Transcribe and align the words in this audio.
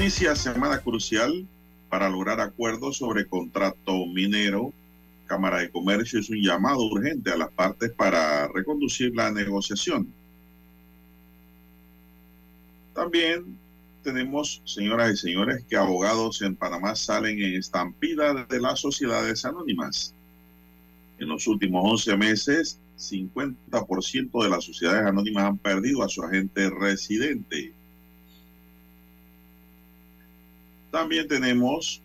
Inicia 0.00 0.34
semana 0.34 0.78
crucial 0.78 1.46
para 1.90 2.08
lograr 2.08 2.40
acuerdos 2.40 2.96
sobre 2.96 3.26
contrato 3.26 4.06
minero. 4.06 4.72
Cámara 5.26 5.58
de 5.58 5.70
Comercio 5.70 6.20
es 6.20 6.30
un 6.30 6.40
llamado 6.40 6.80
urgente 6.86 7.30
a 7.30 7.36
las 7.36 7.50
partes 7.50 7.92
para 7.92 8.48
reconducir 8.48 9.14
la 9.14 9.30
negociación. 9.30 10.10
También 12.94 13.58
tenemos, 14.02 14.62
señoras 14.64 15.12
y 15.12 15.16
señores, 15.18 15.66
que 15.68 15.76
abogados 15.76 16.40
en 16.40 16.56
Panamá 16.56 16.96
salen 16.96 17.38
en 17.38 17.56
estampida 17.56 18.46
de 18.46 18.58
las 18.58 18.80
sociedades 18.80 19.44
anónimas. 19.44 20.14
En 21.18 21.28
los 21.28 21.46
últimos 21.46 21.82
11 21.84 22.16
meses, 22.16 22.78
50% 22.96 24.42
de 24.44 24.48
las 24.48 24.64
sociedades 24.64 25.06
anónimas 25.06 25.44
han 25.44 25.58
perdido 25.58 26.02
a 26.02 26.08
su 26.08 26.22
agente 26.22 26.70
residente. 26.70 27.74
También 30.90 31.28
tenemos, 31.28 32.02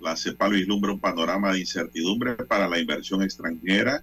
la 0.00 0.16
CEPAL 0.16 0.52
vislumbra 0.52 0.92
un 0.92 1.00
panorama 1.00 1.52
de 1.52 1.60
incertidumbre 1.60 2.34
para 2.34 2.68
la 2.68 2.78
inversión 2.78 3.22
extranjera. 3.22 4.02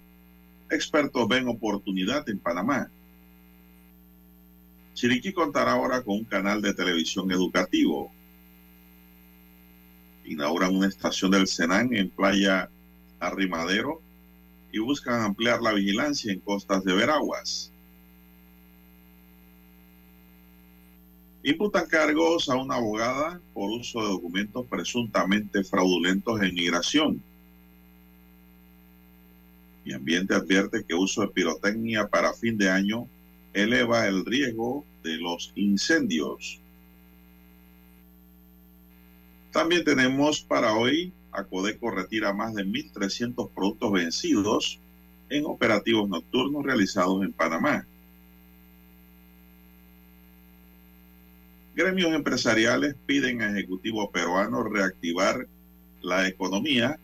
Expertos 0.70 1.28
ven 1.28 1.48
oportunidad 1.48 2.28
en 2.30 2.40
Panamá. 2.40 2.90
Chiriquí 4.94 5.34
contará 5.34 5.74
ahora 5.74 6.02
con 6.02 6.16
un 6.16 6.24
canal 6.24 6.62
de 6.62 6.74
televisión 6.74 7.32
educativo. 7.32 8.12
Inauguran 10.26 10.76
una 10.76 10.88
estación 10.88 11.32
del 11.32 11.48
Senan 11.48 11.94
en 11.94 12.10
Playa 12.10 12.70
Arrimadero 13.20 14.02
y 14.72 14.80
buscan 14.80 15.22
ampliar 15.22 15.62
la 15.62 15.74
vigilancia 15.74 16.32
en 16.32 16.40
costas 16.40 16.84
de 16.84 16.94
Veraguas. 16.94 17.72
Imputan 21.48 21.88
cargos 21.88 22.50
a 22.50 22.58
una 22.58 22.76
abogada 22.76 23.40
por 23.54 23.72
uso 23.72 24.02
de 24.02 24.10
documentos 24.10 24.68
presuntamente 24.68 25.64
fraudulentos 25.64 26.42
en 26.42 26.54
migración. 26.54 27.24
Mi 29.86 29.94
ambiente 29.94 30.36
advierte 30.36 30.84
que 30.84 30.94
uso 30.94 31.22
de 31.22 31.30
pirotecnia 31.30 32.10
para 32.10 32.34
fin 32.34 32.58
de 32.58 32.70
año 32.70 33.08
eleva 33.54 34.08
el 34.08 34.26
riesgo 34.26 34.84
de 35.06 35.16
los 35.20 35.54
incendios. 35.56 36.60
También 39.54 39.86
tenemos 39.86 40.42
para 40.42 40.74
hoy, 40.74 41.14
Acodeco 41.32 41.92
retira 41.92 42.34
más 42.34 42.56
de 42.56 42.66
1.300 42.66 43.50
productos 43.56 43.94
vencidos 43.94 44.82
en 45.30 45.46
operativos 45.46 46.10
nocturnos 46.10 46.66
realizados 46.66 47.24
en 47.24 47.32
Panamá. 47.32 47.88
Gremios 51.78 52.12
empresariales 52.12 52.96
piden 53.06 53.44
a 53.44 53.52
Ejecutivo 53.52 54.10
peruano 54.10 54.64
reactivar 54.64 55.48
la 56.02 56.28
economía. 56.28 56.98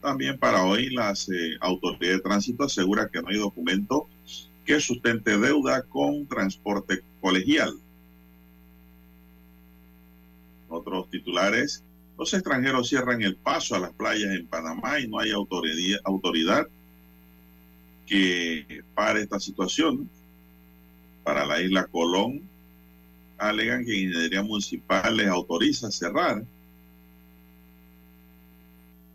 También 0.00 0.38
para 0.38 0.64
hoy 0.64 0.90
la 0.90 1.10
eh, 1.10 1.56
autoridad 1.60 2.12
de 2.12 2.20
tránsito 2.20 2.62
asegura 2.62 3.08
que 3.12 3.20
no 3.20 3.30
hay 3.30 3.38
documento 3.38 4.08
que 4.64 4.78
sustente 4.78 5.36
deuda 5.38 5.82
con 5.82 6.24
transporte 6.28 7.02
colegial. 7.20 7.74
Otros 10.68 11.10
titulares, 11.10 11.82
los 12.16 12.32
extranjeros 12.32 12.88
cierran 12.88 13.22
el 13.22 13.34
paso 13.34 13.74
a 13.74 13.80
las 13.80 13.92
playas 13.94 14.36
en 14.36 14.46
Panamá 14.46 15.00
y 15.00 15.08
no 15.08 15.18
hay 15.18 15.32
autoridad, 15.32 15.98
autoridad 16.04 16.68
que 18.06 18.84
pare 18.94 19.22
esta 19.22 19.40
situación 19.40 20.08
para 21.30 21.46
la 21.46 21.62
isla 21.62 21.86
Colón 21.86 22.42
alegan 23.38 23.84
que 23.84 23.96
Ingeniería 23.96 24.42
Municipal 24.42 25.16
les 25.16 25.28
autoriza 25.28 25.88
cerrar. 25.88 26.42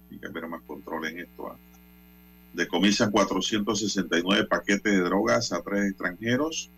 Hay 0.10 0.18
que 0.18 0.26
haber 0.26 0.48
más 0.48 0.62
control 0.62 1.08
en 1.08 1.20
esto. 1.20 1.48
¿ah? 1.48 1.58
Decomisan 2.54 3.12
469 3.12 4.46
paquetes 4.46 4.94
de 4.94 5.02
drogas 5.02 5.52
a 5.52 5.62
tres 5.62 5.90
extranjeros. 5.90 6.70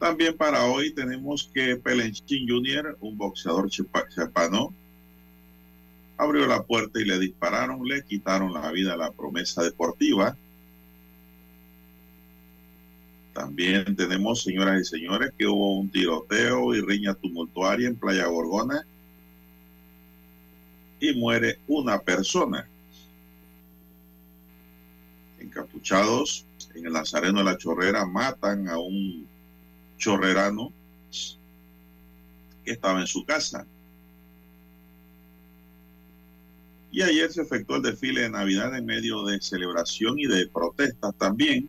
También 0.00 0.36
para 0.36 0.64
hoy 0.64 0.90
tenemos 0.90 1.48
que 1.54 1.76
Pelenchín 1.76 2.48
Jr., 2.48 2.98
un 3.00 3.16
boxeador 3.16 3.70
chapano, 3.70 4.74
abrió 6.16 6.48
la 6.48 6.64
puerta 6.64 7.00
y 7.00 7.04
le 7.04 7.20
dispararon, 7.20 7.86
le 7.86 8.02
quitaron 8.02 8.52
la 8.52 8.72
vida 8.72 8.94
a 8.94 8.96
la 8.96 9.12
promesa 9.12 9.62
deportiva. 9.62 10.36
También 13.36 13.94
tenemos, 13.94 14.42
señoras 14.42 14.80
y 14.80 14.84
señores, 14.86 15.30
que 15.36 15.46
hubo 15.46 15.78
un 15.78 15.90
tiroteo 15.90 16.74
y 16.74 16.80
riña 16.80 17.12
tumultuaria 17.12 17.86
en 17.86 17.94
Playa 17.94 18.24
Gorgona 18.28 18.86
y 20.98 21.12
muere 21.12 21.58
una 21.68 22.00
persona. 22.00 22.66
Encapuchados 25.38 26.46
en 26.74 26.86
el 26.86 26.94
Nazareno 26.94 27.40
de 27.40 27.44
la 27.44 27.58
Chorrera 27.58 28.06
matan 28.06 28.68
a 28.68 28.78
un 28.78 29.28
chorrerano 29.98 30.72
que 32.64 32.70
estaba 32.70 33.02
en 33.02 33.06
su 33.06 33.22
casa. 33.26 33.66
Y 36.90 37.02
ayer 37.02 37.30
se 37.30 37.42
efectuó 37.42 37.76
el 37.76 37.82
desfile 37.82 38.22
de 38.22 38.30
Navidad 38.30 38.74
en 38.74 38.86
medio 38.86 39.24
de 39.24 39.38
celebración 39.42 40.18
y 40.18 40.24
de 40.24 40.48
protestas 40.48 41.14
también 41.16 41.68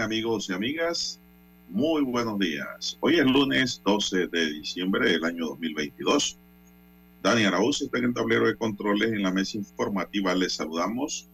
Amigos 0.00 0.48
y 0.48 0.52
amigas. 0.52 1.20
Muy 1.68 2.02
buenos 2.02 2.38
días. 2.38 2.96
Hoy 3.00 3.18
es 3.18 3.26
lunes 3.26 3.82
12 3.84 4.28
de 4.28 4.46
diciembre 4.46 5.12
del 5.12 5.24
año 5.24 5.46
2022. 5.48 6.38
Dani 7.22 7.44
Araúz 7.44 7.82
está 7.82 7.98
en 7.98 8.06
el 8.06 8.14
tablero 8.14 8.46
de 8.46 8.56
controles 8.56 9.12
en 9.12 9.22
la 9.22 9.30
mesa 9.30 9.58
informativa. 9.58 10.34
Les 10.34 10.54
saludamos. 10.54 11.28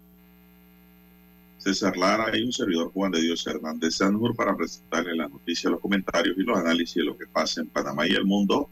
César 1.58 1.96
Lara 1.96 2.36
y 2.36 2.42
un 2.42 2.52
servidor 2.52 2.90
Juan 2.92 3.12
de 3.12 3.20
Dios 3.20 3.46
Hernández 3.46 3.96
Sanjur 3.96 4.34
para 4.34 4.56
presentarle 4.56 5.14
las 5.16 5.30
noticias, 5.30 5.70
los 5.70 5.80
comentarios 5.80 6.36
y 6.36 6.42
los 6.42 6.58
análisis 6.58 6.96
de 6.96 7.04
lo 7.04 7.16
que 7.16 7.26
pasa 7.26 7.60
en 7.60 7.68
Panamá 7.68 8.06
y 8.06 8.12
el 8.12 8.24
mundo 8.24 8.68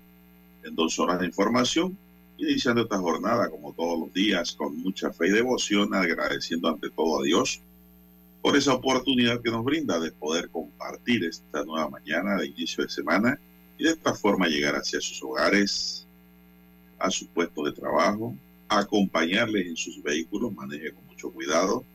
en 0.65 0.75
dos 0.75 0.99
horas 0.99 1.21
de 1.21 1.27
información. 1.27 1.97
Iniciando 2.37 2.83
esta 2.83 2.99
jornada, 2.99 3.49
como 3.49 3.73
todos 3.73 3.99
los 3.99 4.13
días, 4.13 4.53
con 4.53 4.77
mucha 4.77 5.13
fe 5.13 5.29
y 5.29 5.31
devoción, 5.31 5.95
agradeciendo 5.95 6.69
ante 6.69 6.91
todo 6.91 7.21
a 7.21 7.25
Dios 7.25 7.63
por 8.45 8.59
esa 8.59 8.75
oportunidad 8.75 9.41
que 9.41 9.51
nos 9.51 9.65
brinda 9.65 9.99
de 9.99 10.13
poder 10.13 10.51
compartir 10.51 11.25
esta 11.25 11.65
nueva 11.65 11.89
mañana 11.89 12.37
de 12.37 12.49
inicio 12.49 12.85
de 12.85 12.91
semana 12.91 13.41
y 13.79 13.85
de 13.85 13.93
esta 13.93 14.13
forma 14.13 14.49
llegar 14.49 14.75
hacia 14.75 15.01
sus 15.01 15.23
hogares, 15.23 16.07
a 16.99 17.11
su 17.11 17.27
puesto 17.29 17.65
de 17.65 17.73
trabajo, 17.73 18.37
acompañarles 18.69 19.67
en 19.67 19.77
sus 19.79 20.03
vehículos, 20.03 20.53
maneje 20.53 20.93
con 20.93 21.07
mucho 21.07 21.31
cuidado, 21.31 21.87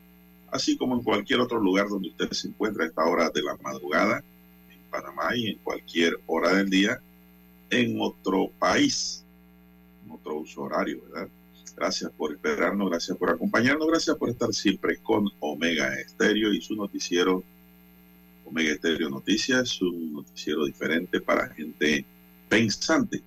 así 0.49 0.75
como 0.75 0.95
en 0.95 1.03
cualquier 1.03 1.39
otro 1.39 1.59
lugar 1.59 1.87
donde 1.87 2.09
usted 2.09 2.31
se 2.31 2.47
encuentra 2.47 2.83
a 2.83 2.87
esta 2.87 3.05
hora 3.05 3.29
de 3.29 3.43
la 3.43 3.55
madrugada, 3.57 4.23
en 4.71 4.79
Panamá 4.89 5.35
y 5.35 5.49
en 5.49 5.57
cualquier 5.59 6.19
hora 6.25 6.51
del 6.55 6.71
día, 6.71 6.99
en 7.69 8.01
otro 8.01 8.49
país, 8.57 9.23
en 10.03 10.13
otro 10.13 10.39
uso 10.39 10.63
horario, 10.63 10.99
¿verdad? 11.11 11.29
Gracias 11.79 12.11
por 12.11 12.33
esperarnos, 12.33 12.89
gracias 12.89 13.17
por 13.17 13.29
acompañarnos, 13.29 13.87
gracias 13.87 14.17
por 14.17 14.29
estar 14.29 14.53
siempre 14.53 14.97
con 14.97 15.29
Omega 15.39 15.93
Estéreo 15.93 16.51
y 16.51 16.59
su 16.59 16.75
noticiero 16.75 17.41
Omega 18.43 18.73
Estéreo 18.73 19.09
Noticias, 19.09 19.81
un 19.81 20.11
noticiero 20.11 20.65
diferente 20.65 21.21
para 21.21 21.47
gente 21.47 22.03
pensante. 22.49 23.23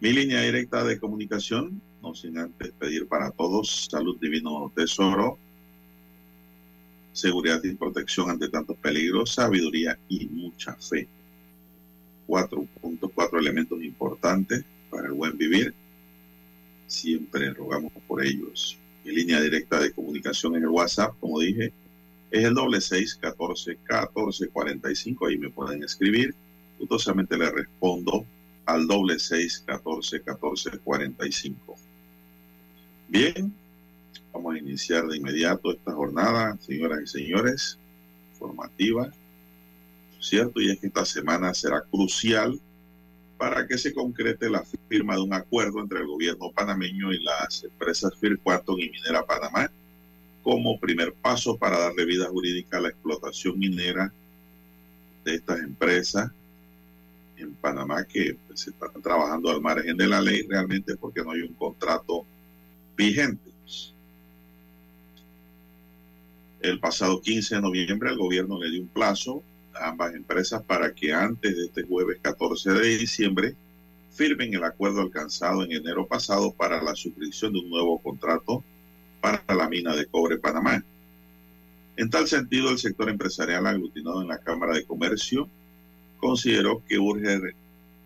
Mi 0.00 0.12
línea 0.12 0.42
directa 0.42 0.84
de 0.84 1.00
comunicación, 1.00 1.80
no 2.02 2.14
sin 2.14 2.36
antes 2.36 2.72
pedir 2.72 3.06
para 3.06 3.30
todos 3.30 3.88
salud 3.90 4.18
divino 4.20 4.70
tesoro, 4.76 5.38
seguridad 7.14 7.64
y 7.64 7.74
protección 7.74 8.28
ante 8.28 8.50
tantos 8.50 8.76
peligros, 8.76 9.32
sabiduría 9.32 9.98
y 10.10 10.26
mucha 10.26 10.74
fe. 10.74 11.08
Cuatro 12.26 12.66
puntos, 12.82 13.10
cuatro 13.14 13.38
elementos 13.38 13.82
importantes 13.82 14.62
para 14.90 15.06
el 15.06 15.12
buen 15.12 15.38
vivir 15.38 15.74
siempre 16.86 17.52
rogamos 17.52 17.92
por 18.06 18.24
ellos. 18.24 18.78
Mi 19.04 19.12
línea 19.12 19.40
directa 19.40 19.80
de 19.80 19.92
comunicación 19.92 20.56
en 20.56 20.62
el 20.62 20.68
WhatsApp, 20.68 21.14
como 21.20 21.40
dije, 21.40 21.72
es 22.30 22.44
el 22.44 22.54
doble 22.54 22.80
seis 22.80 23.14
catorce 23.14 23.76
catorce 23.84 24.48
cuarenta 24.48 24.90
y 24.90 24.96
cinco. 24.96 25.26
Ahí 25.26 25.38
me 25.38 25.50
pueden 25.50 25.84
escribir. 25.84 26.34
Gustosamente 26.78 27.36
le 27.36 27.50
respondo 27.50 28.26
al 28.66 28.86
doble 28.86 29.18
seis 29.18 29.62
catorce 29.66 30.20
catorce 30.22 30.70
cuarenta 30.78 31.26
y 31.26 31.32
cinco. 31.32 31.76
Bien, 33.08 33.52
vamos 34.32 34.54
a 34.54 34.58
iniciar 34.58 35.06
de 35.06 35.18
inmediato 35.18 35.70
esta 35.70 35.92
jornada, 35.92 36.58
señoras 36.60 37.00
y 37.02 37.06
señores, 37.06 37.78
formativa, 38.38 39.12
¿cierto? 40.18 40.60
Y 40.60 40.70
es 40.70 40.80
que 40.80 40.88
esta 40.88 41.04
semana 41.04 41.54
será 41.54 41.82
crucial 41.82 42.58
para 43.38 43.66
que 43.66 43.78
se 43.78 43.92
concrete 43.92 44.48
la 44.48 44.64
firma 44.88 45.16
de 45.16 45.22
un 45.22 45.34
acuerdo 45.34 45.80
entre 45.80 46.00
el 46.00 46.06
gobierno 46.06 46.50
panameño 46.52 47.12
y 47.12 47.22
las 47.22 47.64
empresas 47.64 48.12
Firquaton 48.18 48.80
y 48.80 48.90
Minera 48.90 49.24
Panamá 49.24 49.70
como 50.42 50.78
primer 50.78 51.14
paso 51.14 51.56
para 51.56 51.78
darle 51.78 52.04
vida 52.04 52.26
jurídica 52.26 52.76
a 52.76 52.82
la 52.82 52.88
explotación 52.90 53.58
minera 53.58 54.12
de 55.24 55.34
estas 55.34 55.60
empresas 55.60 56.30
en 57.38 57.54
Panamá 57.54 58.04
que 58.04 58.36
pues, 58.46 58.60
se 58.60 58.70
están 58.70 59.00
trabajando 59.02 59.50
al 59.50 59.60
margen 59.60 59.96
de 59.96 60.06
la 60.06 60.20
ley 60.20 60.42
realmente 60.46 60.96
porque 60.96 61.22
no 61.22 61.32
hay 61.32 61.40
un 61.40 61.54
contrato 61.54 62.26
vigente. 62.96 63.50
El 66.60 66.80
pasado 66.80 67.20
15 67.20 67.56
de 67.56 67.60
noviembre 67.60 68.10
el 68.10 68.16
gobierno 68.16 68.58
le 68.58 68.70
dio 68.70 68.80
un 68.80 68.88
plazo 68.88 69.42
ambas 69.80 70.14
empresas 70.14 70.62
para 70.62 70.94
que 70.94 71.12
antes 71.12 71.56
de 71.56 71.64
este 71.66 71.82
jueves 71.82 72.18
14 72.22 72.72
de 72.72 72.98
diciembre 72.98 73.54
firmen 74.12 74.54
el 74.54 74.64
acuerdo 74.64 75.00
alcanzado 75.00 75.64
en 75.64 75.72
enero 75.72 76.06
pasado 76.06 76.52
para 76.52 76.82
la 76.82 76.94
suscripción 76.94 77.52
de 77.52 77.60
un 77.60 77.70
nuevo 77.70 77.98
contrato 77.98 78.62
para 79.20 79.42
la 79.54 79.68
mina 79.68 79.94
de 79.96 80.06
cobre 80.06 80.38
Panamá. 80.38 80.84
En 81.96 82.10
tal 82.10 82.28
sentido, 82.28 82.70
el 82.70 82.78
sector 82.78 83.08
empresarial 83.08 83.66
aglutinado 83.66 84.22
en 84.22 84.28
la 84.28 84.38
Cámara 84.38 84.74
de 84.74 84.84
Comercio 84.84 85.48
consideró 86.18 86.82
que 86.88 86.98
urge 86.98 87.54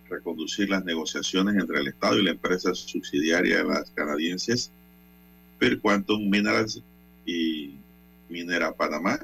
reconducir 0.08 0.70
las 0.70 0.84
negociaciones 0.84 1.56
entre 1.56 1.80
el 1.80 1.88
Estado 1.88 2.18
y 2.18 2.24
la 2.24 2.30
empresa 2.30 2.74
subsidiaria 2.74 3.58
de 3.58 3.64
las 3.64 3.90
canadienses 3.90 4.70
Per 5.58 5.80
Quantum 5.80 6.28
Minerals 6.28 6.82
y 7.26 7.74
Minera 8.28 8.72
Panamá 8.72 9.18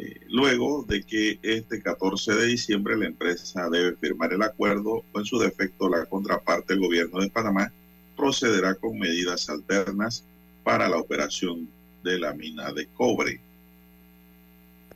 eh, 0.00 0.20
luego 0.28 0.84
de 0.86 1.02
que 1.02 1.40
este 1.42 1.82
14 1.82 2.32
de 2.34 2.46
diciembre 2.46 2.96
la 2.96 3.06
empresa 3.06 3.68
debe 3.68 3.96
firmar 3.96 4.32
el 4.32 4.42
acuerdo 4.42 5.02
o 5.12 5.18
en 5.18 5.24
su 5.24 5.40
defecto 5.40 5.88
la 5.88 6.06
contraparte, 6.06 6.74
el 6.74 6.80
gobierno 6.80 7.20
de 7.20 7.30
Panamá, 7.30 7.72
procederá 8.16 8.76
con 8.76 8.96
medidas 8.96 9.50
alternas 9.50 10.24
para 10.62 10.88
la 10.88 10.98
operación 10.98 11.68
de 12.04 12.16
la 12.16 12.32
mina 12.32 12.72
de 12.72 12.86
cobre. 12.86 13.40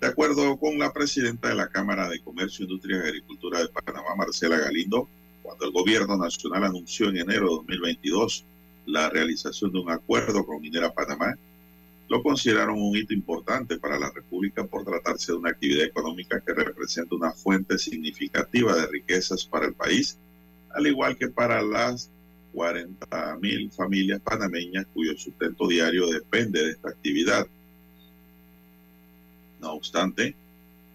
De 0.00 0.07
acuerdo 0.07 0.57
con 0.57 0.79
la 0.79 0.93
presidenta 0.93 1.49
de 1.49 1.57
la 1.57 1.69
Cámara 1.69 2.09
de 2.09 2.21
Comercio, 2.21 2.65
Industria 2.65 2.99
y 2.99 3.09
Agricultura 3.09 3.59
de 3.59 3.69
Panamá, 3.69 4.15
Marcela 4.17 4.57
Galindo, 4.57 5.09
cuando 5.43 5.65
el 5.65 5.73
gobierno 5.73 6.17
nacional 6.17 6.62
anunció 6.62 7.09
en 7.09 7.17
enero 7.17 7.49
de 7.49 7.55
2022 7.57 8.45
la 8.87 9.11
realización 9.11 9.73
de 9.73 9.81
un 9.81 9.91
acuerdo 9.91 10.47
con 10.47 10.61
Minera 10.61 10.93
Panamá, 10.93 11.37
lo 12.12 12.23
consideraron 12.23 12.78
un 12.78 12.95
hito 12.95 13.14
importante 13.14 13.78
para 13.78 13.99
la 13.99 14.11
República 14.11 14.66
por 14.66 14.85
tratarse 14.85 15.33
de 15.33 15.38
una 15.38 15.49
actividad 15.49 15.87
económica 15.87 16.42
que 16.42 16.52
representa 16.52 17.14
una 17.14 17.33
fuente 17.33 17.78
significativa 17.78 18.76
de 18.76 18.87
riquezas 18.87 19.47
para 19.47 19.64
el 19.64 19.73
país, 19.73 20.19
al 20.75 20.87
igual 20.87 21.16
que 21.16 21.28
para 21.28 21.62
las 21.62 22.11
40 22.52 23.38
mil 23.40 23.71
familias 23.71 24.21
panameñas 24.21 24.85
cuyo 24.92 25.16
sustento 25.16 25.66
diario 25.66 26.07
depende 26.07 26.62
de 26.62 26.73
esta 26.73 26.90
actividad. 26.90 27.47
No 29.62 29.73
obstante, 29.73 30.35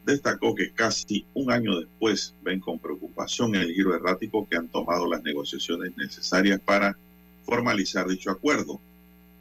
destacó 0.06 0.54
que 0.54 0.70
casi 0.70 1.26
un 1.34 1.52
año 1.52 1.80
después 1.80 2.36
ven 2.44 2.60
con 2.60 2.78
preocupación 2.78 3.56
el 3.56 3.74
giro 3.74 3.96
errático 3.96 4.48
que 4.48 4.58
han 4.58 4.68
tomado 4.68 5.10
las 5.10 5.24
negociaciones 5.24 5.98
necesarias 5.98 6.60
para 6.60 6.96
formalizar 7.44 8.08
dicho 8.08 8.30
acuerdo 8.30 8.80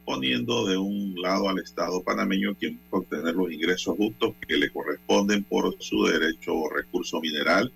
poniendo 0.07 0.65
de 0.65 0.77
un 0.77 1.15
lado 1.21 1.49
al 1.49 1.59
Estado 1.59 2.01
panameño 2.01 2.55
quien 2.55 2.79
obtener 2.91 3.35
los 3.35 3.51
ingresos 3.51 3.97
justos 3.97 4.35
que 4.47 4.55
le 4.55 4.69
corresponden 4.69 5.43
por 5.43 5.75
su 5.79 6.05
derecho 6.05 6.55
o 6.55 6.69
recurso 6.69 7.19
mineral 7.19 7.73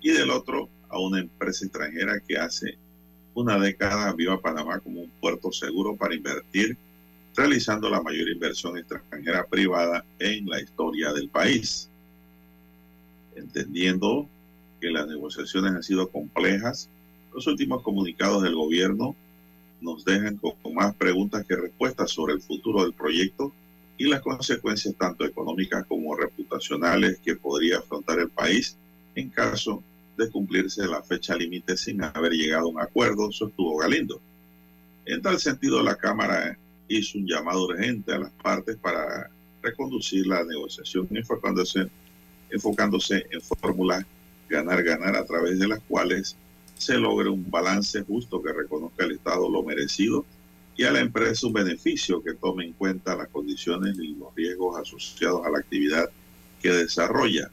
y 0.00 0.12
del 0.12 0.30
otro 0.30 0.68
a 0.88 1.00
una 1.00 1.18
empresa 1.18 1.64
extranjera 1.64 2.20
que 2.20 2.38
hace 2.38 2.78
una 3.34 3.58
década 3.58 4.12
vio 4.12 4.30
a 4.32 4.40
Panamá 4.40 4.78
como 4.78 5.00
un 5.00 5.10
puerto 5.20 5.50
seguro 5.50 5.96
para 5.96 6.14
invertir, 6.14 6.76
realizando 7.34 7.90
la 7.90 8.00
mayor 8.00 8.28
inversión 8.28 8.78
extranjera 8.78 9.44
privada 9.44 10.04
en 10.20 10.46
la 10.46 10.60
historia 10.60 11.12
del 11.12 11.30
país. 11.30 11.88
Entendiendo 13.34 14.28
que 14.80 14.88
las 14.88 15.08
negociaciones 15.08 15.72
han 15.72 15.82
sido 15.82 16.08
complejas, 16.10 16.88
los 17.34 17.44
últimos 17.48 17.82
comunicados 17.82 18.44
del 18.44 18.54
gobierno 18.54 19.16
nos 19.82 20.04
dejan 20.04 20.36
con, 20.36 20.54
más 20.74 20.94
preguntas 20.94 21.44
que 21.46 21.56
respuestas 21.56 22.10
sobre 22.10 22.34
el 22.34 22.40
futuro 22.40 22.82
del 22.82 22.92
proyecto 22.92 23.52
y 23.98 24.06
las 24.06 24.20
consecuencias 24.20 24.94
tanto 24.96 25.24
económicas 25.24 25.84
como 25.86 26.16
reputacionales 26.16 27.18
que 27.18 27.36
podría 27.36 27.78
afrontar 27.78 28.18
el 28.18 28.30
país 28.30 28.76
en 29.14 29.28
caso 29.28 29.82
de 30.16 30.30
cumplirse 30.30 30.86
la 30.86 31.02
fecha 31.02 31.36
límite 31.36 31.76
sin 31.76 32.02
haber 32.02 32.32
llegado 32.32 32.66
a 32.66 32.70
un 32.70 32.80
acuerdo, 32.80 33.30
sostuvo 33.32 33.76
Galindo. 33.78 34.20
En 35.04 35.20
tal 35.20 35.38
sentido, 35.38 35.82
la 35.82 35.96
Cámara 35.96 36.56
hizo 36.88 37.18
un 37.18 37.26
llamado 37.26 37.64
urgente 37.64 38.12
a 38.12 38.18
las 38.18 38.30
partes 38.32 38.76
para 38.76 39.30
reconducir 39.62 40.26
la 40.26 40.44
negociación 40.44 41.08
enfocándose, 41.10 41.88
enfocándose 42.50 43.26
en 43.30 43.40
fórmulas 43.40 44.04
ganar-ganar 44.48 45.16
a 45.16 45.24
través 45.24 45.58
de 45.58 45.68
las 45.68 45.80
cuales 45.80 46.36
se 46.82 46.98
logre 46.98 47.28
un 47.28 47.48
balance 47.48 48.02
justo 48.02 48.42
que 48.42 48.52
reconozca 48.52 49.04
al 49.04 49.12
Estado 49.12 49.48
lo 49.48 49.62
merecido 49.62 50.26
y 50.76 50.82
a 50.82 50.90
la 50.90 50.98
empresa 50.98 51.46
un 51.46 51.52
beneficio 51.52 52.20
que 52.20 52.34
tome 52.34 52.64
en 52.64 52.72
cuenta 52.72 53.14
las 53.14 53.28
condiciones 53.28 53.96
y 54.00 54.16
los 54.16 54.34
riesgos 54.34 54.80
asociados 54.80 55.46
a 55.46 55.50
la 55.50 55.58
actividad 55.58 56.10
que 56.60 56.72
desarrolla. 56.72 57.50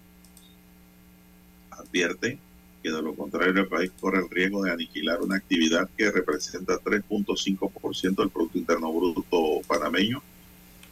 Advierte 1.70 2.40
que 2.82 2.92
de 2.92 3.02
lo 3.04 3.14
contrario 3.14 3.62
el 3.62 3.68
país 3.68 3.92
corre 4.00 4.20
el 4.20 4.30
riesgo 4.32 4.64
de 4.64 4.72
aniquilar 4.72 5.22
una 5.22 5.36
actividad 5.36 5.88
que 5.96 6.10
representa 6.10 6.80
3.5% 6.80 8.16
del 8.16 8.30
Producto 8.32 8.58
Interno 8.58 8.92
Bruto 8.92 9.62
panameño, 9.68 10.24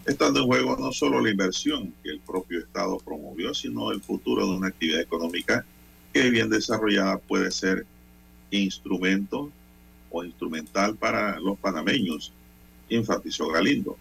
estando 0.06 0.42
en 0.42 0.46
juego 0.46 0.78
no 0.78 0.92
solo 0.92 1.22
la 1.22 1.32
inversión 1.32 1.92
que 2.04 2.12
el 2.12 2.20
propio 2.20 2.60
Estado 2.60 3.00
promovió, 3.00 3.56
sino 3.56 3.92
el 3.92 4.02
futuro 4.02 4.46
de 4.46 4.58
una 4.58 4.68
actividad 4.68 5.02
económica 5.02 5.66
que 6.14 6.30
bien 6.30 6.52
desarrollada 6.52 7.18
puede 7.18 7.50
ser 7.50 7.86
instrumento 8.52 9.52
o 10.10 10.24
instrumental 10.24 10.96
para 10.96 11.40
los 11.40 11.58
panameños, 11.60 12.32
enfatizó 12.90 13.48
Galindo. 13.50 13.98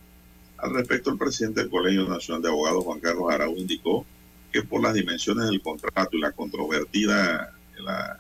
Al 0.58 0.74
respecto, 0.74 1.10
el 1.10 1.18
presidente 1.18 1.60
del 1.60 1.70
Colegio 1.70 2.08
Nacional 2.08 2.42
de 2.42 2.48
Abogados, 2.48 2.84
Juan 2.84 3.00
Carlos 3.00 3.32
Araújo, 3.32 3.58
indicó 3.58 4.06
que 4.52 4.62
por 4.62 4.82
las 4.82 4.94
dimensiones 4.94 5.46
del 5.46 5.60
contrato 5.60 6.16
y 6.16 6.20
la 6.20 6.32
controvertida 6.32 7.52
la 7.86 8.18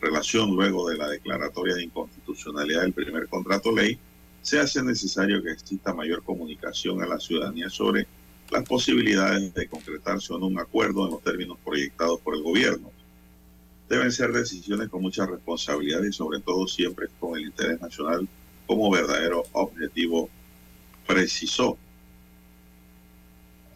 relación 0.00 0.50
luego 0.50 0.88
de 0.88 0.96
la 0.96 1.08
declaratoria 1.08 1.74
de 1.74 1.84
inconstitucionalidad 1.84 2.82
del 2.82 2.92
primer 2.92 3.28
contrato 3.28 3.72
ley, 3.72 3.98
se 4.40 4.58
hace 4.58 4.82
necesario 4.82 5.42
que 5.42 5.52
exista 5.52 5.94
mayor 5.94 6.22
comunicación 6.22 7.02
a 7.02 7.06
la 7.06 7.20
ciudadanía 7.20 7.70
sobre 7.70 8.06
las 8.50 8.64
posibilidades 8.64 9.54
de 9.54 9.68
concretarse 9.68 10.32
o 10.32 10.38
no 10.38 10.46
un 10.46 10.58
acuerdo 10.58 11.04
en 11.04 11.12
los 11.12 11.22
términos 11.22 11.58
proyectados 11.64 12.20
por 12.20 12.34
el 12.34 12.42
gobierno. 12.42 12.90
Deben 13.92 14.10
ser 14.10 14.32
decisiones 14.32 14.88
con 14.88 15.02
mucha 15.02 15.26
responsabilidad 15.26 16.02
y 16.02 16.14
sobre 16.14 16.40
todo 16.40 16.66
siempre 16.66 17.08
con 17.20 17.38
el 17.38 17.44
interés 17.44 17.78
nacional 17.78 18.26
como 18.66 18.90
verdadero 18.90 19.44
objetivo, 19.52 20.30
precisó. 21.06 21.76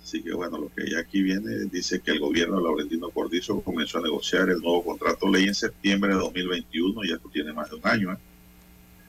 Así 0.03 0.23
que 0.23 0.33
bueno, 0.33 0.57
lo 0.57 0.73
que 0.75 0.91
ya 0.91 1.01
aquí 1.01 1.21
viene 1.21 1.67
dice 1.71 2.01
que 2.01 2.13
el 2.13 2.21
gobierno 2.21 2.57
de 2.57 2.63
Laurentino 2.63 3.11
Cordizo 3.11 3.61
comenzó 3.61 3.99
a 3.99 4.05
negociar 4.05 4.49
el 4.49 4.61
nuevo 4.61 4.83
contrato 4.83 5.29
ley 5.29 5.49
en 5.49 5.55
septiembre 5.55 6.15
de 6.15 6.21
2021, 6.21 7.05
ya 7.05 7.17
esto 7.17 7.29
tiene 7.29 7.53
más 7.53 7.69
de 7.69 7.77
un 7.77 7.87
año. 7.87 8.13
¿eh? 8.15 8.19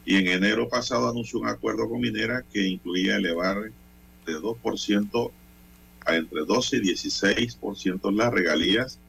Y 0.03 0.17
en 0.17 0.27
enero 0.27 0.67
pasado 0.67 1.07
anunció 1.07 1.39
un 1.39 1.47
acuerdo 1.47 1.87
con 1.87 2.01
Minera 2.01 2.43
que 2.51 2.67
incluía 2.67 3.15
elevar 3.15 3.71
de 4.25 4.33
2% 4.33 5.31
a 6.05 6.15
entre 6.17 6.43
12 6.43 6.75
y 6.75 6.79
16% 6.81 8.13
las 8.13 8.33
regalías 8.33 8.99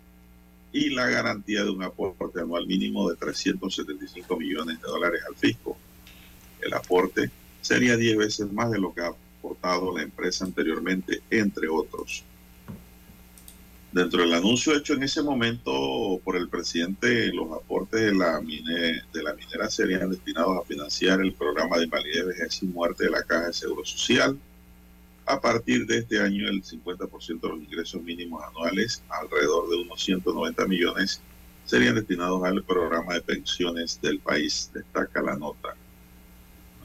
y 0.73 0.91
la 0.91 1.07
garantía 1.07 1.65
de 1.65 1.71
un 1.71 1.83
aporte 1.83 2.41
anual 2.41 2.67
mínimo 2.67 3.09
de 3.09 3.17
375 3.17 4.37
millones 4.37 4.81
de 4.81 4.89
dólares 4.89 5.23
al 5.27 5.37
fisco. 5.37 5.77
El 6.61 6.75
aporte 6.75 7.31
sería 7.61 7.97
10 7.97 8.17
veces 8.17 8.53
más 8.53 8.71
de 8.71 8.79
lo 8.79 8.95
que 8.95 9.01
ha 9.01 9.15
aportado 9.39 9.97
la 9.97 10.03
empresa 10.03 10.45
anteriormente, 10.45 11.23
entre 11.31 11.69
otros. 11.69 12.25
Dentro 13.91 14.21
del 14.21 14.35
anuncio 14.35 14.77
hecho 14.77 14.93
en 14.93 15.03
ese 15.03 15.23
momento 15.23 16.21
por 16.23 16.37
el 16.37 16.49
presidente, 16.51 17.33
los 17.33 17.51
aportes 17.53 18.01
de 18.01 18.15
la, 18.15 18.39
de 18.39 19.23
la 19.23 19.35
minera 19.35 19.71
serían 19.71 20.11
destinados 20.11 20.59
a 20.59 20.67
financiar 20.67 21.21
el 21.23 21.33
programa 21.33 21.79
de 21.79 21.85
invalidez, 21.85 22.27
vejez 22.27 22.63
y 22.63 22.67
muerte 22.67 23.05
de 23.05 23.11
la 23.11 23.23
Caja 23.23 23.47
de 23.47 23.53
Seguro 23.55 23.87
Social. 23.87 24.39
A 25.29 25.39
partir 25.39 25.87
de 25.87 25.99
este 25.99 26.19
año, 26.21 26.49
el 26.49 26.63
50% 26.63 27.41
de 27.41 27.49
los 27.49 27.59
ingresos 27.59 28.03
mínimos 28.03 28.43
anuales, 28.43 29.03
alrededor 29.11 29.69
de 29.69 29.77
unos 29.77 30.03
190 30.03 30.67
millones, 30.67 31.21
serían 31.67 31.97
destinados 31.97 32.43
al 32.45 32.65
programa 32.65 33.13
de 33.13 33.21
pensiones 33.21 34.01
del 34.01 34.21
país, 34.21 34.71
destaca 34.73 35.21
la 35.21 35.37
nota. 35.37 35.77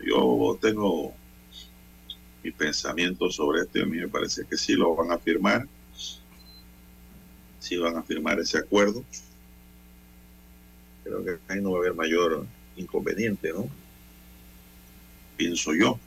Yo 0.05 0.57
tengo 0.61 1.13
mi 2.43 2.51
pensamiento 2.51 3.31
sobre 3.31 3.61
esto 3.61 3.79
y 3.79 3.83
a 3.83 3.85
mí 3.85 3.97
me 3.97 4.09
parece 4.09 4.45
que 4.45 4.57
sí 4.57 4.73
lo 4.73 4.93
van 4.93 5.11
a 5.11 5.17
firmar 5.17 5.65
si 7.59 7.77
van 7.77 7.95
a 7.95 8.03
firmar 8.03 8.41
ese 8.41 8.57
acuerdo. 8.57 9.05
Creo 11.05 11.23
que 11.23 11.37
ahí 11.47 11.61
no 11.61 11.71
va 11.71 11.77
a 11.77 11.79
haber 11.79 11.93
mayor 11.93 12.45
inconveniente, 12.75 13.53
¿no? 13.53 13.69
Pienso 15.37 15.73
yo. 15.73 15.97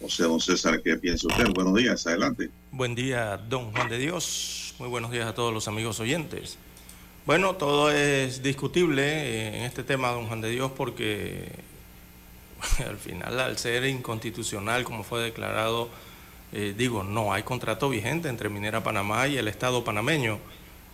O 0.00 0.08
sea, 0.08 0.26
don 0.26 0.40
César, 0.40 0.80
¿qué 0.82 0.96
piensa 0.96 1.26
usted? 1.26 1.48
Buenos 1.54 1.74
días, 1.74 2.06
adelante. 2.06 2.50
Buen 2.70 2.94
día, 2.94 3.36
don 3.36 3.72
Juan 3.72 3.88
de 3.88 3.98
Dios. 3.98 4.74
Muy 4.78 4.88
buenos 4.88 5.10
días 5.10 5.26
a 5.26 5.34
todos 5.34 5.52
los 5.52 5.66
amigos 5.68 5.98
oyentes. 6.00 6.56
Bueno, 7.26 7.56
todo 7.56 7.90
es 7.90 8.42
discutible 8.42 9.56
en 9.58 9.64
este 9.64 9.82
tema, 9.82 10.10
don 10.10 10.26
Juan 10.26 10.40
de 10.40 10.50
Dios, 10.50 10.70
porque 10.76 11.50
al 12.86 12.96
final, 12.96 13.40
al 13.40 13.58
ser 13.58 13.84
inconstitucional, 13.86 14.84
como 14.84 15.02
fue 15.02 15.20
declarado 15.20 15.90
eh, 16.52 16.74
digo, 16.76 17.02
no 17.02 17.32
hay 17.32 17.42
contrato 17.42 17.90
vigente 17.90 18.28
entre 18.28 18.48
Minera 18.48 18.82
Panamá 18.82 19.28
y 19.28 19.36
el 19.36 19.48
Estado 19.48 19.84
panameño 19.84 20.38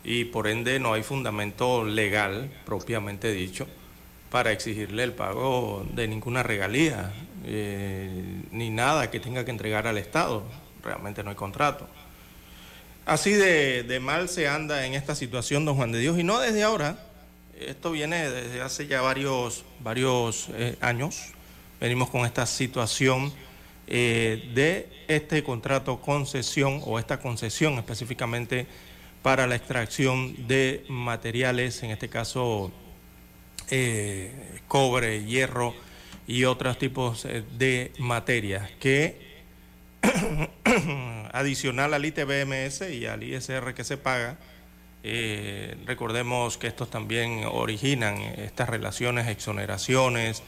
y 0.02 0.24
por 0.24 0.48
ende 0.48 0.80
no 0.80 0.94
hay 0.94 1.02
fundamento 1.04 1.84
legal, 1.84 2.50
propiamente 2.66 3.30
dicho, 3.32 3.66
para 4.34 4.50
exigirle 4.50 5.04
el 5.04 5.12
pago 5.12 5.86
de 5.92 6.08
ninguna 6.08 6.42
regalía 6.42 7.12
eh, 7.44 8.42
ni 8.50 8.68
nada 8.68 9.08
que 9.08 9.20
tenga 9.20 9.44
que 9.44 9.52
entregar 9.52 9.86
al 9.86 9.96
Estado. 9.96 10.42
Realmente 10.82 11.22
no 11.22 11.30
hay 11.30 11.36
contrato. 11.36 11.86
Así 13.06 13.30
de, 13.30 14.00
mal 14.02 14.28
se 14.28 14.48
anda 14.48 14.86
en 14.86 14.94
esta 14.94 15.14
situación, 15.14 15.64
don 15.64 15.76
Juan 15.76 15.92
de 15.92 16.00
Dios, 16.00 16.18
y 16.18 16.24
no 16.24 16.40
desde 16.40 16.64
ahora. 16.64 16.98
Esto 17.60 17.92
viene 17.92 18.28
desde 18.28 18.60
hace 18.60 18.88
ya 18.88 19.02
varios, 19.02 19.64
varios 19.78 20.48
eh, 20.54 20.76
años. 20.80 21.26
Venimos 21.80 22.10
con 22.10 22.26
esta 22.26 22.44
situación 22.44 23.32
eh, 23.86 24.50
de 24.52 24.88
este 25.06 25.44
contrato 25.44 26.00
concesión 26.00 26.80
o 26.86 26.98
esta 26.98 27.20
concesión 27.20 27.74
específicamente 27.74 28.66
para 29.22 29.46
la 29.46 29.54
extracción 29.54 30.48
de 30.48 30.84
materiales, 30.88 31.84
en 31.84 31.92
este 31.92 32.08
caso 32.08 32.72
eh, 33.70 34.60
cobre, 34.68 35.24
hierro 35.24 35.74
y 36.26 36.44
otros 36.44 36.78
tipos 36.78 37.24
eh, 37.24 37.42
de 37.56 37.92
materias 37.98 38.70
que 38.80 39.42
adicional 41.32 41.94
al 41.94 42.04
ITBMS 42.04 42.82
y 42.90 43.06
al 43.06 43.22
ISR 43.22 43.74
que 43.74 43.84
se 43.84 43.96
paga, 43.96 44.38
recordemos 45.84 46.56
que 46.56 46.66
estos 46.66 46.90
también 46.90 47.44
originan 47.44 48.16
estas 48.18 48.68
relaciones, 48.68 49.28
exoneraciones, 49.28 50.42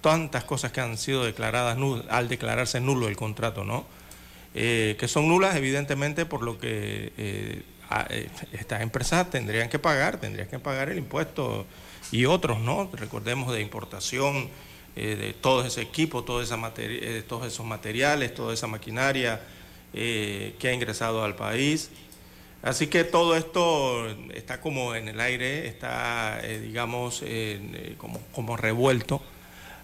tantas 0.00 0.44
cosas 0.44 0.72
que 0.72 0.80
han 0.80 0.96
sido 0.98 1.24
declaradas 1.24 1.78
al 2.08 2.28
declararse 2.28 2.80
nulo 2.80 3.06
el 3.08 3.16
contrato, 3.16 3.64
¿no? 3.64 3.86
Eh, 4.54 4.96
que 4.98 5.08
son 5.08 5.28
nulas 5.28 5.56
evidentemente 5.56 6.24
por 6.24 6.42
lo 6.42 6.58
que 6.58 6.68
eh, 6.68 7.12
eh, 7.18 7.62
estas 8.52 8.82
empresas 8.82 9.30
tendrían 9.30 9.68
que 9.68 9.78
pagar, 9.78 10.18
tendrían 10.18 10.48
que 10.48 10.58
pagar 10.58 10.88
el 10.90 10.98
impuesto 10.98 11.66
y 12.10 12.26
otros, 12.26 12.60
¿no? 12.60 12.90
Recordemos 12.92 13.52
de 13.52 13.60
importación 13.60 14.48
de 14.94 15.32
todo 15.40 15.64
ese 15.64 15.80
equipo, 15.80 16.24
toda 16.24 16.42
esa 16.42 16.58
todos 17.28 17.46
esos 17.46 17.64
materiales, 17.64 18.34
toda 18.34 18.52
esa 18.52 18.66
maquinaria 18.66 19.40
que 19.92 20.56
ha 20.64 20.72
ingresado 20.72 21.22
al 21.22 21.36
país. 21.36 21.90
Así 22.62 22.88
que 22.88 23.04
todo 23.04 23.36
esto 23.36 24.08
está 24.34 24.60
como 24.60 24.96
en 24.96 25.06
el 25.06 25.20
aire, 25.20 25.68
está, 25.68 26.40
digamos, 26.42 27.22
como, 27.96 28.20
como 28.32 28.56
revuelto 28.56 29.22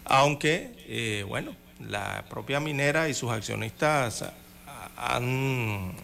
aunque, 0.05 0.73
eh, 0.87 1.25
bueno, 1.27 1.57
la 1.81 2.25
propia 2.29 2.61
minera 2.61 3.09
y 3.09 3.15
sus 3.15 3.31
accionistas 3.31 4.25
han, 4.97 5.95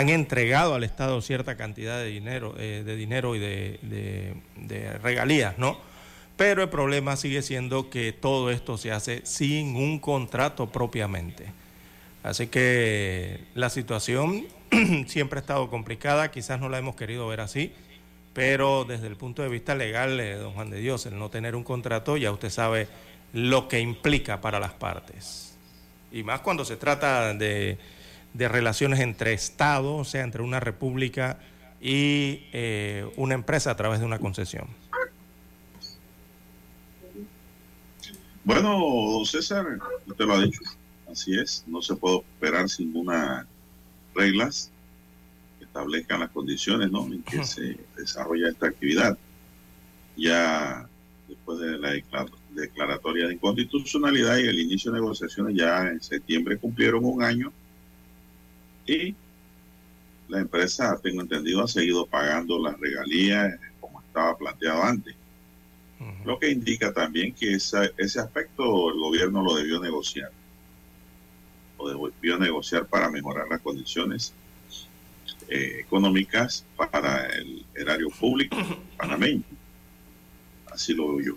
entregado 0.00 0.74
al 0.74 0.84
Estado 0.84 1.20
cierta 1.20 1.56
cantidad 1.56 1.98
de 1.98 2.06
dinero, 2.06 2.54
eh, 2.58 2.82
de 2.84 2.96
dinero 2.96 3.36
y 3.36 3.38
de, 3.38 4.34
de, 4.56 4.92
regalías, 4.98 5.58
¿no? 5.58 5.78
Pero 6.36 6.62
el 6.62 6.68
problema 6.68 7.16
sigue 7.16 7.42
siendo 7.42 7.90
que 7.90 8.12
todo 8.12 8.50
esto 8.50 8.78
se 8.78 8.90
hace 8.90 9.20
sin 9.24 9.76
un 9.76 9.98
contrato 9.98 10.72
propiamente. 10.72 11.46
Así 12.22 12.46
que 12.46 13.40
la 13.54 13.68
situación 13.68 14.46
siempre 15.06 15.38
ha 15.38 15.42
estado 15.42 15.68
complicada, 15.68 16.30
quizás 16.30 16.58
no 16.58 16.68
la 16.68 16.78
hemos 16.78 16.96
querido 16.96 17.28
ver 17.28 17.40
así 17.40 17.72
pero 18.32 18.84
desde 18.84 19.06
el 19.08 19.16
punto 19.16 19.42
de 19.42 19.48
vista 19.48 19.74
legal, 19.74 20.18
eh, 20.18 20.34
don 20.36 20.52
Juan 20.54 20.70
de 20.70 20.78
Dios, 20.78 21.04
el 21.06 21.18
no 21.18 21.30
tener 21.30 21.54
un 21.54 21.64
contrato, 21.64 22.16
ya 22.16 22.32
usted 22.32 22.50
sabe 22.50 22.88
lo 23.32 23.68
que 23.68 23.80
implica 23.80 24.40
para 24.40 24.58
las 24.58 24.72
partes. 24.72 25.56
Y 26.10 26.22
más 26.22 26.40
cuando 26.40 26.64
se 26.64 26.76
trata 26.76 27.34
de, 27.34 27.78
relaciones 28.34 29.00
entre 29.00 29.32
Estados, 29.32 30.00
o 30.00 30.04
sea, 30.04 30.22
entre 30.22 30.42
una 30.42 30.60
república 30.60 31.38
y 31.80 32.44
eh, 32.52 33.10
una 33.16 33.34
empresa 33.34 33.70
a 33.72 33.76
través 33.76 34.00
de 34.00 34.06
una 34.06 34.18
concesión. 34.18 34.68
Bueno, 38.44 38.70
don 38.70 39.26
César, 39.26 39.78
usted 40.06 40.24
lo 40.24 40.34
ha 40.34 40.42
dicho, 40.42 40.60
así 41.10 41.38
es, 41.38 41.64
no 41.66 41.80
se 41.80 41.94
puede 41.94 42.16
operar 42.16 42.68
sin 42.68 42.96
unas 42.96 43.46
reglas 44.14 44.70
que 45.58 45.64
establezcan 45.64 46.20
las 46.20 46.30
condiciones 46.30 46.90
¿no? 46.90 47.06
en 47.06 47.22
que 47.22 47.44
se 47.44 47.78
desarrolla 47.96 48.48
esta 48.48 48.66
actividad. 48.66 49.16
Ya 50.16 50.88
después 51.28 51.60
de 51.60 51.78
la 51.78 51.92
declaratoria 52.50 53.28
de 53.28 53.34
inconstitucionalidad 53.34 54.38
y 54.38 54.48
el 54.48 54.58
inicio 54.58 54.90
de 54.90 55.00
negociaciones, 55.00 55.56
ya 55.56 55.88
en 55.88 56.00
septiembre 56.00 56.58
cumplieron 56.58 57.04
un 57.04 57.22
año 57.22 57.52
y 58.86 59.14
la 60.28 60.40
empresa, 60.40 60.98
tengo 61.02 61.20
entendido, 61.20 61.62
ha 61.62 61.68
seguido 61.68 62.06
pagando 62.06 62.58
las 62.58 62.78
regalías 62.78 63.58
como 63.80 64.00
estaba 64.00 64.36
planteado 64.36 64.82
antes. 64.82 65.14
Lo 66.24 66.38
que 66.38 66.50
indica 66.50 66.92
también 66.92 67.32
que 67.32 67.54
ese 67.54 68.20
aspecto 68.20 68.90
el 68.90 68.98
gobierno 68.98 69.42
lo 69.42 69.54
debió 69.54 69.78
negociar. 69.78 70.32
Lo 71.78 72.08
debió 72.08 72.38
negociar 72.38 72.86
para 72.86 73.08
mejorar 73.08 73.46
las 73.48 73.60
condiciones 73.60 74.34
eh, 75.48 75.80
económicas 75.80 76.64
para 76.76 77.26
el 77.26 77.64
erario 77.74 78.08
público 78.08 78.56
panameño. 78.96 79.42
Así 80.72 80.94
lo 80.94 81.14
veo 81.14 81.26
yo. 81.26 81.36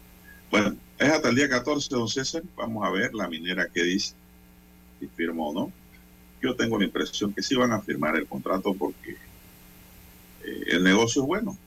Bueno, 0.50 0.78
es 0.98 1.10
hasta 1.10 1.30
el 1.30 1.36
día 1.36 1.50
14, 1.50 1.90
don 1.94 2.08
César. 2.08 2.44
Vamos 2.56 2.86
a 2.86 2.92
ver 2.92 3.14
la 3.14 3.28
minera 3.28 3.68
que 3.68 3.84
dice, 3.84 4.16
si 5.00 5.08
firma 5.08 5.44
o 5.44 5.54
no. 5.54 5.72
Yo 6.46 6.56
tengo 6.56 6.78
la 6.78 6.86
impresión 6.86 7.34
que 7.34 7.42
sí 7.42 7.56
van 7.56 7.72
a 7.72 7.82
firmar 7.82 8.16
el 8.16 8.28
contrato 8.28 8.74
porque 8.74 9.18
eh, 10.44 10.64
el 10.68 10.84
negocio 10.84 11.24
es 11.24 11.28
bueno. 11.28 11.58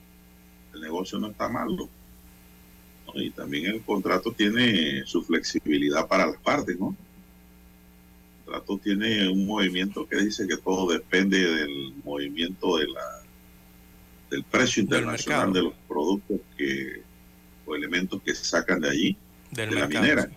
El 0.73 0.81
negocio 0.83 1.19
no 1.19 1.29
está 1.29 1.49
malo 1.49 1.89
y 3.15 3.31
también 3.31 3.67
el 3.67 3.83
contrato 3.83 4.33
tiene 4.33 5.05
su 5.07 5.23
flexibilidad 5.23 6.07
para 6.07 6.27
las 6.27 6.37
partes, 6.37 6.79
¿no? 6.79 6.95
El 8.39 8.45
contrato 8.45 8.79
tiene 8.79 9.29
un 9.29 9.47
movimiento 9.47 10.07
que 10.07 10.17
dice 10.17 10.47
que 10.47 10.57
todo 10.57 10.93
depende 10.93 11.39
del 11.39 11.95
movimiento 12.05 12.77
de 12.77 12.87
la 12.87 13.23
del 14.31 14.45
precio 14.45 14.83
internacional 14.83 15.53
de 15.53 15.63
los 15.63 15.75
productos 15.89 16.41
que 16.57 17.03
o 17.67 17.75
elementos 17.75 18.23
que 18.23 18.35
se 18.35 18.45
sacan 18.45 18.81
de 18.81 18.91
allí, 18.91 19.17
de 19.51 19.67
la 19.71 19.89
minera. 19.89 20.31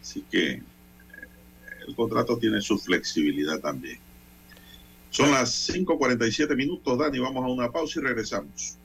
Así 0.00 0.24
que 0.30 0.62
el 1.86 1.94
contrato 1.94 2.38
tiene 2.38 2.60
su 2.60 2.78
flexibilidad 2.78 3.60
también. 3.60 3.98
Son 5.10 5.30
las 5.30 5.68
5.47 5.70 6.56
minutos, 6.56 6.98
Dani. 6.98 7.18
Vamos 7.20 7.44
a 7.44 7.48
una 7.48 7.70
pausa 7.70 8.00
y 8.00 8.02
regresamos. 8.02 8.78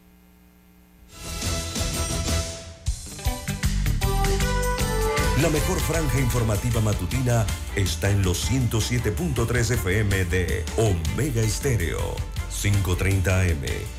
La 5.42 5.50
mejor 5.50 5.80
franja 5.80 6.20
informativa 6.20 6.82
matutina 6.82 7.48
está 7.76 8.12
en 8.12 8.24
los 8.24 8.52
107.3 8.52 9.72
FM 9.72 10.26
de 10.26 10.66
Omega 10.78 11.42
Estéreo. 11.42 12.16
5.30 12.52 13.52
AM. 13.52 13.99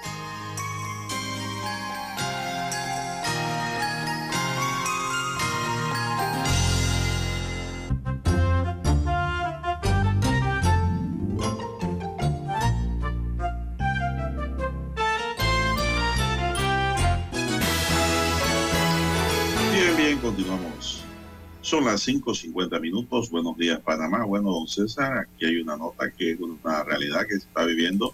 Son 21.71 21.85
las 21.85 22.05
5.50 22.05 22.81
minutos. 22.81 23.29
Buenos 23.29 23.55
días, 23.55 23.79
Panamá. 23.79 24.25
Bueno, 24.25 24.51
don 24.51 24.67
César, 24.67 25.19
aquí 25.19 25.45
hay 25.45 25.61
una 25.61 25.77
nota 25.77 26.11
que 26.11 26.31
es 26.31 26.39
una 26.41 26.83
realidad 26.83 27.25
que 27.25 27.39
se 27.39 27.47
está 27.47 27.63
viviendo 27.63 28.13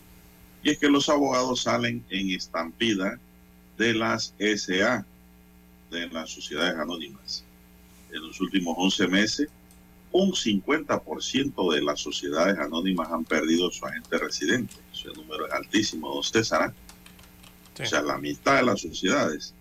y 0.61 0.69
es 0.69 0.77
que 0.77 0.87
los 0.87 1.09
abogados 1.09 1.63
salen 1.63 2.05
en 2.11 2.29
estampida 2.29 3.19
de 3.79 3.95
las 3.95 4.35
SA, 4.37 5.03
de 5.89 6.07
las 6.09 6.29
sociedades 6.29 6.75
anónimas. 6.77 7.43
En 8.11 8.27
los 8.27 8.39
últimos 8.41 8.75
11 8.77 9.07
meses, 9.07 9.49
un 10.11 10.33
50% 10.33 11.73
de 11.73 11.81
las 11.81 11.99
sociedades 11.99 12.59
anónimas 12.59 13.11
han 13.11 13.25
perdido 13.25 13.71
su 13.71 13.87
agente 13.87 14.19
residente. 14.19 14.75
Ese 14.93 15.09
número 15.13 15.47
es 15.47 15.53
altísimo, 15.53 16.13
don 16.13 16.23
César. 16.23 16.75
Sí. 17.73 17.81
O 17.81 17.85
sea, 17.87 18.03
la 18.03 18.19
mitad 18.19 18.57
de 18.57 18.63
las 18.65 18.81
sociedades 18.81 19.55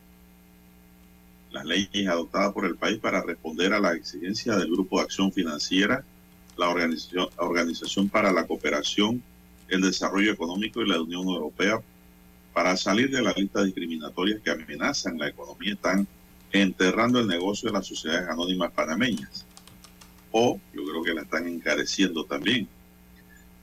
las 1.56 1.64
leyes 1.64 2.08
adoptadas 2.08 2.52
por 2.52 2.66
el 2.66 2.76
país 2.76 2.98
para 2.98 3.22
responder 3.22 3.72
a 3.72 3.80
la 3.80 3.94
exigencia 3.94 4.56
del 4.56 4.70
Grupo 4.70 4.98
de 4.98 5.04
Acción 5.04 5.32
Financiera, 5.32 6.04
la 6.58 6.68
Organización, 6.68 8.08
para 8.10 8.30
la 8.30 8.46
Cooperación, 8.46 9.22
el 9.68 9.80
Desarrollo 9.80 10.32
Económico 10.32 10.82
y 10.82 10.88
la 10.88 11.00
Unión 11.00 11.26
Europea 11.26 11.80
para 12.52 12.76
salir 12.76 13.10
de 13.10 13.22
la 13.22 13.32
lista 13.32 13.62
discriminatorias 13.64 14.40
que 14.40 14.50
amenazan 14.50 15.18
la 15.18 15.28
economía 15.28 15.74
están 15.74 16.06
enterrando 16.52 17.20
el 17.20 17.26
negocio 17.26 17.68
de 17.68 17.78
las 17.78 17.86
sociedades 17.86 18.28
anónimas 18.28 18.72
panameñas. 18.72 19.46
O 20.32 20.60
yo 20.74 20.84
creo 20.84 21.02
que 21.02 21.14
la 21.14 21.22
están 21.22 21.48
encareciendo 21.48 22.24
también. 22.24 22.68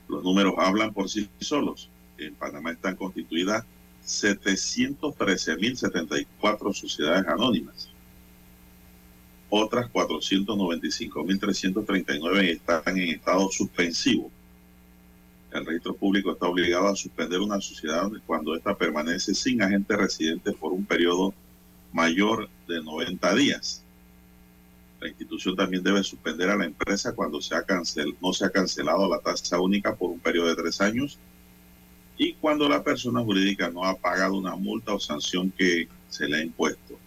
Los 0.07 0.23
números 0.23 0.55
hablan 0.57 0.93
por 0.93 1.09
sí 1.09 1.29
solos. 1.39 1.89
En 2.17 2.35
Panamá 2.35 2.71
están 2.71 2.95
constituidas 2.95 3.65
713.074 4.05 6.73
sociedades 6.73 7.27
anónimas. 7.27 7.89
otras 9.49 9.91
495.339 9.91 12.49
están 12.49 12.97
en 12.97 13.09
estado 13.09 13.49
suspensivo. 13.51 14.31
El 15.51 15.65
registro 15.65 15.95
público 15.95 16.31
está 16.31 16.47
obligado 16.47 16.87
a 16.87 16.95
suspender 16.95 17.39
una 17.39 17.61
sociedad 17.61 18.09
cuando 18.25 18.55
ésta 18.55 18.75
permanece 18.75 19.35
sin 19.35 19.61
agente 19.61 19.95
residente 19.95 20.51
por 20.53 20.73
un 20.73 20.83
periodo 20.83 21.35
mayor 21.91 22.49
de 22.67 22.81
90 22.81 23.35
días. 23.35 23.83
La 24.99 25.07
institución 25.07 25.55
también 25.55 25.83
debe 25.83 26.03
suspender 26.03 26.49
a 26.49 26.55
la 26.55 26.65
empresa 26.65 27.13
cuando 27.13 27.39
se 27.39 27.53
ha 27.53 27.61
cancel, 27.61 28.15
no 28.21 28.33
se 28.33 28.45
ha 28.45 28.49
cancelado 28.49 29.07
la 29.07 29.19
tasa 29.19 29.59
única 29.59 29.95
por 29.95 30.09
un 30.09 30.19
periodo 30.19 30.47
de 30.47 30.55
tres 30.55 30.81
años 30.81 31.19
y 32.17 32.33
cuando 32.33 32.67
la 32.69 32.83
persona 32.83 33.21
jurídica 33.21 33.69
no 33.69 33.85
ha 33.85 33.97
pagado 33.97 34.37
una 34.37 34.55
multa 34.55 34.93
o 34.93 34.99
sanción 34.99 35.51
que 35.51 35.87
se 36.09 36.27
le 36.27 36.37
ha 36.37 36.43
impuesto. 36.43 36.99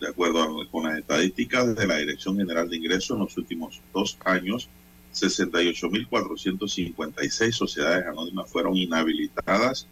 De 0.00 0.08
acuerdo 0.08 0.68
con 0.70 0.84
las 0.84 0.98
estadísticas 0.98 1.74
de 1.74 1.86
la 1.86 1.98
Dirección 1.98 2.36
General 2.36 2.68
de 2.68 2.76
Ingresos, 2.76 3.16
en 3.16 3.24
los 3.24 3.36
últimos 3.36 3.80
dos 3.92 4.16
años, 4.24 4.68
68.456 5.12 7.52
sociedades 7.52 8.06
anónimas 8.06 8.50
fueron 8.50 8.76
inhabilitadas 8.76 9.86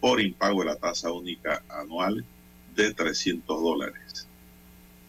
por 0.00 0.20
impago 0.20 0.60
de 0.60 0.66
la 0.66 0.76
tasa 0.76 1.10
única 1.10 1.64
anual 1.68 2.24
de 2.74 2.92
300 2.92 3.62
dólares. 3.62 4.28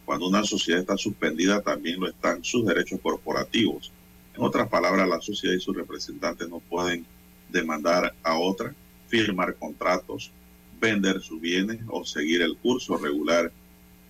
Cuando 0.06 0.28
una 0.28 0.44
sociedad 0.44 0.80
está 0.80 0.96
suspendida, 0.98 1.62
también 1.62 2.00
lo 2.00 2.08
están 2.08 2.42
sus 2.44 2.66
derechos 2.66 3.02
corporativos. 3.02 3.92
En 4.36 4.44
otras 4.44 4.70
palabras, 4.70 5.10
la 5.10 5.20
sociedad 5.20 5.56
y 5.56 5.60
sus 5.60 5.76
representantes 5.76 6.48
no 6.48 6.60
pueden 6.60 7.06
demandar 7.50 8.14
a 8.24 8.38
otra, 8.38 8.74
firmar 9.08 9.56
contratos, 9.56 10.32
vender 10.80 11.22
sus 11.22 11.40
bienes 11.40 11.80
o 11.88 12.06
seguir 12.06 12.42
el 12.42 12.58
curso 12.58 12.98
regular 12.98 13.52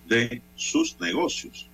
de 0.06 0.42
sus 0.56 0.98
negocios. 1.00 1.68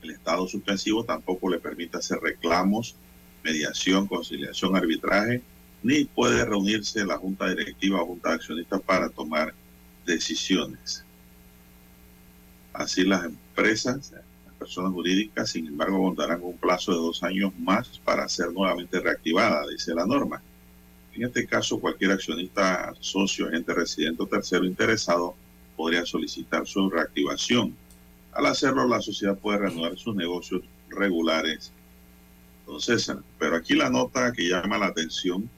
El 0.00 0.10
estado 0.10 0.46
suspensivo 0.48 1.04
tampoco 1.04 1.48
le 1.48 1.60
permite 1.60 1.98
hacer 1.98 2.18
reclamos, 2.20 2.96
mediación, 3.44 4.06
conciliación, 4.06 4.76
arbitraje, 4.76 5.42
ni 5.82 6.04
puede 6.04 6.44
reunirse 6.44 7.04
la 7.04 7.18
junta 7.18 7.48
directiva 7.48 8.02
o 8.02 8.06
junta 8.06 8.30
de 8.30 8.34
accionistas 8.36 8.80
para 8.82 9.08
tomar 9.08 9.54
decisiones. 10.06 11.04
Así 12.72 13.04
las 13.04 13.24
empresas, 13.24 14.12
personas 14.62 14.92
jurídicas, 14.92 15.50
sin 15.50 15.66
embargo, 15.66 16.00
contarán 16.00 16.40
un 16.40 16.56
plazo 16.56 16.92
de 16.92 16.98
dos 16.98 17.22
años 17.24 17.52
más 17.58 17.98
para 18.04 18.28
ser 18.28 18.52
nuevamente 18.52 19.00
reactivada, 19.00 19.66
dice 19.66 19.92
la 19.92 20.06
norma. 20.06 20.40
En 21.14 21.24
este 21.24 21.46
caso, 21.46 21.80
cualquier 21.80 22.12
accionista, 22.12 22.94
socio, 23.00 23.48
agente 23.48 23.74
residente 23.74 24.22
o 24.22 24.26
tercero 24.26 24.64
interesado 24.64 25.34
podría 25.76 26.06
solicitar 26.06 26.64
su 26.64 26.88
reactivación. 26.88 27.74
Al 28.32 28.46
hacerlo, 28.46 28.86
la 28.86 29.00
sociedad 29.00 29.36
puede 29.36 29.58
reanudar 29.58 29.98
sus 29.98 30.14
negocios 30.14 30.62
regulares. 30.88 31.72
Entonces, 32.60 33.12
pero 33.40 33.56
aquí 33.56 33.74
la 33.74 33.90
nota 33.90 34.32
que 34.32 34.48
llama 34.48 34.78
la 34.78 34.86
atención 34.86 35.50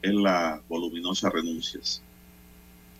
es 0.00 0.14
la 0.14 0.62
voluminosa 0.66 1.28
renuncias. 1.28 2.02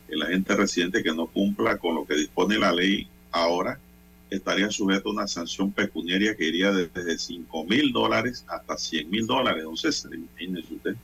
El 0.06 0.20
agente 0.20 0.54
residente 0.54 1.02
que 1.02 1.14
no 1.14 1.28
cumpla 1.28 1.78
con 1.78 1.94
lo 1.94 2.04
que 2.04 2.14
dispone 2.14 2.58
la 2.58 2.72
ley 2.72 3.08
ahora 3.32 3.80
estaría 4.30 4.70
sujeto 4.70 5.08
a 5.08 5.12
una 5.12 5.26
sanción 5.26 5.72
pecuniaria 5.72 6.36
que 6.36 6.46
iría 6.46 6.72
desde 6.72 7.18
5 7.18 7.64
mil 7.64 7.92
dólares 7.92 8.44
hasta 8.48 8.78
100 8.78 9.10
mil 9.10 9.26
dólares. 9.26 9.62
Entonces, 9.62 10.08
imagínese 10.10 10.74
usted 10.74 10.96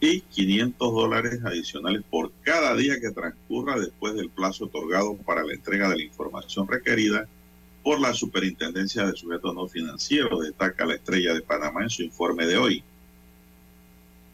y 0.00 0.22
500 0.22 0.92
dólares 0.94 1.40
adicionales 1.44 2.02
por 2.08 2.32
cada 2.42 2.74
día 2.74 2.98
que 3.00 3.10
transcurra 3.10 3.78
después 3.78 4.14
del 4.14 4.30
plazo 4.30 4.64
otorgado 4.64 5.14
para 5.18 5.44
la 5.44 5.52
entrega 5.52 5.90
de 5.90 5.96
la 5.96 6.02
información 6.02 6.66
requerida 6.66 7.28
por 7.82 8.00
la 8.00 8.14
Superintendencia 8.14 9.06
de 9.06 9.16
Sujetos 9.16 9.54
No 9.54 9.68
Financieros, 9.68 10.42
destaca 10.42 10.86
la 10.86 10.94
estrella 10.94 11.34
de 11.34 11.42
Panamá 11.42 11.82
en 11.82 11.90
su 11.90 12.02
informe 12.02 12.46
de 12.46 12.56
hoy. 12.56 12.82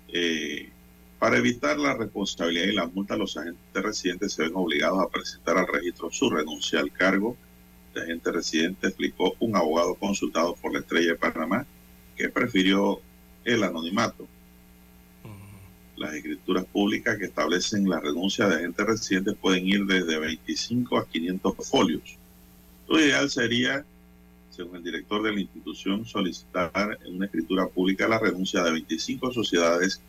Eh, 0.09 0.71
para 1.19 1.38
evitar 1.38 1.79
la 1.79 1.95
responsabilidad 1.95 2.66
y 2.66 2.73
la 2.73 2.87
multa, 2.87 3.16
los 3.16 3.37
agentes 3.37 3.83
residentes 3.83 4.33
se 4.33 4.42
ven 4.42 4.53
obligados 4.55 5.03
a 5.03 5.09
presentar 5.09 5.59
al 5.59 5.66
registro 5.66 6.11
su 6.11 6.31
renuncia 6.31 6.79
al 6.79 6.92
cargo 6.92 7.37
de 8.00 8.02
agente 8.02 8.32
residente, 8.32 8.88
explicó 8.88 9.35
un 9.40 9.56
abogado 9.56 9.94
consultado 9.94 10.54
por 10.56 10.72
la 10.72 10.80
estrella 10.80 11.12
de 11.12 11.16
Panamá 11.16 11.66
que 12.16 12.28
prefirió 12.28 13.00
el 13.44 13.62
anonimato 13.62 14.26
las 15.96 16.14
escrituras 16.14 16.64
públicas 16.66 17.16
que 17.16 17.24
establecen 17.24 17.88
la 17.88 18.00
renuncia 18.00 18.46
de 18.46 18.56
agentes 18.56 18.87
residentes 18.87 19.35
pueden 19.35 19.66
ir 19.66 19.87
desde 19.87 20.18
25 20.18 20.98
a 20.98 21.09
500 21.09 21.54
folios. 21.68 22.18
Lo 22.88 23.00
ideal 23.00 23.30
sería, 23.30 23.85
según 24.50 24.76
el 24.76 24.85
director 24.85 25.22
de 25.22 25.32
la 25.32 25.40
institución, 25.40 26.04
solicitar 26.04 26.98
en 27.04 27.16
una 27.16 27.26
escritura 27.26 27.66
pública 27.66 28.06
la 28.06 28.18
renuncia 28.18 28.62
de 28.62 28.72
25 28.72 29.32
sociedades 29.32 30.00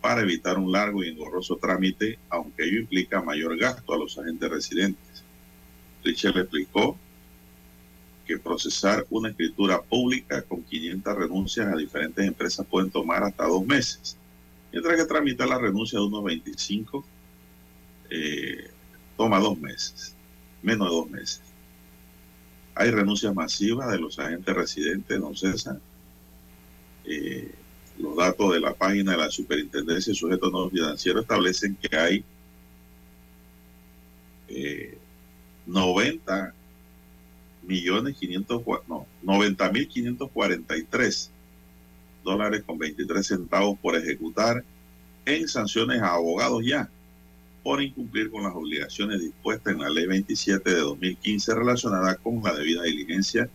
para 0.00 0.22
evitar 0.22 0.58
un 0.58 0.72
largo 0.72 1.04
y 1.04 1.08
engorroso 1.08 1.56
trámite, 1.56 2.18
aunque 2.30 2.64
ello 2.64 2.80
implica 2.80 3.22
mayor 3.22 3.56
gasto 3.58 3.92
a 3.92 3.98
los 3.98 4.18
agentes 4.18 4.50
residentes. 4.50 5.24
Richard 6.02 6.38
explicó 6.38 6.96
que 8.26 8.38
procesar 8.38 9.06
una 9.10 9.30
escritura 9.30 9.80
pública 9.80 10.42
con 10.42 10.62
500 10.62 11.16
renuncias 11.16 11.66
a 11.66 11.76
diferentes 11.76 12.26
empresas 12.26 12.66
pueden 12.66 12.90
tomar 12.90 13.22
hasta 13.22 13.44
dos 13.44 13.64
meses 13.64 14.16
Mientras 14.76 14.96
que 14.96 15.04
tramitar 15.06 15.48
la 15.48 15.58
renuncia 15.58 15.98
de 15.98 16.04
unos 16.04 16.22
25 16.22 17.02
eh, 18.10 18.70
toma 19.16 19.38
dos 19.38 19.58
meses, 19.58 20.14
menos 20.62 20.90
de 20.90 20.94
dos 20.94 21.10
meses. 21.10 21.40
Hay 22.74 22.90
renuncias 22.90 23.34
masivas 23.34 23.90
de 23.90 23.98
los 23.98 24.18
agentes 24.18 24.54
residentes, 24.54 25.18
don 25.18 25.34
César. 25.34 25.80
Eh, 27.06 27.50
los 27.98 28.16
datos 28.16 28.52
de 28.52 28.60
la 28.60 28.74
página 28.74 29.12
de 29.12 29.16
la 29.16 29.30
Superintendencia 29.30 30.10
de 30.10 30.18
Sujetos 30.18 30.52
No 30.52 30.68
Financieros 30.68 31.22
establecen 31.22 31.74
que 31.76 31.96
hay 31.96 32.24
90 35.64 36.48
eh, 36.48 36.52
millones 37.66 38.16
500, 38.16 38.62
no, 38.88 39.06
90 39.22 39.72
mil 39.72 39.88
543 39.88 41.30
dólares 42.24 42.62
con 42.66 42.78
23 42.78 43.26
centavos 43.26 43.78
por 43.78 43.96
ejecutar 43.96 44.64
en 45.24 45.48
sanciones 45.48 46.00
a 46.00 46.14
abogados 46.14 46.64
ya 46.64 46.88
por 47.62 47.82
incumplir 47.82 48.30
con 48.30 48.44
las 48.44 48.54
obligaciones 48.54 49.20
dispuestas 49.20 49.74
en 49.74 49.80
la 49.80 49.90
ley 49.90 50.06
27 50.06 50.70
de 50.70 50.80
2015 50.80 51.54
relacionada 51.54 52.14
con 52.14 52.40
la 52.40 52.54
debida 52.54 52.84
diligencia, 52.84 53.50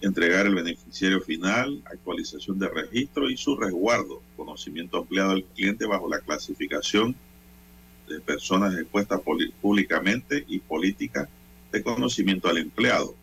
entregar 0.00 0.46
el 0.46 0.54
beneficiario 0.54 1.20
final, 1.20 1.82
actualización 1.84 2.58
de 2.58 2.68
registro 2.68 3.28
y 3.28 3.36
su 3.36 3.56
resguardo, 3.56 4.22
conocimiento 4.38 4.96
ampliado 4.96 5.32
del 5.32 5.44
cliente 5.44 5.84
bajo 5.84 6.08
la 6.08 6.20
clasificación 6.20 7.14
de 8.08 8.20
personas 8.20 8.74
expuestas 8.74 9.20
públicamente 9.60 10.44
y 10.48 10.58
política 10.60 11.28
de 11.74 11.82
conocimiento 11.82 12.48
al 12.48 12.58
empleado 12.58 13.14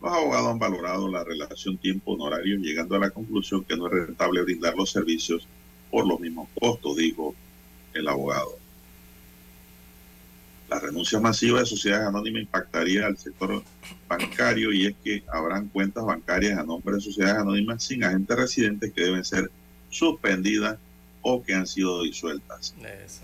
los 0.00 0.12
abogados 0.12 0.52
han 0.52 0.58
valorado 0.58 1.08
la 1.08 1.24
relación 1.24 1.76
tiempo-honorario 1.76 2.56
llegando 2.56 2.96
a 2.96 3.00
la 3.00 3.10
conclusión 3.10 3.64
que 3.64 3.76
no 3.76 3.86
es 3.86 3.92
rentable 3.92 4.42
brindar 4.42 4.74
los 4.74 4.90
servicios 4.90 5.46
por 5.90 6.06
los 6.06 6.18
mismos 6.18 6.48
costos, 6.58 6.96
dijo 6.96 7.34
el 7.92 8.08
abogado. 8.08 8.58
La 10.70 10.78
renuncia 10.78 11.20
masiva 11.20 11.60
de 11.60 11.66
sociedades 11.66 12.06
anónimas 12.06 12.42
impactaría 12.42 13.06
al 13.06 13.18
sector 13.18 13.62
bancario 14.08 14.72
y 14.72 14.86
es 14.86 14.94
que 15.04 15.22
habrán 15.30 15.68
cuentas 15.68 16.04
bancarias 16.04 16.58
a 16.58 16.62
nombre 16.62 16.94
de 16.94 17.00
sociedades 17.00 17.42
anónimas 17.42 17.82
sin 17.82 18.04
agentes 18.04 18.36
residentes 18.36 18.92
que 18.92 19.02
deben 19.02 19.24
ser 19.24 19.50
suspendidas 19.90 20.78
o 21.22 21.42
que 21.42 21.54
han 21.54 21.66
sido 21.66 22.02
disueltas. 22.02 22.74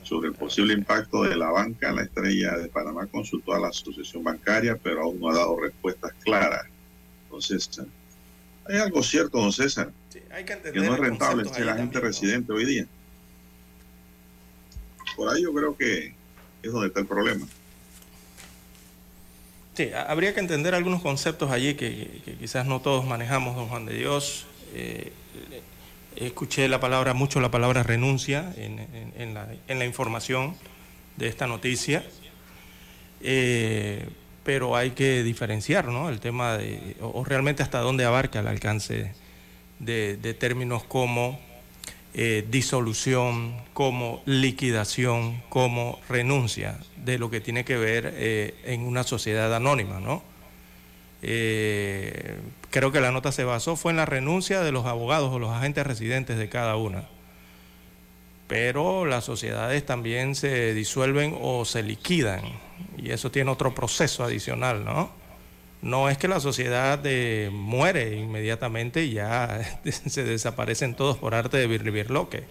Sobre 0.03 0.29
el 0.29 0.35
posible 0.35 0.75
impacto 0.75 1.23
de 1.23 1.37
la 1.37 1.51
banca, 1.51 1.93
la 1.93 2.03
estrella 2.03 2.57
de 2.57 2.69
Panamá 2.69 3.07
consultó 3.07 3.55
a 3.55 3.61
la 3.61 3.69
asociación 3.69 4.23
bancaria, 4.23 4.77
pero 4.83 5.03
aún 5.03 5.21
no 5.21 5.31
ha 5.31 5.35
dado 5.35 5.59
respuestas 5.61 6.13
claras. 6.23 6.67
Entonces, 7.25 7.71
hay 8.65 8.79
algo 8.79 9.03
cierto, 9.03 9.39
don 9.39 9.53
César, 9.53 9.93
que, 10.11 10.81
no 10.81 10.95
es 10.95 11.01
rentable 11.01 11.45
ser 11.49 11.67
la 11.67 11.77
gente 11.77 12.01
residente 12.01 12.53
hoy 12.53 12.65
día. 12.65 12.87
Por 15.17 15.35
ahí 15.35 15.43
yo 15.43 15.55
creo 15.55 15.77
que 15.77 16.15
es 16.63 16.73
donde 16.73 16.89
está 16.89 17.01
el 17.01 17.07
problema. 17.07 17.47
Sí, 19.75 19.91
habría 19.93 20.33
que 20.35 20.41
entender 20.41 20.75
algunos 20.75 21.03
conceptos 21.03 21.51
allí 21.51 21.75
que, 21.75 22.23
quizás 22.39 22.67
no 22.67 22.81
todos 22.81 23.05
manejamos, 23.05 23.57
don 23.57 23.69
Juan 23.69 23.87
de 23.87 23.95
Dios. 23.95 24.47
Eh, 24.75 25.13
Escuché 26.17 26.67
la 26.69 26.81
palabra, 26.81 27.13
mucho 27.13 27.41
la 27.41 27.51
palabra 27.51 27.83
renuncia 27.83 28.51
en, 28.57 29.35
la, 29.35 29.85
información 29.85 30.57
de 31.17 31.29
esta 31.29 31.47
noticia, 31.47 32.05
eh, 33.21 34.09
pero 34.43 34.77
hay 34.77 34.93
que 34.93 35.23
diferenciar 35.23 35.89
¿no? 35.89 36.09
el 36.09 36.21
tema 36.21 36.57
de, 36.57 36.97
o, 37.01 37.23
realmente 37.23 37.63
hasta 37.63 37.81
dónde 37.81 38.07
abarca 38.07 38.41
el 38.41 38.47
alcance 38.47 39.13
de, 39.79 40.37
términos 40.39 40.85
como 40.85 41.39
eh, 42.15 42.47
disolución, 42.49 43.55
como 43.75 44.23
liquidación, 44.25 45.43
como 45.51 46.01
renuncia 46.09 46.79
de 46.97 47.19
lo 47.19 47.29
que 47.29 47.43
tiene 47.43 47.67
que 47.67 47.77
ver 47.77 48.15
eh, 48.17 48.55
en 48.65 48.83
una 48.83 49.03
sociedad 49.03 49.55
anónima, 49.55 50.01
¿no? 50.01 50.23
Eh, 51.29 52.39
creo 52.71 52.93
que 52.93 53.01
la 53.01 53.11
nota 53.11 53.33
se 53.33 53.43
basó 53.43 53.75
fue 53.75 53.91
en 53.91 53.97
la 53.97 54.07
renuncia 54.07 54.61
de 54.61 54.71
los 54.71 54.87
abogados 54.87 55.33
o 55.33 55.41
los 55.41 55.51
agentes 55.51 55.85
residentes 55.85 56.39
de 56.39 56.49
cada 56.49 56.77
una. 56.77 57.09
Pero 58.47 59.05
las 59.07 59.25
sociedades 59.25 59.85
también 59.85 60.37
se 60.37 60.73
disuelven 60.73 61.37
o 61.41 61.65
se 61.65 61.83
liquidan 61.83 62.43
y 62.97 63.11
eso 63.11 63.33
tiene 63.33 63.51
otro 63.51 63.75
proceso 63.75 64.23
adicional, 64.23 64.85
¿no? 64.85 65.11
No 65.83 66.09
es 66.09 66.17
que 66.17 66.29
la 66.29 66.39
sociedad 66.39 67.01
eh, 67.05 67.51
muere 67.53 68.17
inmediatamente 68.17 69.05
y 69.05 69.15
ya 69.15 69.81
se 70.07 70.23
desaparecen 70.23 70.95
todos 70.95 71.17
por 71.17 71.35
arte 71.35 71.57
de 71.57 71.67
birlibirloque. 71.67 72.45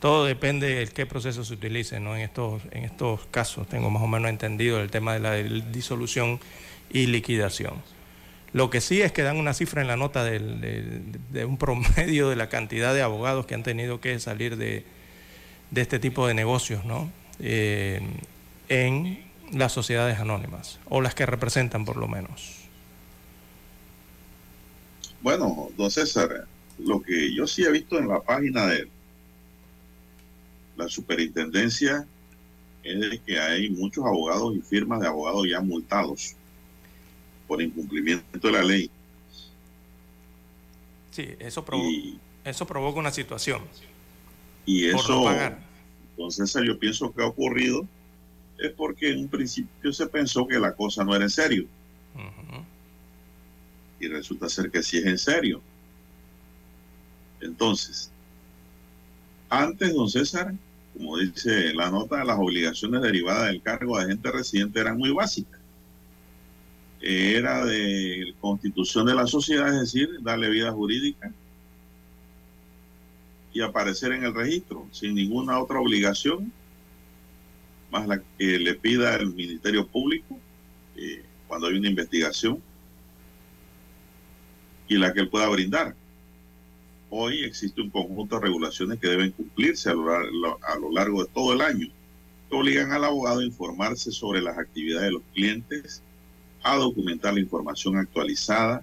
Todo 0.00 0.24
depende 0.24 0.74
de 0.74 0.88
qué 0.88 1.06
proceso 1.06 1.44
se 1.44 1.54
utilice, 1.54 2.00
¿no? 2.00 2.16
En 2.16 2.22
estos, 2.22 2.62
en 2.72 2.84
estos 2.84 3.20
casos 3.30 3.68
tengo 3.68 3.88
más 3.88 4.02
o 4.02 4.08
menos 4.08 4.30
entendido 4.30 4.80
el 4.80 4.90
tema 4.90 5.14
de 5.14 5.20
la 5.20 5.34
disolución 5.34 6.40
y 6.90 7.06
liquidación. 7.06 7.74
Lo 8.52 8.68
que 8.68 8.80
sí 8.80 9.00
es 9.00 9.12
que 9.12 9.22
dan 9.22 9.36
una 9.36 9.54
cifra 9.54 9.80
en 9.80 9.86
la 9.86 9.96
nota 9.96 10.24
de, 10.24 11.44
un 11.46 11.56
promedio 11.56 12.28
de 12.28 12.36
la 12.36 12.48
cantidad 12.48 12.92
de 12.94 13.02
abogados 13.02 13.46
que 13.46 13.54
han 13.54 13.62
tenido 13.62 14.00
que 14.00 14.18
salir 14.18 14.56
de, 14.56 14.84
este 15.74 15.98
tipo 15.98 16.26
de 16.26 16.34
negocios, 16.34 16.84
¿no? 16.84 17.10
Eh, 17.38 18.00
en 18.68 19.24
las 19.52 19.72
sociedades 19.72 20.18
anónimas, 20.18 20.80
o 20.88 21.00
las 21.00 21.14
que 21.14 21.26
representan 21.26 21.84
por 21.84 21.96
lo 21.96 22.08
menos. 22.08 22.56
Bueno, 25.22 25.68
don 25.76 25.90
César, 25.90 26.46
lo 26.78 27.02
que 27.02 27.34
yo 27.34 27.46
sí 27.46 27.64
he 27.64 27.70
visto 27.70 27.98
en 27.98 28.08
la 28.08 28.20
página 28.20 28.66
de 28.66 28.88
la 30.76 30.88
superintendencia 30.88 32.06
es 32.82 33.20
que 33.20 33.38
hay 33.38 33.70
muchos 33.70 34.04
abogados 34.04 34.56
y 34.56 34.62
firmas 34.62 35.00
de 35.00 35.08
abogados 35.08 35.46
ya 35.48 35.60
multados 35.60 36.36
por 37.50 37.60
incumplimiento 37.60 38.38
de 38.38 38.52
la 38.52 38.62
ley. 38.62 38.88
Sí, 41.10 41.34
eso, 41.40 41.64
eso 42.44 42.64
provoca 42.64 43.00
una 43.00 43.10
situación. 43.10 43.62
Y 44.64 44.86
eso, 44.86 45.28
entonces 46.16 46.62
yo 46.64 46.78
pienso 46.78 47.12
que 47.12 47.22
ha 47.24 47.26
ocurrido 47.26 47.88
es 48.56 48.70
porque 48.70 49.10
en 49.10 49.22
un 49.22 49.28
principio 49.28 49.92
se 49.92 50.06
pensó 50.06 50.46
que 50.46 50.60
la 50.60 50.76
cosa 50.76 51.02
no 51.02 51.12
era 51.12 51.24
en 51.24 51.30
serio. 51.30 51.66
Y 53.98 54.06
resulta 54.06 54.48
ser 54.48 54.70
que 54.70 54.84
sí 54.84 54.98
es 54.98 55.06
en 55.06 55.18
serio. 55.18 55.60
Entonces, 57.40 58.12
antes, 59.48 59.92
don 59.92 60.08
César, 60.08 60.54
como 60.96 61.18
dice 61.18 61.74
la 61.74 61.90
nota, 61.90 62.22
las 62.22 62.38
obligaciones 62.38 63.02
derivadas 63.02 63.48
del 63.48 63.60
cargo 63.60 63.98
de 63.98 64.04
agente 64.04 64.30
residente 64.30 64.78
eran 64.78 64.96
muy 64.96 65.10
básicas 65.10 65.59
era 67.00 67.64
de 67.64 68.34
constitución 68.40 69.06
de 69.06 69.14
la 69.14 69.26
sociedad, 69.26 69.68
es 69.68 69.80
decir, 69.80 70.08
darle 70.22 70.50
vida 70.50 70.70
jurídica 70.72 71.32
y 73.52 73.62
aparecer 73.62 74.12
en 74.12 74.24
el 74.24 74.34
registro 74.34 74.86
sin 74.92 75.14
ninguna 75.14 75.58
otra 75.58 75.80
obligación, 75.80 76.52
más 77.90 78.06
la 78.06 78.22
que 78.38 78.58
le 78.58 78.74
pida 78.74 79.16
el 79.16 79.34
Ministerio 79.34 79.86
Público 79.86 80.38
eh, 80.96 81.24
cuando 81.48 81.66
hay 81.66 81.78
una 81.78 81.88
investigación 81.88 82.62
y 84.86 84.96
la 84.96 85.12
que 85.12 85.20
él 85.20 85.28
pueda 85.28 85.48
brindar. 85.48 85.94
Hoy 87.08 87.42
existe 87.42 87.80
un 87.80 87.90
conjunto 87.90 88.36
de 88.36 88.42
regulaciones 88.42 89.00
que 89.00 89.08
deben 89.08 89.32
cumplirse 89.32 89.90
a 89.90 89.94
lo, 89.94 90.14
a 90.14 90.78
lo 90.78 90.92
largo 90.92 91.24
de 91.24 91.30
todo 91.32 91.54
el 91.54 91.60
año, 91.60 91.88
que 92.48 92.56
obligan 92.56 92.92
al 92.92 93.04
abogado 93.04 93.40
a 93.40 93.44
informarse 93.44 94.12
sobre 94.12 94.42
las 94.42 94.58
actividades 94.58 95.06
de 95.06 95.12
los 95.12 95.22
clientes, 95.34 96.02
a 96.62 96.76
documentar 96.76 97.34
la 97.34 97.40
información 97.40 97.96
actualizada 97.96 98.82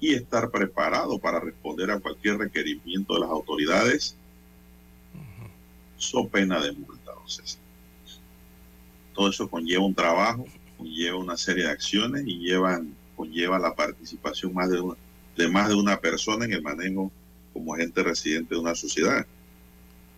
y 0.00 0.14
estar 0.14 0.50
preparado 0.50 1.18
para 1.18 1.40
responder 1.40 1.90
a 1.90 2.00
cualquier 2.00 2.38
requerimiento 2.38 3.14
de 3.14 3.20
las 3.20 3.30
autoridades, 3.30 4.16
so 5.96 6.26
pena 6.26 6.60
de 6.60 6.72
multa. 6.72 7.12
todo 9.14 9.28
eso 9.28 9.48
conlleva 9.48 9.84
un 9.84 9.94
trabajo, 9.94 10.44
conlleva 10.76 11.18
una 11.18 11.36
serie 11.36 11.64
de 11.64 11.70
acciones 11.70 12.24
y 12.26 12.38
llevan, 12.38 12.94
conlleva 13.16 13.58
la 13.60 13.74
participación 13.74 14.52
más 14.52 14.70
de, 14.70 14.80
una, 14.80 14.96
de 15.36 15.48
más 15.48 15.68
de 15.68 15.76
una 15.76 16.00
persona 16.00 16.46
en 16.46 16.54
el 16.54 16.62
manejo 16.62 17.12
como 17.52 17.74
agente 17.74 18.02
residente 18.02 18.56
de 18.56 18.60
una 18.60 18.74
sociedad. 18.74 19.24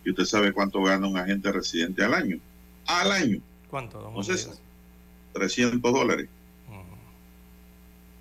¿Y 0.03 0.09
usted 0.09 0.25
sabe 0.25 0.53
cuánto 0.53 0.81
gana 0.81 1.07
un 1.07 1.17
agente 1.17 1.51
residente 1.51 2.03
al 2.03 2.15
año? 2.15 2.39
Al 2.87 3.11
año. 3.11 3.39
¿Cuánto? 3.69 3.99
Don 3.99 4.15
300 5.33 5.93
dólares. 5.93 6.29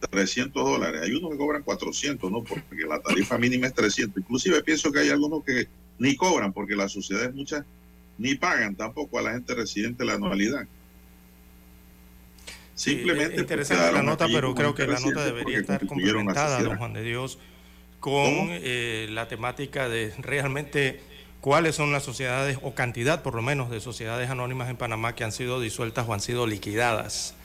300 0.09 0.65
dólares. 0.65 1.03
Hay 1.03 1.13
unos 1.13 1.33
que 1.33 1.37
cobran 1.37 1.63
400, 1.63 2.31
¿no? 2.31 2.43
Porque 2.43 2.85
la 2.89 3.01
tarifa 3.01 3.39
mínima 3.39 3.67
es 3.67 3.75
300. 3.75 4.23
Inclusive 4.23 4.63
pienso 4.63 4.93
que 4.93 5.01
hay 5.01 5.11
algunos 5.11 5.45
que 5.45 5.69
ni 5.99 6.17
cobran 6.17 6.53
porque 6.53 6.75
las 6.77 6.93
sociedades 6.93 7.35
muchas 7.35 7.65
ni 8.19 8.35
pagan 8.35 8.77
tampoco 8.77 9.19
a 9.19 9.23
la 9.23 9.33
gente 9.33 9.55
residente 9.55 10.05
la 10.05 10.15
anualidad. 10.15 10.67
Simplemente. 12.75 13.41
interesante 13.41 13.93
la 13.93 14.03
nota, 14.03 14.27
pero 14.27 14.55
creo 14.55 14.75
que 14.75 14.87
la 14.87 14.99
nota 14.99 15.25
debería 15.25 15.59
estar 15.59 15.87
complementada, 15.87 16.61
don 16.63 16.77
Juan 16.77 16.93
de 16.93 17.03
Dios, 17.03 17.39
con 18.01 18.23
eh, 18.23 19.07
la 19.11 19.29
temática 19.29 19.89
de 19.89 20.13
realmente 20.19 21.01
cuáles 21.41 21.77
son 21.77 21.93
las 21.93 22.03
sociedades, 22.03 22.59
o 22.63 22.75
cantidad 22.75 23.23
por 23.23 23.35
lo 23.35 23.43
menos, 23.43 23.71
de 23.71 23.81
sociedades 23.81 24.31
anónimas 24.31 24.69
en 24.71 24.77
Panamá 24.77 25.15
que 25.15 25.25
han 25.25 25.33
sido 25.33 25.61
disueltas 25.61 26.09
o 26.09 26.15
han 26.15 26.21
sido 26.21 26.47
liquidadas. 26.47 27.37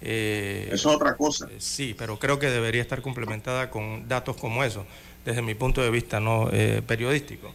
Eh, 0.00 0.68
es 0.72 0.84
otra 0.86 1.16
cosa. 1.16 1.48
Eh, 1.50 1.56
sí, 1.58 1.94
pero 1.96 2.18
creo 2.18 2.38
que 2.38 2.50
debería 2.50 2.82
estar 2.82 3.02
complementada 3.02 3.70
con 3.70 4.08
datos 4.08 4.36
como 4.36 4.64
esos, 4.64 4.84
desde 5.24 5.42
mi 5.42 5.54
punto 5.54 5.82
de 5.82 5.90
vista 5.90 6.20
no 6.20 6.48
eh, 6.52 6.82
periodístico. 6.86 7.52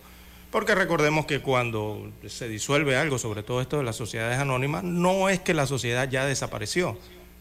Porque 0.50 0.76
recordemos 0.76 1.26
que 1.26 1.42
cuando 1.42 2.12
se 2.28 2.50
disuelve 2.50 2.98
algo, 2.98 3.18
sobre 3.18 3.42
todo 3.42 3.62
esto 3.62 3.78
de 3.78 3.84
las 3.84 3.96
sociedades 3.96 4.38
anónimas, 4.38 4.84
no 4.84 5.30
es 5.30 5.40
que 5.40 5.54
la 5.54 5.66
sociedad 5.66 6.10
ya 6.10 6.26
desapareció. 6.26 6.98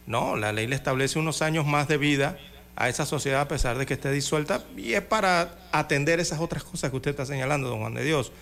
No, 0.07 0.37
la 0.37 0.53
ley 0.53 0.67
le 0.67 0.77
establece 0.77 1.19
unos 1.19 1.43
años 1.43 1.67
más 1.67 1.89
de 1.89 1.97
vida 1.97 2.39
a 2.77 2.89
esa 2.89 3.07
sociedad 3.07 3.41
a 3.41 3.49
pesar 3.49 3.79
de 3.79 3.87
que 3.87 3.95
esté 3.95 4.13
disuelta 4.13 4.65
y 4.77 4.95
es 4.95 5.03
para 5.03 5.59
atender 5.73 6.21
esas 6.21 6.41
otras 6.41 6.63
cosas 6.63 6.91
que 6.91 6.97
usted 6.97 7.11
está 7.11 7.27
señalando, 7.27 7.69
don 7.69 7.81
Juan 7.81 7.95
de 7.95 8.05
Dios. 8.05 8.33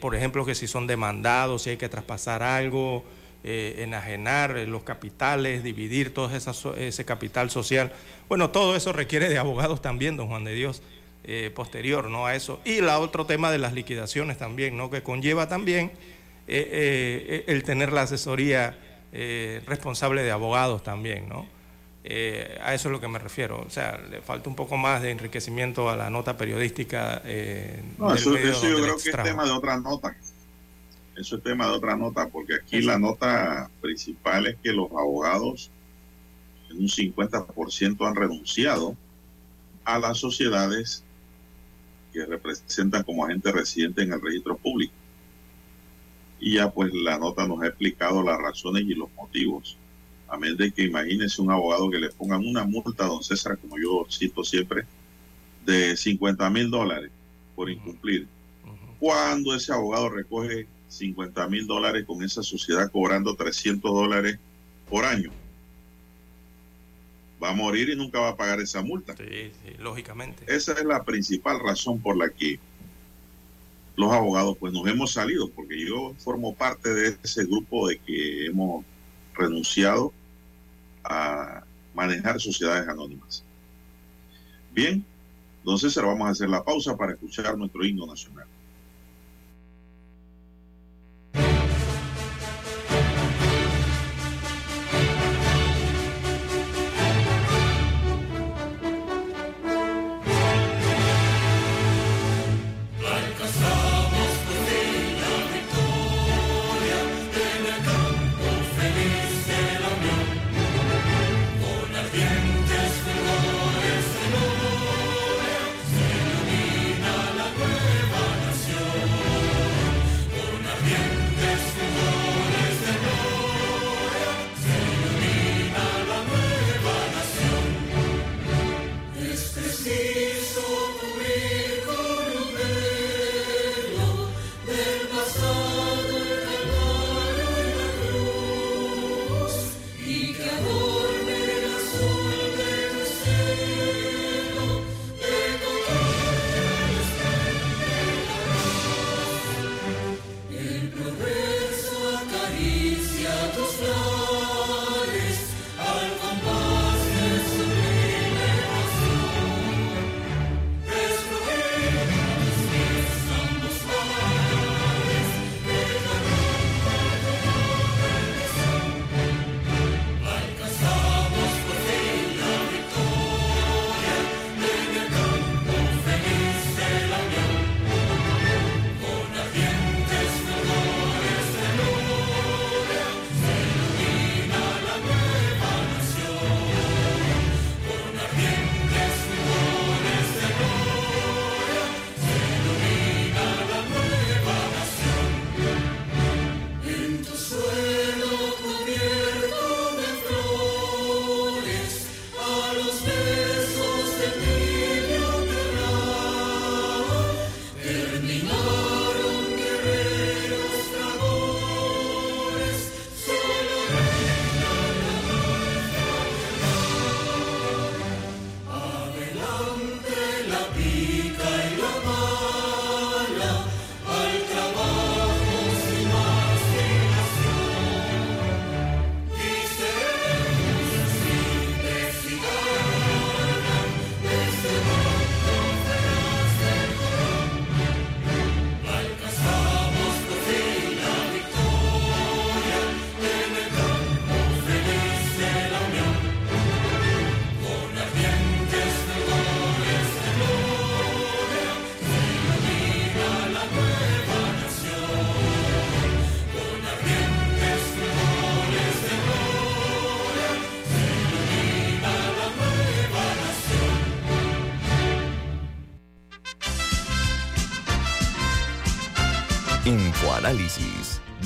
por 0.00 0.14
ejemplo, 0.14 0.44
que 0.46 0.54
si 0.54 0.68
son 0.68 0.86
demandados, 0.86 1.62
si 1.62 1.70
hay 1.70 1.76
que 1.76 1.88
traspasar 1.88 2.44
algo, 2.44 3.04
eh, 3.46 3.82
enajenar 3.82 4.56
eh, 4.56 4.66
los 4.66 4.84
capitales, 4.84 5.62
dividir 5.62 6.14
todo 6.14 6.30
ese 6.34 7.04
capital 7.04 7.50
social. 7.50 7.92
Bueno, 8.26 8.48
todo 8.48 8.74
eso 8.74 8.94
requiere 8.94 9.28
de 9.28 9.36
abogados 9.36 9.82
también, 9.82 10.16
don 10.16 10.28
Juan 10.28 10.44
de 10.44 10.54
Dios, 10.54 10.80
eh, 11.24 11.52
posterior 11.54 12.08
¿no? 12.08 12.24
a 12.24 12.34
eso. 12.34 12.58
Y 12.64 12.80
la 12.80 12.98
otro 12.98 13.26
tema 13.26 13.52
de 13.52 13.58
las 13.58 13.74
liquidaciones 13.74 14.38
también, 14.38 14.78
¿no? 14.78 14.88
que 14.88 15.02
conlleva 15.02 15.46
también 15.46 15.92
el 16.46 17.62
tener 17.64 17.92
la 17.92 18.02
asesoría 18.02 18.78
responsable 19.66 20.22
de 20.22 20.30
abogados 20.30 20.82
también, 20.82 21.28
¿no? 21.28 21.46
a 22.02 22.74
eso 22.74 22.88
es 22.88 22.92
lo 22.92 23.00
que 23.00 23.08
me 23.08 23.18
refiero. 23.18 23.62
O 23.66 23.70
sea, 23.70 23.98
le 24.10 24.22
falta 24.22 24.48
un 24.48 24.56
poco 24.56 24.78
más 24.78 25.02
de 25.02 25.10
enriquecimiento 25.10 25.90
a 25.90 25.96
la 25.96 26.08
nota 26.08 26.38
periodística. 26.38 27.20
no, 27.98 28.14
eso, 28.14 28.34
eso 28.38 28.68
yo 28.68 28.76
creo 28.76 28.96
que 28.96 29.10
es 29.10 29.16
tema 29.22 29.44
de 29.44 29.50
otra 29.50 29.76
nota. 29.76 30.16
Eso 31.16 31.36
es 31.36 31.42
tema 31.42 31.66
de 31.66 31.72
otra 31.72 31.96
nota, 31.96 32.28
porque 32.28 32.54
aquí 32.54 32.80
la 32.80 32.98
nota 32.98 33.70
principal 33.80 34.46
es 34.46 34.56
que 34.62 34.72
los 34.72 34.90
abogados 34.90 35.70
en 36.70 36.78
un 36.78 36.88
50% 36.88 38.06
han 38.06 38.16
renunciado 38.16 38.96
a 39.84 39.98
las 39.98 40.18
sociedades 40.18 41.04
que 42.12 42.26
representan 42.26 43.04
como 43.04 43.24
agente 43.24 43.52
residente 43.52 44.02
en 44.02 44.12
el 44.12 44.20
registro 44.20 44.56
público. 44.56 44.94
Y 46.40 46.54
ya 46.54 46.70
pues 46.70 46.92
la 46.92 47.18
nota 47.18 47.46
nos 47.46 47.62
ha 47.62 47.68
explicado 47.68 48.22
las 48.22 48.38
razones 48.38 48.82
y 48.82 48.94
los 48.94 49.12
motivos. 49.14 49.76
A 50.28 50.36
menos 50.36 50.58
de 50.58 50.72
que 50.72 50.82
imagínense 50.82 51.40
un 51.40 51.50
abogado 51.50 51.90
que 51.90 51.98
le 51.98 52.10
pongan 52.10 52.44
una 52.44 52.64
multa 52.64 53.04
a 53.04 53.08
don 53.08 53.22
César, 53.22 53.56
como 53.58 53.78
yo 53.78 54.06
cito 54.10 54.42
siempre, 54.42 54.84
de 55.64 55.96
50 55.96 56.50
mil 56.50 56.70
dólares 56.70 57.10
por 57.54 57.70
incumplir. 57.70 58.26
Cuando 58.98 59.54
ese 59.54 59.72
abogado 59.72 60.08
recoge 60.08 60.66
50 60.88 61.48
mil 61.48 61.66
dólares 61.66 62.04
con 62.06 62.22
esa 62.22 62.42
sociedad 62.42 62.90
cobrando 62.90 63.34
300 63.34 63.92
dólares 63.92 64.38
por 64.88 65.04
año. 65.04 65.30
Va 67.42 67.50
a 67.50 67.54
morir 67.54 67.90
y 67.90 67.96
nunca 67.96 68.20
va 68.20 68.30
a 68.30 68.36
pagar 68.36 68.60
esa 68.60 68.82
multa. 68.82 69.14
Sí, 69.16 69.52
lógicamente. 69.78 70.44
Esa 70.46 70.72
es 70.72 70.84
la 70.84 71.04
principal 71.04 71.60
razón 71.60 72.00
por 72.00 72.16
la 72.16 72.30
que 72.30 72.58
los 73.96 74.12
abogados 74.12 74.56
pues 74.58 74.72
nos 74.72 74.86
hemos 74.88 75.12
salido, 75.12 75.50
porque 75.50 75.86
yo 75.86 76.14
formo 76.18 76.54
parte 76.54 76.92
de 76.92 77.16
ese 77.22 77.44
grupo 77.44 77.88
de 77.88 77.98
que 77.98 78.46
hemos 78.46 78.84
renunciado 79.34 80.12
a 81.04 81.64
manejar 81.94 82.40
sociedades 82.40 82.88
anónimas. 82.88 83.44
Bien, 84.72 85.04
entonces 85.58 85.96
ahora 85.96 86.10
vamos 86.10 86.28
a 86.28 86.30
hacer 86.32 86.48
la 86.48 86.64
pausa 86.64 86.96
para 86.96 87.12
escuchar 87.12 87.56
nuestro 87.56 87.84
himno 87.84 88.06
nacional. 88.06 88.46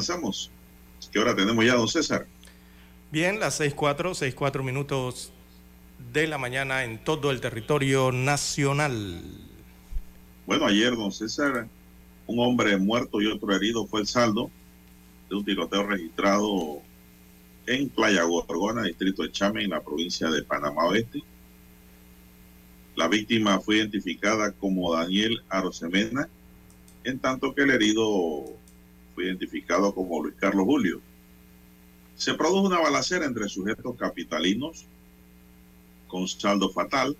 Avanzamos. 0.00 0.50
¿Qué 1.12 1.18
hora 1.18 1.34
tenemos 1.34 1.64
ya, 1.64 1.74
don 1.74 1.88
César? 1.88 2.26
Bien, 3.10 3.38
las 3.38 3.60
6.4, 3.60 4.34
6.4 4.34 4.62
minutos 4.62 5.32
de 6.12 6.26
la 6.26 6.38
mañana 6.38 6.84
en 6.84 7.02
todo 7.02 7.30
el 7.30 7.40
territorio 7.40 8.12
nacional. 8.12 9.22
Bueno, 10.46 10.66
ayer, 10.66 10.96
don 10.96 11.12
César, 11.12 11.68
un 12.26 12.38
hombre 12.38 12.76
muerto 12.78 13.20
y 13.20 13.26
otro 13.26 13.54
herido 13.54 13.86
fue 13.86 14.00
el 14.00 14.06
saldo 14.06 14.50
de 15.28 15.36
un 15.36 15.44
tiroteo 15.44 15.86
registrado 15.86 16.80
en 17.66 17.88
Playa 17.90 18.22
Gorgona, 18.24 18.84
distrito 18.84 19.22
de 19.22 19.32
Chame, 19.32 19.64
en 19.64 19.70
la 19.70 19.82
provincia 19.82 20.30
de 20.30 20.42
Panamá 20.42 20.86
Oeste. 20.86 21.22
La 22.96 23.06
víctima 23.06 23.60
fue 23.60 23.76
identificada 23.76 24.52
como 24.52 24.94
Daniel 24.94 25.42
Arosemena, 25.48 26.28
en 27.04 27.18
tanto 27.18 27.54
que 27.54 27.62
el 27.62 27.70
herido 27.70 28.59
identificado 29.22 29.94
como 29.94 30.22
Luis 30.22 30.34
Carlos 30.38 30.64
Julio. 30.64 31.00
Se 32.16 32.34
produjo 32.34 32.66
una 32.66 32.80
balacera 32.80 33.24
entre 33.24 33.48
sujetos 33.48 33.96
capitalinos 33.96 34.84
con 36.08 36.28
saldo 36.28 36.70
fatal. 36.70 37.16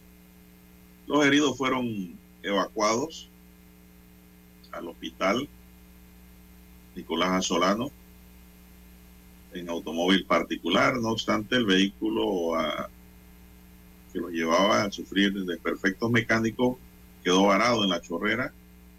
Los 1.07 1.24
heridos 1.24 1.57
fueron 1.57 2.18
evacuados 2.42 3.28
al 4.72 4.88
hospital 4.88 5.48
Nicolás 6.94 7.30
Azolano 7.30 7.90
en 9.53 9.68
automóvil 9.68 10.24
particular. 10.26 10.96
No 10.96 11.11
obstante, 11.11 11.57
el 11.57 11.66
vehículo 11.66 12.55
ah, 12.57 12.88
que 14.12 14.18
lo 14.18 14.28
llevaba 14.28 14.84
a 14.84 14.92
sufrir 14.92 15.32
desperfectos 15.44 16.11
mecánicos 16.11 16.76
quedó 17.22 17.44
varado 17.44 17.84
en 17.84 17.90
la 17.90 18.01
chorrera 18.01 18.53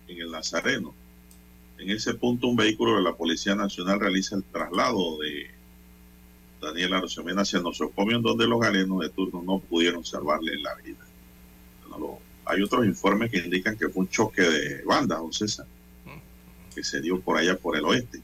en 0.08 0.22
el 0.22 0.32
Nazareno. 0.32 0.94
En 1.82 1.90
ese 1.90 2.14
punto, 2.14 2.48
un 2.48 2.56
vehículo 2.56 2.96
de 2.96 3.02
la 3.02 3.16
Policía 3.16 3.56
Nacional 3.56 4.00
realiza 4.00 4.36
el 4.36 4.44
traslado 4.44 5.18
de 5.18 5.50
Daniel 6.62 6.94
Arosemena 6.94 7.42
hacia 7.42 7.60
nosocomio, 7.60 8.18
en 8.18 8.22
donde 8.22 8.46
los 8.46 8.60
galenos 8.60 9.02
de 9.02 9.10
turno 9.10 9.42
no 9.42 9.58
pudieron 9.58 10.06
salvarle 10.06 10.60
la 10.60 10.76
vida. 10.76 11.00
hay 12.46 12.62
otros 12.62 12.86
informes 12.86 13.32
que 13.32 13.40
indican 13.40 13.76
que 13.76 13.90
fue 13.90 14.04
un 14.04 14.10
choque 14.10 14.44
de 14.44 14.84
bandas, 14.84 15.18
don 15.18 15.34
César, 15.34 15.66
que 16.76 16.84
se 16.84 17.02
dio 17.02 17.20
por 17.20 17.38
allá 17.38 17.58
por 17.58 17.76
el 17.76 17.84
oeste. 17.86 18.22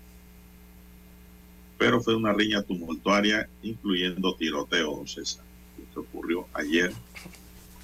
Pero 1.79 1.99
fue 1.99 2.15
una 2.15 2.33
riña 2.33 2.61
tumultuaria, 2.61 3.49
incluyendo 3.63 4.35
tiroteo, 4.35 4.97
don 4.97 5.07
César, 5.07 5.43
que 5.91 5.99
ocurrió 5.99 6.47
ayer 6.53 6.93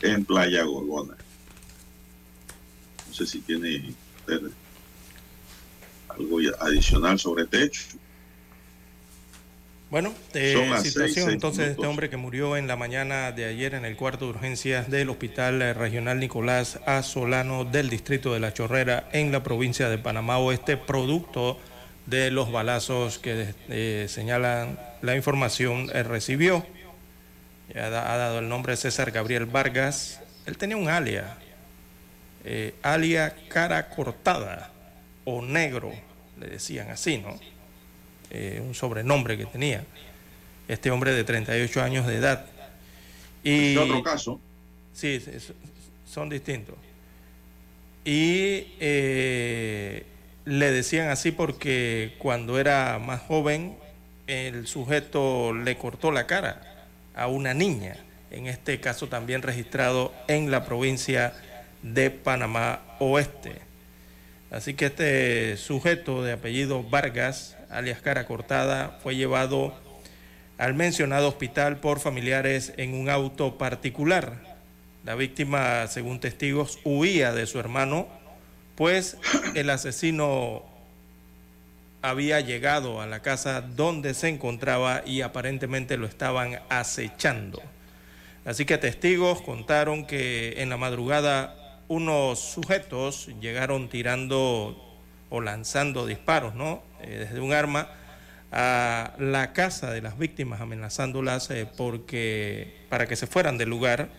en 0.03 0.23
Playa 0.23 0.65
Gorgona. 0.65 1.17
No 3.07 3.13
sé 3.13 3.25
si 3.25 3.39
tiene 3.41 3.95
usted 4.19 4.51
algo 6.17 6.39
adicional 6.59 7.19
sobre 7.19 7.43
este 7.43 7.63
hecho. 7.63 7.81
Bueno, 9.89 10.11
eh, 10.33 10.55
situación 10.81 11.29
entonces 11.29 11.65
de 11.65 11.71
este 11.73 11.85
hombre 11.85 12.09
que 12.09 12.17
murió 12.17 12.57
en 12.57 12.65
la 12.65 12.75
mañana 12.75 13.31
de 13.31 13.45
ayer 13.45 13.75
en 13.75 13.85
el 13.85 13.95
cuarto 13.95 14.25
de 14.25 14.31
urgencias 14.31 14.89
del 14.89 15.09
Hospital 15.11 15.75
Regional 15.75 16.19
Nicolás 16.19 16.79
A. 16.87 17.03
Solano 17.03 17.63
del 17.63 17.91
distrito 17.91 18.33
de 18.33 18.39
La 18.39 18.53
Chorrera 18.53 19.07
en 19.11 19.31
la 19.31 19.43
provincia 19.43 19.89
de 19.89 19.99
Panamá 19.99 20.39
Oeste, 20.39 20.77
producto 20.77 21.59
de 22.05 22.31
los 22.31 22.51
balazos 22.51 23.19
que 23.19 23.53
eh, 23.69 24.07
señalan 24.09 24.79
la 25.01 25.15
información 25.15 25.89
eh, 25.93 26.03
recibió. 26.03 26.65
Ya 27.73 27.85
ha, 27.85 28.17
dado 28.17 28.39
el 28.39 28.49
nombre 28.49 28.75
César 28.75 29.11
Gabriel 29.11 29.45
Vargas. 29.45 30.21
Él 30.45 30.57
tenía 30.57 30.75
un 30.75 30.89
alia, 30.89 31.37
eh, 32.43 32.75
alia 32.83 33.35
cara 33.47 33.89
cortada 33.89 34.72
o 35.25 35.41
negro, 35.41 35.91
le 36.39 36.47
decían 36.47 36.89
así, 36.89 37.17
¿no? 37.17 37.39
Eh, 38.29 38.61
un 38.65 38.73
sobrenombre 38.73 39.37
que 39.37 39.45
tenía, 39.45 39.85
este 40.67 40.91
hombre 40.91 41.13
de 41.13 41.23
38 41.23 41.81
años 41.83 42.07
de 42.07 42.15
edad. 42.15 42.45
Y, 43.43 43.75
otro 43.77 44.01
caso? 44.03 44.39
Sí, 44.93 45.21
son 46.05 46.29
distintos. 46.29 46.75
Y 48.05 48.73
eh, 48.79 50.05
le 50.45 50.71
decían 50.71 51.09
así 51.09 51.31
porque 51.31 52.15
cuando 52.17 52.59
era 52.59 52.99
más 52.99 53.21
joven 53.21 53.77
el 54.27 54.67
sujeto 54.67 55.53
le 55.53 55.77
cortó 55.77 56.11
la 56.11 56.27
cara 56.27 56.87
a 57.15 57.27
una 57.27 57.53
niña, 57.53 57.97
en 58.31 58.47
este 58.47 58.79
caso 58.79 59.07
también 59.07 59.41
registrado 59.41 60.13
en 60.27 60.49
la 60.49 60.65
provincia 60.65 61.33
de 61.81 62.09
Panamá 62.09 62.81
Oeste. 62.99 63.61
Así 64.53 64.75
que 64.75 64.85
este 64.85 65.57
sujeto 65.57 66.23
de 66.23 66.31
apellido 66.31 66.83
Vargas 66.83 67.57
alias 67.73 68.01
Cara 68.01 68.27
Cortada, 68.27 68.99
fue 69.01 69.15
llevado 69.15 69.73
al 70.59 70.75
mencionado 70.75 71.27
hospital 71.27 71.79
por 71.79 71.99
familiares 71.99 72.71
en 72.77 72.93
un 72.93 73.09
auto 73.09 73.57
particular. 73.57 74.37
La 75.03 75.15
víctima, 75.15 75.87
según 75.87 76.19
testigos, 76.19 76.77
huía 76.83 77.33
de 77.33 77.47
su 77.47 77.59
hermano, 77.59 78.07
pues 78.75 79.17
el 79.55 79.71
asesino 79.71 80.63
había 82.03 82.39
llegado 82.39 83.01
a 83.01 83.07
la 83.07 83.21
casa 83.21 83.61
donde 83.61 84.13
se 84.13 84.29
encontraba 84.29 85.01
y 85.03 85.21
aparentemente 85.21 85.97
lo 85.97 86.05
estaban 86.05 86.59
acechando. 86.69 87.59
Así 88.45 88.65
que 88.65 88.77
testigos 88.77 89.41
contaron 89.41 90.05
que 90.05 90.61
en 90.61 90.69
la 90.69 90.77
madrugada 90.77 91.55
unos 91.93 92.39
sujetos 92.39 93.29
llegaron 93.39 93.87
tirando 93.87 94.75
o 95.29 95.41
lanzando 95.41 96.07
disparos, 96.07 96.55
¿no? 96.55 96.81
Eh, 97.01 97.27
desde 97.29 97.39
un 97.39 97.53
arma 97.53 97.87
a 98.51 99.13
la 99.19 99.53
casa 99.53 99.91
de 99.91 100.01
las 100.01 100.17
víctimas 100.17 100.59
amenazándolas 100.59 101.49
eh, 101.51 101.67
porque 101.77 102.85
para 102.89 103.05
que 103.05 103.15
se 103.15 103.27
fueran 103.27 103.57
del 103.57 103.69
lugar 103.69 104.09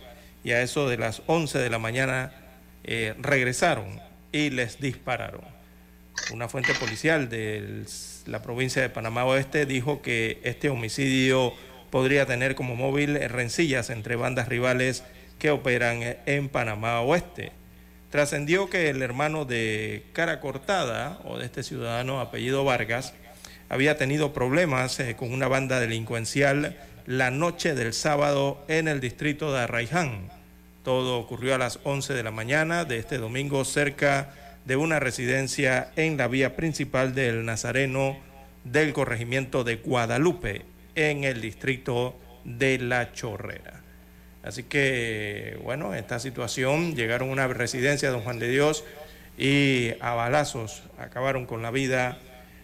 y 0.43 0.51
a 0.51 0.61
eso 0.61 0.87
de 0.87 0.97
las 0.97 1.21
11 1.27 1.59
de 1.59 1.69
la 1.69 1.79
mañana 1.79 2.31
eh, 2.85 3.13
regresaron 3.19 3.99
y 4.31 4.51
les 4.51 4.79
dispararon. 4.79 5.41
Una 6.31 6.47
fuente 6.47 6.73
policial 6.75 7.27
de 7.27 7.83
la 8.25 8.41
provincia 8.41 8.81
de 8.81 8.89
Panamá 8.89 9.25
Oeste 9.25 9.65
dijo 9.65 10.01
que 10.01 10.39
este 10.43 10.69
homicidio 10.69 11.53
podría 11.91 12.25
tener 12.25 12.55
como 12.55 12.75
móvil 12.75 13.19
rencillas 13.29 13.89
entre 13.89 14.15
bandas 14.15 14.47
rivales 14.47 15.03
que 15.39 15.49
operan 15.49 15.99
en 16.25 16.47
Panamá 16.47 17.01
Oeste. 17.01 17.51
Trascendió 18.15 18.69
que 18.69 18.89
el 18.89 19.01
hermano 19.01 19.43
de 19.43 20.05
Cara 20.13 20.39
Cortada, 20.39 21.19
o 21.25 21.37
de 21.37 21.43
este 21.43 21.63
ciudadano 21.63 22.21
apellido 22.21 22.63
Vargas, 22.63 23.13
había 23.67 23.97
tenido 23.97 24.31
problemas 24.31 24.97
eh, 25.01 25.17
con 25.17 25.33
una 25.33 25.49
banda 25.49 25.81
delincuencial 25.81 26.77
la 27.05 27.29
noche 27.29 27.75
del 27.75 27.91
sábado 27.91 28.63
en 28.69 28.87
el 28.87 29.01
distrito 29.01 29.51
de 29.51 29.59
Arraiján. 29.59 30.29
Todo 30.85 31.19
ocurrió 31.19 31.55
a 31.55 31.57
las 31.57 31.81
11 31.83 32.13
de 32.13 32.23
la 32.23 32.31
mañana 32.31 32.85
de 32.85 32.99
este 32.99 33.17
domingo 33.17 33.65
cerca 33.65 34.33
de 34.63 34.77
una 34.77 35.01
residencia 35.01 35.91
en 35.97 36.15
la 36.15 36.29
vía 36.29 36.55
principal 36.55 37.13
del 37.15 37.43
Nazareno 37.43 38.15
del 38.63 38.93
corregimiento 38.93 39.65
de 39.65 39.75
Guadalupe, 39.75 40.61
en 40.95 41.25
el 41.25 41.41
distrito 41.41 42.17
de 42.45 42.77
La 42.77 43.11
Chorrera. 43.11 43.84
Así 44.45 44.61
que, 44.61 45.59
bueno, 45.63 45.95
esta 45.95 46.19
situación 46.19 46.95
llegaron 46.95 47.29
a 47.29 47.31
una 47.31 47.47
residencia 47.47 48.09
de 48.09 48.13
Don 48.13 48.23
Juan 48.23 48.37
de 48.37 48.47
Dios 48.47 48.83
y 49.39 49.93
a 49.99 50.13
balazos 50.13 50.83
acabaron 50.99 51.47
con 51.47 51.63
la 51.63 51.71
vida 51.71 52.19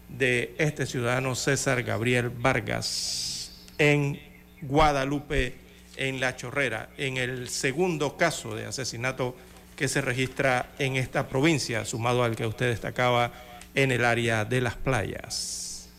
de 0.07 0.53
este 0.59 0.85
ciudadano 0.85 1.33
César 1.33 1.81
Gabriel 1.81 2.29
Vargas 2.29 3.51
en 3.79 4.21
Guadalupe, 4.61 5.55
en 5.97 6.19
La 6.19 6.35
Chorrera, 6.35 6.89
en 6.97 7.17
el 7.17 7.49
segundo 7.49 8.15
caso 8.15 8.55
de 8.55 8.67
asesinato 8.67 9.35
que 9.75 9.87
se 9.87 10.01
registra 10.01 10.73
en 10.77 10.97
esta 10.97 11.27
provincia, 11.27 11.83
sumado 11.85 12.23
al 12.23 12.35
que 12.35 12.45
usted 12.45 12.69
destacaba 12.69 13.31
en 13.73 13.91
el 13.91 14.05
área 14.05 14.45
de 14.45 14.61
las 14.61 14.75
playas. 14.75 15.89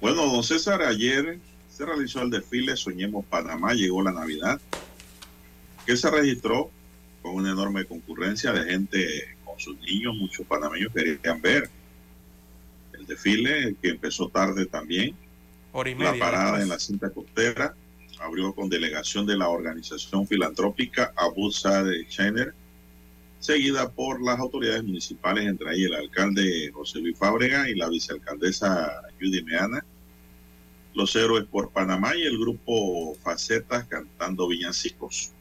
Bueno, 0.00 0.24
don 0.24 0.42
César, 0.42 0.80
ayer 0.80 1.38
se 1.80 1.86
realizó 1.86 2.20
el 2.20 2.28
desfile 2.28 2.76
Soñemos 2.76 3.24
Panamá, 3.24 3.72
llegó 3.72 4.02
la 4.02 4.12
Navidad, 4.12 4.60
que 5.86 5.96
se 5.96 6.10
registró 6.10 6.70
con 7.22 7.36
una 7.36 7.52
enorme 7.52 7.86
concurrencia 7.86 8.52
de 8.52 8.70
gente 8.70 9.34
con 9.46 9.58
sus 9.58 9.80
niños, 9.80 10.14
muchos 10.14 10.46
panameños 10.46 10.92
querían 10.92 11.40
ver 11.40 11.70
el 12.92 13.06
desfile, 13.06 13.74
que 13.80 13.88
empezó 13.88 14.28
tarde 14.28 14.66
también. 14.66 15.16
la 15.72 16.18
parada 16.18 16.60
en 16.60 16.68
la 16.68 16.78
cinta 16.78 17.08
costera 17.08 17.74
abrió 18.18 18.54
con 18.54 18.68
delegación 18.68 19.24
de 19.24 19.38
la 19.38 19.48
organización 19.48 20.26
filantrópica 20.26 21.14
Abu 21.16 21.50
de 21.50 22.06
Scheiner, 22.10 22.52
seguida 23.38 23.90
por 23.90 24.20
las 24.20 24.38
autoridades 24.38 24.84
municipales, 24.84 25.46
entre 25.46 25.70
ahí 25.70 25.84
el 25.84 25.94
alcalde 25.94 26.70
José 26.74 26.98
Luis 26.98 27.16
Fábrega 27.16 27.70
y 27.70 27.74
la 27.74 27.88
vicealcaldesa 27.88 29.00
Judy 29.18 29.42
Meana, 29.44 29.82
los 30.94 31.14
héroes 31.16 31.44
por 31.44 31.70
Panamá 31.70 32.16
y 32.16 32.22
el 32.22 32.38
grupo 32.38 33.14
Facetas 33.22 33.86
cantando 33.86 34.48
villancicos. 34.48 35.32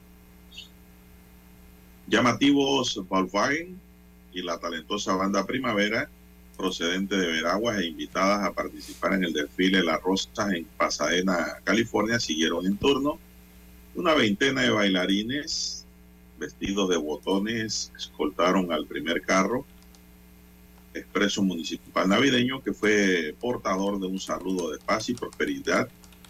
Llamativos 2.08 3.02
Volkswagen 3.08 3.80
y 4.34 4.41
la 4.41 4.60
talentosa 4.60 5.16
banda 5.16 5.45
Primavera, 5.45 6.10
procedente 6.58 7.16
de 7.16 7.28
Veraguas 7.28 7.80
e 7.80 7.88
invitadas 7.88 8.45
a 8.45 8.54
participar 8.54 9.14
en 9.14 9.26
el 9.26 9.34
desfile 9.34 9.84
La 9.84 9.97
Rosa 9.97 10.56
en 10.56 10.66
Pasadena, 10.78 11.58
California, 11.64 12.20
siguieron 12.20 12.66
en 12.66 12.78
turno. 12.78 13.20
Una 13.95 14.14
veintena 14.14 14.62
de 14.62 14.70
bailarines 14.70 15.86
vestidos 16.38 16.89
de 16.89 16.97
botones 16.97 17.91
escoltaron 17.97 18.72
al 18.72 18.86
primer 18.88 19.22
carro 19.22 19.66
expreso 21.00 21.41
municipal 21.41 22.08
navideño 22.08 22.62
que 22.64 22.74
fue 22.74 23.36
portador 23.39 24.00
de 24.00 24.08
un 24.08 24.20
saludo 24.20 24.72
de 24.72 24.80
paz 24.80 25.10
y 25.10 25.14
prosperidad 25.14 25.89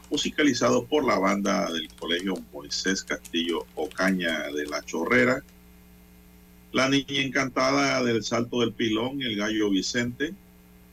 musicalizado 0.09 0.85
por 0.85 1.05
la 1.05 1.19
banda 1.19 1.71
del 1.71 1.87
colegio 1.99 2.35
Moisés 2.51 3.03
Castillo 3.03 3.65
Ocaña 3.75 4.47
de 4.47 4.65
la 4.65 4.83
Chorrera 4.83 5.43
la 6.71 6.87
niña 6.87 7.21
encantada 7.21 8.03
del 8.03 8.23
salto 8.23 8.61
del 8.61 8.73
pilón, 8.73 9.21
el 9.21 9.35
gallo 9.35 9.69
Vicente 9.69 10.33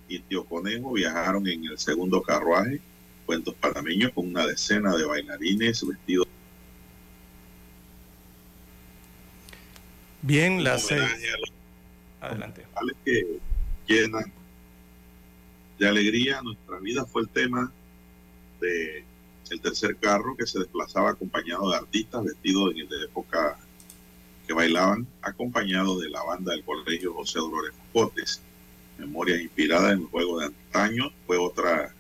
y 0.09 0.21
tío 0.21 0.45
Conejo 0.45 0.93
viajaron 0.93 1.47
en 1.49 1.65
el 1.65 1.79
segundo 1.79 2.23
carruaje, 2.23 2.81
cuentos 3.27 3.55
panameños, 3.57 4.13
con 4.13 4.29
una 4.29 4.47
decena 4.47 4.97
de 4.97 5.05
bailarines 5.05 5.87
vestidos. 5.87 6.27
Bien, 10.23 10.65
la 10.65 10.79
seis. 10.79 11.03
Adelante. 12.21 12.65
que 13.05 13.39
llenan 13.87 14.33
de 15.79 15.89
alegría 15.89 16.43
nuestra 16.43 16.79
vida 16.79 17.05
fue 17.05 17.23
el 17.23 17.29
tema 17.29 17.73
de 18.61 19.05
el 19.51 19.61
tercer 19.61 19.97
carro 19.97 20.37
que 20.37 20.47
se 20.47 20.59
desplazaba 20.59 21.11
acompañado 21.11 21.71
de 21.71 21.77
artistas 21.77 22.25
vestidos 22.25 22.75
en 22.77 22.89
de 22.89 23.05
época 23.05 23.57
que 24.47 24.53
bailaban 24.53 25.07
acompañados 25.23 26.01
de 26.01 26.09
la 26.09 26.23
banda 26.23 26.53
del 26.53 26.65
colegio 26.65 27.15
José 27.15 27.39
Dolores 27.39 27.73
Cotes. 27.93 28.41
Memoria 28.99 29.41
inspirada 29.41 29.93
en 29.93 30.01
el 30.01 30.07
juego 30.07 30.39
de 30.39 30.47
antaño 30.47 31.11
fue 31.27 31.37
otra, 31.37 31.93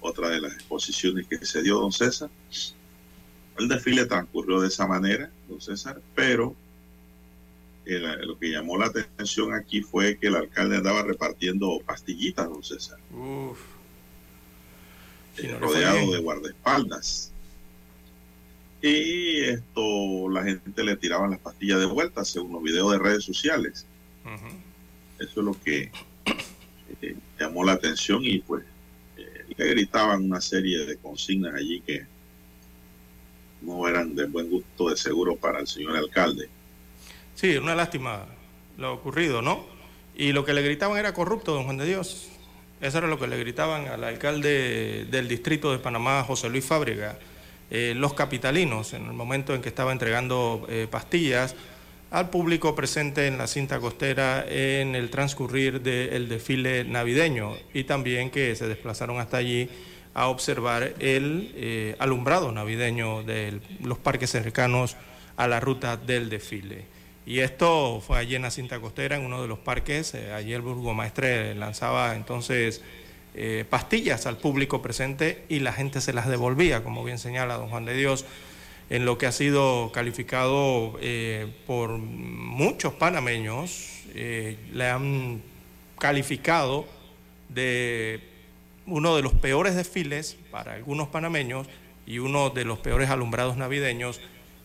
otra 0.00 0.28
de 0.30 0.40
las 0.40 0.54
exposiciones 0.54 1.26
que 1.26 1.44
se 1.44 1.62
dio 1.62 1.78
don 1.78 1.92
César. 1.92 2.30
El 3.58 3.68
desfile 3.68 4.06
transcurrió 4.06 4.60
de 4.60 4.68
esa 4.68 4.86
manera, 4.86 5.30
don 5.48 5.60
César, 5.60 6.00
pero 6.14 6.56
lo 7.84 8.38
que 8.38 8.50
llamó 8.50 8.78
la 8.78 8.86
atención 8.86 9.52
aquí 9.52 9.82
fue 9.82 10.16
que 10.18 10.28
el 10.28 10.36
alcalde 10.36 10.76
andaba 10.76 11.02
repartiendo 11.02 11.80
pastillitas, 11.84 12.48
don 12.48 12.62
César. 12.62 12.98
Uf. 13.12 13.58
rodeado 15.60 16.12
de 16.12 16.18
guardaespaldas. 16.20 17.32
Y 18.80 19.40
esto, 19.40 20.28
la 20.28 20.44
gente 20.44 20.84
le 20.84 20.96
tiraban 20.96 21.30
las 21.30 21.40
pastillas 21.40 21.80
de 21.80 21.86
vuelta, 21.86 22.24
según 22.24 22.52
los 22.52 22.62
videos 22.62 22.92
de 22.92 22.98
redes 22.98 23.24
sociales. 23.24 23.86
Eso 25.18 25.40
es 25.40 25.44
lo 25.44 25.58
que 25.62 25.90
eh, 27.00 27.16
llamó 27.38 27.64
la 27.64 27.72
atención 27.72 28.20
y 28.22 28.40
pues 28.40 28.64
eh, 29.16 29.44
le 29.56 29.68
gritaban 29.68 30.24
una 30.24 30.40
serie 30.40 30.84
de 30.84 30.96
consignas 30.96 31.54
allí 31.54 31.80
que 31.80 32.06
no 33.62 33.88
eran 33.88 34.14
de 34.14 34.26
buen 34.26 34.50
gusto 34.50 34.90
de 34.90 34.96
seguro 34.96 35.36
para 35.36 35.60
el 35.60 35.66
señor 35.66 35.96
alcalde. 35.96 36.48
Sí, 37.34 37.56
una 37.56 37.74
lástima 37.74 38.26
lo 38.78 38.92
ocurrido, 38.94 39.42
¿no? 39.42 39.64
Y 40.16 40.32
lo 40.32 40.44
que 40.44 40.54
le 40.54 40.62
gritaban 40.62 40.98
era 40.98 41.12
corrupto, 41.14 41.54
don 41.54 41.64
Juan 41.64 41.76
de 41.76 41.86
Dios. 41.86 42.28
Eso 42.80 42.98
era 42.98 43.06
lo 43.06 43.18
que 43.18 43.26
le 43.26 43.38
gritaban 43.38 43.88
al 43.88 44.04
alcalde 44.04 45.06
del 45.10 45.28
distrito 45.28 45.72
de 45.72 45.78
Panamá, 45.78 46.22
José 46.24 46.48
Luis 46.48 46.64
Fábrega 46.64 47.18
eh, 47.70 47.94
los 47.96 48.12
capitalinos 48.12 48.92
en 48.92 49.06
el 49.06 49.14
momento 49.14 49.54
en 49.54 49.62
que 49.62 49.70
estaba 49.70 49.90
entregando 49.90 50.66
eh, 50.68 50.86
pastillas 50.88 51.56
al 52.10 52.28
público 52.28 52.76
presente 52.76 53.26
en 53.26 53.38
la 53.38 53.46
cinta 53.46 53.80
costera 53.80 54.44
en 54.48 54.94
el 54.94 55.10
transcurrir 55.10 55.80
del 55.80 56.28
desfile 56.28 56.84
navideño 56.84 57.56
y 57.72 57.84
también 57.84 58.30
que 58.30 58.54
se 58.54 58.68
desplazaron 58.68 59.18
hasta 59.18 59.38
allí 59.38 59.68
a 60.12 60.28
observar 60.28 60.94
el 61.00 61.52
eh, 61.56 61.96
alumbrado 61.98 62.52
navideño 62.52 63.22
de 63.24 63.60
los 63.82 63.98
parques 63.98 64.30
cercanos 64.30 64.96
a 65.36 65.48
la 65.48 65.58
ruta 65.58 65.96
del 65.96 66.28
desfile. 66.28 66.84
Y 67.26 67.40
esto 67.40 68.02
fue 68.06 68.18
allí 68.18 68.34
en 68.34 68.42
la 68.42 68.50
cinta 68.50 68.80
costera, 68.80 69.16
en 69.16 69.24
uno 69.24 69.40
de 69.40 69.48
los 69.48 69.58
parques. 69.58 70.14
allí 70.14 70.52
el 70.52 70.62
burgomaestre 70.62 71.54
lanzaba 71.54 72.16
entonces 72.16 72.82
eh, 73.36 73.64
pastillas 73.68 74.26
al 74.26 74.36
público 74.36 74.80
presente 74.80 75.44
y 75.48 75.58
la 75.58 75.72
gente 75.72 76.00
se 76.00 76.12
las 76.12 76.28
devolvía, 76.28 76.84
como 76.84 77.02
bien 77.02 77.18
señala 77.18 77.56
don 77.56 77.68
Juan 77.68 77.84
de 77.84 77.94
Dios, 77.94 78.24
en 78.90 79.04
lo 79.04 79.18
que 79.18 79.26
ha 79.26 79.32
sido 79.32 79.90
calificado 79.92 80.96
eh, 81.00 81.52
por 81.66 81.90
muchos 81.90 82.92
panameños, 82.94 84.02
eh, 84.14 84.56
le 84.72 84.88
han 84.88 85.42
calificado 85.98 86.86
de 87.48 88.20
uno 88.86 89.16
de 89.16 89.22
los 89.22 89.32
peores 89.32 89.74
desfiles 89.74 90.36
para 90.52 90.74
algunos 90.74 91.08
panameños 91.08 91.66
y 92.06 92.18
uno 92.18 92.50
de 92.50 92.64
los 92.64 92.78
peores 92.78 93.10
alumbrados 93.10 93.56
navideños 93.56 94.20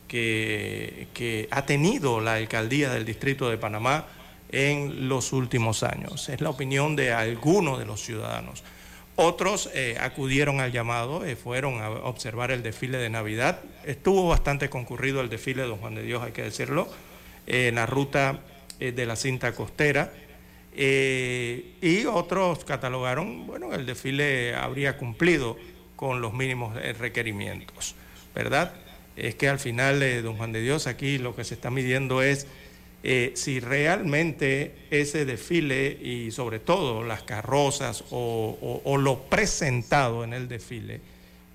que, 0.10 1.48
ha 1.52 1.66
tenido 1.66 2.20
la 2.20 2.34
alcaldía 2.34 2.92
del 2.92 3.06
Distrito 3.06 3.50
de 3.50 3.58
Panamá 3.58 4.08
en 4.52 5.08
los 5.08 5.32
últimos 5.32 5.84
años. 5.84 6.28
Es 6.28 6.42
la 6.42 6.50
opinión 6.50 6.96
de 6.96 7.14
algunos 7.14 7.80
de 7.80 7.86
los 7.86 8.02
ciudadanos. 8.02 8.64
Otros 9.16 9.70
eh, 9.74 9.98
acudieron 10.00 10.60
al 10.60 10.72
llamado, 10.72 11.26
eh, 11.26 11.36
fueron 11.36 11.82
a 11.82 11.90
observar 11.90 12.52
el 12.52 12.64
desfile 12.64 12.98
de 12.98 13.10
Navidad. 13.10 13.60
Estuvo 13.86 14.28
bastante 14.28 14.70
concurrido 14.70 15.22
el 15.22 15.30
desfile 15.30 15.64
de 15.64 15.68
Don 15.68 15.78
Juan 15.78 15.96
de 15.96 16.04
Dios, 16.04 16.24
hay 16.24 16.32
que 16.32 16.44
decirlo, 16.44 16.88
en 17.46 17.76
la 17.76 17.86
ruta 17.86 18.40
eh, 18.80 18.92
de 18.92 19.06
la 19.06 19.16
cinta 19.16 19.54
costera. 19.54 20.12
y 20.74 22.06
otros 22.06 22.64
catalogaron, 22.64 23.46
bueno, 23.46 23.74
el 23.74 23.86
desfile 23.86 24.56
habría 24.56 24.98
cumplido 24.98 25.58
con 25.98 26.22
los 26.22 26.34
mínimos 26.34 26.76
requerimientos, 26.98 27.96
¿verdad? 28.34 28.74
Es 29.20 29.36
que 29.36 29.50
al 29.50 29.60
final, 29.60 30.00
Don 30.24 30.38
Juan 30.38 30.52
de 30.52 30.62
Dios, 30.62 30.88
aquí 30.88 31.18
lo 31.18 31.36
que 31.36 31.44
se 31.44 31.54
está 31.56 31.70
midiendo 31.70 32.22
es 32.22 32.48
eh, 33.02 33.32
si 33.36 33.62
realmente 33.62 34.74
ese 34.92 35.24
desfile 35.24 35.98
y 36.02 36.32
sobre 36.32 36.60
todo 36.60 37.02
las 37.04 37.24
carrozas 37.24 38.04
o, 38.12 38.98
lo 38.98 39.24
presentado 39.24 40.26
en 40.26 40.34
el 40.34 40.50
desfile 40.50 41.00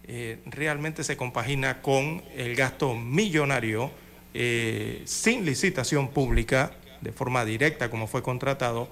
eh, 0.06 0.38
realmente 0.46 1.04
se 1.04 1.18
compagina 1.18 1.82
con 1.82 2.22
el 2.34 2.56
gasto 2.56 2.94
millonario 2.94 3.90
eh, 4.32 5.02
sin 5.04 5.44
licitación 5.44 6.08
pública, 6.08 6.72
de 7.02 7.12
forma 7.12 7.44
directa 7.44 7.90
como 7.90 8.06
fue 8.06 8.22
contratado, 8.22 8.88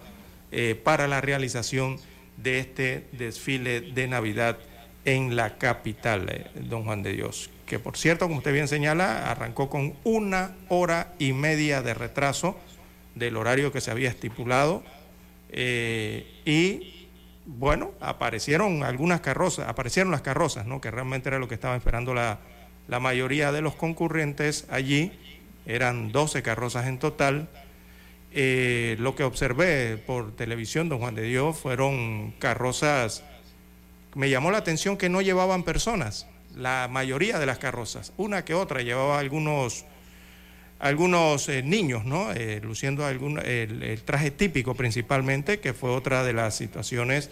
para 0.85 1.09
la 1.09 1.23
realización 1.23 1.99
de 2.37 2.59
este 2.59 3.07
desfile 3.12 3.81
de 3.81 4.07
Navidad 4.07 4.59
en 5.07 5.35
la 5.35 5.57
capital, 5.57 6.51
don 6.55 6.85
Juan 6.85 7.03
de 7.03 7.14
Dios 7.14 7.49
que 7.73 7.79
por 7.79 7.97
cierto, 7.97 8.27
como 8.27 8.37
usted 8.37 8.53
bien 8.53 8.68
señala, 8.68 9.31
arrancó 9.31 9.70
con 9.70 9.95
una 10.05 10.55
hora 10.68 11.14
y 11.18 11.33
media 11.33 11.81
de 11.81 11.95
retraso 11.95 12.55
del 13.14 13.35
horario 13.39 13.73
que 13.73 13.81
se 13.81 13.91
había 13.91 14.11
estipulado. 14.11 14.83
Eh, 15.49 16.27
y 16.45 17.09
bueno, 17.47 17.93
aparecieron 17.99 18.83
algunas 18.83 19.23
carrozas, 19.23 19.70
aparecieron 19.70 20.12
las 20.12 20.20
carrozas, 20.20 20.66
¿no? 20.66 20.83
que 20.83 20.91
realmente 20.91 21.31
era 21.31 21.39
lo 21.39 21.49
que 21.49 21.55
estaba 21.55 21.75
esperando 21.75 22.12
la, 22.12 22.41
mayoría 23.01 23.53
de 23.53 23.62
los 23.62 23.75
concurrentes 23.75 24.66
allí. 24.68 25.11
Eran 25.64 26.12
12 26.12 26.43
carrozas 26.43 26.89
en 26.89 26.99
total. 26.99 27.49
Eh, 28.33 28.97
lo 28.99 29.14
que 29.14 29.25
observé 29.25 29.97
por 29.97 30.37
televisión, 30.37 30.91
don 30.91 30.99
Juan 30.99 31.14
de 31.14 31.23
Dios, 31.23 31.57
fueron 31.57 32.33
carrozas. 32.33 33.25
Me 34.14 34.29
llamó 34.29 34.51
la 34.51 34.59
atención 34.59 34.99
que 34.99 35.09
no 35.09 35.23
llevaban 35.23 35.62
personas 35.62 36.27
la 36.57 36.89
mayoría 36.91 37.39
de 37.39 37.47
las 37.47 37.59
carrozas. 37.59 38.13
Una 38.17 38.45
que 38.45 38.55
otra 38.55 38.83
llevaba 38.83 39.19
algunos, 39.19 39.85
algunos 40.79 41.49
eh, 41.49 41.63
niños, 41.63 42.05
¿no? 42.05 42.33
Eh, 42.33 42.61
luciendo 42.63 43.07
algún, 43.07 43.39
el, 43.39 44.03
traje 44.05 44.31
típico 44.31 44.75
principalmente, 44.75 45.61
que 45.61 45.73
fue 45.73 45.91
otra 45.91 46.25
de 46.25 46.33
las 46.33 46.57
situaciones 46.57 47.31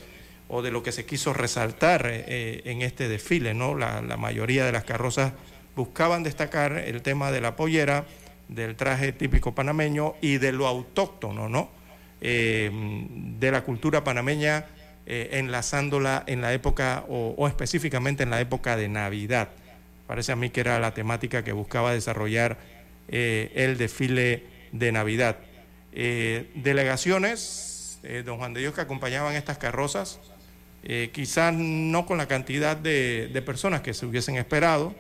o 0.49 0.63
de 0.63 0.71
lo 0.71 0.83
que 0.83 0.93
se 0.93 1.05
quiso 1.05 1.33
resaltar 1.33 2.11
en 2.11 2.83
este 2.83 3.09
desfile, 3.09 3.55
¿no? 3.55 3.77
La, 3.77 4.01
mayoría 4.17 4.65
de 4.65 4.73
las 4.73 4.83
carrozas 4.83 5.33
buscaban 5.77 6.25
destacar 6.25 6.73
el 6.73 7.03
tema 7.03 7.31
de 7.31 7.41
la 7.41 7.55
pollera, 7.55 8.05
del 8.49 8.75
traje 8.75 9.13
típico 9.13 9.55
panameño 9.55 10.15
y 10.21 10.39
de 10.39 10.51
lo 10.51 10.67
autóctono, 10.67 11.49
¿no? 11.49 11.71
de 12.21 13.51
la 13.51 13.63
cultura 13.63 14.03
panameña, 14.03 14.67
enlazándola 15.13 16.23
en 16.27 16.41
la 16.41 16.53
época 16.53 17.05
o 17.09 17.49
específicamente 17.49 18.23
en 18.23 18.31
la 18.31 18.41
época 18.41 18.77
de 18.77 18.89
Navidad. 18.89 19.49
Parece 20.11 20.33
a 20.33 20.37
mí 20.37 20.51
que 20.51 20.59
era 20.59 20.81
la 20.81 20.93
temática 20.93 21.45
que 21.45 21.53
buscaba 21.53 21.93
desarrollar 21.93 22.59
eh, 23.07 23.53
el 23.55 23.79
desfile 23.79 24.43
de 24.73 24.91
Navidad. 24.91 25.37
Eh, 25.93 26.51
delegaciones, 26.57 28.01
eh, 28.03 28.25
don 28.27 28.39
Juan 28.39 28.53
de 28.53 28.59
Dios, 28.61 28.75
que 28.75 28.81
acompañaban 28.81 29.37
estas 29.37 29.59
carrozas, 29.59 30.19
quizás 31.13 31.55
no 31.55 32.07
con 32.07 32.19
la 32.19 32.27
cantidad 32.27 32.77
de, 32.77 33.41
personas 33.47 33.83
que 33.83 33.95
se 33.95 34.05
hubiesen 34.05 34.35
esperado, 34.35 34.97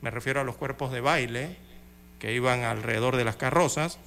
me 0.00 0.10
refiero 0.10 0.40
a 0.40 0.44
los 0.44 0.56
cuerpos 0.56 0.92
de 0.92 1.02
baile 1.02 1.56
que 2.18 2.32
iban 2.32 2.62
alrededor 2.62 3.16
de 3.16 3.24
las 3.24 3.36
carrozas, 3.36 3.98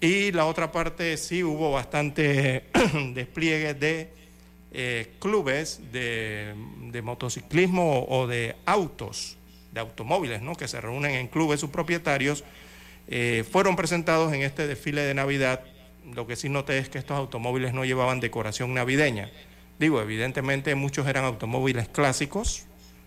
y 0.00 0.32
la 0.32 0.46
otra 0.46 0.72
parte 0.72 1.16
sí 1.18 1.44
hubo 1.44 1.70
bastante 1.70 2.64
despliegue 3.14 3.74
de 3.74 4.10
clubes 5.18 5.80
de, 5.92 6.54
de, 6.92 7.02
motociclismo 7.02 8.04
o 8.08 8.26
de 8.26 8.54
autos, 8.66 9.36
de 9.72 9.80
automóviles, 9.80 10.42
¿no? 10.42 10.54
que 10.54 10.68
se 10.68 10.80
reúnen 10.80 11.12
en 11.12 11.28
clubes 11.28 11.60
sus 11.60 11.70
propietarios 11.70 12.44
eh, 13.10 13.42
fueron 13.50 13.74
presentados 13.74 14.32
en 14.34 14.42
este 14.42 14.66
desfile 14.66 15.00
de 15.00 15.14
Navidad. 15.14 15.64
Lo 16.12 16.26
que 16.26 16.36
sí 16.36 16.50
noté 16.50 16.78
es 16.78 16.90
que 16.90 16.98
estos 16.98 17.16
automóviles 17.16 17.72
no 17.72 17.84
llevaban 17.84 18.20
decoración 18.20 18.74
navideña. 18.74 19.30
Digo, 19.78 20.00
evidentemente 20.02 20.74
muchos 20.74 21.06
eran 21.06 21.24
automóviles 21.24 21.88
clásicos, 21.88 22.66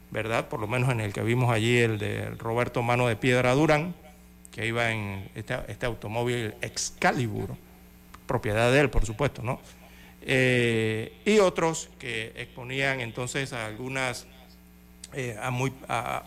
¿verdad? 0.09 0.47
Por 0.47 0.59
lo 0.59 0.67
menos 0.67 0.89
en 0.89 1.01
el 1.01 1.13
que 1.13 1.21
vimos 1.21 1.51
allí 1.51 1.77
el 1.77 1.99
de 1.99 2.31
Roberto 2.31 2.81
Mano 2.81 3.07
de 3.07 3.15
Piedra 3.15 3.53
Durán, 3.53 3.93
que 4.51 4.65
iba 4.65 4.91
en 4.91 5.29
este, 5.35 5.55
este 5.67 5.85
automóvil 5.85 6.55
Excalibur, 6.61 7.55
propiedad 8.25 8.71
de 8.71 8.79
él, 8.79 8.89
por 8.89 9.05
supuesto, 9.05 9.43
¿no? 9.43 9.61
Eh, 10.23 11.13
y 11.25 11.39
otros 11.39 11.89
que 11.97 12.31
exponían 12.35 13.01
entonces 13.01 13.53
a 13.53 13.65
algunas, 13.65 14.27
eh, 15.13 15.35
a, 15.41 15.49
muy, 15.49 15.73
a 15.87 16.23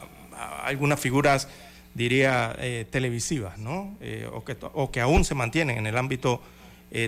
algunas 0.65 0.99
figuras 0.99 1.49
diría, 1.95 2.57
eh, 2.59 2.87
televisivas, 2.91 3.59
¿no? 3.59 3.97
O, 4.33 4.45
que, 4.45 4.57
o, 4.61 4.91
que, 4.91 5.01
aún 5.01 5.25
se 5.25 5.35
mantienen 5.35 5.79
en 5.79 5.87
el 5.87 5.97
ámbito 5.97 6.43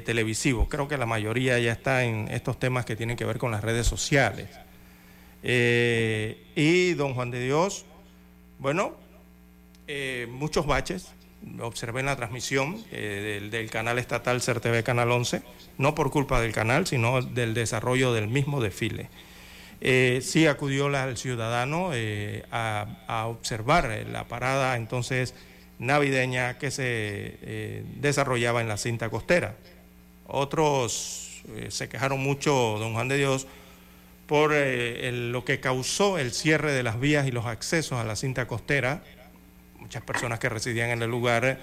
televisivo. 0.04 0.68
Creo 0.68 0.88
que 0.88 0.96
la 0.96 1.06
mayoría 1.06 1.60
ya 1.60 1.70
está 1.70 2.02
en 2.02 2.26
estos 2.28 2.58
temas 2.58 2.84
que 2.84 2.96
tienen 2.96 3.16
que 3.16 3.24
ver 3.24 3.38
con 3.38 3.52
las 3.52 3.62
redes 3.62 3.86
sociales. 3.86 4.48
y 5.44 6.94
don 6.94 7.14
Juan 7.14 7.30
de 7.30 7.44
Dios, 7.44 7.84
bueno, 8.58 8.96
muchos 10.28 10.66
baches. 10.66 11.15
Observé 11.60 12.00
en 12.00 12.06
la 12.06 12.16
transmisión 12.16 12.84
del, 12.90 13.50
del, 13.50 13.70
canal 13.70 13.98
estatal 13.98 14.42
CERTV 14.42 14.82
Canal 14.82 15.10
11, 15.10 15.42
no 15.78 15.94
por 15.94 16.10
culpa 16.10 16.40
del 16.40 16.52
canal, 16.52 16.86
sino 16.86 17.22
del 17.22 17.54
desarrollo 17.54 18.12
del 18.12 18.28
mismo 18.28 18.60
desfile. 18.60 19.08
Eh, 19.80 20.20
sí 20.22 20.46
acudió 20.46 20.86
el 20.86 21.16
ciudadano 21.16 21.90
eh, 21.92 22.44
a, 22.50 23.26
observar 23.28 23.90
eh, 23.90 24.04
la 24.04 24.26
parada 24.26 24.76
entonces 24.76 25.34
navideña 25.78 26.56
que 26.56 26.70
se 26.70 27.84
desarrollaba 27.96 28.62
en 28.62 28.68
la 28.68 28.78
cinta 28.78 29.10
costera. 29.10 29.56
Otros 30.26 31.42
se 31.68 31.88
quejaron 31.88 32.20
mucho, 32.20 32.50
don 32.78 32.94
Juan 32.94 33.08
de 33.08 33.18
Dios, 33.18 33.46
por 34.26 34.52
lo 34.52 35.44
que 35.44 35.60
causó 35.60 36.18
el 36.18 36.32
cierre 36.32 36.72
de 36.72 36.82
las 36.82 36.98
vías 36.98 37.26
y 37.26 37.30
los 37.30 37.44
accesos 37.44 37.98
a 37.98 38.04
la 38.04 38.16
cinta 38.16 38.48
costera. 38.48 39.04
Muchas 39.86 40.02
personas 40.02 40.40
que 40.40 40.48
residían 40.48 40.90
en 40.90 41.00
el 41.00 41.08
lugar 41.08 41.60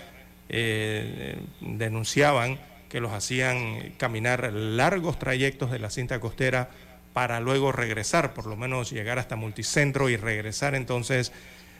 denunciaban 1.59 2.57
que 2.87 3.01
los 3.01 3.11
hacían 3.11 3.93
caminar 3.97 4.53
largos 4.53 5.19
trayectos 5.19 5.71
de 5.71 5.79
la 5.79 5.89
cinta 5.89 6.21
costera 6.21 6.69
para 7.11 7.41
luego 7.41 7.73
regresar, 7.73 8.33
por 8.33 8.45
lo 8.45 8.55
menos 8.55 8.91
llegar 8.91 9.19
hasta 9.19 9.35
Multicentro 9.35 10.09
y 10.09 10.15
regresar 10.15 10.73
entonces 10.73 11.33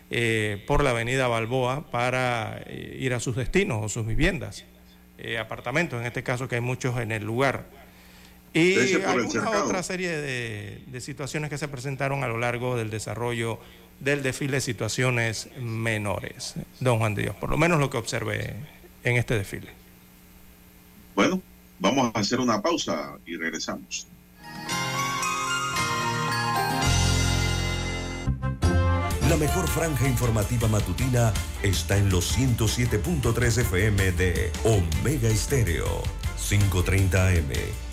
eh, 0.10 0.62
por 0.68 0.84
la 0.84 0.90
avenida 0.90 1.28
Balboa 1.28 1.90
para 1.92 2.62
eh, 2.66 2.98
ir 3.00 3.14
a 3.14 3.22
sus 3.22 3.38
destinos 3.38 3.80
o 3.82 3.90
sus 3.90 4.06
viviendas, 4.06 4.66
eh, 5.20 5.38
apartamentos 5.38 6.02
en 6.02 6.08
este 6.08 6.24
caso 6.24 6.50
que 6.50 6.56
hay 6.56 6.62
muchos 6.62 7.00
en 7.00 7.14
el 7.14 7.24
lugar. 7.24 7.68
Y 8.54 9.02
alguna 9.04 9.64
otra 9.64 9.82
serie 9.82 10.18
de, 10.18 10.84
de, 10.88 11.02
situaciones 11.02 11.50
que 11.50 11.58
se 11.58 11.68
presentaron 11.68 12.24
a 12.24 12.28
lo 12.28 12.38
largo 12.38 12.76
del 12.76 12.90
desarrollo 12.90 13.60
del 14.04 14.22
desfile, 14.22 14.60
situaciones 14.62 15.50
menores, 15.60 16.56
don 16.80 17.00
Juan 17.00 17.16
de 17.16 17.24
Dios, 17.24 17.36
por 17.36 17.50
lo 17.50 17.58
menos 17.58 17.80
lo 17.80 17.90
que 17.90 17.98
observé 17.98 18.56
en 19.04 19.18
este 19.18 19.36
desfile. 19.36 19.70
Bueno, 21.16 21.42
vamos 21.80 22.12
a 22.14 22.20
hacer 22.20 22.40
una 22.40 22.62
pausa 22.62 23.18
y 23.26 23.38
regresamos. 23.38 24.08
La 29.30 29.38
mejor 29.38 29.68
franja 29.68 30.08
informativa 30.08 30.68
matutina 30.68 31.34
está 31.64 31.98
en 31.98 32.10
los 32.10 32.38
107.3 32.38 33.62
FM 33.62 34.12
de 34.12 34.52
Omega 34.64 35.30
Estéreo. 35.30 36.04
530 36.38 37.28
AM. 37.30 37.93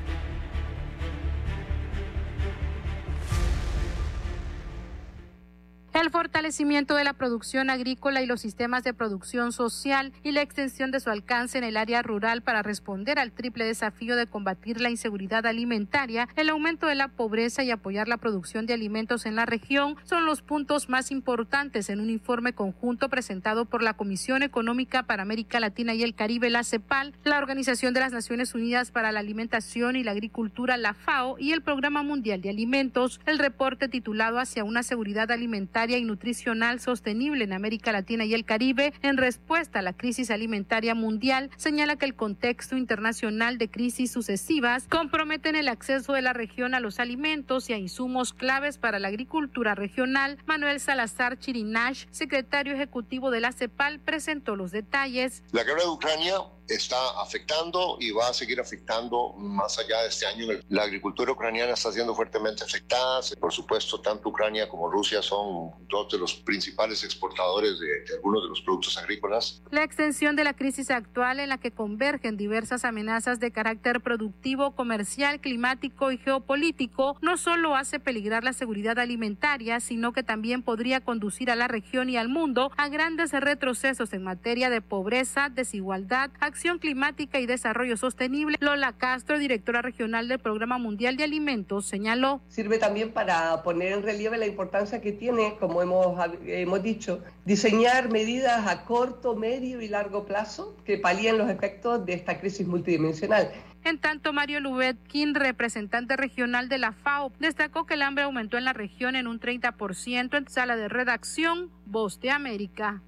El 5.93 6.09
fortalecimiento 6.09 6.95
de 6.95 7.03
la 7.03 7.11
producción 7.11 7.69
agrícola 7.69 8.21
y 8.21 8.25
los 8.25 8.39
sistemas 8.39 8.85
de 8.85 8.93
producción 8.93 9.51
social 9.51 10.13
y 10.23 10.31
la 10.31 10.41
extensión 10.41 10.89
de 10.89 11.01
su 11.01 11.09
alcance 11.09 11.57
en 11.57 11.65
el 11.65 11.75
área 11.75 12.01
rural 12.01 12.41
para 12.41 12.61
responder 12.63 13.19
al 13.19 13.33
triple 13.33 13.65
desafío 13.65 14.15
de 14.15 14.25
combatir 14.25 14.79
la 14.79 14.89
inseguridad 14.89 15.45
alimentaria, 15.45 16.29
el 16.37 16.47
aumento 16.47 16.87
de 16.87 16.95
la 16.95 17.09
pobreza 17.09 17.63
y 17.63 17.71
apoyar 17.71 18.07
la 18.07 18.15
producción 18.15 18.65
de 18.65 18.73
alimentos 18.73 19.25
en 19.25 19.35
la 19.35 19.45
región 19.45 19.97
son 20.05 20.25
los 20.25 20.41
puntos 20.41 20.87
más 20.87 21.11
importantes 21.11 21.89
en 21.89 21.99
un 21.99 22.09
informe 22.09 22.53
conjunto 22.53 23.09
presentado 23.09 23.65
por 23.65 23.83
la 23.83 23.93
Comisión 23.93 24.43
Económica 24.43 25.03
para 25.03 25.23
América 25.23 25.59
Latina 25.59 25.93
y 25.93 26.03
el 26.03 26.15
Caribe, 26.15 26.49
la 26.49 26.63
CEPAL, 26.63 27.13
la 27.25 27.37
Organización 27.37 27.93
de 27.93 27.99
las 27.99 28.13
Naciones 28.13 28.55
Unidas 28.55 28.91
para 28.91 29.11
la 29.11 29.19
Alimentación 29.19 29.97
y 29.97 30.05
la 30.05 30.11
Agricultura, 30.11 30.77
la 30.77 30.93
FAO, 30.93 31.37
y 31.37 31.51
el 31.51 31.61
Programa 31.61 32.01
Mundial 32.01 32.41
de 32.41 32.49
Alimentos. 32.49 33.19
El 33.25 33.39
reporte 33.39 33.89
titulado 33.89 34.39
Hacia 34.39 34.63
una 34.63 34.83
seguridad 34.83 35.29
alimentaria 35.31 35.80
y 35.89 36.05
nutricional 36.05 36.79
sostenible 36.79 37.43
en 37.43 37.53
América 37.53 37.91
Latina 37.91 38.23
y 38.23 38.33
el 38.33 38.45
Caribe 38.45 38.93
en 39.01 39.17
respuesta 39.17 39.79
a 39.79 39.81
la 39.81 39.93
crisis 39.93 40.29
alimentaria 40.29 40.93
mundial, 40.93 41.49
señala 41.57 41.95
que 41.95 42.05
el 42.05 42.15
contexto 42.15 42.77
internacional 42.77 43.57
de 43.57 43.69
crisis 43.69 44.11
sucesivas 44.11 44.87
comprometen 44.87 45.55
el 45.55 45.67
acceso 45.67 46.13
de 46.13 46.21
la 46.21 46.33
región 46.33 46.75
a 46.75 46.79
los 46.79 46.99
alimentos 46.99 47.69
y 47.69 47.73
a 47.73 47.77
insumos 47.77 48.33
claves 48.33 48.77
para 48.77 48.99
la 48.99 49.07
agricultura 49.07 49.73
regional. 49.73 50.37
Manuel 50.45 50.79
Salazar 50.79 51.39
Chirinash, 51.39 52.05
secretario 52.11 52.73
ejecutivo 52.73 53.31
de 53.31 53.39
la 53.39 53.51
CEPAL, 53.51 53.99
presentó 53.99 54.55
los 54.55 54.71
detalles. 54.71 55.43
La 55.51 55.63
guerra 55.63 55.81
de 55.81 55.89
Ucrania 55.89 56.35
está 56.75 57.21
afectando 57.21 57.97
y 57.99 58.11
va 58.11 58.29
a 58.29 58.33
seguir 58.33 58.59
afectando 58.59 59.33
más 59.33 59.77
allá 59.79 60.01
de 60.01 60.09
este 60.09 60.25
año. 60.25 60.47
La 60.69 60.83
agricultura 60.83 61.31
ucraniana 61.31 61.73
está 61.73 61.91
siendo 61.91 62.15
fuertemente 62.15 62.63
afectada. 62.63 63.21
Por 63.39 63.51
supuesto, 63.51 64.01
tanto 64.01 64.29
Ucrania 64.29 64.69
como 64.69 64.89
Rusia 64.89 65.21
son 65.21 65.71
dos 65.89 66.11
de 66.11 66.17
los 66.17 66.33
principales 66.35 67.03
exportadores 67.03 67.79
de, 67.79 67.87
de 67.87 68.15
algunos 68.15 68.43
de 68.43 68.49
los 68.49 68.61
productos 68.61 68.97
agrícolas. 68.97 69.61
La 69.71 69.83
extensión 69.83 70.35
de 70.35 70.43
la 70.43 70.53
crisis 70.53 70.91
actual 70.91 71.39
en 71.39 71.49
la 71.49 71.57
que 71.57 71.71
convergen 71.71 72.37
diversas 72.37 72.85
amenazas 72.85 73.39
de 73.39 73.51
carácter 73.51 74.01
productivo, 74.01 74.75
comercial, 74.75 75.39
climático 75.41 76.11
y 76.11 76.17
geopolítico 76.17 77.17
no 77.21 77.37
solo 77.37 77.75
hace 77.75 77.99
peligrar 77.99 78.43
la 78.43 78.53
seguridad 78.53 78.99
alimentaria, 78.99 79.79
sino 79.79 80.13
que 80.13 80.23
también 80.23 80.63
podría 80.63 81.01
conducir 81.01 81.51
a 81.51 81.55
la 81.55 81.67
región 81.67 82.09
y 82.09 82.17
al 82.17 82.29
mundo 82.29 82.71
a 82.77 82.89
grandes 82.89 83.31
retrocesos 83.31 84.13
en 84.13 84.23
materia 84.23 84.69
de 84.69 84.81
pobreza, 84.81 85.49
desigualdad, 85.49 86.31
acción 86.61 86.77
climática 86.77 87.39
y 87.39 87.47
desarrollo 87.47 87.97
sostenible. 87.97 88.55
Lola 88.59 88.93
Castro, 88.93 89.39
directora 89.39 89.81
regional 89.81 90.27
del 90.27 90.37
Programa 90.37 90.77
Mundial 90.77 91.17
de 91.17 91.23
Alimentos, 91.23 91.87
señaló. 91.87 92.39
Sirve 92.49 92.77
también 92.77 93.09
para 93.13 93.63
poner 93.63 93.93
en 93.93 94.03
relieve 94.03 94.37
la 94.37 94.45
importancia 94.45 95.01
que 95.01 95.11
tiene, 95.11 95.55
como 95.59 95.81
hemos, 95.81 96.23
hemos 96.45 96.83
dicho, 96.83 97.23
diseñar 97.45 98.11
medidas 98.11 98.67
a 98.67 98.85
corto, 98.85 99.35
medio 99.35 99.81
y 99.81 99.87
largo 99.87 100.27
plazo 100.27 100.77
que 100.85 100.99
palíen 100.99 101.39
los 101.39 101.49
efectos 101.49 102.05
de 102.05 102.13
esta 102.13 102.39
crisis 102.39 102.67
multidimensional. 102.67 103.51
En 103.83 103.97
tanto, 103.97 104.31
Mario 104.31 104.59
Lubetkin, 104.59 105.33
representante 105.33 106.15
regional 106.15 106.69
de 106.69 106.77
la 106.77 106.91
FAO, 106.91 107.31
destacó 107.39 107.87
que 107.87 107.95
el 107.95 108.03
hambre 108.03 108.25
aumentó 108.25 108.59
en 108.59 108.65
la 108.65 108.73
región 108.73 109.15
en 109.15 109.25
un 109.25 109.39
30% 109.39 110.37
en 110.37 110.47
sala 110.47 110.75
de 110.75 110.89
redacción 110.89 111.71
Voz 111.87 112.19
de 112.19 112.29
América. 112.29 113.01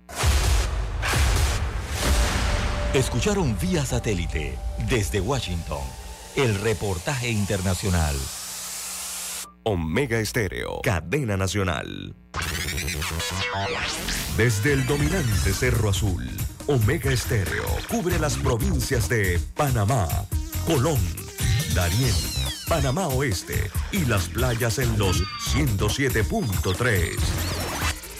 Escucharon 2.93 3.57
vía 3.59 3.83
satélite 3.83 4.55
desde 4.87 5.19
Washington 5.19 5.81
el 6.35 6.53
reportaje 6.61 7.27
internacional. 7.27 8.15
Omega 9.63 10.19
Estéreo, 10.19 10.79
cadena 10.83 11.35
nacional. 11.35 12.15
Desde 14.37 14.73
el 14.73 14.85
dominante 14.85 15.53
Cerro 15.53 15.89
Azul, 15.89 16.29
Omega 16.67 17.11
Estéreo 17.11 17.65
cubre 17.89 18.19
las 18.19 18.37
provincias 18.37 19.09
de 19.09 19.39
Panamá, 19.55 20.07
Colón, 20.67 20.99
Darién, 21.73 22.13
Panamá 22.67 23.07
Oeste 23.07 23.71
y 23.91 24.05
las 24.05 24.27
playas 24.27 24.77
en 24.77 24.99
los 24.99 25.23
107.3. 25.55 27.62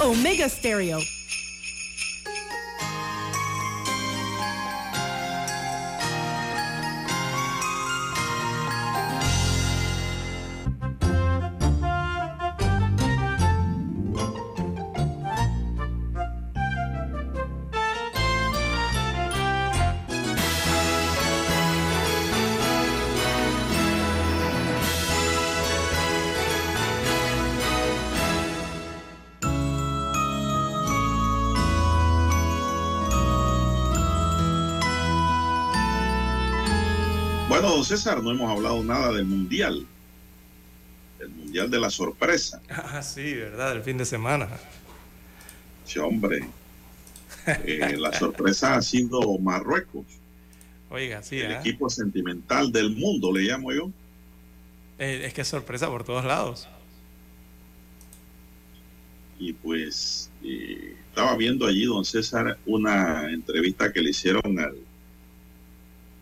Omega 0.00 0.48
Stereo. 0.48 1.00
César, 37.88 38.22
no 38.22 38.30
hemos 38.30 38.50
hablado 38.50 38.84
nada 38.84 39.14
del 39.14 39.24
Mundial. 39.24 39.86
El 41.18 41.30
Mundial 41.30 41.70
de 41.70 41.80
la 41.80 41.88
sorpresa. 41.88 42.60
Ah, 42.70 43.02
sí, 43.02 43.32
¿verdad? 43.32 43.72
El 43.72 43.82
fin 43.82 43.96
de 43.96 44.04
semana. 44.04 44.46
Sí, 45.86 45.98
hombre. 45.98 46.46
Eh, 47.46 47.96
la 47.98 48.12
sorpresa 48.12 48.74
ha 48.74 48.82
sido 48.82 49.38
Marruecos. 49.38 50.04
Oiga, 50.90 51.22
sí. 51.22 51.40
El 51.40 51.52
¿eh? 51.52 51.58
equipo 51.60 51.88
sentimental 51.88 52.70
del 52.70 52.90
mundo, 52.90 53.32
le 53.32 53.44
llamo 53.44 53.72
yo. 53.72 53.90
Eh, 54.98 55.22
es 55.24 55.32
que 55.32 55.40
es 55.40 55.48
sorpresa 55.48 55.88
por 55.88 56.04
todos 56.04 56.26
lados. 56.26 56.68
Y 59.38 59.54
pues 59.54 60.30
estaba 60.42 61.36
viendo 61.36 61.66
allí, 61.66 61.86
don 61.86 62.04
César, 62.04 62.58
una 62.66 63.30
entrevista 63.30 63.90
que 63.94 64.02
le 64.02 64.10
hicieron 64.10 64.58
al 64.58 64.76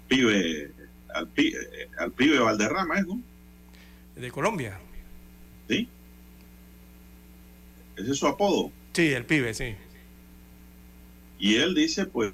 pibe, 0.07 0.71
al 1.17 1.29
pibe, 1.29 1.59
al 1.99 2.13
pibe 2.13 2.39
Valderrama, 2.39 2.99
¿eh, 2.99 3.05
¿no? 3.07 3.21
De 4.15 4.31
Colombia. 4.31 4.79
¿Sí? 5.69 5.89
Ese 7.97 8.11
es 8.11 8.19
su 8.19 8.27
apodo. 8.27 8.71
Sí, 8.93 9.13
el 9.13 9.25
pibe, 9.25 9.55
sí. 9.55 9.75
Y 11.39 11.57
él 11.57 11.75
dice, 11.75 12.07
pues, 12.07 12.33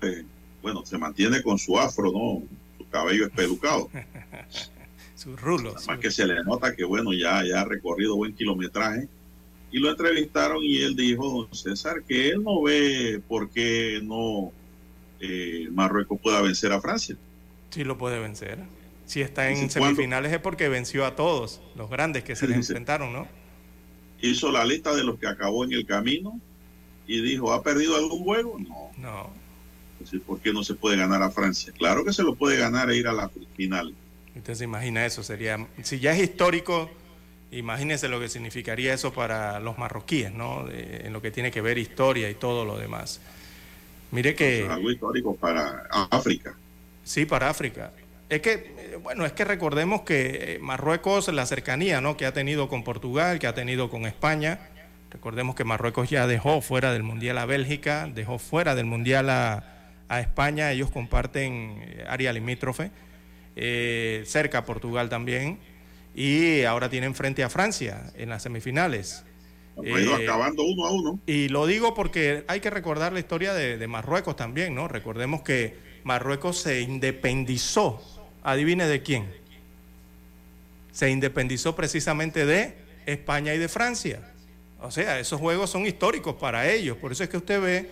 bueno, 0.60 0.84
se 0.84 0.98
mantiene 0.98 1.42
con 1.42 1.58
su 1.58 1.78
afro, 1.78 2.12
¿no? 2.12 2.42
Su 2.78 2.88
cabello 2.88 3.26
espelucado. 3.26 3.90
Sus 5.14 5.40
rulos. 5.40 5.86
Más 5.86 5.98
que 5.98 6.10
se 6.10 6.26
le 6.26 6.42
nota 6.42 6.74
que, 6.74 6.84
bueno, 6.84 7.12
ya, 7.12 7.44
ya 7.44 7.60
ha 7.60 7.64
recorrido 7.64 8.16
buen 8.16 8.34
kilometraje. 8.34 9.08
Y 9.70 9.78
lo 9.78 9.90
entrevistaron 9.90 10.58
y 10.62 10.82
él 10.82 10.96
dijo, 10.96 11.30
don 11.30 11.54
César, 11.54 12.02
que 12.02 12.30
él 12.30 12.42
no 12.42 12.62
ve 12.62 13.22
por 13.26 13.48
qué 13.50 14.00
no 14.02 14.52
eh, 15.20 15.68
Marruecos 15.70 16.20
pueda 16.20 16.42
vencer 16.42 16.72
a 16.72 16.80
Francia. 16.80 17.16
Sí 17.72 17.84
lo 17.84 17.98
puede 17.98 18.20
vencer. 18.20 18.58
Si 19.06 19.20
está 19.20 19.50
en 19.50 19.68
semifinales 19.70 20.32
es 20.32 20.38
porque 20.38 20.68
venció 20.68 21.04
a 21.04 21.16
todos, 21.16 21.60
los 21.74 21.90
grandes 21.90 22.22
que 22.22 22.36
se 22.36 22.46
Dice. 22.46 22.58
enfrentaron, 22.58 23.12
¿no? 23.12 23.26
Hizo 24.20 24.52
la 24.52 24.64
lista 24.64 24.94
de 24.94 25.02
los 25.02 25.18
que 25.18 25.26
acabó 25.26 25.64
en 25.64 25.72
el 25.72 25.84
camino 25.84 26.38
y 27.06 27.20
dijo, 27.20 27.52
¿ha 27.52 27.62
perdido 27.62 27.96
algún 27.96 28.22
juego? 28.22 28.58
No. 28.60 28.90
No. 28.98 29.30
Entonces, 29.94 30.20
¿por 30.26 30.38
qué 30.40 30.52
no 30.52 30.62
se 30.62 30.74
puede 30.74 30.96
ganar 30.96 31.22
a 31.22 31.30
Francia? 31.30 31.72
Claro 31.76 32.04
que 32.04 32.12
se 32.12 32.22
lo 32.22 32.34
puede 32.34 32.56
ganar 32.58 32.90
e 32.90 32.96
ir 32.96 33.08
a 33.08 33.12
la 33.12 33.30
final. 33.56 33.94
Usted 34.36 34.54
se 34.54 34.64
imagina 34.64 35.04
eso, 35.04 35.22
sería, 35.22 35.66
si 35.82 35.98
ya 35.98 36.12
es 36.14 36.22
histórico, 36.22 36.90
imagínese 37.50 38.08
lo 38.08 38.18
que 38.20 38.28
significaría 38.28 38.94
eso 38.94 39.12
para 39.12 39.60
los 39.60 39.78
marroquíes, 39.78 40.32
¿no? 40.32 40.64
De- 40.64 41.06
en 41.06 41.12
lo 41.12 41.20
que 41.20 41.30
tiene 41.30 41.50
que 41.50 41.60
ver 41.60 41.78
historia 41.78 42.30
y 42.30 42.34
todo 42.34 42.64
lo 42.64 42.78
demás. 42.78 43.20
Mire 44.10 44.34
que... 44.34 44.64
Es 44.64 44.70
algo 44.70 44.90
histórico 44.90 45.34
para 45.36 45.86
África. 46.10 46.54
Sí, 47.04 47.26
para 47.26 47.48
África. 47.50 47.92
Es 48.28 48.40
que, 48.40 48.52
eh, 48.52 48.98
bueno, 49.02 49.26
es 49.26 49.32
que 49.32 49.44
recordemos 49.44 50.02
que 50.02 50.54
eh, 50.54 50.58
Marruecos, 50.60 51.28
la 51.28 51.44
cercanía 51.46 52.00
¿no? 52.00 52.16
que 52.16 52.26
ha 52.26 52.32
tenido 52.32 52.68
con 52.68 52.84
Portugal, 52.84 53.38
que 53.38 53.46
ha 53.46 53.54
tenido 53.54 53.90
con 53.90 54.06
España, 54.06 54.70
recordemos 55.10 55.54
que 55.54 55.64
Marruecos 55.64 56.08
ya 56.08 56.26
dejó 56.26 56.62
fuera 56.62 56.92
del 56.92 57.02
Mundial 57.02 57.38
a 57.38 57.44
Bélgica, 57.44 58.08
dejó 58.12 58.38
fuera 58.38 58.74
del 58.74 58.86
Mundial 58.86 59.28
a, 59.28 59.72
a 60.12 60.20
España, 60.20 60.70
ellos 60.70 60.90
comparten 60.90 61.78
eh, 61.80 62.04
área 62.06 62.32
limítrofe, 62.34 62.90
eh, 63.56 64.22
cerca 64.26 64.58
a 64.58 64.64
Portugal 64.66 65.08
también, 65.08 65.58
y 66.14 66.64
ahora 66.64 66.90
tienen 66.90 67.14
frente 67.14 67.42
a 67.42 67.48
Francia 67.48 68.12
en 68.14 68.28
las 68.28 68.42
semifinales. 68.42 69.24
Eh, 69.82 70.06
acabando 70.22 70.64
uno 70.64 70.86
a 70.86 70.90
uno. 70.90 71.20
y 71.26 71.48
lo 71.48 71.66
digo 71.66 71.94
porque 71.94 72.44
hay 72.46 72.60
que 72.60 72.68
recordar 72.68 73.14
la 73.14 73.20
historia 73.20 73.54
de, 73.54 73.78
de 73.78 73.86
Marruecos 73.86 74.36
también, 74.36 74.74
¿no? 74.74 74.86
Recordemos 74.86 75.40
que 75.40 75.78
Marruecos 76.04 76.58
se 76.58 76.80
independizó, 76.80 78.02
adivine 78.42 78.86
de 78.86 79.02
quién. 79.02 79.32
Se 80.92 81.10
independizó 81.10 81.74
precisamente 81.74 82.44
de 82.44 82.76
España 83.06 83.54
y 83.54 83.58
de 83.58 83.68
Francia. 83.68 84.32
O 84.80 84.90
sea, 84.90 85.18
esos 85.18 85.40
juegos 85.40 85.70
son 85.70 85.86
históricos 85.86 86.34
para 86.34 86.68
ellos. 86.70 86.96
Por 86.96 87.12
eso 87.12 87.24
es 87.24 87.30
que 87.30 87.36
usted 87.36 87.60
ve 87.60 87.90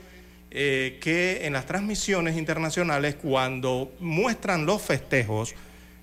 eh, 0.50 0.98
que 1.00 1.46
en 1.46 1.52
las 1.52 1.66
transmisiones 1.66 2.36
internacionales, 2.36 3.14
cuando 3.14 3.94
muestran 4.00 4.66
los 4.66 4.82
festejos 4.82 5.54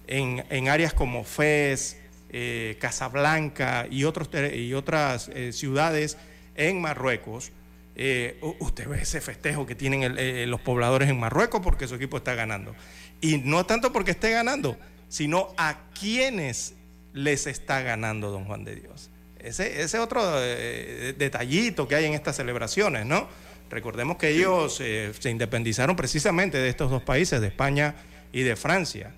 en, 0.07 0.45
en 0.49 0.69
áreas 0.69 0.93
como 0.93 1.23
Fez, 1.25 1.97
eh, 2.29 2.75
Casablanca 2.79 3.87
y, 3.89 4.03
otros, 4.03 4.29
y 4.53 4.73
otras 4.73 5.29
eh, 5.33 5.53
ciudades 5.53 6.17
en 6.55 6.81
Marruecos, 6.81 7.51
eh, 7.99 8.37
usted 8.59 8.87
ve 8.87 9.01
ese 9.01 9.21
festejo 9.21 9.65
que 9.65 9.73
tienen 9.73 10.15
eh, 10.19 10.45
los 10.45 10.61
pobladores 10.61 11.09
en 11.09 11.19
Marruecos 11.19 11.61
porque 11.63 11.87
su 11.87 11.95
equipo 11.95 12.17
está 12.17 12.35
ganando. 12.35 12.75
Y 13.21 13.39
no 13.39 13.65
tanto 13.65 13.91
porque 13.91 14.11
esté 14.11 14.29
ganando, 14.29 14.77
sino 15.09 15.47
a 15.57 15.79
quienes 15.99 16.75
les 17.13 17.47
está 17.47 17.81
ganando 17.81 18.29
don 18.29 18.45
Juan 18.45 18.63
de 18.63 18.75
Dios. 18.75 19.09
Ese, 19.39 19.81
ese 19.81 19.97
otro 19.97 20.21
eh, 20.35 21.15
detallito 21.17 21.87
que 21.87 21.95
hay 21.95 22.05
en 22.05 22.13
estas 22.13 22.35
celebraciones, 22.35 23.07
¿no? 23.07 23.27
Recordemos 23.71 24.17
que 24.17 24.29
ellos 24.29 24.75
se 24.75 25.29
independizaron 25.29 25.95
precisamente 25.95 26.59
de 26.59 26.69
estos 26.69 26.91
dos 26.91 27.01
países, 27.01 27.41
de 27.41 27.47
España 27.47 27.95
y 28.31 28.43
de 28.43 28.55
Francia. 28.55 29.13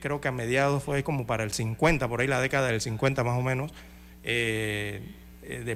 creo 0.00 0.20
que 0.20 0.28
a 0.28 0.32
mediados 0.32 0.82
fue 0.82 1.02
como 1.02 1.26
para 1.26 1.44
el 1.44 1.52
50, 1.52 2.06
por 2.06 2.20
ahí 2.20 2.26
la 2.26 2.40
década 2.40 2.68
del 2.68 2.82
50 2.82 3.24
más 3.24 3.38
o 3.38 3.42
menos, 3.42 3.72
de 4.22 5.00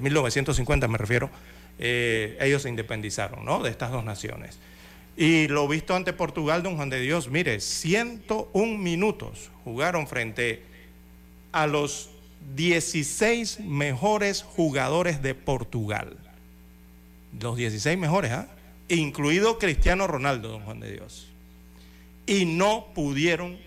1950 0.03 0.87
me 0.87 0.99
refiero. 0.99 1.31
Eh, 1.79 2.37
ellos 2.41 2.63
se 2.63 2.69
independizaron 2.69 3.45
¿no? 3.45 3.63
de 3.63 3.71
estas 3.71 3.93
dos 3.93 4.05
naciones. 4.05 4.59
Y 5.17 5.49
lo 5.49 5.67
visto 5.67 5.97
ante 5.97 6.13
Portugal, 6.13 6.63
don 6.63 6.77
Juan 6.77 6.91
de 6.91 7.01
Dios, 7.01 7.29
mire, 7.29 7.61
101 7.61 8.79
minutos 8.79 9.51
jugaron 9.65 10.07
frente 10.07 10.63
a 11.51 11.67
los 11.67 12.11
16 12.55 13.61
mejores 13.61 14.43
jugadores 14.43 15.21
de 15.23 15.35
Portugal. 15.35 16.17
Los 17.41 17.57
16 17.57 17.99
mejores, 17.99 18.31
¿ah? 18.31 18.49
Incluido 18.89 19.59
Cristiano 19.59 20.07
Ronaldo, 20.07 20.49
don 20.49 20.63
Juan 20.63 20.81
de 20.81 20.93
Dios. 20.93 21.29
Y 22.27 22.45
no 22.45 22.87
pudieron 22.95 23.59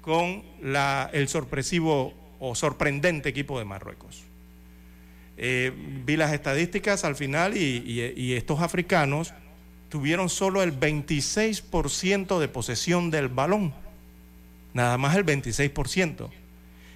con 0.00 0.42
la, 0.62 1.10
el 1.12 1.28
sorpresivo 1.28 2.14
o 2.40 2.54
sorprendente 2.54 3.28
equipo 3.28 3.58
de 3.58 3.64
Marruecos. 3.64 4.23
Eh, 5.36 5.72
vi 6.04 6.16
las 6.16 6.32
estadísticas 6.32 7.04
al 7.04 7.16
final 7.16 7.56
y, 7.56 8.34
estos 8.34 8.60
africanos 8.60 9.34
tuvieron 9.88 10.28
solo 10.28 10.62
el 10.62 10.78
26% 10.78 12.38
de 12.38 12.48
posesión 12.48 13.10
del 13.10 13.28
balón, 13.28 13.74
nada 14.72 14.98
más 14.98 15.16
el 15.16 15.24
26%. 15.24 16.30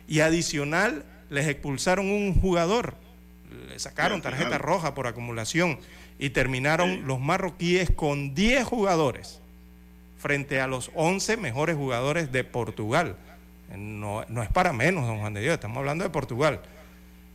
Y 0.09 0.21
adicional 0.21 1.05
les 1.31 1.47
expulsaron 1.49 2.11
un 2.11 2.35
jugador, 2.41 2.95
le 3.69 3.79
sacaron 3.79 4.23
tarjeta 4.23 4.59
roja 4.59 4.95
por 4.95 5.07
acumulación 5.07 5.79
y 6.19 6.31
terminaron 6.31 7.07
los 7.07 7.21
marroquíes 7.21 7.91
con 7.91 8.35
10 8.35 8.65
jugadores 8.65 9.41
frente 10.19 10.61
a 10.61 10.67
los 10.67 10.91
11 10.95 11.37
mejores 11.37 11.77
jugadores 11.77 12.33
de 12.33 12.45
Portugal. 12.45 13.17
No, 13.77 14.25
no 14.29 14.43
es 14.43 14.49
para 14.51 14.73
menos, 14.73 15.07
don 15.07 15.21
Juan 15.21 15.35
de 15.35 15.43
Dios, 15.43 15.55
estamos 15.55 15.79
hablando 15.79 16.05
de 16.05 16.11
Portugal. 16.11 16.61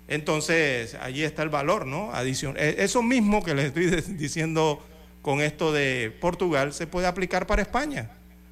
Entonces, 0.08 0.96
allí 0.96 1.24
está 1.24 1.44
el 1.44 1.50
valor, 1.50 1.86
¿no? 1.86 2.14
Adición, 2.14 2.56
e, 2.58 2.76
eso 2.80 3.02
mismo 3.02 3.44
que 3.44 3.54
les 3.54 3.66
estoy 3.66 3.88
diciendo 4.16 4.84
con 5.22 5.42
esto 5.42 5.72
de 5.72 6.16
Portugal 6.20 6.74
se 6.74 6.88
puede 6.88 7.08
aplicar 7.08 7.48
para 7.48 7.62
España. 7.62 8.12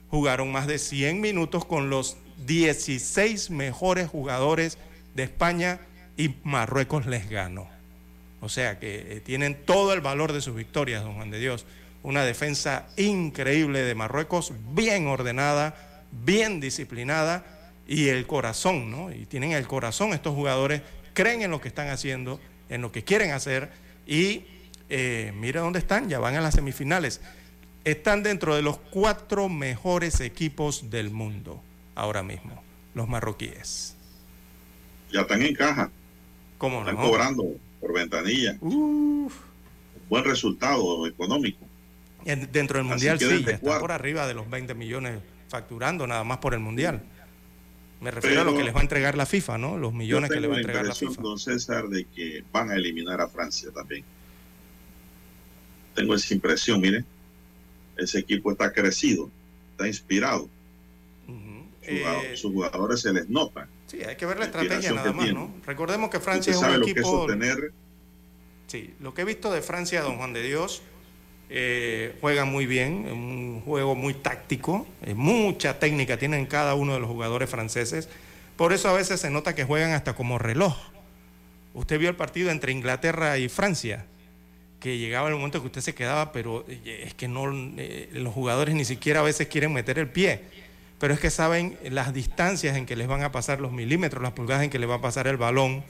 Jugaron 0.10 0.52
más 0.52 0.68
de 0.68 0.80
100 0.80 1.22
minutos 1.22 1.66
con 1.66 1.90
los 1.90 2.18
16 2.46 3.50
mejores 3.50 4.10
jugadores 4.10 4.78
de 5.14 5.24
España 5.24 5.80
y 6.18 6.36
Marruecos 6.44 7.06
les 7.06 7.30
ganó. 7.30 7.68
O 8.40 8.50
sea 8.50 8.80
que 8.80 9.18
eh, 9.18 9.22
tienen 9.22 9.56
todo 9.66 9.94
el 9.94 10.02
valor 10.02 10.34
de 10.34 10.42
sus 10.42 10.56
victorias, 10.56 11.04
don 11.04 11.16
Juan 11.16 11.30
de 11.30 11.40
Dios. 11.40 11.66
Una 12.04 12.24
defensa 12.24 12.88
increíble 12.98 13.84
de 13.84 13.94
Marruecos, 13.94 14.54
bien 14.74 15.08
ordenada, 15.08 16.08
bien 16.12 16.60
disciplinada 16.60 17.46
y 17.88 18.08
el 18.08 18.26
corazón, 18.26 18.90
¿no? 18.90 19.12
Y 19.12 19.26
tienen 19.26 19.52
el 19.52 19.68
corazón 19.68 20.14
estos 20.14 20.34
jugadores 20.34 20.82
creen 21.14 21.42
en 21.42 21.52
lo 21.52 21.62
que 21.62 21.68
están 21.68 21.90
haciendo, 21.90 22.40
en 22.70 22.82
lo 22.82 22.92
que 22.92 23.04
quieren 23.04 23.32
hacer 23.32 23.70
y 24.06 24.44
eh, 24.90 25.34
mira 25.36 25.62
dónde 25.62 25.80
están, 25.80 26.10
ya 26.10 26.20
van 26.20 26.36
a 26.36 26.42
las 26.42 26.56
semifinales. 26.56 27.22
Están 27.84 28.24
dentro 28.24 28.56
de 28.56 28.62
los 28.62 28.78
cuatro 28.78 29.50
mejores 29.50 30.20
equipos 30.20 30.90
del 30.90 31.10
mundo 31.10 31.64
ahora 31.96 32.24
mismo, 32.24 32.62
los 32.94 33.08
marroquíes. 33.08 33.96
Ya 35.12 35.22
están 35.22 35.42
en 35.42 35.56
caja. 35.56 35.90
¿Cómo 36.58 36.82
están 36.82 36.96
cobrando 36.96 37.56
por 37.82 37.92
ventanilla. 37.94 38.56
Buen 38.62 40.24
resultado 40.24 41.08
económico. 41.08 41.66
dentro 42.24 42.78
del 42.78 42.88
Mundial 42.88 43.20
sí, 43.20 43.44
está 43.46 43.80
por 43.80 43.92
arriba 43.92 44.28
de 44.28 44.36
los 44.36 44.50
20 44.50 44.76
millones 44.76 45.20
facturando 45.50 46.06
nada 46.08 46.24
más 46.24 46.38
por 46.38 46.54
el 46.54 46.60
Mundial. 46.60 47.02
Me 48.02 48.10
refiero 48.10 48.42
a 48.42 48.44
lo 48.44 48.58
que 48.58 48.64
les 48.64 48.74
va 48.74 48.80
a 48.80 48.82
entregar 48.82 49.16
la 49.16 49.28
FIFA, 49.28 49.60
¿no? 49.60 49.78
Los 49.78 49.94
millones 49.94 50.32
que 50.32 50.40
le 50.40 50.48
va 50.48 50.56
a 50.56 50.58
entregar 50.58 50.86
la 50.86 50.96
FIFA. 50.96 51.22
don 51.22 51.38
César, 51.38 51.88
de 51.88 52.06
que 52.06 52.44
van 52.52 52.72
a 52.72 52.76
eliminar 52.76 53.22
a 53.22 53.28
Francia 53.28 53.70
también. 53.72 54.04
Tengo 55.94 56.16
esa 56.16 56.34
impresión, 56.34 56.82
mire. 56.82 57.06
Ese 57.98 58.20
equipo 58.20 58.52
está 58.52 58.74
crecido, 58.74 59.30
está 59.72 59.88
inspirado. 59.88 60.50
Eh, 61.84 62.34
sus, 62.36 62.52
jugadores 62.52 63.02
se 63.02 63.14
les 63.14 63.30
nota. 63.30 63.68
Sí, 63.88 64.04
hay 64.04 64.16
que 64.16 64.26
ver 64.26 64.40
la, 64.40 64.46
estrategia 64.46 64.94
nada 64.94 65.14
más, 65.14 65.34
¿no? 65.34 65.54
Recordemos 65.66 66.10
que 66.10 66.20
Francia 66.20 66.52
es 66.52 66.60
un 66.60 66.84
equipo. 66.84 67.28
Sí, 68.68 68.94
lo 69.00 69.14
que 69.14 69.22
he 69.22 69.26
visto 69.26 69.52
de 69.52 69.62
Francia, 69.62 70.02
don 70.02 70.18
Juan 70.18 70.34
de 70.34 70.42
Dios, 70.44 70.82
eh, 71.54 72.16
juegan 72.22 72.50
muy 72.50 72.66
bien, 72.66 73.12
un 73.12 73.62
juego 73.66 73.94
muy 73.94 74.14
táctico, 74.14 74.88
eh, 75.02 75.14
mucha 75.14 75.80
técnica 75.80 76.16
tienen 76.18 76.46
cada 76.46 76.76
uno 76.76 76.94
de 76.94 77.02
los 77.02 77.10
jugadores 77.10 77.50
franceses. 77.50 78.08
Por 78.56 78.72
eso 78.72 78.88
a 78.88 78.94
veces 78.94 79.20
se 79.20 79.30
nota 79.30 79.54
que 79.54 79.66
juegan 79.66 79.92
hasta 79.92 80.14
como 80.14 80.40
reloj. 80.40 80.78
Usted 81.74 82.00
vio 82.00 82.08
el 82.08 82.16
partido 82.16 82.52
entre 82.52 82.72
Inglaterra 82.72 83.38
y 83.38 83.50
Francia, 83.50 84.06
que 84.80 84.98
llegaba 84.98 85.28
el 85.28 85.36
momento 85.36 85.60
que 85.60 85.68
usted 85.68 85.82
se 85.82 85.94
quedaba, 85.94 86.32
pero 86.32 86.64
eh, 86.70 87.04
es 87.08 87.16
que 87.16 87.28
no, 87.28 87.48
los 87.48 88.34
jugadores 88.34 88.74
ni 88.74 88.86
siquiera 88.86 89.20
a 89.20 89.24
veces 89.24 89.48
quieren 89.48 89.74
meter 89.74 90.00
el 90.00 90.08
pie, 90.08 90.44
pero 91.00 91.14
es 91.14 91.20
que 91.20 91.30
saben 91.30 91.78
las 91.90 92.14
distancias 92.14 92.78
en 92.78 92.86
que 92.86 92.96
les 92.96 93.10
van 93.10 93.24
a 93.24 93.34
pasar 93.34 93.60
los 93.60 93.74
milímetros, 93.74 94.24
las 94.24 94.32
pulgadas 94.32 94.64
en 94.64 94.70
que 94.70 94.80
les 94.80 94.90
va 94.90 94.96
a 94.96 95.02
pasar 95.02 95.28
el 95.28 95.36
balón, 95.36 95.84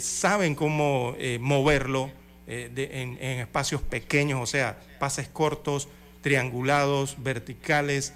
saben 0.00 0.54
cómo 0.54 1.16
moverlo 1.40 2.10
eh, 2.46 2.70
en, 2.92 3.40
espacios 3.40 3.80
pequeños, 3.80 4.40
o 4.40 4.46
sea, 4.46 4.78
pases 4.98 5.28
cortos, 5.28 5.88
triangulados, 6.20 7.22
verticales, 7.22 8.12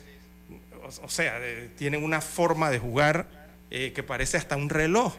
o, 1.02 1.08
sea, 1.08 1.38
tienen 1.76 2.04
una 2.04 2.20
forma 2.20 2.70
de 2.70 2.78
jugar 2.78 3.26
eh, 3.70 3.92
que 3.94 4.02
parece 4.02 4.36
hasta 4.36 4.56
un 4.56 4.68
reloj. 4.68 5.14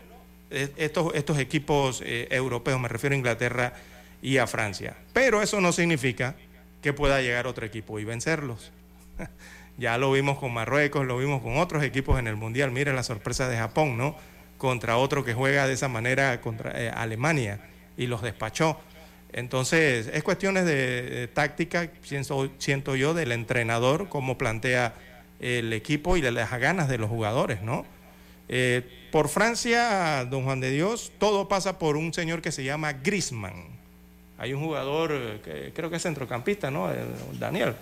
Eh, 0.51 0.72
estos, 0.78 1.14
estos 1.16 1.39
equipos 1.39 2.03
europeos, 2.05 2.80
me 2.80 2.88
refiero 2.88 3.16
a 3.16 3.18
Inglaterra 3.18 3.74
y 4.22 4.38
a 4.38 4.47
Francia. 4.47 4.95
Pero 5.14 5.41
eso 5.41 5.60
no 5.60 5.72
significa 5.72 6.36
que 6.82 6.93
pueda 6.93 7.22
llegar 7.22 7.47
otro 7.47 7.66
equipo 7.66 7.99
y 7.99 8.03
vencerlos. 8.03 8.72
ya 9.78 9.97
lo 9.97 10.12
vimos 10.12 10.38
con 10.38 10.53
Marruecos, 10.53 11.05
lo 11.05 11.18
vimos 11.18 11.41
con 11.41 11.57
otros 11.57 11.84
equipos 11.84 12.20
en 12.20 12.28
el 12.28 12.36
Mundial. 12.36 12.72
Miren 12.72 12.95
la 12.95 13.03
sorpresa 13.03 13.47
de 13.47 13.57
Japón, 13.57 13.97
¿no? 13.97 14.16
Contra 14.57 14.97
otro 14.97 15.24
que 15.24 15.34
juega 15.34 15.68
de 15.68 15.74
esa 15.74 15.88
manera 15.88 16.41
contra 16.41 16.72
Alemania 16.93 17.60
y 17.97 18.07
los 18.07 18.22
despachó. 18.22 18.80
Entonces, 19.32 20.10
es 20.12 20.24
cuestiones 20.24 20.66
de, 20.66 21.30
táctica, 21.34 21.90
siento, 22.02 22.96
yo, 22.96 23.14
del 23.14 23.32
entrenador, 23.32 24.10
cómo 24.10 24.38
plantea 24.38 24.96
el 25.40 25.72
equipo 25.72 26.18
y 26.18 26.22
de 26.22 26.32
las 26.32 26.52
ganas 26.60 26.90
de 26.90 26.98
los 26.98 27.10
jugadores, 27.10 27.62
¿no? 27.62 27.86
Eh, 28.48 28.82
por 29.12 29.30
Francia, 29.30 30.26
don 30.26 30.44
Juan 30.44 30.60
de 30.60 30.72
Dios, 30.72 31.12
todo 31.20 31.48
pasa 31.48 31.78
por 31.78 31.96
un 31.96 32.14
señor 32.14 32.42
que 32.42 32.52
se 32.52 32.64
llama 32.64 32.94
Grisman. 32.94 33.78
Hay 34.40 34.54
un 34.54 34.64
jugador 34.64 35.12
eh, 35.14 35.42
que 35.44 35.72
creo 35.74 35.90
que 35.90 35.98
es 35.98 36.04
centrocampista, 36.04 36.72
¿no? 36.72 36.92
Eh, 36.92 36.98
Daniel. 37.34 37.76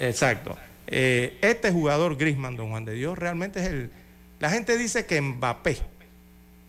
exacto. 0.00 0.56
este 0.86 1.70
jugador 1.70 2.16
Grisman, 2.16 2.56
don 2.56 2.70
Juan 2.70 2.86
de 2.86 2.94
Dios, 2.94 3.18
realmente 3.18 3.60
es 3.60 3.66
el... 3.66 3.90
La 4.40 4.48
gente 4.48 4.78
dice 4.78 5.04
que 5.04 5.20
Mbappé, 5.20 5.78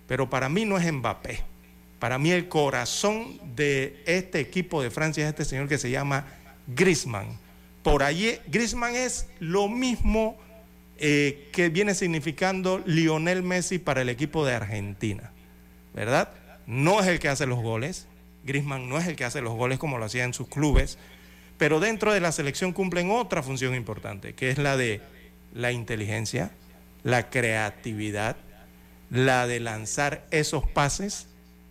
pero 0.07 0.30
para 0.30 0.49
mí 0.49 0.66
no 0.66 0.78
es 0.78 0.91
Mbappé. 0.91 1.49
Para 2.00 2.18
mí 2.18 2.32
el 2.32 2.47
corazón 2.47 3.39
de 3.56 4.02
este 4.06 4.39
equipo 4.39 4.82
de 4.82 4.89
Francia 4.89 5.26
es 5.26 5.30
este 5.30 5.45
señor 5.45 5.68
que 5.68 5.78
se 5.78 5.91
llama 5.91 6.26
Grisman. 6.68 7.28
Por 7.84 8.04
allí, 8.04 8.38
Grisman 8.47 8.95
es 8.95 9.28
lo 9.39 9.68
mismo 9.68 10.38
eh, 10.97 11.50
que 11.52 11.70
viene 11.70 11.93
significando 11.93 12.82
Lionel 12.86 13.43
Messi 13.43 13.80
para 13.80 14.02
el 14.02 14.10
equipo 14.10 14.45
de 14.45 14.54
Argentina, 14.54 15.32
¿verdad? 15.93 16.30
No 16.68 17.00
es 17.00 17.08
el 17.08 17.20
que 17.20 17.30
hace 17.30 17.45
los 17.45 17.60
goles, 17.60 18.08
Grisman 18.43 18.89
no 18.89 18.97
es 18.97 19.08
el 19.08 19.16
que 19.16 19.26
hace 19.26 19.41
los 19.41 19.54
goles 19.54 19.80
como 19.80 19.97
lo 19.97 20.06
hacía 20.06 20.24
en 20.24 20.34
sus 20.34 20.50
clubes, 20.50 20.97
pero 21.58 21.80
dentro 21.80 22.14
de 22.14 22.20
la 22.20 22.32
selección 22.32 22.74
cumplen 22.74 23.12
otra 23.12 23.43
función 23.43 23.76
importante, 23.76 24.36
que 24.36 24.50
es 24.50 24.58
la 24.58 24.76
de 24.76 25.02
la 25.54 25.72
inteligencia, 25.72 26.52
la 27.04 27.30
creatividad, 27.30 28.36
la 29.10 29.47
de 29.47 29.60
lanzar 29.62 30.26
esos 30.32 30.66
pases 30.68 31.28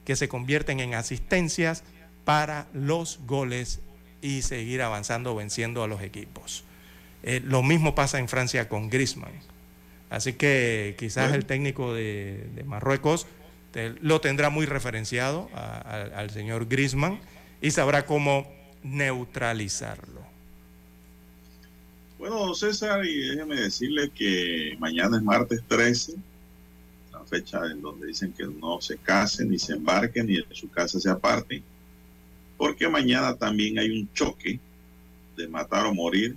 que 0.09 0.17
se 0.17 0.27
convierten 0.27 0.81
en 0.81 0.95
asistencias 0.95 1.85
para 2.25 2.67
los 2.73 3.21
goles 3.27 3.81
y 4.23 4.41
seguir 4.41 4.81
avanzando, 4.81 5.37
venciendo 5.37 5.83
a 5.83 5.87
los 5.87 6.01
equipos. 6.01 6.65
Eh, 7.23 7.43
lo 7.45 7.63
mismo 7.63 7.95
pasa 7.95 8.19
en 8.19 8.27
Francia 8.27 8.71
con 8.71 8.89
Griezmann. 8.89 9.35
Así 10.09 10.33
que 10.33 10.97
quizás 10.99 11.35
el 11.35 11.45
técnico 11.45 11.93
de, 11.93 12.49
Marruecos 12.65 13.27
lo 14.01 14.23
tendrá 14.23 14.49
muy 14.49 14.65
referenciado 14.65 15.51
al 15.53 16.31
señor 16.31 16.69
Grisman 16.69 17.21
y 17.61 17.71
sabrá 17.71 18.07
cómo 18.07 18.51
neutralizarlo. 18.83 20.23
Bueno, 22.19 22.55
César, 22.55 23.05
y 23.05 23.29
déjeme 23.29 23.57
decirle 23.57 24.11
que 24.15 24.75
mañana 24.79 25.19
es 25.19 25.23
martes 25.23 25.61
13, 25.69 26.15
la 26.15 26.23
fecha 27.29 27.61
en 27.67 27.83
donde 27.83 28.07
dicen 28.07 28.33
que 28.33 28.45
no 28.45 28.81
se 28.81 28.97
casen, 28.97 29.51
ni 29.51 29.59
se 29.59 29.75
embarquen, 29.75 30.27
ni 30.27 30.37
en 30.37 30.45
su 30.53 30.69
casa 30.71 30.99
se 30.99 31.11
aparten, 31.11 31.63
porque 32.57 32.89
mañana 32.89 33.37
también 33.37 33.79
hay 33.79 33.91
un 33.91 34.13
choque 34.13 34.59
de 35.37 35.49
matar 35.49 35.87
o 35.87 35.95
morir 35.95 36.37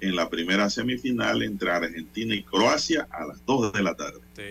en 0.00 0.14
la 0.14 0.28
primera 0.30 0.70
semifinal 0.70 1.42
entre 1.42 1.70
Argentina 1.70 2.34
y 2.34 2.42
Croacia 2.42 3.08
a 3.10 3.26
las 3.26 3.44
2 3.44 3.72
de 3.72 3.82
la 3.82 3.94
tarde. 3.94 4.20
Sí. 4.36 4.42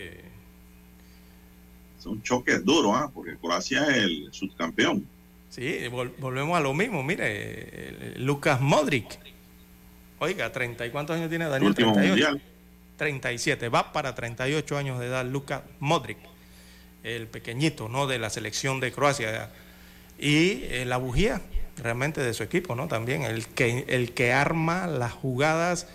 Es 1.98 2.06
un 2.06 2.22
choque 2.22 2.60
duro, 2.60 2.94
¿ah? 2.94 3.10
porque 3.14 3.38
Croacia 3.38 3.88
es 3.88 3.98
el 4.04 4.28
subcampeón. 4.32 5.08
Sí, 5.50 5.88
volvemos 6.20 6.58
a 6.58 6.60
lo 6.60 6.74
mismo. 6.74 7.02
Mire, 7.04 8.18
Lucas 8.18 8.60
Modric. 8.60 9.18
Oiga, 10.20 10.52
30, 10.52 10.86
¿y 10.86 10.90
cuántos 10.92 11.16
años 11.16 11.30
tiene 11.30 11.46
Daniel? 11.46 11.70
Último 11.70 11.94
38. 11.94 12.42
37, 12.98 13.70
va 13.70 13.94
para 13.94 14.16
38 14.16 14.78
años 14.78 15.00
de 15.00 15.06
edad 15.06 15.26
Lucas 15.26 15.62
Modric, 15.80 16.18
el 17.04 17.28
pequeñito, 17.28 17.88
¿no? 17.88 18.08
De 18.08 18.20
la 18.20 18.30
selección 18.30 18.80
de 18.80 18.92
Croacia. 18.92 19.52
Y 20.20 20.64
eh, 20.64 20.84
la 20.86 20.98
bujía 20.98 21.42
realmente 21.78 22.22
de 22.22 22.34
su 22.34 22.44
equipo, 22.44 22.76
¿no? 22.76 22.88
También 22.88 23.22
el 23.24 23.46
que, 23.48 23.86
el 23.88 24.14
que 24.14 24.34
arma 24.34 24.88
las 24.88 25.12
jugadas, 25.12 25.88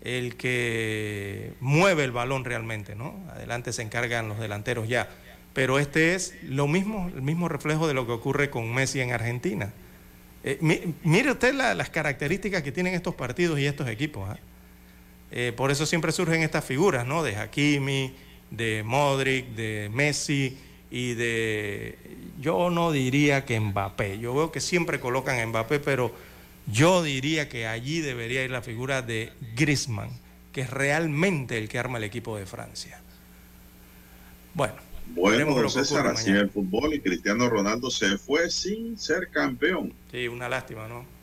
el 0.00 0.36
que 0.36 1.52
mueve 1.60 2.04
el 2.04 2.12
balón 2.12 2.44
realmente, 2.44 2.94
¿no? 2.94 3.14
Adelante 3.30 3.72
se 3.72 3.82
encargan 3.82 4.28
los 4.28 4.38
delanteros 4.38 4.88
ya. 4.88 5.08
Pero 5.52 5.78
este 5.78 6.14
es 6.14 6.34
lo 6.42 6.66
mismo, 6.66 7.10
el 7.14 7.22
mismo 7.22 7.48
reflejo 7.48 7.88
de 7.88 7.94
lo 7.94 8.06
que 8.06 8.12
ocurre 8.12 8.48
con 8.48 8.72
Messi 8.72 9.00
en 9.00 9.12
Argentina. 9.12 9.72
Eh, 10.44 10.94
mire 11.02 11.32
usted 11.32 11.52
las 11.52 11.90
características 11.90 12.62
que 12.62 12.72
tienen 12.72 12.94
estos 12.94 13.14
partidos 13.14 13.58
y 13.58 13.66
estos 13.66 13.88
equipos. 13.88 14.30
¿ah? 14.30 14.38
Eh, 15.30 15.52
por 15.56 15.70
eso 15.70 15.86
siempre 15.86 16.12
surgen 16.12 16.42
estas 16.42 16.64
figuras, 16.64 17.06
¿no? 17.06 17.22
De 17.22 17.36
Hakimi, 17.36 18.14
de 18.50 18.82
Modric, 18.84 19.48
de 19.48 19.90
Messi 19.92 20.56
y 20.90 21.14
de... 21.14 21.98
Yo 22.40 22.70
no 22.70 22.92
diría 22.92 23.44
que 23.44 23.58
Mbappé. 23.58 24.18
Yo 24.18 24.34
veo 24.34 24.52
que 24.52 24.60
siempre 24.60 25.00
colocan 25.00 25.38
a 25.38 25.46
Mbappé, 25.46 25.80
pero 25.80 26.12
yo 26.66 27.02
diría 27.02 27.48
que 27.48 27.66
allí 27.66 28.00
debería 28.00 28.44
ir 28.44 28.50
la 28.50 28.62
figura 28.62 29.02
de 29.02 29.32
Griezmann, 29.54 30.10
que 30.52 30.62
es 30.62 30.70
realmente 30.70 31.58
el 31.58 31.68
que 31.68 31.78
arma 31.78 31.98
el 31.98 32.04
equipo 32.04 32.36
de 32.36 32.46
Francia. 32.46 33.00
Bueno. 34.54 34.74
Bueno, 35.14 35.68
César, 35.70 36.06
así 36.06 36.30
el 36.30 36.50
fútbol 36.50 36.92
y 36.92 37.00
Cristiano 37.00 37.48
Ronaldo 37.48 37.90
se 37.90 38.18
fue 38.18 38.50
sin 38.50 38.98
ser 38.98 39.30
campeón. 39.30 39.94
Sí, 40.10 40.28
una 40.28 40.50
lástima, 40.50 40.86
¿no? 40.86 41.17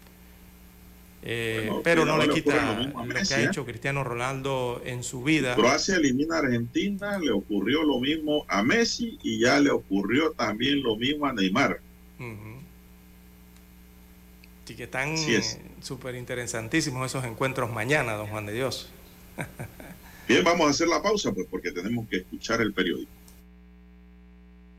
Eh, 1.27 1.71
pero 1.83 2.05
no 2.05 2.19
le 2.19 2.29
quita 2.29 2.79
lo, 2.79 3.07
que 3.07 3.33
ha 3.33 3.43
hecho 3.43 3.65
Cristiano 3.65 4.03
Ronaldo 4.03 4.79
en 4.85 5.03
su 5.03 5.23
vida. 5.23 5.55
Croacia 5.55 5.95
elimina 5.95 6.35
a 6.35 6.39
Argentina, 6.39 7.17
le 7.17 7.31
ocurrió 7.31 7.81
lo 7.83 7.99
mismo 7.99 8.45
a 8.47 8.61
Messi 8.61 9.17
y 9.23 9.39
ya 9.39 9.59
le 9.59 9.71
ocurrió 9.71 10.33
también 10.33 10.83
lo 10.83 10.95
mismo 10.95 11.25
a 11.25 11.33
Neymar. 11.33 11.81
Sí, 14.65 14.75
que 14.75 14.83
están 14.83 15.15
súper 15.81 16.15
interesantísimos 16.15 17.07
esos 17.07 17.25
encuentros 17.25 17.71
mañana, 17.71 18.13
don 18.13 18.27
Juan 18.27 18.45
de 18.45 18.53
Dios. 18.53 18.89
Bien, 20.27 20.43
vamos 20.43 20.67
a 20.67 20.69
hacer 20.69 20.87
la 20.87 21.01
pausa, 21.01 21.31
pues, 21.33 21.47
porque 21.49 21.71
tenemos 21.71 22.07
que 22.07 22.17
escuchar 22.17 22.61
el 22.61 22.73
periódico. 22.73 23.11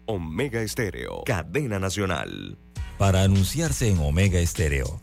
Omega 0.06 0.62
Estéreo, 0.62 1.24
cadena 1.24 1.80
nacional. 1.80 2.56
Para 2.98 3.22
anunciarse 3.22 3.88
en 3.90 3.98
Omega 3.98 4.38
Estéreo, 4.38 5.02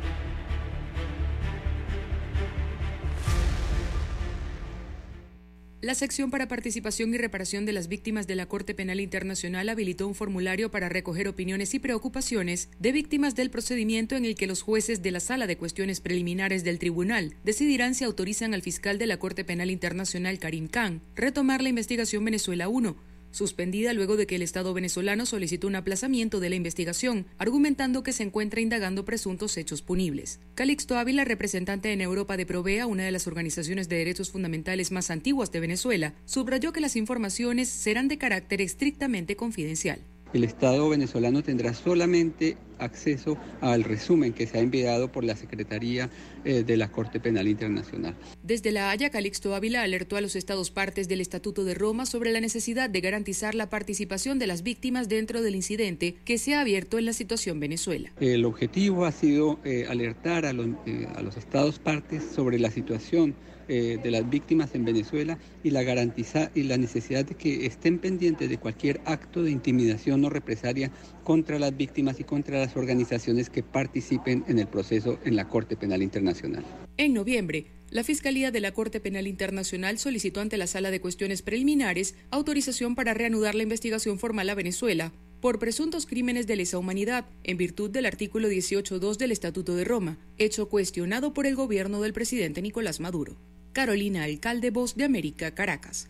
La 5.81 5.95
sección 5.95 6.29
para 6.29 6.47
participación 6.47 7.11
y 7.11 7.17
reparación 7.17 7.65
de 7.65 7.73
las 7.73 7.87
víctimas 7.87 8.27
de 8.27 8.35
la 8.35 8.45
Corte 8.45 8.75
Penal 8.75 8.99
Internacional 8.99 9.67
habilitó 9.67 10.07
un 10.07 10.13
formulario 10.13 10.69
para 10.69 10.89
recoger 10.89 11.27
opiniones 11.27 11.73
y 11.73 11.79
preocupaciones 11.79 12.69
de 12.77 12.91
víctimas 12.91 13.33
del 13.33 13.49
procedimiento 13.49 14.15
en 14.15 14.25
el 14.25 14.35
que 14.35 14.45
los 14.45 14.61
jueces 14.61 15.01
de 15.01 15.09
la 15.09 15.19
Sala 15.19 15.47
de 15.47 15.57
Cuestiones 15.57 15.99
Preliminares 15.99 16.63
del 16.63 16.77
Tribunal 16.77 17.33
decidirán 17.43 17.95
si 17.95 18.03
autorizan 18.03 18.53
al 18.53 18.61
fiscal 18.61 18.99
de 18.99 19.07
la 19.07 19.17
Corte 19.17 19.43
Penal 19.43 19.71
Internacional 19.71 20.37
Karim 20.37 20.67
Khan 20.67 21.01
retomar 21.15 21.63
la 21.63 21.69
investigación 21.69 22.23
Venezuela 22.25 22.69
1 22.69 22.95
suspendida 23.31 23.93
luego 23.93 24.17
de 24.17 24.27
que 24.27 24.35
el 24.35 24.41
Estado 24.41 24.73
venezolano 24.73 25.25
solicitó 25.25 25.67
un 25.67 25.75
aplazamiento 25.75 26.39
de 26.39 26.49
la 26.49 26.55
investigación, 26.55 27.25
argumentando 27.37 28.03
que 28.03 28.13
se 28.13 28.23
encuentra 28.23 28.61
indagando 28.61 29.05
presuntos 29.05 29.57
hechos 29.57 29.81
punibles. 29.81 30.39
Calixto 30.55 30.97
Ávila, 30.97 31.25
representante 31.25 31.91
en 31.91 32.01
Europa 32.01 32.37
de 32.37 32.45
Provea, 32.45 32.87
una 32.87 33.03
de 33.03 33.11
las 33.11 33.27
organizaciones 33.27 33.89
de 33.89 33.97
derechos 33.97 34.31
fundamentales 34.31 34.91
más 34.91 35.11
antiguas 35.11 35.51
de 35.51 35.59
Venezuela, 35.59 36.13
subrayó 36.25 36.73
que 36.73 36.81
las 36.81 36.95
informaciones 36.95 37.69
serán 37.69 38.07
de 38.07 38.17
carácter 38.17 38.61
estrictamente 38.61 39.35
confidencial 39.35 39.99
el 40.33 40.43
Estado 40.43 40.87
venezolano 40.89 41.43
tendrá 41.43 41.73
solamente 41.73 42.57
acceso 42.81 43.37
al 43.61 43.83
resumen 43.83 44.33
que 44.33 44.47
se 44.47 44.57
ha 44.57 44.61
enviado 44.61 45.11
por 45.11 45.23
la 45.23 45.35
Secretaría 45.35 46.09
eh, 46.43 46.63
de 46.63 46.77
la 46.77 46.91
Corte 46.91 47.19
Penal 47.19 47.47
Internacional. 47.47 48.15
Desde 48.43 48.71
La 48.71 48.91
Haya, 48.91 49.09
Calixto 49.09 49.55
Ávila 49.55 49.83
alertó 49.83 50.17
a 50.17 50.21
los 50.21 50.35
Estados 50.35 50.71
partes 50.71 51.07
del 51.07 51.21
Estatuto 51.21 51.63
de 51.63 51.73
Roma 51.73 52.05
sobre 52.05 52.31
la 52.31 52.41
necesidad 52.41 52.89
de 52.89 53.01
garantizar 53.01 53.55
la 53.55 53.69
participación 53.69 54.39
de 54.39 54.47
las 54.47 54.63
víctimas 54.63 55.07
dentro 55.07 55.41
del 55.41 55.55
incidente 55.55 56.15
que 56.25 56.37
se 56.37 56.55
ha 56.55 56.61
abierto 56.61 56.97
en 56.97 57.05
la 57.05 57.13
situación 57.13 57.59
Venezuela. 57.59 58.11
El 58.19 58.45
objetivo 58.45 59.05
ha 59.05 59.11
sido 59.11 59.59
eh, 59.63 59.85
alertar 59.89 60.45
a 60.45 60.53
los, 60.53 60.67
eh, 60.85 61.07
a 61.15 61.21
los 61.21 61.37
Estados 61.37 61.79
partes 61.79 62.23
sobre 62.23 62.59
la 62.59 62.71
situación 62.71 63.35
eh, 63.73 63.99
de 64.03 64.11
las 64.11 64.29
víctimas 64.29 64.75
en 64.75 64.83
Venezuela 64.83 65.37
y 65.63 65.69
la 65.69 65.83
garantiza 65.83 66.51
y 66.53 66.63
la 66.63 66.77
necesidad 66.77 67.23
de 67.23 67.35
que 67.35 67.65
estén 67.65 67.99
pendientes 67.99 68.49
de 68.49 68.57
cualquier 68.57 68.99
acto 69.05 69.43
de 69.43 69.51
intimidación 69.51 70.25
o 70.25 70.29
represalia 70.29 70.91
contra 71.23 71.57
las 71.57 71.77
víctimas 71.77 72.19
y 72.19 72.25
contra 72.25 72.59
las 72.59 72.70
organizaciones 72.75 73.49
que 73.49 73.63
participen 73.63 74.43
en 74.47 74.59
el 74.59 74.67
proceso 74.67 75.19
en 75.25 75.35
la 75.35 75.47
Corte 75.47 75.75
Penal 75.75 76.01
Internacional. 76.01 76.63
En 76.97 77.13
noviembre, 77.13 77.67
la 77.89 78.03
Fiscalía 78.03 78.51
de 78.51 78.59
la 78.61 78.71
Corte 78.71 78.99
Penal 78.99 79.27
Internacional 79.27 79.97
solicitó 79.97 80.39
ante 80.39 80.57
la 80.57 80.67
Sala 80.67 80.91
de 80.91 81.01
Cuestiones 81.01 81.41
Preliminares 81.41 82.15
autorización 82.29 82.95
para 82.95 83.13
reanudar 83.13 83.55
la 83.55 83.63
investigación 83.63 84.17
formal 84.17 84.49
a 84.49 84.55
Venezuela 84.55 85.11
por 85.41 85.59
presuntos 85.59 86.05
crímenes 86.05 86.47
de 86.47 86.55
lesa 86.55 86.77
humanidad, 86.77 87.25
en 87.43 87.57
virtud 87.57 87.89
del 87.89 88.05
artículo 88.05 88.47
18.2 88.47 89.17
del 89.17 89.31
Estatuto 89.31 89.75
de 89.75 89.83
Roma, 89.83 90.17
hecho 90.37 90.69
cuestionado 90.69 91.33
por 91.33 91.47
el 91.47 91.55
gobierno 91.55 91.99
del 92.01 92.13
presidente 92.13 92.61
Nicolás 92.61 92.99
Maduro. 92.99 93.35
Carolina 93.73 94.23
Alcalde, 94.23 94.69
Voz 94.69 94.95
de 94.95 95.03
América, 95.03 95.51
Caracas. 95.55 96.09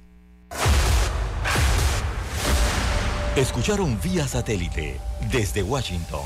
Escucharon 3.37 3.97
vía 4.03 4.27
satélite 4.27 4.99
desde 5.31 5.63
Washington 5.63 6.25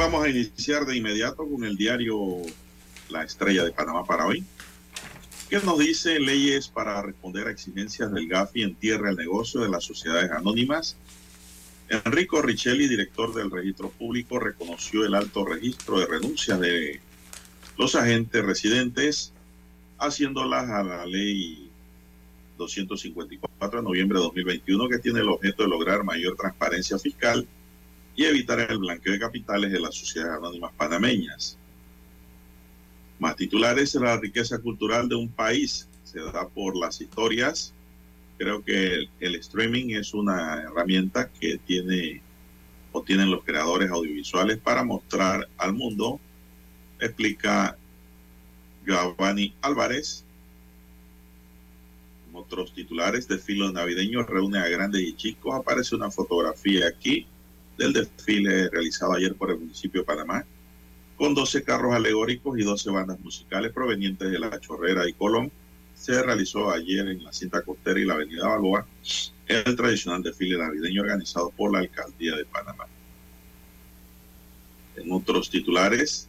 Vamos 0.00 0.24
a 0.24 0.30
iniciar 0.30 0.86
de 0.86 0.96
inmediato 0.96 1.46
con 1.46 1.62
el 1.62 1.76
diario 1.76 2.16
La 3.10 3.22
Estrella 3.22 3.64
de 3.64 3.70
Panamá 3.70 4.02
para 4.06 4.24
hoy. 4.24 4.42
que 5.50 5.58
nos 5.58 5.78
dice 5.78 6.18
leyes 6.18 6.68
para 6.68 7.02
responder 7.02 7.46
a 7.46 7.50
exigencias 7.50 8.10
del 8.10 8.26
GAFI 8.26 8.62
en 8.62 8.74
tierra 8.76 9.10
el 9.10 9.16
negocio 9.16 9.60
de 9.60 9.68
las 9.68 9.84
sociedades 9.84 10.30
anónimas? 10.30 10.96
Enrico 11.90 12.40
Richelli, 12.40 12.88
director 12.88 13.34
del 13.34 13.50
registro 13.50 13.90
público, 13.90 14.38
reconoció 14.38 15.04
el 15.04 15.14
alto 15.14 15.44
registro 15.44 16.00
de 16.00 16.06
renuncias 16.06 16.58
de 16.58 16.98
los 17.76 17.94
agentes 17.94 18.42
residentes, 18.42 19.34
haciéndolas 19.98 20.70
a 20.70 20.82
la 20.82 21.04
ley 21.04 21.68
254 22.56 23.80
de 23.80 23.84
noviembre 23.84 24.18
de 24.18 24.24
2021, 24.24 24.88
que 24.88 24.98
tiene 24.98 25.20
el 25.20 25.28
objeto 25.28 25.64
de 25.64 25.68
lograr 25.68 26.04
mayor 26.04 26.36
transparencia 26.36 26.98
fiscal 26.98 27.46
y 28.20 28.26
evitar 28.26 28.60
el 28.60 28.76
blanqueo 28.76 29.14
de 29.14 29.18
capitales 29.18 29.72
de 29.72 29.80
las 29.80 29.94
sociedades 29.94 30.36
anónimas 30.36 30.72
panameñas. 30.76 31.56
Más 33.18 33.34
titulares, 33.34 33.94
la 33.94 34.18
riqueza 34.18 34.58
cultural 34.58 35.08
de 35.08 35.14
un 35.14 35.30
país 35.30 35.88
se 36.04 36.20
da 36.20 36.46
por 36.46 36.76
las 36.76 37.00
historias. 37.00 37.72
Creo 38.36 38.62
que 38.62 39.08
el, 39.20 39.34
streaming 39.36 39.94
es 39.94 40.12
una 40.12 40.60
herramienta 40.60 41.30
que 41.30 41.56
tiene 41.64 42.20
o 42.92 43.02
tienen 43.02 43.30
los 43.30 43.42
creadores 43.42 43.90
audiovisuales 43.90 44.58
para 44.58 44.84
mostrar 44.84 45.48
al 45.56 45.72
mundo, 45.72 46.20
explica 46.98 47.78
Giovanni 48.84 49.54
Álvarez. 49.62 50.26
Otros 52.34 52.74
titulares 52.74 53.26
de 53.28 53.38
filo 53.38 53.72
navideño 53.72 54.24
reúne 54.24 54.58
a 54.58 54.68
grandes 54.68 55.00
y 55.00 55.16
chicos. 55.16 55.54
Aparece 55.54 55.94
una 55.94 56.10
fotografía 56.10 56.86
aquí 56.86 57.26
del 57.80 57.94
desfile 57.94 58.68
realizado 58.68 59.14
ayer 59.14 59.34
por 59.34 59.50
el 59.50 59.58
municipio 59.58 60.02
de 60.02 60.06
Panamá, 60.06 60.44
con 61.16 61.34
12 61.34 61.62
carros 61.62 61.94
alegóricos 61.94 62.58
y 62.58 62.62
12 62.62 62.90
bandas 62.90 63.18
musicales 63.20 63.72
provenientes 63.72 64.30
de 64.30 64.38
La 64.38 64.60
Chorrera 64.60 65.08
y 65.08 65.14
Colón. 65.14 65.50
Se 65.94 66.22
realizó 66.22 66.70
ayer 66.70 67.08
en 67.08 67.24
la 67.24 67.32
cinta 67.32 67.62
costera 67.62 67.98
y 67.98 68.04
la 68.04 68.14
avenida 68.14 68.46
Balboa 68.48 68.86
el 69.46 69.76
tradicional 69.76 70.22
desfile 70.22 70.58
navideño 70.58 71.02
organizado 71.02 71.50
por 71.50 71.72
la 71.72 71.80
alcaldía 71.80 72.36
de 72.36 72.44
Panamá. 72.44 72.84
En 74.96 75.10
otros 75.10 75.50
titulares, 75.50 76.28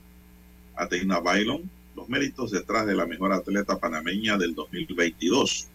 Ateina 0.76 1.20
Bailon, 1.20 1.70
los 1.96 2.10
méritos 2.10 2.52
detrás 2.52 2.88
de 2.88 2.96
la 2.96 3.06
mejor 3.06 3.34
atleta 3.34 3.78
panameña 3.78 4.38
del 4.38 4.56
2022 4.56 5.68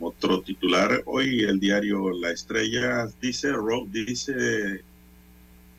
otro 0.00 0.42
titular, 0.42 1.02
hoy 1.06 1.40
el 1.40 1.60
diario 1.60 2.10
La 2.10 2.30
Estrella 2.30 3.06
dice, 3.20 3.52
Rob 3.52 3.88
dice 3.90 4.82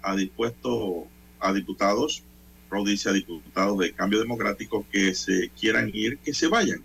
ha 0.04 0.16
dispuesto 0.16 1.08
a 1.40 1.54
diputados, 1.54 2.24
Rob 2.70 2.88
dice 2.88 3.10
a 3.10 3.14
diputados 3.14 3.78
de 3.80 3.94
Cambio 3.94 4.20
Democrático 4.20 4.86
que 4.92 5.14
se 5.14 5.50
quieran 5.50 5.92
ir, 5.94 6.18
que 6.20 6.34
se 6.34 6.48
vayan. 6.48 6.84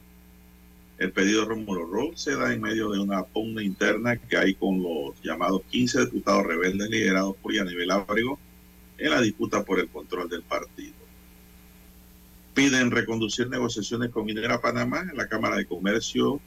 El 0.99 1.13
pedido 1.13 1.43
de 1.43 1.49
Rómulo 1.49 1.87
Rob 1.87 2.17
se 2.17 2.37
da 2.37 2.53
en 2.53 2.61
medio 2.61 2.91
de 2.91 2.99
una 2.99 3.23
pugna 3.23 3.63
interna 3.63 4.17
que 4.17 4.37
hay 4.37 4.55
con 4.55 4.83
los 4.83 5.21
llamados 5.23 5.63
15 5.71 6.07
diputados 6.07 6.47
rebeldes 6.47 6.89
liderados 6.89 7.37
por 7.37 7.53
Yanibel 7.53 7.91
Ábrego 7.91 8.39
en 8.99 9.11
la 9.11 9.21
disputa 9.21 9.63
por 9.63 9.79
el 9.79 9.89
control 9.89 10.29
del 10.29 10.43
partido. 10.43 10.95
Piden 12.55 12.91
reconducir 12.91 13.49
negociaciones 13.49 14.11
con 14.11 14.25
Minera 14.25 14.61
Panamá 14.61 15.07
en 15.11 15.19
la 15.19 15.29
Cámara 15.29 15.57
de 15.57 15.67
Comercio 15.67 16.41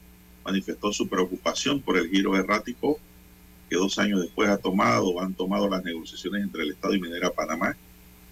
manifestó 0.45 0.91
su 0.91 1.07
preocupación 1.07 1.81
por 1.81 1.97
el 1.97 2.09
giro 2.09 2.35
errático 2.35 2.99
que 3.69 3.75
dos 3.75 3.99
años 3.99 4.21
después 4.21 4.49
ha 4.49 4.57
tomado 4.57 5.21
han 5.21 5.33
tomado 5.33 5.69
las 5.69 5.83
negociaciones 5.83 6.43
entre 6.43 6.63
el 6.63 6.71
Estado 6.71 6.95
y 6.95 7.01
Minera 7.01 7.29
Panamá. 7.29 7.77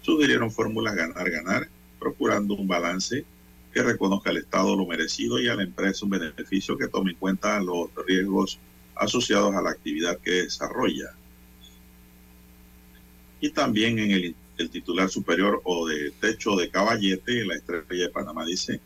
Sugirieron 0.01 0.51
fórmulas 0.51 0.95
ganar-ganar, 0.95 1.69
procurando 1.99 2.55
un 2.55 2.67
balance 2.67 3.25
que 3.73 3.83
reconozca 3.83 4.31
al 4.31 4.37
Estado 4.37 4.75
lo 4.75 4.87
merecido 4.87 5.39
y 5.39 5.47
a 5.47 5.55
la 5.55 5.63
empresa 5.63 6.05
un 6.05 6.11
beneficio 6.11 6.77
que 6.77 6.87
tome 6.87 7.11
en 7.11 7.17
cuenta 7.17 7.59
los 7.59 7.89
riesgos 8.07 8.57
asociados 8.95 9.53
a 9.53 9.61
la 9.61 9.71
actividad 9.71 10.17
que 10.17 10.43
desarrolla. 10.43 11.13
Y 13.39 13.51
también 13.51 13.99
en 13.99 14.11
el, 14.11 14.35
el 14.57 14.69
titular 14.69 15.09
superior 15.09 15.61
o 15.63 15.87
de 15.87 16.11
techo 16.11 16.55
de 16.55 16.69
caballete, 16.69 17.45
la 17.45 17.55
estrella 17.55 18.05
de 18.05 18.09
Panamá 18.09 18.45
dice, 18.45 18.81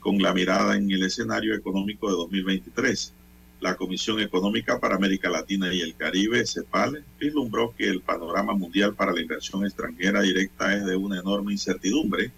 con 0.00 0.18
la 0.18 0.32
mirada 0.32 0.76
en 0.76 0.90
el 0.90 1.02
escenario 1.02 1.54
económico 1.54 2.08
de 2.08 2.16
2023. 2.16 3.14
La 3.60 3.74
Comisión 3.74 4.20
Económica 4.20 4.78
para 4.78 4.94
América 4.94 5.28
Latina 5.28 5.72
y 5.74 5.80
el 5.80 5.96
Caribe, 5.96 6.46
CEPAL, 6.46 7.04
vislumbró 7.18 7.74
que 7.76 7.88
el 7.88 8.00
panorama 8.00 8.54
mundial 8.54 8.94
para 8.94 9.12
la 9.12 9.20
inversión 9.20 9.64
extranjera 9.64 10.22
directa 10.22 10.76
es 10.76 10.84
de 10.84 10.94
una 10.94 11.18
enorme 11.18 11.52
incertidumbre. 11.52 12.30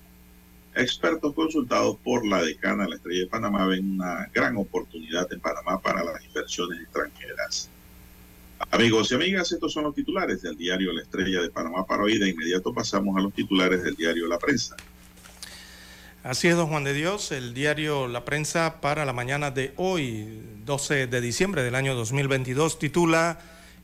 Expertos 0.75 1.35
consultados 1.35 1.99
por 2.03 2.27
la 2.27 2.43
decana 2.43 2.85
de 2.85 2.91
la 2.91 2.97
Estrella 2.97 3.21
de 3.21 3.27
Panamá 3.27 3.67
ven 3.67 3.97
una 3.97 4.31
gran 4.33 4.57
oportunidad 4.57 5.31
en 5.31 5.41
Panamá 5.41 5.79
para 5.81 6.03
las 6.03 6.25
inversiones 6.25 6.81
extranjeras. 6.81 7.69
Amigos 8.71 9.11
y 9.11 9.15
amigas, 9.15 9.53
estos 9.53 9.73
son 9.73 9.85
los 9.85 9.95
titulares 9.95 10.43
del 10.43 10.57
diario 10.57 10.93
La 10.93 11.03
Estrella 11.03 11.43
de 11.43 11.51
Panamá 11.51 11.85
para 11.87 12.03
hoy. 12.03 12.19
De 12.19 12.29
inmediato 12.29 12.73
pasamos 12.73 13.17
a 13.17 13.21
los 13.21 13.35
titulares 13.35 13.83
del 13.83 13.97
diario 13.97 14.27
La 14.27 14.39
Prensa. 14.39 14.77
Así 16.23 16.49
es, 16.49 16.57
don 16.57 16.67
Juan 16.69 16.85
de 16.85 16.93
Dios, 16.93 17.33
el 17.33 17.55
diario 17.55 18.07
La 18.07 18.27
Prensa 18.27 18.83
para 18.83 19.07
la 19.07 19.15
mañana 19.15 19.51
de 19.51 19.73
hoy, 19.77 20.43
12 20.67 21.07
de 21.07 21.21
diciembre 21.23 21.63
del 21.63 21.75
año 21.75 21.95
2022, 21.95 22.79
titula 22.79 23.39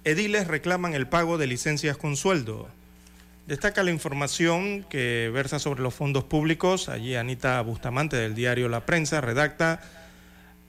Ediles 0.04 0.46
reclaman 0.46 0.92
el 0.92 1.08
pago 1.08 1.38
de 1.38 1.46
licencias 1.46 1.96
con 1.96 2.14
sueldo. 2.14 2.68
Destaca 3.46 3.82
la 3.82 3.90
información 3.90 4.84
que 4.90 5.30
versa 5.32 5.58
sobre 5.58 5.80
los 5.80 5.94
fondos 5.94 6.24
públicos. 6.24 6.90
Allí 6.90 7.16
Anita 7.16 7.58
Bustamante 7.62 8.16
del 8.16 8.34
diario 8.34 8.68
La 8.68 8.84
Prensa 8.84 9.22
redacta 9.22 9.80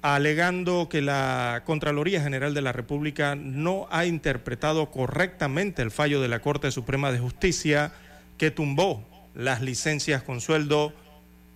alegando 0.02 0.88
que 0.88 1.02
la 1.02 1.64
Contraloría 1.66 2.22
General 2.22 2.54
de 2.54 2.62
la 2.62 2.72
República 2.72 3.36
no 3.36 3.90
ha 3.92 4.06
interpretado 4.06 4.90
correctamente 4.90 5.82
el 5.82 5.92
fallo 5.92 6.22
de 6.22 6.30
la 6.30 6.40
Corte 6.40 6.72
Suprema 6.72 7.12
de 7.12 7.20
Justicia 7.20 7.92
que 8.38 8.52
tumbó 8.52 9.06
las 9.36 9.62
licencias 9.62 10.24
con 10.24 10.40
sueldo 10.40 10.94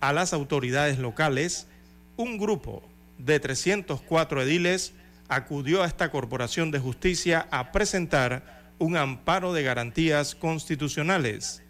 a 0.02 0.12
las 0.12 0.32
autoridades 0.32 0.98
locales, 0.98 1.68
un 2.16 2.36
grupo 2.36 2.82
de 3.18 3.38
304 3.38 4.42
ediles 4.42 4.94
acudió 5.28 5.82
a 5.82 5.86
esta 5.86 6.10
Corporación 6.10 6.72
de 6.72 6.80
Justicia 6.80 7.46
a 7.52 7.70
presentar 7.70 8.72
un 8.80 8.96
amparo 8.96 9.52
de 9.52 9.62
garantías 9.62 10.34
constitucionales. 10.34 11.62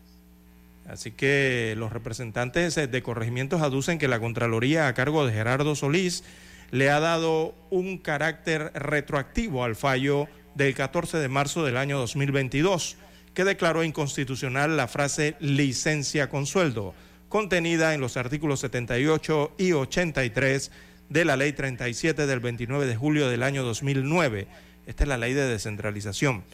Así 0.88 1.10
que 1.10 1.74
los 1.76 1.92
representantes 1.92 2.74
de 2.74 3.02
corregimientos 3.02 3.60
aducen 3.60 3.98
que 3.98 4.08
la 4.08 4.18
Contraloría 4.18 4.88
a 4.88 4.94
cargo 4.94 5.26
de 5.26 5.34
Gerardo 5.34 5.76
Solís 5.76 6.24
le 6.70 6.90
ha 6.90 7.00
dado 7.00 7.54
un 7.68 7.98
carácter 7.98 8.72
retroactivo 8.74 9.62
al 9.62 9.76
fallo 9.76 10.26
del 10.54 10.74
14 10.74 11.18
de 11.18 11.28
marzo 11.28 11.66
del 11.66 11.76
año 11.76 11.98
2022, 11.98 12.96
que 13.34 13.44
declaró 13.44 13.84
inconstitucional 13.84 14.78
la 14.78 14.88
frase 14.88 15.36
licencia 15.38 16.30
con 16.30 16.46
sueldo 16.46 16.94
contenida 17.32 17.94
en 17.94 18.02
los 18.02 18.18
artículos 18.18 18.60
78 18.60 19.54
y 19.56 19.72
83 19.72 20.70
de 21.08 21.24
la 21.24 21.38
Ley 21.38 21.54
37 21.54 22.26
del 22.26 22.40
29 22.40 22.84
de 22.84 22.94
julio 22.94 23.26
del 23.30 23.42
año 23.42 23.62
2009. 23.62 24.48
Esta 24.86 25.04
es 25.04 25.08
la 25.08 25.16
ley 25.16 25.32
de 25.32 25.48
descentralización. 25.48 26.44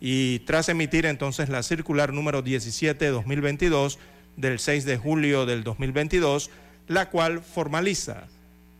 Y 0.00 0.38
tras 0.40 0.68
emitir 0.68 1.06
entonces 1.06 1.48
la 1.48 1.64
circular 1.64 2.12
número 2.12 2.44
17-2022 2.44 3.98
del 4.36 4.60
6 4.60 4.84
de 4.84 4.96
julio 4.96 5.44
del 5.44 5.64
2022, 5.64 6.50
la 6.86 7.10
cual 7.10 7.42
formaliza 7.42 8.28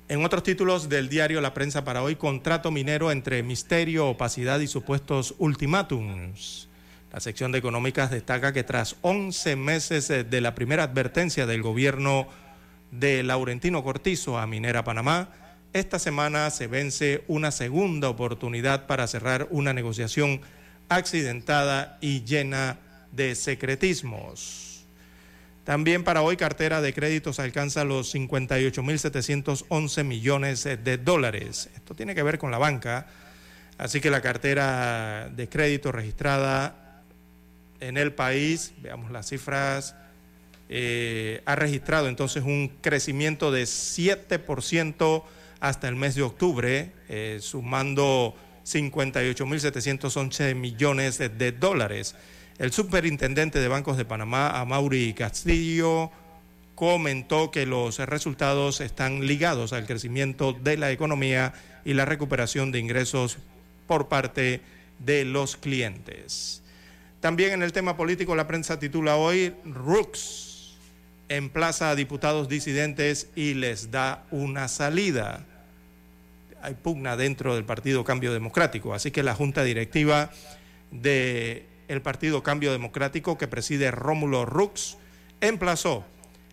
En 0.08 0.24
otros 0.24 0.42
títulos 0.42 0.88
del 0.88 1.08
diario 1.08 1.40
La 1.40 1.54
Prensa 1.54 1.84
para 1.84 2.02
hoy, 2.02 2.16
contrato 2.16 2.70
minero 2.70 3.10
entre 3.10 3.42
misterio, 3.42 4.08
opacidad 4.08 4.60
y 4.60 4.66
supuestos 4.66 5.34
ultimátums. 5.38 6.68
La 7.12 7.20
sección 7.20 7.52
de 7.52 7.58
económicas 7.58 8.10
destaca 8.10 8.54
que 8.54 8.64
tras 8.64 8.96
11 9.02 9.54
meses 9.56 10.08
de 10.08 10.40
la 10.40 10.54
primera 10.54 10.84
advertencia 10.84 11.44
del 11.44 11.60
gobierno 11.60 12.26
de 12.90 13.22
Laurentino 13.22 13.84
Cortizo 13.84 14.38
a 14.38 14.46
Minera 14.46 14.82
Panamá, 14.82 15.28
esta 15.74 15.98
semana 15.98 16.48
se 16.48 16.68
vence 16.68 17.22
una 17.28 17.50
segunda 17.50 18.08
oportunidad 18.08 18.86
para 18.86 19.06
cerrar 19.06 19.46
una 19.50 19.74
negociación 19.74 20.40
accidentada 20.88 21.98
y 22.00 22.24
llena 22.24 22.78
de 23.12 23.34
secretismos. 23.34 24.86
También 25.64 26.04
para 26.04 26.22
hoy 26.22 26.38
cartera 26.38 26.80
de 26.80 26.94
créditos 26.94 27.38
alcanza 27.40 27.84
los 27.84 28.14
58.711 28.14 30.04
millones 30.04 30.64
de 30.64 30.96
dólares. 30.96 31.68
Esto 31.74 31.94
tiene 31.94 32.14
que 32.14 32.22
ver 32.22 32.38
con 32.38 32.50
la 32.50 32.56
banca. 32.56 33.06
Así 33.76 34.00
que 34.00 34.10
la 34.10 34.22
cartera 34.22 35.28
de 35.30 35.48
crédito 35.48 35.92
registrada 35.92 36.81
en 37.82 37.96
el 37.96 38.12
país, 38.12 38.72
veamos 38.80 39.10
las 39.10 39.28
cifras, 39.28 39.96
eh, 40.68 41.42
ha 41.44 41.56
registrado 41.56 42.08
entonces 42.08 42.44
un 42.44 42.68
crecimiento 42.80 43.50
de 43.50 43.64
7% 43.64 45.24
hasta 45.60 45.88
el 45.88 45.96
mes 45.96 46.14
de 46.14 46.22
octubre, 46.22 46.92
eh, 47.08 47.38
sumando 47.40 48.36
58.711 48.64 50.54
millones 50.54 51.18
de 51.18 51.52
dólares. 51.52 52.14
El 52.58 52.72
superintendente 52.72 53.58
de 53.58 53.68
bancos 53.68 53.96
de 53.96 54.04
Panamá, 54.04 54.64
Mauri 54.64 55.12
Castillo, 55.14 56.10
comentó 56.76 57.50
que 57.50 57.66
los 57.66 57.98
resultados 57.98 58.80
están 58.80 59.26
ligados 59.26 59.72
al 59.72 59.86
crecimiento 59.86 60.52
de 60.52 60.76
la 60.76 60.90
economía 60.92 61.52
y 61.84 61.94
la 61.94 62.04
recuperación 62.04 62.70
de 62.70 62.78
ingresos 62.78 63.38
por 63.86 64.08
parte 64.08 64.60
de 65.00 65.24
los 65.24 65.56
clientes. 65.56 66.61
También 67.22 67.52
en 67.52 67.62
el 67.62 67.72
tema 67.72 67.96
político, 67.96 68.34
la 68.34 68.48
prensa 68.48 68.80
titula 68.80 69.14
hoy, 69.14 69.54
Rooks 69.64 70.74
emplaza 71.28 71.90
a 71.90 71.94
diputados 71.94 72.48
disidentes 72.48 73.28
y 73.36 73.54
les 73.54 73.92
da 73.92 74.24
una 74.32 74.66
salida. 74.66 75.46
Hay 76.62 76.74
pugna 76.74 77.16
dentro 77.16 77.54
del 77.54 77.62
Partido 77.62 78.02
Cambio 78.02 78.32
Democrático, 78.32 78.92
así 78.92 79.12
que 79.12 79.22
la 79.22 79.36
Junta 79.36 79.62
Directiva 79.62 80.32
de 80.90 81.64
el 81.86 82.02
Partido 82.02 82.42
Cambio 82.42 82.72
Democrático 82.72 83.38
que 83.38 83.46
preside 83.46 83.92
Rómulo 83.92 84.44
Rux 84.44 84.98
emplazó 85.40 86.04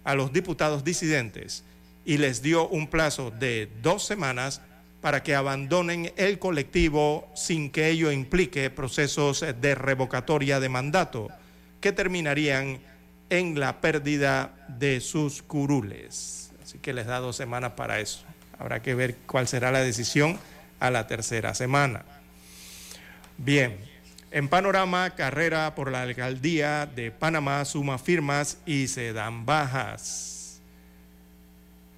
a 0.03 0.13
los 0.13 0.33
diputados 0.33 0.83
disidentes 0.83 1.63
y 2.05 2.19
les 2.19 2.43
dio 2.43 2.67
un 2.67 2.85
plazo 2.85 3.31
de 3.31 3.71
dos 3.81 4.05
semanas 4.05 4.61
para 5.01 5.23
que 5.23 5.35
abandonen 5.35 6.11
el 6.17 6.39
colectivo 6.39 7.31
sin 7.35 7.69
que 7.69 7.89
ello 7.89 8.11
implique 8.11 8.69
procesos 8.69 9.45
de 9.61 9.75
revocatoria 9.75 10.59
de 10.59 10.69
mandato 10.69 11.29
que 11.79 11.91
terminarían 11.91 12.79
en 13.29 13.59
la 13.59 13.79
pérdida 13.79 14.53
de 14.67 14.99
sus 14.99 15.41
curules. 15.41 16.51
Así 16.61 16.79
que 16.79 16.93
les 16.93 17.05
da 17.05 17.19
dos 17.19 17.35
semanas 17.35 17.73
para 17.73 17.99
eso. 17.99 18.25
Habrá 18.57 18.81
que 18.81 18.95
ver 18.95 19.15
cuál 19.25 19.47
será 19.47 19.71
la 19.71 19.81
decisión 19.81 20.37
a 20.79 20.89
la 20.89 21.07
tercera 21.07 21.53
semana. 21.53 22.03
Bien, 23.37 23.77
en 24.31 24.49
panorama, 24.49 25.11
carrera 25.11 25.73
por 25.75 25.91
la 25.91 26.01
alcaldía 26.01 26.85
de 26.85 27.11
Panamá 27.11 27.63
suma 27.65 27.97
firmas 27.97 28.57
y 28.65 28.87
se 28.87 29.13
dan 29.13 29.45
bajas. 29.45 30.38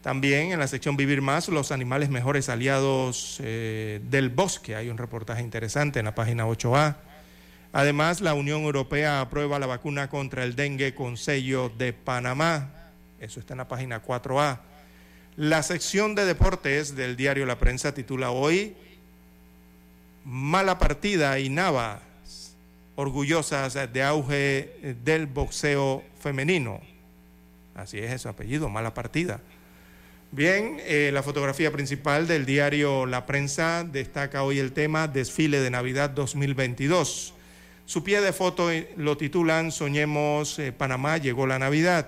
También 0.01 0.51
en 0.51 0.59
la 0.59 0.67
sección 0.67 0.97
Vivir 0.97 1.21
Más, 1.21 1.47
los 1.47 1.71
animales 1.71 2.09
mejores 2.09 2.49
aliados 2.49 3.37
eh, 3.43 4.01
del 4.09 4.29
bosque. 4.29 4.75
Hay 4.75 4.89
un 4.89 4.97
reportaje 4.97 5.43
interesante 5.43 5.99
en 5.99 6.05
la 6.05 6.15
página 6.15 6.47
8A. 6.47 6.95
Además, 7.71 8.19
la 8.19 8.33
Unión 8.33 8.61
Europea 8.61 9.21
aprueba 9.21 9.59
la 9.59 9.67
vacuna 9.67 10.09
contra 10.09 10.43
el 10.43 10.55
dengue 10.55 10.95
con 10.95 11.17
sello 11.17 11.69
de 11.77 11.93
Panamá. 11.93 12.71
Eso 13.19 13.39
está 13.39 13.53
en 13.53 13.59
la 13.59 13.67
página 13.67 14.03
4A. 14.03 14.59
La 15.37 15.61
sección 15.61 16.15
de 16.15 16.25
deportes 16.25 16.95
del 16.95 17.15
diario 17.15 17.45
La 17.45 17.59
Prensa 17.59 17.93
titula 17.93 18.31
hoy 18.31 18.75
Mala 20.25 20.79
partida 20.79 21.39
y 21.39 21.49
Nava 21.49 22.01
orgullosas 22.95 23.73
de 23.93 24.03
auge 24.03 24.95
del 25.03 25.27
boxeo 25.27 26.03
femenino. 26.19 26.81
Así 27.75 27.99
es 27.99 28.21
su 28.21 28.29
apellido, 28.29 28.69
mala 28.69 28.93
partida. 28.93 29.39
Bien, 30.33 30.77
eh, 30.85 31.09
la 31.13 31.23
fotografía 31.23 31.73
principal 31.73 32.25
del 32.25 32.45
diario 32.45 33.05
La 33.05 33.25
Prensa 33.25 33.83
destaca 33.83 34.43
hoy 34.43 34.59
el 34.59 34.71
tema 34.71 35.09
Desfile 35.09 35.59
de 35.59 35.69
Navidad 35.69 36.09
2022. 36.11 37.33
Su 37.85 38.05
pie 38.05 38.21
de 38.21 38.31
foto 38.31 38.71
eh, 38.71 38.93
lo 38.95 39.17
titulan 39.17 39.73
Soñemos 39.73 40.57
Panamá, 40.77 41.17
llegó 41.17 41.47
la 41.47 41.59
Navidad. 41.59 42.07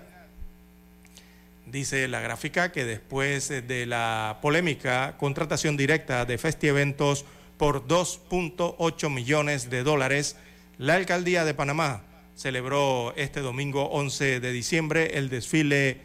Dice 1.65 2.07
la 2.07 2.21
gráfica 2.21 2.71
que 2.71 2.85
después 2.85 3.49
de 3.49 3.85
la 3.85 4.39
polémica 4.41 5.17
contratación 5.17 5.75
directa 5.75 6.23
de 6.23 6.37
Festi 6.37 6.69
Eventos 6.69 7.25
por 7.57 7.89
2.8 7.89 9.09
millones 9.09 9.69
de 9.69 9.83
dólares, 9.83 10.37
la 10.77 10.95
alcaldía 10.95 11.43
de 11.43 11.55
Panamá 11.55 12.03
celebró 12.37 13.13
este 13.17 13.41
domingo 13.41 13.89
11 13.89 14.39
de 14.39 14.51
diciembre 14.53 15.17
el 15.17 15.27
desfile 15.27 15.97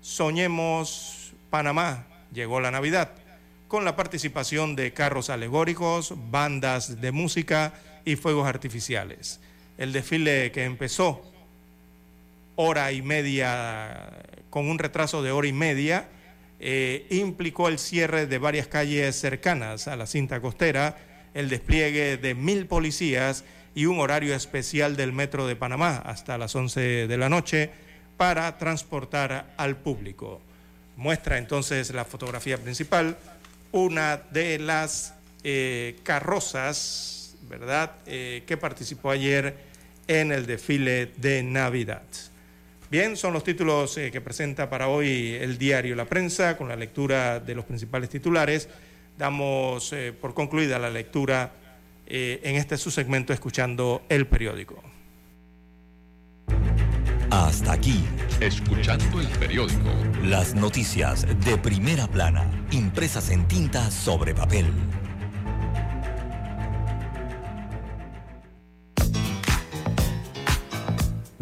Soñemos 0.00 1.19
Panamá, 1.50 2.06
llegó 2.32 2.60
la 2.60 2.70
Navidad, 2.70 3.10
con 3.68 3.84
la 3.84 3.96
participación 3.96 4.76
de 4.76 4.92
carros 4.92 5.30
alegóricos, 5.30 6.14
bandas 6.30 7.00
de 7.00 7.12
música 7.12 7.74
y 8.04 8.16
fuegos 8.16 8.46
artificiales. 8.46 9.40
El 9.78 9.92
desfile 9.92 10.52
que 10.52 10.64
empezó 10.64 11.22
hora 12.56 12.92
y 12.92 13.02
media, 13.02 14.10
con 14.50 14.68
un 14.68 14.78
retraso 14.78 15.22
de 15.22 15.32
hora 15.32 15.48
y 15.48 15.52
media, 15.52 16.08
eh, 16.58 17.06
implicó 17.10 17.68
el 17.68 17.78
cierre 17.78 18.26
de 18.26 18.38
varias 18.38 18.66
calles 18.66 19.16
cercanas 19.16 19.88
a 19.88 19.96
la 19.96 20.06
cinta 20.06 20.40
costera, 20.40 20.98
el 21.32 21.48
despliegue 21.48 22.16
de 22.16 22.34
mil 22.34 22.66
policías 22.66 23.44
y 23.74 23.86
un 23.86 23.98
horario 24.00 24.34
especial 24.34 24.96
del 24.96 25.12
Metro 25.12 25.46
de 25.46 25.56
Panamá 25.56 26.02
hasta 26.04 26.36
las 26.38 26.54
11 26.54 27.06
de 27.06 27.16
la 27.16 27.28
noche 27.28 27.70
para 28.16 28.58
transportar 28.58 29.54
al 29.56 29.76
público. 29.78 30.42
Muestra 31.00 31.38
entonces 31.38 31.94
la 31.94 32.04
fotografía 32.04 32.58
principal, 32.58 33.16
una 33.72 34.18
de 34.18 34.58
las 34.58 35.14
eh, 35.42 35.98
carrozas, 36.02 37.36
¿verdad?, 37.48 37.92
eh, 38.04 38.42
que 38.46 38.58
participó 38.58 39.10
ayer 39.10 39.56
en 40.08 40.30
el 40.30 40.44
desfile 40.44 41.10
de 41.16 41.42
Navidad. 41.42 42.02
Bien, 42.90 43.16
son 43.16 43.32
los 43.32 43.42
títulos 43.42 43.96
eh, 43.96 44.10
que 44.10 44.20
presenta 44.20 44.68
para 44.68 44.88
hoy 44.88 45.38
el 45.40 45.56
diario 45.56 45.96
La 45.96 46.04
Prensa, 46.04 46.58
con 46.58 46.68
la 46.68 46.76
lectura 46.76 47.40
de 47.40 47.54
los 47.54 47.64
principales 47.64 48.10
titulares. 48.10 48.68
Damos 49.16 49.94
por 50.20 50.34
concluida 50.34 50.78
la 50.78 50.90
lectura 50.90 51.50
en 52.06 52.56
este 52.56 52.76
su 52.76 52.90
segmento 52.90 53.32
escuchando 53.32 54.02
el 54.10 54.26
periódico. 54.26 54.82
Hasta 57.30 57.72
aquí, 57.72 58.04
escuchando 58.40 59.20
el 59.20 59.28
periódico. 59.28 59.90
Las 60.22 60.54
noticias 60.54 61.26
de 61.44 61.58
primera 61.58 62.06
plana, 62.06 62.50
impresas 62.70 63.30
en 63.30 63.46
tinta 63.46 63.90
sobre 63.90 64.34
papel. 64.34 64.66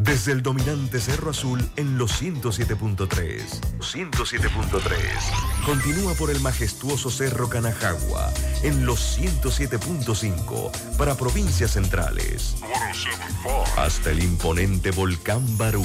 Desde 0.08 0.32
el 0.32 0.42
dominante 0.42 1.00
Cerro 1.00 1.32
Azul 1.32 1.70
en 1.76 1.98
los 1.98 2.22
107.3. 2.22 3.42
107.3. 3.78 5.66
Continúa 5.66 6.14
por 6.14 6.30
el 6.30 6.40
majestuoso 6.40 7.10
Cerro 7.10 7.50
Canajagua 7.50 8.32
en 8.62 8.86
los 8.86 9.18
107.5 9.18 10.96
para 10.96 11.14
provincias 11.14 11.72
centrales. 11.72 12.56
Hasta 13.76 14.10
el 14.10 14.22
imponente 14.22 14.92
Volcán 14.92 15.58
Barú. 15.58 15.84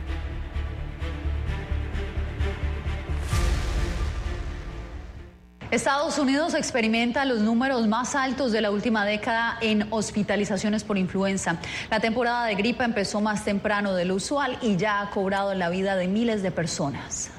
Estados 5.71 6.19
Unidos 6.19 6.53
experimenta 6.53 7.23
los 7.23 7.39
números 7.39 7.87
más 7.87 8.13
altos 8.13 8.51
de 8.51 8.59
la 8.59 8.71
última 8.71 9.05
década 9.05 9.57
en 9.61 9.87
hospitalizaciones 9.89 10.83
por 10.83 10.97
influenza. 10.97 11.59
La 11.89 12.01
temporada 12.01 12.45
de 12.45 12.55
gripe 12.55 12.83
empezó 12.83 13.21
más 13.21 13.45
temprano 13.45 13.95
de 13.95 14.03
lo 14.03 14.15
usual 14.15 14.59
y 14.61 14.75
ya 14.75 14.99
ha 14.99 15.09
cobrado 15.11 15.53
la 15.53 15.69
vida 15.69 15.95
de 15.95 16.09
miles 16.09 16.43
de 16.43 16.51
personas. 16.51 17.29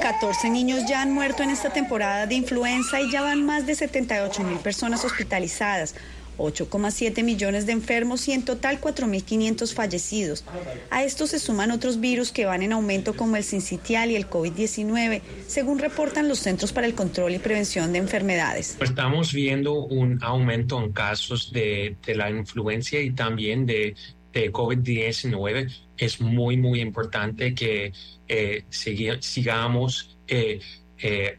14 0.00 0.50
niños 0.50 0.80
ya 0.88 1.02
han 1.02 1.12
muerto 1.12 1.44
en 1.44 1.50
esta 1.50 1.70
temporada 1.70 2.26
de 2.26 2.34
influenza 2.34 3.00
y 3.00 3.08
ya 3.12 3.22
van 3.22 3.46
más 3.46 3.64
de 3.66 3.76
78 3.76 4.42
mil 4.42 4.58
personas 4.58 5.04
hospitalizadas. 5.04 5.94
8,7 6.40 7.22
millones 7.22 7.66
de 7.66 7.72
enfermos 7.72 8.28
y 8.28 8.32
en 8.32 8.44
total 8.44 8.80
4.500 8.80 9.74
fallecidos. 9.74 10.44
A 10.90 11.04
esto 11.04 11.26
se 11.26 11.38
suman 11.38 11.70
otros 11.70 12.00
virus 12.00 12.32
que 12.32 12.44
van 12.44 12.62
en 12.62 12.72
aumento 12.72 13.14
como 13.14 13.36
el 13.36 13.44
sincitial 13.44 14.10
y 14.10 14.16
el 14.16 14.28
COVID-19, 14.28 15.22
según 15.46 15.78
reportan 15.78 16.28
los 16.28 16.40
Centros 16.40 16.72
para 16.72 16.86
el 16.86 16.94
Control 16.94 17.34
y 17.34 17.38
Prevención 17.38 17.92
de 17.92 17.98
Enfermedades. 17.98 18.76
Estamos 18.80 19.32
viendo 19.32 19.84
un 19.84 20.22
aumento 20.22 20.82
en 20.82 20.92
casos 20.92 21.52
de, 21.52 21.96
la 22.14 22.30
influencia 22.30 23.00
y 23.00 23.10
también 23.10 23.66
de, 23.66 23.94
COVID-19. 24.32 25.70
Es 25.96 26.20
muy, 26.20 26.56
muy 26.56 26.80
importante 26.80 27.54
que 27.54 27.92
eh, 28.28 28.64
sigamos 28.70 30.16
eh, 30.28 30.60
eh, 30.98 31.38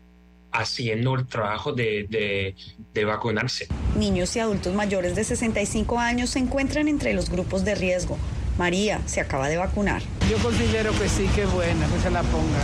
haciendo 0.51 1.15
el 1.15 1.25
trabajo 1.25 1.73
de, 1.73 2.55
de, 2.93 3.05
vacunarse. 3.05 3.67
Niños 3.97 4.35
y 4.35 4.39
adultos 4.39 4.73
mayores 4.73 5.15
de 5.15 5.23
65 5.23 5.97
años 5.97 6.31
se 6.31 6.39
encuentran 6.39 6.87
entre 6.87 7.13
los 7.13 7.29
grupos 7.29 7.65
de 7.65 7.75
riesgo. 7.75 8.17
María 8.57 9.01
se 9.05 9.21
acaba 9.21 9.49
de 9.49 9.57
vacunar. 9.57 10.01
Yo 10.29 10.37
considero 10.37 10.91
que 10.91 11.09
sí, 11.09 11.27
que 11.33 11.43
es 11.43 11.51
buena 11.51 11.87
que 11.87 11.99
se 11.99 12.11
la 12.11 12.21
ponga. 12.23 12.59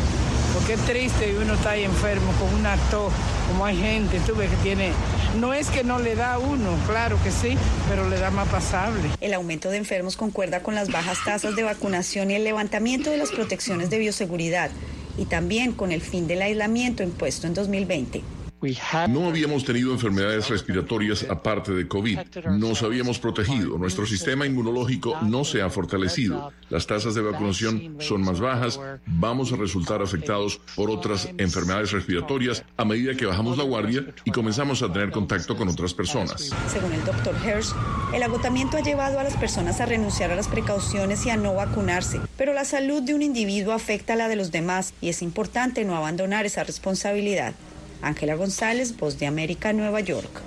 Porque 0.53 0.73
es 0.73 0.81
triste 0.81 1.31
y 1.31 1.35
uno 1.35 1.53
está 1.53 1.71
ahí 1.71 1.83
enfermo 1.83 2.31
con 2.39 2.53
un 2.53 2.65
acto, 2.65 3.11
como 3.47 3.65
hay 3.65 3.77
gente, 3.77 4.19
tú 4.25 4.35
ves 4.35 4.49
que 4.49 4.55
tiene... 4.57 4.91
No 5.39 5.53
es 5.53 5.69
que 5.69 5.83
no 5.83 5.99
le 5.99 6.15
da 6.15 6.33
a 6.33 6.39
uno, 6.39 6.75
claro 6.87 7.17
que 7.23 7.31
sí, 7.31 7.57
pero 7.87 8.09
le 8.09 8.17
da 8.17 8.31
más 8.31 8.47
pasable. 8.47 9.09
El 9.21 9.33
aumento 9.33 9.69
de 9.69 9.77
enfermos 9.77 10.17
concuerda 10.17 10.63
con 10.63 10.73
las 10.73 10.89
bajas 10.91 11.19
tasas 11.23 11.55
de 11.55 11.63
vacunación 11.63 12.31
y 12.31 12.35
el 12.35 12.43
levantamiento 12.43 13.11
de 13.11 13.17
las 13.17 13.29
protecciones 13.29 13.89
de 13.89 13.99
bioseguridad 13.99 14.71
y 15.17 15.25
también 15.25 15.71
con 15.73 15.91
el 15.91 16.01
fin 16.01 16.27
del 16.27 16.41
aislamiento 16.41 17.03
impuesto 17.03 17.47
en 17.47 17.53
2020. 17.53 18.36
No 19.07 19.27
habíamos 19.27 19.65
tenido 19.65 19.91
enfermedades 19.91 20.49
respiratorias 20.49 21.25
aparte 21.29 21.73
de 21.73 21.87
COVID. 21.87 22.19
Nos 22.57 22.81
habíamos 22.81 23.19
protegido. 23.19 23.77
Nuestro 23.77 24.07
sistema 24.07 24.47
inmunológico 24.47 25.15
no 25.21 25.43
se 25.43 25.61
ha 25.61 25.69
fortalecido. 25.69 26.51
Las 26.69 26.87
tasas 26.87 27.13
de 27.13 27.21
vacunación 27.21 27.97
son 27.99 28.21
más 28.21 28.39
bajas. 28.39 28.79
Vamos 29.05 29.53
a 29.53 29.57
resultar 29.57 30.01
afectados 30.01 30.59
por 30.75 30.89
otras 30.89 31.29
enfermedades 31.37 31.91
respiratorias 31.91 32.63
a 32.77 32.85
medida 32.85 33.15
que 33.15 33.27
bajamos 33.27 33.57
la 33.57 33.63
guardia 33.63 34.05
y 34.25 34.31
comenzamos 34.31 34.81
a 34.81 34.91
tener 34.91 35.11
contacto 35.11 35.55
con 35.55 35.69
otras 35.69 35.93
personas. 35.93 36.51
Según 36.67 36.93
el 36.93 37.05
doctor 37.05 37.35
Hirsch, 37.45 37.75
el 38.13 38.23
agotamiento 38.23 38.77
ha 38.77 38.81
llevado 38.81 39.19
a 39.19 39.23
las 39.23 39.37
personas 39.37 39.81
a 39.81 39.85
renunciar 39.85 40.31
a 40.31 40.35
las 40.35 40.47
precauciones 40.47 41.25
y 41.27 41.29
a 41.29 41.37
no 41.37 41.53
vacunarse. 41.53 42.19
Pero 42.37 42.53
la 42.53 42.65
salud 42.65 43.03
de 43.03 43.13
un 43.13 43.21
individuo 43.21 43.73
afecta 43.73 44.13
a 44.13 44.15
la 44.15 44.27
de 44.27 44.35
los 44.35 44.51
demás 44.51 44.95
y 44.99 45.09
es 45.09 45.21
importante 45.21 45.85
no 45.85 45.95
abandonar 45.95 46.47
esa 46.47 46.63
responsabilidad. 46.63 47.53
Ángela 48.01 48.35
González, 48.35 48.97
Voz 48.97 49.19
de 49.19 49.27
América, 49.27 49.73
Nueva 49.73 49.99
York. 50.01 50.41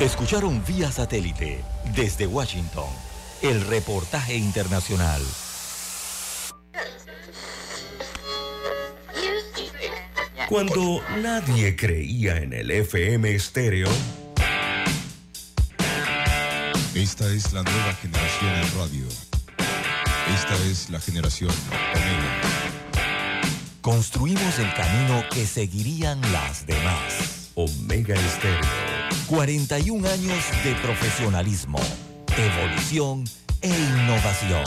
Escucharon 0.00 0.62
vía 0.66 0.92
satélite 0.92 1.64
desde 1.94 2.26
Washington 2.26 2.88
el 3.42 3.62
reportaje 3.66 4.36
internacional. 4.36 5.22
Cuando 10.48 11.02
nadie 11.20 11.74
creía 11.74 12.36
en 12.36 12.52
el 12.52 12.70
FM 12.70 13.34
estéreo. 13.34 13.88
Esta 16.94 17.26
es 17.32 17.52
la 17.52 17.62
nueva 17.62 17.92
generación 17.94 18.54
en 18.54 18.78
radio. 18.78 19.06
Esta 20.34 20.54
es 20.70 20.88
la 20.88 21.00
generación 21.00 21.50
Omega. 21.70 22.55
Construimos 23.86 24.58
el 24.58 24.74
camino 24.74 25.22
que 25.32 25.46
seguirían 25.46 26.20
las 26.32 26.66
demás. 26.66 27.52
Omega 27.54 28.16
Estéreo. 28.16 28.58
41 29.28 30.08
años 30.08 30.44
de 30.64 30.74
profesionalismo, 30.82 31.78
evolución 32.36 33.22
e 33.62 33.68
innovación. 33.68 34.64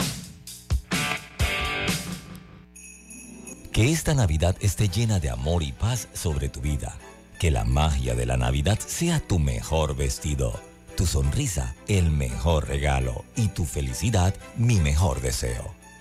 Que 3.70 3.92
esta 3.92 4.14
Navidad 4.14 4.56
esté 4.60 4.88
llena 4.88 5.20
de 5.20 5.28
amor 5.28 5.62
y 5.62 5.72
paz 5.72 6.08
sobre 6.14 6.48
tu 6.48 6.62
vida. 6.62 6.96
Que 7.38 7.50
la 7.50 7.64
magia 7.64 8.14
de 8.14 8.24
la 8.24 8.38
Navidad 8.38 8.78
sea 8.78 9.20
tu 9.20 9.38
mejor 9.38 9.94
vestido, 9.96 10.58
tu 10.96 11.04
sonrisa 11.04 11.74
el 11.88 12.10
mejor 12.10 12.68
regalo 12.68 13.26
y 13.36 13.48
tu 13.48 13.66
felicidad 13.66 14.34
mi 14.56 14.76
mejor 14.76 15.20
deseo. 15.20 15.78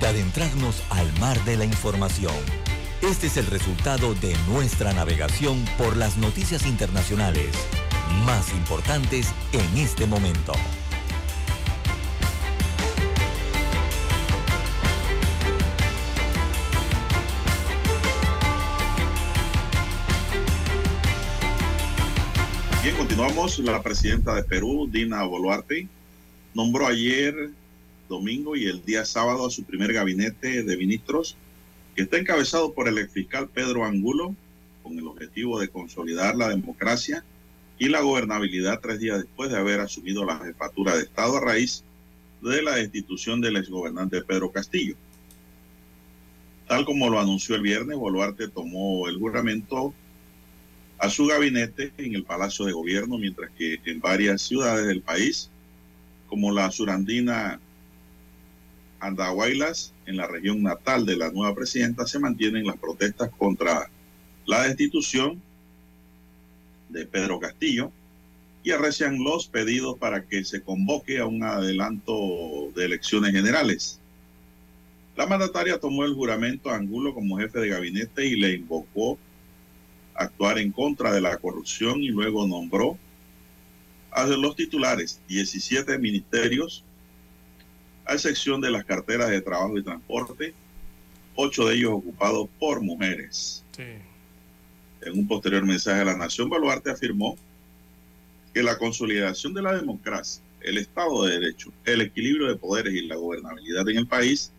de 0.00 0.06
adentrarnos 0.06 0.82
al 0.90 1.12
mar 1.18 1.42
de 1.44 1.56
la 1.56 1.64
información. 1.64 2.34
Este 3.02 3.28
es 3.28 3.36
el 3.36 3.46
resultado 3.46 4.14
de 4.14 4.36
nuestra 4.48 4.92
navegación 4.92 5.64
por 5.76 5.96
las 5.96 6.16
noticias 6.16 6.66
internacionales 6.66 7.50
más 8.24 8.52
importantes 8.52 9.32
en 9.52 9.78
este 9.78 10.06
momento. 10.06 10.52
Bien, 22.82 22.96
continuamos. 22.96 23.58
La 23.58 23.82
presidenta 23.82 24.34
de 24.34 24.42
Perú, 24.44 24.88
Dina 24.90 25.22
Boluarte, 25.24 25.88
nombró 26.54 26.86
ayer 26.86 27.50
domingo 28.08 28.56
y 28.56 28.66
el 28.66 28.84
día 28.84 29.04
sábado 29.04 29.46
a 29.46 29.50
su 29.50 29.64
primer 29.64 29.92
gabinete 29.92 30.62
de 30.62 30.76
ministros, 30.76 31.36
que 31.94 32.02
está 32.02 32.18
encabezado 32.18 32.72
por 32.72 32.88
el 32.88 33.08
fiscal 33.08 33.48
Pedro 33.48 33.84
Angulo, 33.84 34.34
con 34.82 34.98
el 34.98 35.06
objetivo 35.06 35.60
de 35.60 35.68
consolidar 35.68 36.34
la 36.36 36.48
democracia 36.48 37.24
y 37.78 37.88
la 37.88 38.00
gobernabilidad 38.00 38.80
tres 38.80 38.98
días 38.98 39.18
después 39.18 39.50
de 39.50 39.58
haber 39.58 39.80
asumido 39.80 40.24
la 40.24 40.38
jefatura 40.38 40.96
de 40.96 41.02
Estado 41.02 41.36
a 41.36 41.40
raíz 41.40 41.84
de 42.42 42.62
la 42.62 42.76
destitución 42.76 43.40
del 43.40 43.56
exgobernante 43.56 44.22
Pedro 44.22 44.50
Castillo. 44.50 44.96
Tal 46.66 46.84
como 46.84 47.08
lo 47.08 47.18
anunció 47.18 47.54
el 47.54 47.62
viernes, 47.62 47.96
Boluarte 47.96 48.48
tomó 48.48 49.08
el 49.08 49.18
juramento 49.18 49.94
a 50.98 51.08
su 51.08 51.26
gabinete 51.26 51.92
en 51.96 52.14
el 52.14 52.24
Palacio 52.24 52.64
de 52.64 52.72
Gobierno, 52.72 53.18
mientras 53.18 53.50
que 53.52 53.80
en 53.84 54.00
varias 54.00 54.42
ciudades 54.42 54.86
del 54.86 55.00
país, 55.00 55.50
como 56.28 56.52
la 56.52 56.70
surandina 56.70 57.60
Andahuaylas, 59.00 59.92
en 60.06 60.16
la 60.16 60.26
región 60.26 60.62
natal 60.62 61.06
de 61.06 61.16
la 61.16 61.30
nueva 61.30 61.54
presidenta, 61.54 62.06
se 62.06 62.18
mantienen 62.18 62.66
las 62.66 62.76
protestas 62.76 63.30
contra 63.36 63.90
la 64.46 64.62
destitución 64.66 65.40
de 66.88 67.06
Pedro 67.06 67.38
Castillo 67.38 67.92
y 68.62 68.70
arrecian 68.70 69.22
los 69.22 69.46
pedidos 69.46 69.98
para 69.98 70.24
que 70.24 70.44
se 70.44 70.62
convoque 70.62 71.18
a 71.18 71.26
un 71.26 71.42
adelanto 71.42 72.70
de 72.74 72.84
elecciones 72.84 73.32
generales. 73.32 74.00
La 75.16 75.26
mandataria 75.26 75.78
tomó 75.78 76.04
el 76.04 76.14
juramento 76.14 76.70
a 76.70 76.76
Angulo 76.76 77.14
como 77.14 77.38
jefe 77.38 77.60
de 77.60 77.68
gabinete 77.68 78.26
y 78.26 78.36
le 78.36 78.54
invocó 78.54 79.18
a 80.14 80.24
actuar 80.24 80.58
en 80.58 80.72
contra 80.72 81.12
de 81.12 81.20
la 81.20 81.36
corrupción 81.38 82.02
y 82.02 82.08
luego 82.08 82.46
nombró 82.46 82.98
a 84.10 84.26
los 84.26 84.56
titulares 84.56 85.20
17 85.28 85.98
ministerios, 85.98 86.84
a 88.08 88.14
excepción 88.14 88.60
de 88.60 88.70
las 88.70 88.84
carteras 88.86 89.28
de 89.28 89.42
trabajo 89.42 89.76
y 89.78 89.82
transporte, 89.82 90.54
ocho 91.34 91.66
de 91.66 91.76
ellos 91.76 91.92
ocupados 91.92 92.48
por 92.58 92.80
mujeres. 92.80 93.62
En 93.76 95.18
un 95.18 95.28
posterior 95.28 95.64
mensaje 95.64 96.00
a 96.00 96.06
la 96.06 96.16
Nación, 96.16 96.48
Baluarte 96.48 96.90
afirmó 96.90 97.36
que 98.54 98.62
la 98.62 98.78
consolidación 98.78 99.52
de 99.52 99.60
la 99.60 99.76
democracia, 99.76 100.42
el 100.62 100.78
Estado 100.78 101.24
de 101.24 101.38
Derecho, 101.38 101.70
el 101.84 102.00
equilibrio 102.00 102.48
de 102.48 102.56
poderes 102.56 102.94
y 102.94 103.06
la 103.06 103.16
gobernabilidad 103.16 103.86
en 103.88 103.98
el 103.98 104.06
país 104.06 104.52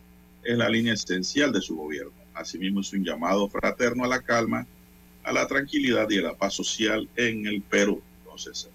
es 0.44 0.56
la 0.56 0.68
línea 0.68 0.94
esencial 0.94 1.52
de 1.52 1.60
su 1.60 1.76
gobierno. 1.76 2.12
Asimismo, 2.34 2.80
es 2.80 2.92
un 2.92 3.04
llamado 3.04 3.48
fraterno 3.48 4.04
a 4.04 4.08
la 4.08 4.22
calma, 4.22 4.64
a 5.24 5.32
la 5.32 5.48
tranquilidad 5.48 6.08
y 6.08 6.18
a 6.18 6.22
la 6.22 6.34
paz 6.34 6.54
social 6.54 7.08
en 7.16 7.46
el 7.46 7.62
Perú. 7.62 8.00
Entonces, 8.22 8.70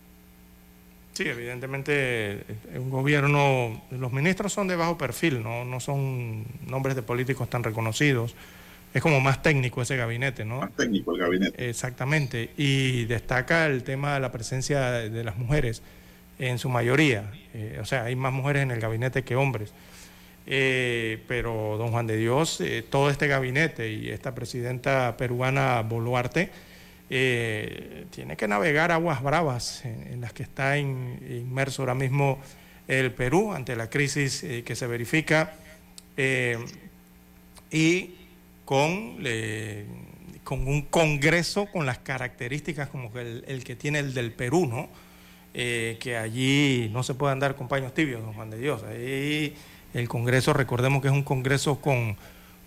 Sí, 1.16 1.24
evidentemente 1.28 2.44
un 2.76 2.90
gobierno, 2.90 3.82
los 3.90 4.12
ministros 4.12 4.52
son 4.52 4.68
de 4.68 4.76
bajo 4.76 4.98
perfil, 4.98 5.42
no, 5.42 5.64
no 5.64 5.80
son 5.80 6.44
nombres 6.68 6.96
de 6.96 7.02
políticos 7.02 7.50
tan 7.50 7.64
reconocidos. 7.64 8.36
Es 8.94 9.02
como 9.02 9.20
más 9.20 9.42
técnico 9.42 9.82
ese 9.82 9.98
gabinete, 9.98 10.46
¿no? 10.46 10.60
Más 10.60 10.76
técnico 10.76 11.14
el 11.14 11.22
gabinete. 11.22 11.70
Exactamente. 11.70 12.52
Y 12.58 13.06
destaca 13.06 13.66
el 13.66 13.84
tema 13.84 14.14
de 14.14 14.20
la 14.20 14.32
presencia 14.32 14.92
de 14.92 15.24
las 15.24 15.38
mujeres 15.38 15.82
en 16.40 16.60
su 16.60 16.70
mayoría. 16.70 17.32
Eh, 17.54 17.80
o 17.82 17.86
sea, 17.86 18.04
hay 18.04 18.16
más 18.16 18.34
mujeres 18.34 18.64
en 18.64 18.72
el 18.72 18.80
gabinete 18.80 19.24
que 19.24 19.36
hombres. 19.36 19.74
Eh, 20.48 21.24
pero 21.28 21.76
don 21.78 21.90
Juan 21.92 22.06
de 22.08 22.18
Dios, 22.18 22.62
eh, 22.62 22.86
todo 22.88 23.10
este 23.10 23.28
gabinete 23.28 23.92
y 23.92 24.10
esta 24.10 24.36
presidenta 24.36 25.18
peruana 25.18 25.82
Boluarte, 25.82 26.52
eh, 27.08 28.08
tiene 28.10 28.36
que 28.36 28.48
navegar 28.48 28.92
aguas 28.92 29.22
bravas 29.22 29.86
en, 29.86 30.22
las 30.22 30.34
que 30.34 30.42
está 30.42 30.78
inmerso 30.80 31.84
ahora 31.84 31.94
mismo 31.94 32.40
el 32.88 33.12
Perú 33.12 33.54
ante 33.54 33.76
la 33.76 33.92
crisis 33.92 34.44
eh, 34.44 34.64
que 34.64 34.76
se 34.76 34.88
verifica 34.88 35.54
eh, 36.18 36.58
y 37.70 38.16
con, 38.66 39.20
con 40.44 40.68
un 40.68 40.82
Congreso 40.90 41.68
con 41.68 41.86
las 41.86 42.00
características 42.00 42.90
como 42.90 43.12
el, 43.20 43.44
el 43.48 43.64
que 43.64 43.76
tiene 43.76 44.00
el 44.00 44.16
del 44.16 44.32
Perú, 44.32 44.66
¿no? 44.66 44.90
que 45.54 46.18
allí 46.22 46.90
no 46.92 47.02
se 47.02 47.14
puede 47.14 47.32
andar 47.32 47.56
con 47.56 47.70
paños 47.70 47.94
tibios, 47.94 48.22
don 48.22 48.34
Juan 48.34 48.50
de 48.50 48.58
Dios. 48.58 48.84
Ahí 48.84 49.56
el 49.94 50.10
Congreso, 50.10 50.52
recordemos 50.52 51.02
que 51.02 51.08
es 51.08 51.14
un 51.14 51.24
Congreso 51.24 51.80
con, 51.80 52.18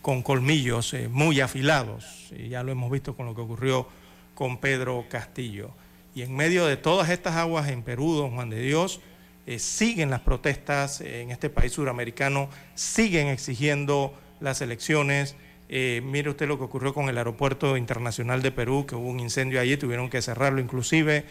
con 0.01 0.23
colmillos 0.23 0.94
muy 1.10 1.40
afilados, 1.40 2.32
y 2.35 2.48
ya 2.48 2.62
lo 2.62 2.73
hemos 2.73 2.90
visto 2.90 3.15
con 3.15 3.27
lo 3.27 3.35
que 3.35 3.43
ocurrió 3.43 3.89
con 4.39 4.59
Pedro 4.59 5.05
Castillo. 5.09 5.73
Y 6.15 6.23
en 6.23 6.36
medio 6.36 6.65
de 6.65 6.77
todas 6.77 7.10
estas 7.10 7.35
aguas 7.35 7.69
en 7.70 7.82
Perú, 7.82 8.15
don 8.15 8.36
Juan 8.36 8.51
de 8.51 8.60
Dios, 8.60 9.01
eh, 9.48 9.59
siguen 9.59 10.10
las 10.10 10.20
protestas 10.20 11.01
en 11.01 11.32
este 11.32 11.51
país 11.51 11.73
suramericano, 11.73 12.48
siguen 12.77 13.27
exigiendo 13.27 14.15
las 14.39 14.60
elecciones. 14.60 15.35
Eh, 15.69 16.02
mire 16.05 16.31
usted 16.31 16.47
lo 16.47 16.56
que 16.56 16.62
ocurrió 16.62 16.94
con 16.94 17.09
el 17.09 17.19
aeropuerto 17.19 17.77
internacional 17.77 18.40
de 18.40 18.52
Perú, 18.52 18.86
que 18.86 18.94
hubo 18.94 19.09
un 19.09 19.19
incendio 19.19 19.60
allí, 19.60 19.77
tuvieron 19.77 20.09
que 20.09 20.23
cerrarlo 20.23 20.60
inclusive, 20.60 21.24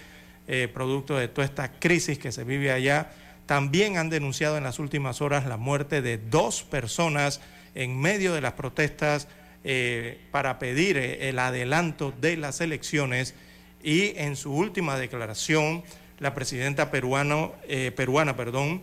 eh, 0.49 0.67
producto 0.67 1.15
de 1.15 1.29
toda 1.29 1.45
esta 1.45 1.79
crisis 1.79 2.19
que 2.19 2.33
se 2.33 2.43
vive 2.43 2.73
allá. 2.73 3.11
También 3.45 3.95
han 3.95 4.09
denunciado 4.09 4.57
en 4.57 4.65
las 4.65 4.79
últimas 4.79 5.21
horas 5.21 5.45
la 5.45 5.55
muerte 5.55 6.01
de 6.01 6.17
dos 6.17 6.63
personas 6.63 7.39
en 7.73 7.97
medio 8.01 8.33
de 8.33 8.41
las 8.41 8.51
protestas 8.51 9.29
eh, 9.63 10.19
para 10.31 10.59
pedir 10.59 10.97
eh, 10.97 11.27
el 11.27 11.39
adelanto 11.39 12.13
de 12.21 12.37
las 12.37 12.61
elecciones 12.61 13.33
y 13.83 14.13
en 14.15 14.35
su 14.35 14.53
última 14.53 14.97
declaración 14.97 15.83
la 16.19 16.33
presidenta 16.33 16.89
peruano, 16.89 17.53
eh, 17.67 17.91
peruana 17.95 18.37
perdón, 18.37 18.81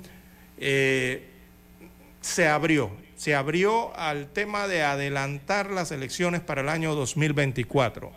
se 0.59 2.48
abrió, 2.48 2.90
se 3.16 3.34
abrió 3.34 3.96
al 3.96 4.28
tema 4.28 4.68
de 4.68 4.82
adelantar 4.82 5.70
las 5.70 5.90
elecciones 5.90 6.42
para 6.42 6.60
el 6.60 6.68
año 6.68 6.94
2024. 6.94 8.12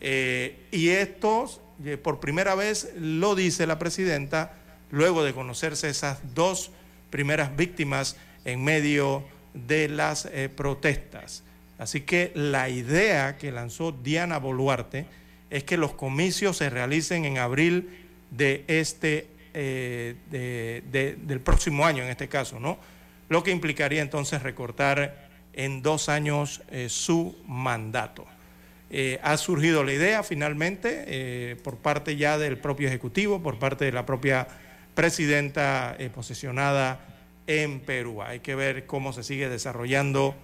y 0.00 0.88
esto, 0.88 1.62
por 2.02 2.20
primera 2.20 2.54
vez, 2.54 2.92
lo 2.96 3.34
dice 3.34 3.66
la 3.66 3.78
presidenta 3.78 4.54
luego 4.90 5.22
de 5.24 5.34
conocerse 5.34 5.88
esas 5.90 6.34
dos 6.34 6.70
primeras 7.10 7.56
víctimas 7.56 8.16
en 8.44 8.64
medio 8.64 9.24
de 9.54 9.88
las 9.88 10.28
protestas. 10.56 11.42
Así 11.78 12.02
que 12.02 12.32
la 12.34 12.68
idea 12.68 13.38
que 13.38 13.50
lanzó 13.50 13.92
Diana 13.92 14.38
Boluarte 14.38 15.06
es 15.50 15.64
que 15.64 15.76
los 15.76 15.92
comicios 15.92 16.56
se 16.56 16.70
realicen 16.70 17.24
en 17.24 17.38
abril 17.38 17.90
de 18.30 18.64
este, 18.68 19.26
eh, 19.52 20.14
del 21.22 21.40
próximo 21.40 21.84
año 21.84 22.02
en 22.02 22.08
este 22.08 22.28
caso, 22.28 22.58
¿no? 22.58 22.78
Lo 23.28 23.42
que 23.42 23.50
implicaría 23.50 24.00
entonces 24.00 24.42
recortar 24.42 25.28
en 25.52 25.82
dos 25.82 26.08
años 26.08 26.62
eh, 26.70 26.88
su 26.88 27.36
mandato. 27.46 28.26
Eh, 28.90 29.18
ha 29.22 29.36
surgido 29.36 29.84
la 29.84 29.92
idea 29.92 30.22
finalmente 30.22 31.56
por 31.62 31.76
parte 31.78 32.16
ya 32.16 32.38
del 32.38 32.58
propio 32.58 32.88
Ejecutivo, 32.88 33.42
por 33.42 33.58
parte 33.58 33.84
de 33.86 33.92
la 33.92 34.06
propia 34.06 34.48
presidenta 34.94 35.96
posesionada 36.14 37.00
en 37.46 37.80
Perú. 37.80 38.22
Hay 38.22 38.40
que 38.40 38.54
ver 38.54 38.86
cómo 38.86 39.12
se 39.12 39.22
sigue 39.22 39.48
desarrollando 39.48 40.34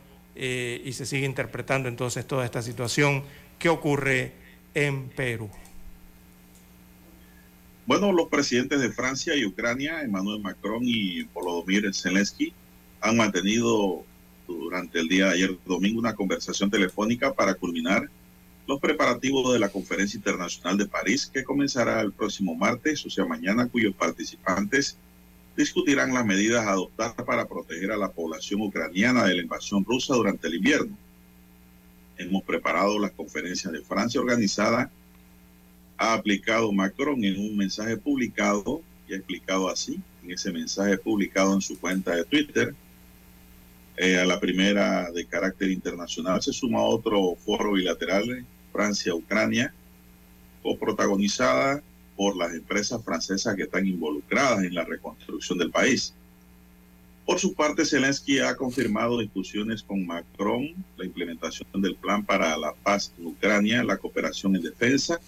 eh, 0.41 0.81
y 0.85 0.93
se 0.93 1.05
sigue 1.05 1.27
interpretando 1.27 1.89
entonces 1.89 2.27
toda 2.27 2.45
esta 2.45 2.63
situación 2.63 3.25
que 3.59 3.69
ocurre 3.69 4.33
en 4.73 5.09
Perú. 5.09 5.51
Bueno, 7.87 8.13
los 8.13 8.29
presidentes 8.29 8.81
de 8.81 8.93
Francia 8.93 9.35
y 9.35 9.45
Ucrania, 9.45 10.03
Emmanuel 10.03 10.41
Macron 10.41 10.83
y 10.85 11.25
Volodymyr 11.25 11.93
Zelensky, 11.93 12.53
han 13.01 13.17
mantenido 13.17 14.05
durante 14.47 15.01
el 15.01 15.09
día 15.09 15.27
de 15.27 15.33
ayer 15.33 15.59
domingo 15.67 15.99
una 15.99 16.15
conversación 16.15 16.71
telefónica 16.71 17.35
para 17.35 17.55
culminar 17.55 18.09
los 18.69 18.79
preparativos 18.79 19.53
de 19.53 19.59
la 19.59 19.71
Conferencia 19.71 20.19
Internacional 20.19 20.77
de 20.77 20.87
París 20.87 21.31
que 21.33 21.43
comenzará 21.43 22.01
el 22.01 22.13
próximo 22.13 22.55
martes, 22.55 23.05
o 23.07 23.11
sea, 23.11 23.25
mañana, 23.25 23.67
cuyos 23.67 23.95
participantes 23.95 24.99
discutirán 25.59 26.15
las 26.15 26.25
medidas 26.25 26.65
a 26.65 26.71
adoptar 26.71 27.17
para 27.25 27.49
proteger 27.49 27.91
a 27.91 27.97
la 27.97 28.13
población 28.13 28.61
ucraniana 28.61 29.25
de 29.25 29.35
la 29.35 29.43
invasión 29.43 29.85
rusa 29.85 30.15
durante 30.15 30.47
el 30.47 30.55
invierno. 30.55 30.97
Hemos 32.17 32.45
preparado 32.45 32.97
la 33.01 33.11
conferencia 33.11 33.69
de 33.69 33.81
Francia 33.81 34.21
organizada, 34.21 34.89
ha 35.97 36.15
aplicado 36.15 36.71
Macron 36.71 37.25
en 37.25 37.41
un 37.41 37.57
mensaje 37.57 37.97
publicado 37.97 38.83
y 39.09 39.15
ha 39.15 39.17
explicado 39.17 39.69
así, 39.69 40.01
en 40.23 40.31
ese 40.31 40.53
mensaje 40.53 40.97
publicado 40.97 41.53
en 41.55 41.61
su 41.61 41.77
cuenta 41.81 42.15
de 42.15 42.25
Twitter. 42.25 42.73
Eh, 43.97 44.17
a 44.17 44.25
la 44.25 44.39
primera 44.39 45.11
de 45.11 45.27
carácter 45.27 45.73
internacional 45.73 46.41
se 46.41 46.53
suma 46.53 46.83
otro 46.83 47.35
foro 47.35 47.73
bilateral, 47.73 48.47
Francia-Ucrania, 48.73 49.75
coprotagonizada 50.63 51.83
por 52.19 52.37
las 52.37 52.53
empresas 52.53 53.01
francesas 53.05 53.55
que 53.55 53.63
están 53.63 53.87
involucradas 53.87 54.65
en 54.65 54.75
la 54.75 54.85
reconstrucción 54.85 55.57
del 55.57 55.71
país. 55.71 56.13
Por 57.25 57.39
su 57.39 57.55
parte, 57.55 57.85
Zelensky 57.85 58.41
ha 58.41 58.57
confirmado 58.57 59.21
discusiones 59.21 59.85
con 59.85 60.05
Macron, 60.05 60.75
la 60.97 61.05
implementación 61.05 61.69
del 61.81 61.95
plan 61.95 62.27
para 62.27 62.57
la 62.57 62.73
paz 62.73 63.13
en 63.17 63.27
Ucrania, 63.27 63.85
la 63.85 63.99
cooperación 63.99 64.57
en 64.57 64.63
defensa 64.63 65.21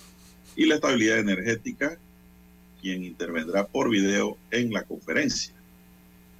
y 0.57 0.67
la 0.67 0.75
estabilidad 0.75 1.21
energética, 1.21 1.97
quien 2.81 3.05
intervendrá 3.05 3.69
por 3.69 3.89
video 3.89 4.37
en 4.51 4.73
la 4.73 4.83
conferencia. 4.83 5.55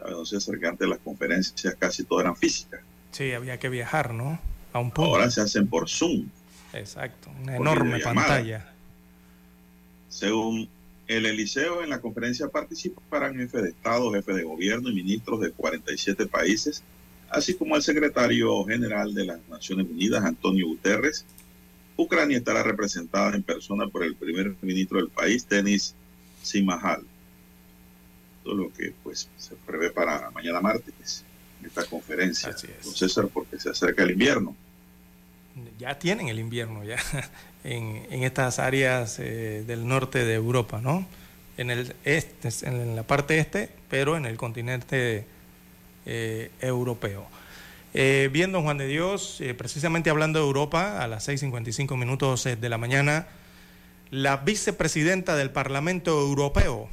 Entonces, 0.01 0.51
antes 0.65 0.89
las 0.89 0.99
conferencias 0.99 1.77
casi 1.79 2.03
todas 2.03 2.25
eran 2.25 2.35
físicas. 2.35 2.81
Sí, 3.13 3.31
había 3.33 3.61
que 3.61 3.69
viajar, 3.69 4.15
¿no? 4.15 4.41
A 4.73 4.81
un 4.81 4.91
punto. 4.91 5.13
Ahora 5.13 5.31
se 5.31 5.43
hacen 5.43 5.69
por 5.69 5.89
Zoom. 5.89 6.27
Exacto, 6.73 7.31
una 7.41 7.57
enorme 7.57 8.01
pantalla. 8.01 8.75
Según 10.11 10.69
el 11.07 11.25
Eliseo, 11.25 11.83
en 11.83 11.91
la 11.91 12.01
conferencia 12.01 12.49
participarán 12.49 13.37
jefes 13.37 13.63
de 13.63 13.69
Estado, 13.71 14.13
jefes 14.13 14.37
de 14.37 14.43
gobierno 14.43 14.91
y 14.91 14.95
ministros 14.95 15.41
de 15.41 15.53
47 15.53 16.27
países, 16.27 16.83
así 17.31 17.55
como 17.55 17.77
el 17.77 17.83
secretario 17.83 18.65
general 18.65 19.15
de 19.15 19.25
las 19.25 19.41
Naciones 19.49 19.87
Unidas, 19.89 20.25
Antonio 20.25 20.67
Guterres. 20.67 21.25
Ucrania 21.97 22.39
estará 22.39 22.63
representada 22.63 23.35
en 23.35 23.43
persona 23.43 23.87
por 23.87 24.05
el 24.05 24.15
primer 24.15 24.55
ministro 24.63 24.99
del 24.99 25.09
país, 25.09 25.49
Denis 25.49 25.95
Simahal. 26.43 27.03
Todo 28.43 28.55
lo 28.55 28.73
que 28.73 28.93
pues 29.03 29.29
se 29.37 29.55
prevé 29.55 29.91
para 29.91 30.31
mañana 30.31 30.61
martes 30.61 31.25
en 31.61 31.67
esta 31.67 31.85
conferencia. 31.85 32.51
Así 32.51 32.69
es. 32.69 32.97
César, 32.97 33.29
porque 33.33 33.61
se 33.61 33.71
acerca 33.71 34.03
el 34.03 34.13
invierno. 34.13 34.57
Ya 35.79 35.99
tienen 35.99 36.29
el 36.29 36.39
invierno, 36.39 36.85
ya 36.85 36.99
en, 37.65 38.25
estas 38.25 38.59
áreas 38.59 39.19
eh, 39.19 39.65
del 39.67 39.87
norte 39.87 40.25
de 40.25 40.35
Europa, 40.35 40.81
¿no? 40.81 41.07
En 41.57 41.71
el 41.71 41.95
este, 42.05 42.49
en 42.67 42.97
la 42.97 43.03
parte 43.03 43.39
este, 43.39 43.69
pero 43.89 44.17
en 44.17 44.25
el 44.25 44.37
continente 44.37 45.27
eh, 46.07 46.51
europeo. 46.61 47.27
Eh, 47.93 48.31
viendo 48.33 48.63
Juan 48.63 48.79
de 48.79 48.87
Dios, 48.87 49.43
precisamente 49.59 50.11
hablando 50.11 50.39
de 50.39 50.47
Europa, 50.47 51.03
a 51.03 51.09
las 51.09 51.29
6.55 51.29 51.97
minutos 51.99 52.45
de 52.45 52.69
la 52.69 52.79
mañana, 52.79 53.27
la 54.11 54.39
vicepresidenta 54.39 55.37
del 55.37 55.51
Parlamento 55.51 56.19
Europeo 56.19 56.89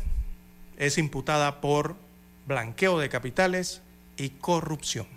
es 0.77 0.98
imputada 0.98 1.61
por 1.61 1.95
blanqueo 2.48 2.99
de 2.99 3.10
capitales 3.10 3.81
y 4.18 4.30
corrupción. 4.30 5.07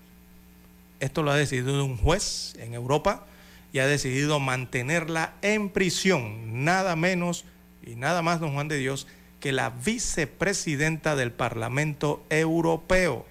Esto 1.00 1.22
lo 1.22 1.30
ha 1.30 1.36
decidido 1.36 1.84
un 1.84 1.96
juez 1.96 2.54
en 2.58 2.74
Europa 2.74 3.26
y 3.72 3.78
ha 3.78 3.86
decidido 3.86 4.40
mantenerla 4.40 5.34
en 5.42 5.70
prisión, 5.70 6.64
nada 6.64 6.96
menos 6.96 7.44
y 7.86 7.94
nada 7.94 8.22
más, 8.22 8.40
don 8.40 8.54
Juan 8.54 8.68
de 8.68 8.78
Dios, 8.78 9.06
que 9.40 9.52
la 9.52 9.70
vicepresidenta 9.70 11.16
del 11.16 11.32
Parlamento 11.32 12.22
Europeo. 12.30 13.26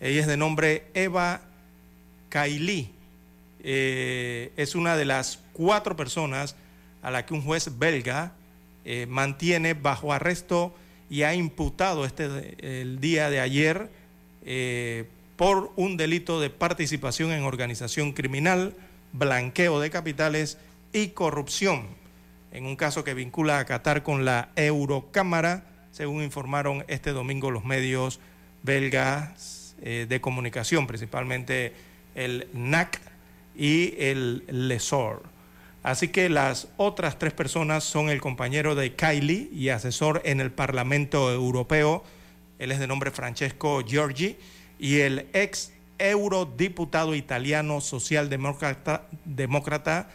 Ella 0.00 0.20
es 0.20 0.26
de 0.26 0.36
nombre 0.36 0.84
Eva 0.94 1.42
Kaili. 2.28 2.90
Eh, 3.62 4.50
es 4.56 4.74
una 4.74 4.96
de 4.96 5.04
las 5.04 5.38
cuatro 5.52 5.96
personas 5.96 6.56
a 7.02 7.10
la 7.10 7.26
que 7.26 7.34
un 7.34 7.42
juez 7.42 7.78
belga 7.78 8.32
eh, 8.84 9.06
mantiene 9.08 9.74
bajo 9.74 10.12
arresto 10.12 10.74
y 11.10 11.22
ha 11.22 11.34
imputado 11.34 12.04
este, 12.04 12.80
el 12.80 13.00
día 13.00 13.30
de 13.30 13.38
ayer 13.38 13.90
eh, 14.44 15.04
por 15.36 15.72
un 15.76 15.96
delito 15.96 16.40
de 16.40 16.50
participación 16.50 17.30
en 17.30 17.44
organización 17.44 18.12
criminal 18.12 18.74
blanqueo 19.12 19.80
de 19.80 19.90
capitales 19.90 20.58
y 20.92 21.08
corrupción, 21.08 21.86
en 22.50 22.66
un 22.66 22.76
caso 22.76 23.04
que 23.04 23.14
vincula 23.14 23.58
a 23.58 23.64
Qatar 23.64 24.02
con 24.02 24.24
la 24.24 24.50
Eurocámara, 24.56 25.64
según 25.90 26.22
informaron 26.22 26.84
este 26.88 27.12
domingo 27.12 27.50
los 27.50 27.64
medios 27.64 28.20
belgas 28.62 29.74
eh, 29.82 30.06
de 30.08 30.20
comunicación, 30.20 30.86
principalmente 30.86 31.74
el 32.14 32.48
NAC 32.52 33.00
y 33.56 33.94
el 33.98 34.44
LESOR. 34.48 35.22
Así 35.82 36.08
que 36.08 36.28
las 36.28 36.68
otras 36.76 37.18
tres 37.18 37.32
personas 37.32 37.82
son 37.82 38.08
el 38.08 38.20
compañero 38.20 38.74
de 38.74 38.94
Kylie 38.94 39.48
y 39.52 39.70
asesor 39.70 40.22
en 40.24 40.40
el 40.40 40.52
Parlamento 40.52 41.32
Europeo, 41.32 42.04
él 42.58 42.70
es 42.70 42.78
de 42.78 42.86
nombre 42.86 43.10
Francesco 43.10 43.82
Giorgi, 43.84 44.36
y 44.78 45.00
el 45.00 45.26
ex 45.32 45.72
eurodiputado 46.10 47.14
italiano 47.14 47.80
socialdemócrata 47.80 49.06
demócrata 49.24 50.10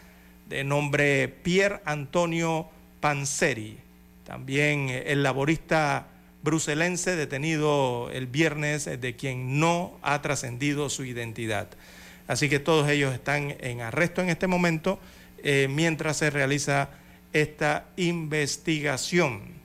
de 0.48 0.64
nombre 0.64 1.28
Pier 1.28 1.82
Antonio 1.84 2.68
Panzeri. 3.00 3.78
También 4.24 4.90
el 4.90 5.22
laborista 5.22 6.08
bruselense 6.42 7.16
detenido 7.16 8.10
el 8.12 8.26
viernes 8.26 8.84
de 8.84 9.16
quien 9.16 9.58
no 9.60 9.98
ha 10.02 10.20
trascendido 10.22 10.90
su 10.90 11.04
identidad. 11.04 11.68
Así 12.26 12.48
que 12.48 12.58
todos 12.58 12.88
ellos 12.90 13.14
están 13.14 13.56
en 13.60 13.80
arresto 13.80 14.20
en 14.20 14.28
este 14.28 14.46
momento 14.46 14.98
eh, 15.42 15.68
mientras 15.70 16.18
se 16.18 16.30
realiza 16.30 16.90
esta 17.32 17.86
investigación. 17.96 19.58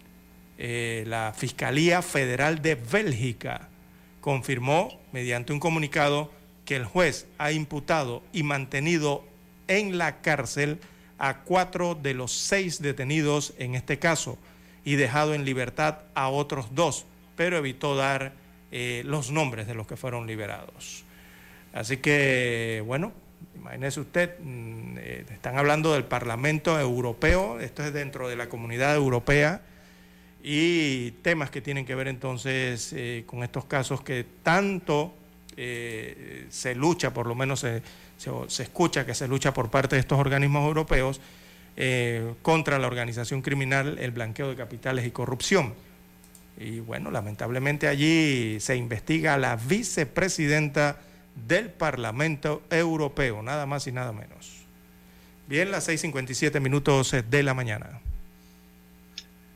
Eh, 0.57 1.03
la 1.07 1.33
Fiscalía 1.35 2.01
Federal 2.01 2.61
de 2.61 2.75
Bélgica 2.75 3.69
confirmó 4.23 5.01
mediante 5.11 5.51
un 5.51 5.59
comunicado 5.59 6.31
que 6.63 6.77
el 6.77 6.85
juez 6.85 7.27
ha 7.39 7.51
imputado 7.51 8.23
y 8.31 8.43
mantenido 8.43 9.25
en 9.67 9.97
la 9.97 10.21
cárcel 10.21 10.79
a 11.19 11.41
cuatro 11.41 11.93
de 11.93 12.13
los 12.13 12.31
seis 12.31 12.81
detenidos 12.81 13.53
en 13.57 13.75
este 13.75 13.99
caso 13.99 14.37
y 14.85 14.95
dejado 14.95 15.33
en 15.33 15.43
libertad 15.43 16.03
a 16.15 16.29
otros 16.29 16.73
dos, 16.73 17.05
pero 17.35 17.57
evitó 17.57 17.97
dar 17.97 18.31
eh, 18.71 19.03
los 19.05 19.29
nombres 19.29 19.67
de 19.67 19.75
los 19.75 19.87
que 19.87 19.97
fueron 19.97 20.25
liberados. 20.25 21.03
Así 21.73 21.97
que, 21.97 22.81
bueno, 22.85 23.11
imagínese 23.55 23.99
usted, 23.99 24.39
mm, 24.39 24.97
eh, 24.99 25.25
están 25.31 25.57
hablando 25.57 25.91
del 25.91 26.05
Parlamento 26.05 26.79
Europeo, 26.79 27.59
esto 27.59 27.83
es 27.83 27.91
dentro 27.91 28.29
de 28.29 28.37
la 28.37 28.47
comunidad 28.47 28.95
europea, 28.95 29.63
y 30.44 31.11
temas 31.22 31.49
que 31.49 31.61
tienen 31.61 31.86
que 31.86 31.95
ver 31.95 32.10
entonces 32.10 32.91
eh, 32.91 33.24
con 33.26 33.44
estos 33.44 33.64
casos 33.64 34.02
que 34.02 34.26
tanto 34.44 35.14
eh, 35.56 36.48
se 36.49 36.76
lucha, 36.76 37.14
por 37.14 37.28
lo 37.28 37.34
menos 37.34 37.61
se, 37.61 37.82
se, 38.18 38.64
escucha 38.64 39.06
que 39.06 39.15
se 39.15 39.28
lucha 39.30 39.53
por 39.53 39.72
parte 39.72 39.95
de 39.95 40.02
estos 40.02 40.20
organismos 40.20 40.68
europeos 40.68 41.22
eh, 41.78 42.34
contra 42.41 42.78
la 42.78 42.88
organización 42.88 43.41
criminal, 43.41 43.98
el 43.99 44.11
blanqueo 44.11 44.49
de 44.49 44.57
capitales 44.57 45.07
y 45.07 45.11
corrupción. 45.11 45.74
Y 46.57 46.82
bueno, 46.82 47.10
lamentablemente 47.10 47.88
allí 47.88 48.60
se 48.60 48.76
investiga 48.76 49.36
a 49.36 49.38
la 49.38 49.56
vicepresidenta 49.56 50.99
del 51.48 51.70
Parlamento 51.70 52.64
Europeo, 52.70 53.41
nada 53.41 53.65
más 53.65 53.88
y 53.88 53.94
nada 53.94 54.11
menos. 54.11 54.65
Bien, 55.48 55.72
las 55.72 55.88
6.57 55.88 56.60
minutos 56.60 57.15
de 57.30 57.44
la 57.44 57.53
mañana. 57.53 58.02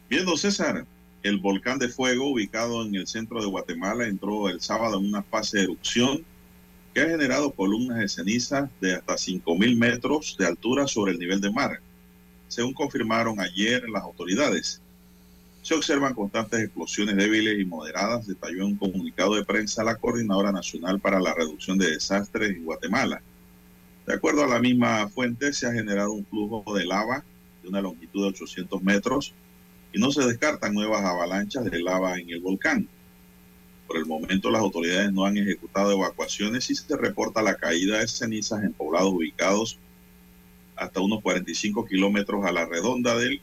Viendo 0.09 0.37
César, 0.37 0.85
el 1.21 1.37
volcán 1.39 1.79
de 1.79 1.89
fuego 1.89 2.31
ubicado 2.31 2.85
en 2.85 2.95
el 2.95 3.07
centro 3.07 3.41
de 3.41 3.47
Guatemala 3.47 4.07
entró 4.07 4.47
el 4.47 4.61
sábado 4.61 4.99
en 4.99 5.05
una 5.05 5.21
fase 5.21 5.57
de 5.57 5.63
erupción 5.65 6.23
que 6.93 7.01
ha 7.01 7.09
generado 7.09 7.51
columnas 7.51 7.99
de 7.99 8.07
ceniza 8.07 8.69
de 8.79 8.93
hasta 8.93 9.15
5.000 9.15 9.77
metros 9.77 10.37
de 10.39 10.45
altura 10.45 10.87
sobre 10.87 11.11
el 11.11 11.19
nivel 11.19 11.41
de 11.41 11.51
mar, 11.51 11.81
según 12.47 12.73
confirmaron 12.73 13.41
ayer 13.41 13.89
las 13.89 14.03
autoridades. 14.03 14.81
Se 15.61 15.73
observan 15.73 16.13
constantes 16.13 16.61
explosiones 16.61 17.17
débiles 17.17 17.59
y 17.59 17.65
moderadas, 17.65 18.25
detalló 18.25 18.59
en 18.59 18.67
un 18.67 18.77
comunicado 18.77 19.35
de 19.35 19.43
prensa 19.43 19.83
la 19.83 19.97
Coordinadora 19.97 20.53
Nacional 20.53 21.01
para 21.01 21.19
la 21.19 21.33
Reducción 21.33 21.77
de 21.77 21.91
Desastres 21.91 22.55
en 22.55 22.63
Guatemala. 22.63 23.21
De 24.05 24.13
acuerdo 24.13 24.45
a 24.45 24.47
la 24.47 24.61
misma 24.61 25.09
fuente, 25.09 25.51
se 25.51 25.67
ha 25.67 25.73
generado 25.73 26.13
un 26.13 26.25
flujo 26.25 26.63
de 26.73 26.85
lava 26.85 27.25
de 27.61 27.67
una 27.67 27.81
longitud 27.81 28.21
de 28.21 28.29
800 28.29 28.81
metros 28.81 29.33
y 29.97 29.99
no 29.99 30.11
se 30.11 30.23
descartan 30.23 30.75
nuevas 30.75 31.03
avalanchas 31.03 31.65
de 31.65 31.79
lava 31.79 32.19
en 32.19 32.29
el 32.29 32.39
volcán. 32.39 32.87
Por 33.87 33.97
el 33.97 34.05
momento 34.05 34.51
las 34.51 34.61
autoridades 34.61 35.11
no 35.11 35.25
han 35.25 35.37
ejecutado 35.37 35.91
evacuaciones 35.91 36.69
y 36.69 36.75
se 36.75 36.95
reporta 36.95 37.41
la 37.41 37.55
caída 37.55 37.97
de 37.97 38.07
cenizas 38.07 38.63
en 38.63 38.73
poblados 38.73 39.11
ubicados 39.11 39.79
hasta 40.75 41.01
unos 41.01 41.23
45 41.23 41.85
kilómetros 41.85 42.45
a 42.45 42.51
la 42.51 42.65
redonda 42.67 43.17
del 43.17 43.41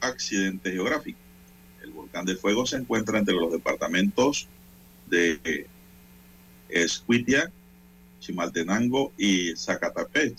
accidente 0.00 0.72
geográfico. 0.72 1.18
El 1.82 1.90
volcán 1.90 2.24
de 2.24 2.36
fuego 2.36 2.64
se 2.64 2.76
encuentra 2.76 3.18
entre 3.18 3.34
los 3.34 3.52
departamentos 3.52 4.48
de 5.06 5.66
Escuitia, 6.70 7.52
Chimaltenango 8.20 9.12
y 9.18 9.54
Zacatepec, 9.54 10.38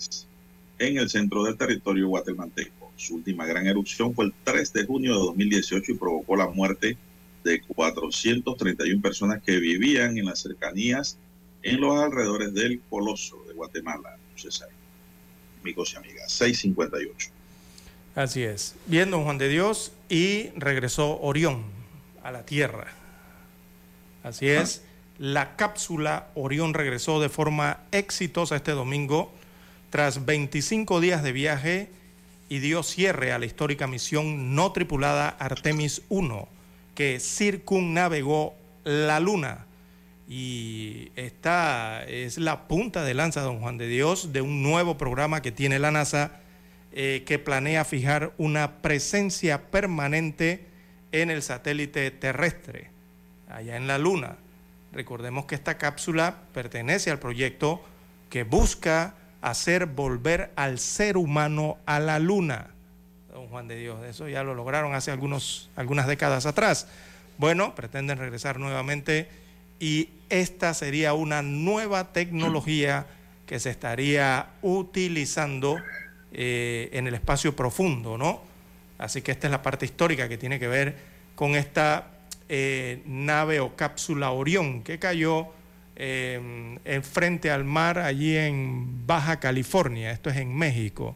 en 0.80 0.98
el 0.98 1.08
centro 1.08 1.44
del 1.44 1.56
territorio 1.56 2.08
guatemalteco. 2.08 2.79
Su 3.00 3.14
última 3.14 3.46
gran 3.46 3.66
erupción 3.66 4.14
fue 4.14 4.26
el 4.26 4.34
3 4.44 4.74
de 4.74 4.84
junio 4.84 5.14
de 5.14 5.20
2018 5.20 5.92
y 5.92 5.94
provocó 5.94 6.36
la 6.36 6.48
muerte 6.48 6.98
de 7.42 7.62
431 7.62 9.00
personas 9.00 9.42
que 9.42 9.58
vivían 9.58 10.18
en 10.18 10.26
las 10.26 10.40
cercanías 10.40 11.16
en 11.62 11.80
los 11.80 11.98
alrededores 11.98 12.52
del 12.52 12.82
Coloso 12.90 13.42
de 13.48 13.54
Guatemala. 13.54 14.18
César. 14.36 14.68
Amigos 15.62 15.94
y 15.94 15.96
amigas, 15.96 16.30
658. 16.30 17.30
Así 18.16 18.42
es. 18.42 18.74
Viendo 18.84 19.22
Juan 19.22 19.38
de 19.38 19.48
Dios 19.48 19.92
y 20.10 20.50
regresó 20.56 21.18
Orión 21.20 21.64
a 22.22 22.30
la 22.30 22.44
Tierra. 22.44 22.88
Así 24.22 24.46
es. 24.46 24.82
La 25.18 25.56
cápsula 25.56 26.28
Orión 26.34 26.74
regresó 26.74 27.18
de 27.18 27.30
forma 27.30 27.80
exitosa 27.92 28.56
este 28.56 28.72
domingo 28.72 29.32
tras 29.88 30.26
25 30.26 31.00
días 31.00 31.22
de 31.22 31.32
viaje 31.32 31.99
y 32.50 32.58
dio 32.58 32.82
cierre 32.82 33.32
a 33.32 33.38
la 33.38 33.46
histórica 33.46 33.86
misión 33.86 34.56
no 34.56 34.72
tripulada 34.72 35.28
Artemis 35.28 36.02
1, 36.08 36.48
que 36.96 37.20
circunnavegó 37.20 38.54
la 38.82 39.20
Luna. 39.20 39.66
Y 40.28 41.12
esta 41.14 42.04
es 42.04 42.38
la 42.38 42.66
punta 42.66 43.04
de 43.04 43.14
lanza, 43.14 43.42
don 43.42 43.60
Juan 43.60 43.78
de 43.78 43.86
Dios, 43.86 44.32
de 44.32 44.40
un 44.40 44.64
nuevo 44.64 44.98
programa 44.98 45.42
que 45.42 45.52
tiene 45.52 45.78
la 45.78 45.92
NASA 45.92 46.40
eh, 46.92 47.22
que 47.24 47.38
planea 47.38 47.84
fijar 47.84 48.32
una 48.36 48.82
presencia 48.82 49.70
permanente 49.70 50.66
en 51.12 51.30
el 51.30 51.42
satélite 51.42 52.10
terrestre, 52.10 52.90
allá 53.48 53.76
en 53.76 53.86
la 53.86 53.96
Luna. 53.98 54.38
Recordemos 54.92 55.44
que 55.44 55.54
esta 55.54 55.78
cápsula 55.78 56.42
pertenece 56.52 57.12
al 57.12 57.20
proyecto 57.20 57.80
que 58.28 58.42
busca 58.42 59.14
hacer 59.40 59.86
volver 59.86 60.52
al 60.56 60.78
ser 60.78 61.16
humano 61.16 61.78
a 61.86 62.00
la 62.00 62.18
Luna. 62.18 62.70
Don 63.32 63.48
Juan 63.48 63.68
de 63.68 63.76
Dios, 63.76 64.04
eso 64.04 64.28
ya 64.28 64.42
lo 64.42 64.54
lograron 64.54 64.94
hace 64.94 65.10
algunos, 65.10 65.70
algunas 65.76 66.06
décadas 66.06 66.46
atrás. 66.46 66.88
Bueno, 67.38 67.74
pretenden 67.74 68.18
regresar 68.18 68.58
nuevamente 68.58 69.28
y 69.78 70.10
esta 70.28 70.74
sería 70.74 71.14
una 71.14 71.42
nueva 71.42 72.12
tecnología 72.12 73.06
que 73.46 73.58
se 73.58 73.70
estaría 73.70 74.50
utilizando 74.62 75.78
eh, 76.32 76.90
en 76.92 77.06
el 77.06 77.14
espacio 77.14 77.56
profundo, 77.56 78.18
¿no? 78.18 78.42
Así 78.98 79.22
que 79.22 79.32
esta 79.32 79.46
es 79.46 79.50
la 79.50 79.62
parte 79.62 79.86
histórica 79.86 80.28
que 80.28 80.36
tiene 80.36 80.60
que 80.60 80.68
ver 80.68 80.96
con 81.34 81.56
esta 81.56 82.10
eh, 82.48 83.02
nave 83.06 83.60
o 83.60 83.74
cápsula 83.74 84.30
Orión 84.30 84.82
que 84.82 84.98
cayó 84.98 85.48
eh, 86.02 86.78
en 86.82 87.04
frente 87.04 87.50
al 87.50 87.64
mar 87.64 87.98
allí 87.98 88.34
en 88.34 89.06
Baja 89.06 89.38
California, 89.38 90.12
esto 90.12 90.30
es 90.30 90.38
en 90.38 90.56
México. 90.56 91.14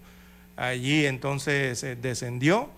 Allí 0.57 1.07
entonces 1.07 1.81
descendió 2.03 2.69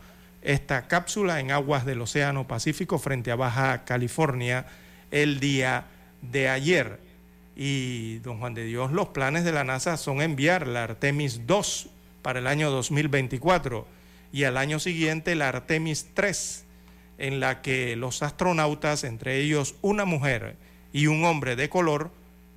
esta 0.41 0.87
cápsula 0.87 1.41
en 1.41 1.51
aguas 1.51 1.85
del 1.85 2.01
Océano 2.01 2.47
Pacífico 2.47 3.01
frente 3.01 3.33
a 3.33 3.35
Baja 3.35 3.85
California 3.85 4.67
el 5.11 5.41
día 5.41 5.87
de 6.23 6.49
ayer. 6.49 7.01
Y, 7.57 8.19
don 8.19 8.39
Juan 8.39 8.55
de 8.55 8.63
Dios, 8.63 8.93
los 8.93 9.09
planes 9.09 9.43
de 9.43 9.51
la 9.51 9.65
NASA 9.65 9.97
son 9.97 10.23
enviar 10.23 10.69
la 10.69 10.85
Artemis 10.85 11.45
2 11.49 11.89
para 12.23 12.39
el 12.39 12.47
año 12.47 12.71
2024 12.71 13.85
y 14.33 14.45
al 14.45 14.59
año 14.59 14.79
siguiente 14.79 15.35
la 15.35 15.49
Artemis 15.49 16.11
3, 16.15 16.65
en 17.19 17.41
la 17.41 17.63
que 17.63 17.97
los 17.97 18.23
astronautas, 18.23 19.03
entre 19.03 19.39
ellos 19.39 19.75
una 19.83 20.05
mujer 20.05 20.55
y 20.93 21.07
un 21.07 21.25
hombre 21.25 21.57
de 21.57 21.69
color, 21.69 22.11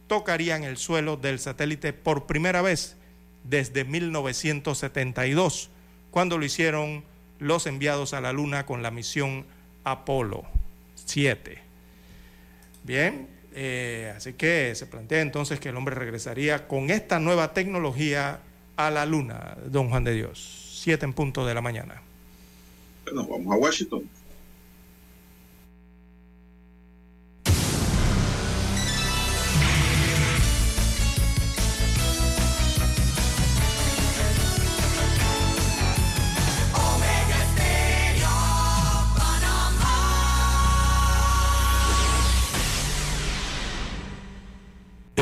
tocarían 0.07 0.63
el 0.63 0.77
suelo 0.77 1.17
del 1.17 1.39
satélite 1.39 1.93
por 1.93 2.25
primera 2.25 2.61
vez 2.61 2.97
desde 3.43 3.85
1972, 3.85 5.69
cuando 6.11 6.37
lo 6.37 6.45
hicieron 6.45 7.03
los 7.39 7.67
enviados 7.67 8.13
a 8.13 8.21
la 8.21 8.33
Luna 8.33 8.65
con 8.65 8.83
la 8.83 8.91
misión 8.91 9.45
Apolo 9.83 10.45
7. 10.95 11.59
Bien, 12.83 13.27
eh, 13.53 14.13
así 14.15 14.33
que 14.33 14.73
se 14.75 14.85
plantea 14.85 15.21
entonces 15.21 15.59
que 15.59 15.69
el 15.69 15.77
hombre 15.77 15.95
regresaría 15.95 16.67
con 16.67 16.89
esta 16.89 17.19
nueva 17.19 17.53
tecnología 17.53 18.41
a 18.77 18.89
la 18.89 19.05
Luna, 19.05 19.57
don 19.65 19.89
Juan 19.89 20.03
de 20.03 20.13
Dios, 20.13 20.79
siete 20.81 21.05
en 21.05 21.13
punto 21.13 21.45
de 21.45 21.53
la 21.53 21.61
mañana. 21.61 22.01
Bueno, 23.05 23.27
vamos 23.27 23.53
a 23.53 23.57
Washington. 23.57 24.09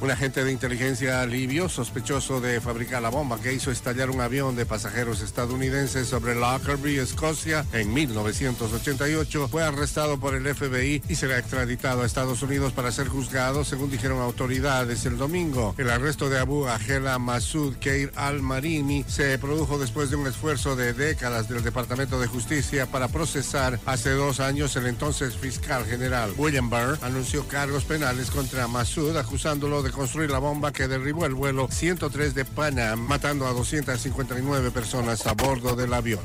Un 0.00 0.10
agente 0.10 0.42
de 0.44 0.50
inteligencia 0.50 1.26
libio, 1.26 1.68
sospechoso 1.68 2.40
de 2.40 2.58
fabricar 2.62 3.02
la 3.02 3.10
bomba 3.10 3.38
que 3.38 3.52
hizo 3.52 3.70
estallar 3.70 4.08
un 4.08 4.22
avión 4.22 4.56
de 4.56 4.64
pasajeros 4.64 5.20
estadounidenses 5.20 6.08
sobre 6.08 6.34
Lockerbie, 6.34 7.02
Escocia, 7.02 7.66
en 7.74 7.92
1988, 7.92 9.48
fue 9.48 9.62
arrestado 9.62 10.18
por 10.18 10.34
el 10.34 10.54
FBI 10.54 11.02
y 11.06 11.14
será 11.16 11.38
extraditado 11.38 12.00
a 12.00 12.06
Estados 12.06 12.42
Unidos 12.42 12.72
para 12.72 12.92
ser 12.92 13.08
juzgado, 13.08 13.62
según 13.62 13.90
dijeron 13.90 14.22
autoridades 14.22 15.04
el 15.04 15.18
domingo. 15.18 15.74
El 15.76 15.90
arresto 15.90 16.30
de 16.30 16.38
Abu 16.38 16.66
Agela 16.66 17.18
Masud 17.18 17.76
Keir 17.76 18.10
al-Marimi 18.16 19.04
se 19.06 19.38
produjo 19.38 19.78
después 19.78 20.08
de 20.08 20.16
un 20.16 20.26
esfuerzo 20.26 20.76
de 20.76 20.94
décadas 20.94 21.46
del 21.50 21.62
Departamento 21.62 22.18
de 22.18 22.26
Justicia 22.26 22.86
para 22.86 23.08
procesar 23.08 23.78
hace 23.84 24.10
dos 24.12 24.40
años 24.40 24.74
el 24.76 24.86
entonces 24.86 25.36
fiscal 25.36 25.84
general 25.84 26.32
William 26.38 26.70
Barr 26.70 26.98
anunció 27.02 27.46
cargos 27.46 27.84
penales 27.84 28.30
contra 28.30 28.66
Masud 28.66 29.14
acusándolo 29.16 29.82
de 29.82 29.89
construir 29.92 30.30
la 30.30 30.38
bomba 30.38 30.72
que 30.72 30.88
derribó 30.88 31.26
el 31.26 31.34
vuelo 31.34 31.68
103 31.70 32.34
de 32.34 32.44
Panam, 32.44 33.00
matando 33.00 33.46
a 33.46 33.52
259 33.52 34.70
personas 34.70 35.26
a 35.26 35.32
bordo 35.34 35.76
del 35.76 35.92
avión. 35.94 36.20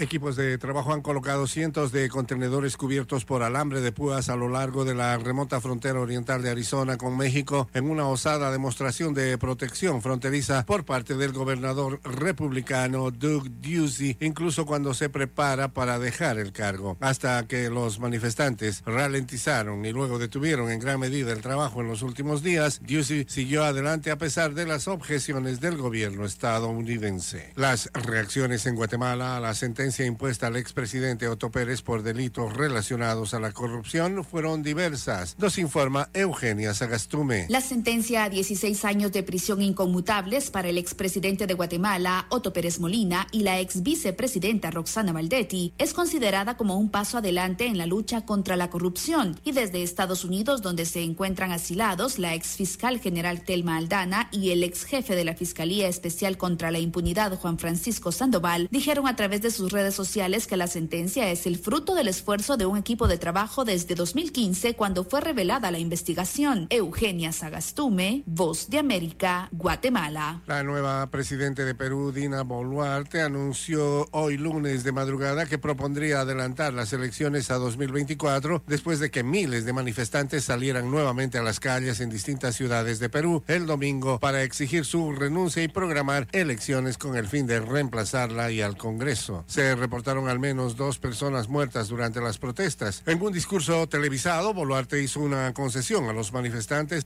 Equipos 0.00 0.34
de 0.34 0.56
trabajo 0.56 0.94
han 0.94 1.02
colocado 1.02 1.46
cientos 1.46 1.92
de 1.92 2.08
contenedores 2.08 2.78
cubiertos 2.78 3.26
por 3.26 3.42
alambre 3.42 3.82
de 3.82 3.92
púas 3.92 4.30
a 4.30 4.34
lo 4.34 4.48
largo 4.48 4.86
de 4.86 4.94
la 4.94 5.18
remota 5.18 5.60
frontera 5.60 6.00
oriental 6.00 6.40
de 6.42 6.48
Arizona 6.48 6.96
con 6.96 7.18
México 7.18 7.68
en 7.74 7.90
una 7.90 8.06
osada 8.06 8.50
demostración 8.50 9.12
de 9.12 9.36
protección 9.36 10.00
fronteriza 10.00 10.64
por 10.64 10.86
parte 10.86 11.16
del 11.16 11.32
gobernador 11.32 12.00
republicano 12.02 13.10
Doug 13.10 13.50
Ducey, 13.60 14.16
incluso 14.20 14.64
cuando 14.64 14.94
se 14.94 15.10
prepara 15.10 15.68
para 15.68 15.98
dejar 15.98 16.38
el 16.38 16.52
cargo. 16.52 16.96
Hasta 17.00 17.46
que 17.46 17.68
los 17.68 18.00
manifestantes 18.00 18.82
ralentizaron 18.86 19.84
y 19.84 19.92
luego 19.92 20.18
detuvieron 20.18 20.70
en 20.70 20.80
gran 20.80 20.98
medida 20.98 21.30
el 21.30 21.42
trabajo 21.42 21.82
en 21.82 21.88
los 21.88 22.00
últimos 22.00 22.42
días, 22.42 22.80
Ducey 22.88 23.26
siguió 23.28 23.64
adelante 23.64 24.10
a 24.10 24.16
pesar 24.16 24.54
de 24.54 24.64
las 24.64 24.88
objeciones 24.88 25.60
del 25.60 25.76
gobierno 25.76 26.24
estadounidense. 26.24 27.52
Las 27.54 27.90
reacciones 27.92 28.64
en 28.64 28.76
Guatemala 28.76 29.36
a 29.36 29.40
la 29.40 29.52
sentencia 29.52 29.89
impuesta 29.98 30.46
al 30.46 30.56
expresidente 30.56 31.26
Otto 31.26 31.50
Pérez 31.50 31.82
por 31.82 32.02
delitos 32.02 32.56
relacionados 32.56 33.34
a 33.34 33.40
la 33.40 33.52
corrupción 33.52 34.24
fueron 34.24 34.62
diversas. 34.62 35.36
Nos 35.38 35.58
informa 35.58 36.08
Eugenia 36.14 36.72
Sagastume. 36.74 37.46
La 37.48 37.60
sentencia 37.60 38.24
a 38.24 38.30
16 38.30 38.84
años 38.84 39.12
de 39.12 39.22
prisión 39.22 39.62
inconmutables 39.62 40.50
para 40.50 40.68
el 40.68 40.78
expresidente 40.78 41.46
de 41.46 41.54
Guatemala, 41.54 42.26
Otto 42.28 42.52
Pérez 42.52 42.78
Molina, 42.78 43.26
y 43.32 43.42
la 43.42 43.58
ex 43.58 43.82
vicepresidenta 43.82 44.70
Roxana 44.70 45.12
Valdetti 45.12 45.74
es 45.78 45.92
considerada 45.94 46.56
como 46.56 46.76
un 46.76 46.90
paso 46.90 47.18
adelante 47.18 47.66
en 47.66 47.78
la 47.78 47.86
lucha 47.86 48.24
contra 48.24 48.56
la 48.56 48.70
corrupción. 48.70 49.40
Y 49.44 49.52
desde 49.52 49.82
Estados 49.82 50.24
Unidos, 50.24 50.62
donde 50.62 50.86
se 50.86 51.02
encuentran 51.02 51.52
asilados 51.52 52.18
la 52.18 52.34
ex 52.34 52.56
fiscal 52.56 53.00
general 53.00 53.42
Telma 53.42 53.76
Aldana 53.76 54.28
y 54.30 54.50
el 54.50 54.62
ex 54.62 54.84
jefe 54.84 55.16
de 55.16 55.24
la 55.24 55.34
Fiscalía 55.34 55.88
Especial 55.88 56.36
contra 56.36 56.70
la 56.70 56.78
Impunidad, 56.78 57.36
Juan 57.38 57.58
Francisco 57.58 58.12
Sandoval, 58.12 58.68
dijeron 58.70 59.08
a 59.08 59.16
través 59.16 59.42
de 59.42 59.50
sus 59.50 59.72
redes 59.72 59.79
sociales 59.88 60.46
que 60.46 60.56
la 60.56 60.66
sentencia 60.66 61.30
es 61.30 61.46
el 61.46 61.58
fruto 61.58 61.94
del 61.94 62.08
esfuerzo 62.08 62.56
de 62.56 62.66
un 62.66 62.76
equipo 62.76 63.08
de 63.08 63.18
trabajo 63.18 63.64
desde 63.64 63.94
2015 63.94 64.74
cuando 64.74 65.04
fue 65.04 65.20
revelada 65.20 65.70
la 65.70 65.78
investigación. 65.78 66.66
Eugenia 66.70 67.32
Sagastume, 67.32 68.22
Voz 68.26 68.68
de 68.70 68.78
América, 68.78 69.48
Guatemala. 69.52 70.42
La 70.46 70.62
nueva 70.62 71.10
presidente 71.10 71.64
de 71.64 71.74
Perú, 71.74 72.12
Dina 72.12 72.42
Boluarte, 72.42 73.22
anunció 73.22 74.06
hoy 74.12 74.36
lunes 74.36 74.84
de 74.84 74.92
madrugada 74.92 75.46
que 75.46 75.58
propondría 75.58 76.20
adelantar 76.20 76.72
las 76.74 76.92
elecciones 76.92 77.50
a 77.50 77.54
2024 77.54 78.62
después 78.66 79.00
de 79.00 79.10
que 79.10 79.22
miles 79.22 79.64
de 79.64 79.72
manifestantes 79.72 80.44
salieran 80.44 80.90
nuevamente 80.90 81.38
a 81.38 81.42
las 81.42 81.60
calles 81.60 82.00
en 82.00 82.10
distintas 82.10 82.56
ciudades 82.56 82.98
de 82.98 83.08
Perú 83.08 83.42
el 83.46 83.66
domingo 83.66 84.18
para 84.20 84.42
exigir 84.42 84.84
su 84.84 85.12
renuncia 85.12 85.62
y 85.62 85.68
programar 85.68 86.26
elecciones 86.32 86.98
con 86.98 87.16
el 87.16 87.26
fin 87.26 87.46
de 87.46 87.60
reemplazarla 87.60 88.50
y 88.50 88.60
al 88.60 88.76
Congreso. 88.76 89.44
Se 89.46 89.69
reportaron 89.74 90.28
al 90.28 90.38
menos 90.38 90.76
dos 90.76 90.98
personas 90.98 91.48
muertas 91.48 91.88
durante 91.88 92.20
las 92.20 92.38
protestas. 92.38 93.02
En 93.06 93.20
un 93.22 93.32
discurso 93.32 93.88
televisado, 93.88 94.54
Boluarte 94.54 95.02
hizo 95.02 95.20
una 95.20 95.52
concesión 95.54 96.04
a 96.08 96.12
los 96.12 96.32
manifestantes. 96.32 97.04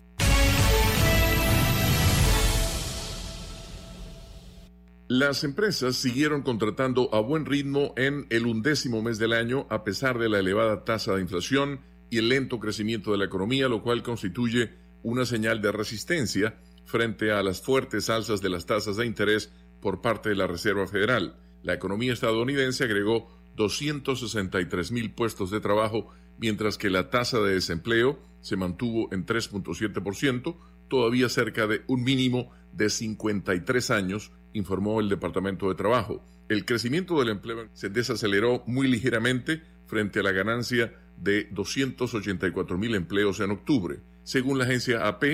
Las 5.07 5.45
empresas 5.45 5.97
siguieron 5.97 6.43
contratando 6.43 7.15
a 7.15 7.20
buen 7.20 7.45
ritmo 7.45 7.93
en 7.97 8.27
el 8.31 8.47
undécimo 8.47 9.03
mes 9.03 9.19
del 9.19 9.35
año 9.35 9.66
a 9.69 9.85
pesar 9.85 10.19
de 10.19 10.31
la 10.31 10.39
elevada 10.39 10.85
tasa 10.85 11.15
de 11.15 11.20
inflación 11.20 11.81
y 12.09 12.19
el 12.19 12.31
lento 12.31 12.59
crecimiento 12.59 13.12
de 13.12 13.19
la 13.19 13.27
economía, 13.27 13.69
lo 13.69 13.82
cual 13.82 14.03
constituye 14.03 14.73
una 15.03 15.27
señal 15.27 15.61
de 15.61 15.73
resistencia 15.73 16.59
frente 16.86 17.32
a 17.32 17.43
las 17.43 17.61
fuertes 17.61 18.09
alzas 18.09 18.41
de 18.41 18.49
las 18.49 18.65
tasas 18.65 18.97
de 18.97 19.05
interés 19.05 19.53
por 19.82 20.01
parte 20.01 20.31
de 20.31 20.36
la 20.36 20.47
Reserva 20.47 20.86
Federal. 20.86 21.36
La 21.65 21.73
economía 21.73 22.12
estadounidense 22.12 22.85
agregó 22.85 23.27
263 23.57 24.93
mil 24.93 25.12
puestos 25.12 25.51
de 25.51 25.61
trabajo, 25.61 26.11
mientras 26.39 26.77
que 26.77 26.91
la 26.91 27.09
tasa 27.09 27.41
de 27.41 27.55
desempleo 27.55 28.20
se 28.43 28.57
mantuvo 28.57 29.09
en 29.12 29.24
3.7%, 29.24 30.57
todavía 30.89 31.31
cerca 31.31 31.66
de 31.66 31.82
un 31.86 32.05
mínimo 32.05 32.51
de 32.73 32.91
53 32.91 33.91
años, 33.91 34.31
informó 34.53 35.01
el 35.01 35.09
Departamento 35.09 35.70
de 35.70 35.74
Trabajo. 35.74 36.23
El 36.51 36.66
crecimiento 36.66 37.19
del 37.19 37.31
empleo 37.31 37.69
se 37.73 37.89
desaceleró 37.89 38.62
muy 38.66 38.86
ligeramente 38.86 39.62
frente 39.86 40.20
a 40.20 40.23
la 40.23 40.32
ganancia 40.32 40.93
de 41.16 41.49
284 41.51 42.77
mil 42.77 42.95
empleos 42.95 43.41
en 43.41 43.53
octubre. 43.53 44.01
Según 44.23 44.59
la 44.59 44.65
agencia 44.65 45.09
AP, 45.09 45.24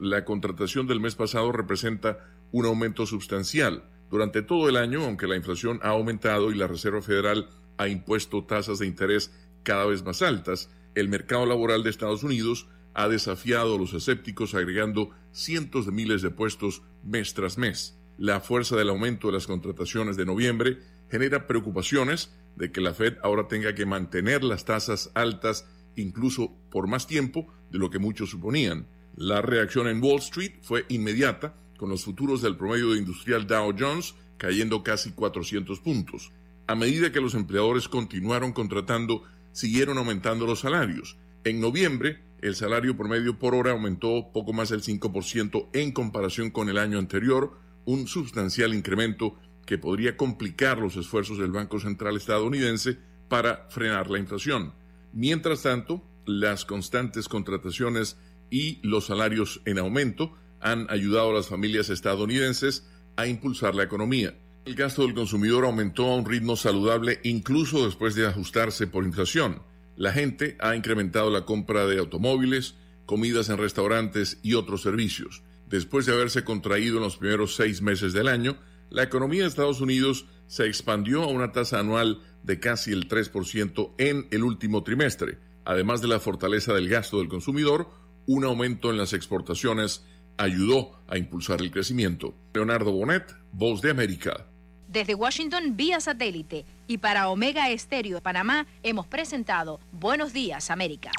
la 0.00 0.24
contratación 0.24 0.88
del 0.88 1.00
mes 1.00 1.14
pasado 1.14 1.52
representa 1.52 2.18
un 2.50 2.66
aumento 2.66 3.06
sustancial. 3.06 3.84
Durante 4.10 4.42
todo 4.42 4.68
el 4.68 4.76
año, 4.76 5.04
aunque 5.04 5.26
la 5.26 5.36
inflación 5.36 5.80
ha 5.82 5.90
aumentado 5.90 6.50
y 6.50 6.54
la 6.54 6.66
Reserva 6.66 7.02
Federal 7.02 7.48
ha 7.76 7.88
impuesto 7.88 8.44
tasas 8.44 8.78
de 8.78 8.86
interés 8.86 9.32
cada 9.62 9.86
vez 9.86 10.04
más 10.04 10.22
altas, 10.22 10.70
el 10.94 11.08
mercado 11.08 11.44
laboral 11.44 11.82
de 11.82 11.90
Estados 11.90 12.22
Unidos 12.22 12.68
ha 12.94 13.08
desafiado 13.08 13.74
a 13.74 13.78
los 13.78 13.92
escépticos 13.92 14.54
agregando 14.54 15.10
cientos 15.32 15.84
de 15.84 15.92
miles 15.92 16.22
de 16.22 16.30
puestos 16.30 16.82
mes 17.04 17.34
tras 17.34 17.58
mes. 17.58 17.98
La 18.16 18.40
fuerza 18.40 18.76
del 18.76 18.88
aumento 18.88 19.26
de 19.26 19.34
las 19.34 19.46
contrataciones 19.46 20.16
de 20.16 20.24
noviembre 20.24 20.78
genera 21.10 21.46
preocupaciones 21.46 22.32
de 22.56 22.72
que 22.72 22.80
la 22.80 22.94
Fed 22.94 23.18
ahora 23.22 23.48
tenga 23.48 23.74
que 23.74 23.84
mantener 23.84 24.42
las 24.42 24.64
tasas 24.64 25.10
altas 25.14 25.66
incluso 25.96 26.56
por 26.70 26.86
más 26.86 27.06
tiempo 27.06 27.52
de 27.70 27.78
lo 27.78 27.90
que 27.90 27.98
muchos 27.98 28.30
suponían. 28.30 28.86
La 29.16 29.42
reacción 29.42 29.88
en 29.88 30.02
Wall 30.02 30.20
Street 30.20 30.52
fue 30.62 30.86
inmediata, 30.88 31.54
con 31.76 31.90
los 31.90 32.04
futuros 32.04 32.42
del 32.42 32.56
promedio 32.56 32.96
industrial 32.96 33.46
Dow 33.46 33.74
Jones 33.78 34.14
cayendo 34.38 34.82
casi 34.82 35.12
400 35.12 35.80
puntos. 35.80 36.32
A 36.66 36.74
medida 36.74 37.12
que 37.12 37.20
los 37.20 37.34
empleadores 37.34 37.88
continuaron 37.88 38.52
contratando, 38.52 39.22
siguieron 39.52 39.98
aumentando 39.98 40.46
los 40.46 40.60
salarios. 40.60 41.16
En 41.44 41.60
noviembre, 41.60 42.22
el 42.42 42.54
salario 42.54 42.96
promedio 42.96 43.38
por 43.38 43.54
hora 43.54 43.72
aumentó 43.72 44.30
poco 44.32 44.52
más 44.52 44.70
del 44.70 44.82
5% 44.82 45.68
en 45.72 45.92
comparación 45.92 46.50
con 46.50 46.68
el 46.68 46.78
año 46.78 46.98
anterior, 46.98 47.58
un 47.84 48.06
sustancial 48.06 48.74
incremento 48.74 49.36
que 49.64 49.78
podría 49.78 50.16
complicar 50.16 50.78
los 50.78 50.96
esfuerzos 50.96 51.38
del 51.38 51.52
Banco 51.52 51.78
Central 51.78 52.16
estadounidense 52.16 52.98
para 53.28 53.66
frenar 53.70 54.10
la 54.10 54.18
inflación. 54.18 54.74
Mientras 55.12 55.62
tanto, 55.62 56.02
las 56.26 56.64
constantes 56.64 57.28
contrataciones 57.28 58.18
y 58.50 58.80
los 58.82 59.06
salarios 59.06 59.62
en 59.64 59.78
aumento 59.78 60.36
han 60.66 60.86
ayudado 60.90 61.30
a 61.30 61.34
las 61.34 61.46
familias 61.46 61.90
estadounidenses 61.90 62.88
a 63.16 63.28
impulsar 63.28 63.76
la 63.76 63.84
economía. 63.84 64.36
El 64.64 64.74
gasto 64.74 65.02
del 65.02 65.14
consumidor 65.14 65.64
aumentó 65.64 66.06
a 66.06 66.16
un 66.16 66.26
ritmo 66.26 66.56
saludable 66.56 67.20
incluso 67.22 67.86
después 67.86 68.16
de 68.16 68.26
ajustarse 68.26 68.88
por 68.88 69.04
inflación. 69.04 69.62
La 69.96 70.12
gente 70.12 70.56
ha 70.58 70.74
incrementado 70.74 71.30
la 71.30 71.44
compra 71.44 71.86
de 71.86 71.98
automóviles, 71.98 72.74
comidas 73.06 73.48
en 73.48 73.58
restaurantes 73.58 74.40
y 74.42 74.54
otros 74.54 74.82
servicios. 74.82 75.44
Después 75.68 76.04
de 76.04 76.14
haberse 76.14 76.42
contraído 76.42 76.96
en 76.96 77.04
los 77.04 77.16
primeros 77.16 77.54
seis 77.54 77.80
meses 77.80 78.12
del 78.12 78.26
año, 78.26 78.58
la 78.90 79.04
economía 79.04 79.42
de 79.42 79.48
Estados 79.48 79.80
Unidos 79.80 80.26
se 80.48 80.66
expandió 80.66 81.22
a 81.22 81.28
una 81.28 81.52
tasa 81.52 81.78
anual 81.78 82.22
de 82.42 82.58
casi 82.58 82.90
el 82.90 83.08
3% 83.08 83.94
en 83.98 84.26
el 84.32 84.42
último 84.42 84.82
trimestre. 84.82 85.38
Además 85.64 86.00
de 86.00 86.08
la 86.08 86.18
fortaleza 86.18 86.74
del 86.74 86.88
gasto 86.88 87.18
del 87.18 87.28
consumidor, 87.28 87.88
un 88.26 88.44
aumento 88.44 88.90
en 88.90 88.96
las 88.96 89.12
exportaciones 89.12 90.04
ayudó 90.38 90.98
a 91.08 91.18
impulsar 91.18 91.60
el 91.60 91.70
crecimiento. 91.70 92.34
Leonardo 92.54 92.92
Bonet, 92.92 93.34
Voz 93.52 93.80
de 93.82 93.90
América. 93.90 94.46
Desde 94.88 95.14
Washington, 95.14 95.76
vía 95.76 96.00
satélite. 96.00 96.64
Y 96.86 96.98
para 96.98 97.28
Omega 97.28 97.70
Estéreo 97.70 98.16
de 98.16 98.20
Panamá, 98.22 98.66
hemos 98.82 99.06
presentado 99.06 99.80
Buenos 99.92 100.32
Días, 100.32 100.70
América. 100.70 101.10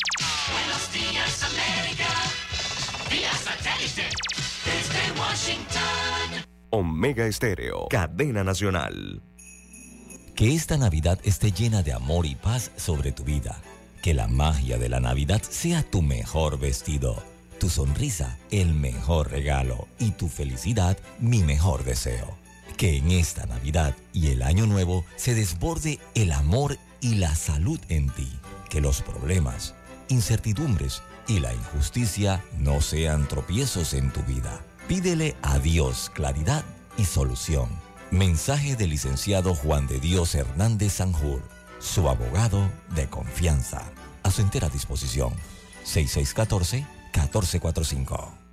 Buenos 0.52 0.94
días, 0.94 1.44
América. 1.44 2.08
Vía 3.12 3.32
satélite. 3.34 4.10
Desde 4.66 5.20
Washington. 5.20 6.48
Omega 6.70 7.26
Estéreo, 7.26 7.88
cadena 7.90 8.44
nacional. 8.44 9.22
Que 10.36 10.54
esta 10.54 10.78
Navidad 10.78 11.20
esté 11.24 11.52
llena 11.52 11.82
de 11.82 11.94
amor 11.94 12.26
y 12.26 12.36
paz 12.36 12.72
sobre 12.76 13.12
tu 13.12 13.24
vida. 13.24 13.62
Que 14.02 14.14
la 14.14 14.28
magia 14.28 14.78
de 14.78 14.88
la 14.88 15.00
Navidad 15.00 15.42
sea 15.42 15.82
tu 15.84 16.02
mejor 16.02 16.60
vestido, 16.60 17.24
tu 17.58 17.70
sonrisa 17.70 18.38
el 18.52 18.74
mejor 18.74 19.32
regalo 19.32 19.88
y 20.00 20.12
tu 20.12 20.28
felicidad 20.28 20.98
mi 21.20 21.44
mejor 21.44 21.84
deseo. 21.84 22.38
Que 22.78 22.98
en 22.98 23.12
esta 23.12 23.46
Navidad 23.46 23.96
y 24.14 24.28
el 24.28 24.44
Año 24.44 24.68
Nuevo 24.68 25.06
se 25.16 25.34
desborde 25.34 26.00
el 26.16 26.32
amor 26.32 26.78
y 27.02 27.16
la 27.16 27.36
salud 27.36 27.80
en 27.90 28.10
ti. 28.10 28.32
Que 28.70 28.82
los 28.82 29.02
problemas, 29.02 29.74
incertidumbres 30.10 31.02
y 31.28 31.40
la 31.40 31.54
injusticia 31.54 32.44
no 32.60 32.82
sean 32.82 33.28
tropiezos 33.28 33.94
en 33.94 34.12
tu 34.12 34.22
vida. 34.24 34.62
Pídele 34.88 35.36
a 35.42 35.60
Dios 35.60 36.12
claridad 36.14 36.64
y 36.98 37.06
solución. 37.06 37.70
Mensaje 38.12 38.76
del 38.76 38.92
licenciado 38.92 39.56
Juan 39.56 39.88
de 39.88 40.00
Dios 40.00 40.34
Hernández 40.36 40.94
Sanjur, 40.94 41.42
su 41.80 42.08
abogado 42.08 42.70
de 42.96 43.08
confianza. 43.08 43.84
A 44.24 44.32
su 44.32 44.42
entera 44.42 44.70
disposición. 44.70 45.34
6614-1445. 47.18 48.48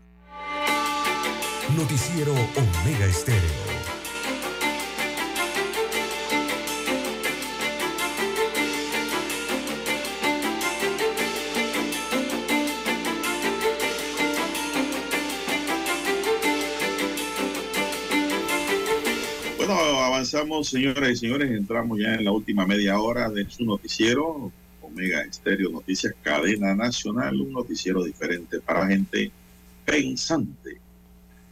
Noticiero 1.76 2.32
Omega 2.32 3.06
Estéreo. 3.06 3.40
Bueno, 19.56 19.74
avanzamos, 19.74 20.68
señoras 20.68 21.10
y 21.10 21.16
señores. 21.16 21.50
Entramos 21.50 21.98
ya 21.98 22.14
en 22.14 22.24
la 22.24 22.32
última 22.32 22.66
media 22.66 23.00
hora 23.00 23.30
de 23.30 23.48
su 23.48 23.64
noticiero, 23.64 24.52
Omega 24.84 25.22
Estéreo 25.22 25.70
Noticias, 25.70 26.14
cadena 26.22 26.74
nacional, 26.74 27.40
un 27.40 27.52
noticiero 27.52 28.04
diferente 28.04 28.60
para 28.60 28.86
gente 28.86 29.30
pensante. 29.84 30.80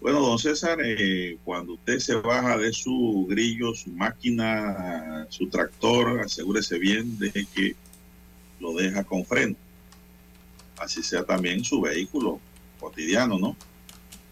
Bueno, 0.00 0.20
don 0.20 0.38
César, 0.38 0.78
eh, 0.84 1.38
cuando 1.44 1.74
usted 1.74 1.98
se 1.98 2.14
baja 2.16 2.58
de 2.58 2.72
su 2.72 3.26
grillo, 3.28 3.74
su 3.74 3.90
máquina, 3.90 5.26
su 5.28 5.48
tractor, 5.48 6.20
asegúrese 6.20 6.78
bien 6.78 7.18
de 7.18 7.30
que 7.54 7.76
lo 8.58 8.74
deja 8.74 9.04
con 9.04 9.24
freno. 9.24 9.54
Así 10.78 11.02
sea 11.02 11.24
también 11.24 11.64
su 11.64 11.80
vehículo 11.80 12.40
cotidiano, 12.80 13.38
¿no? 13.38 13.56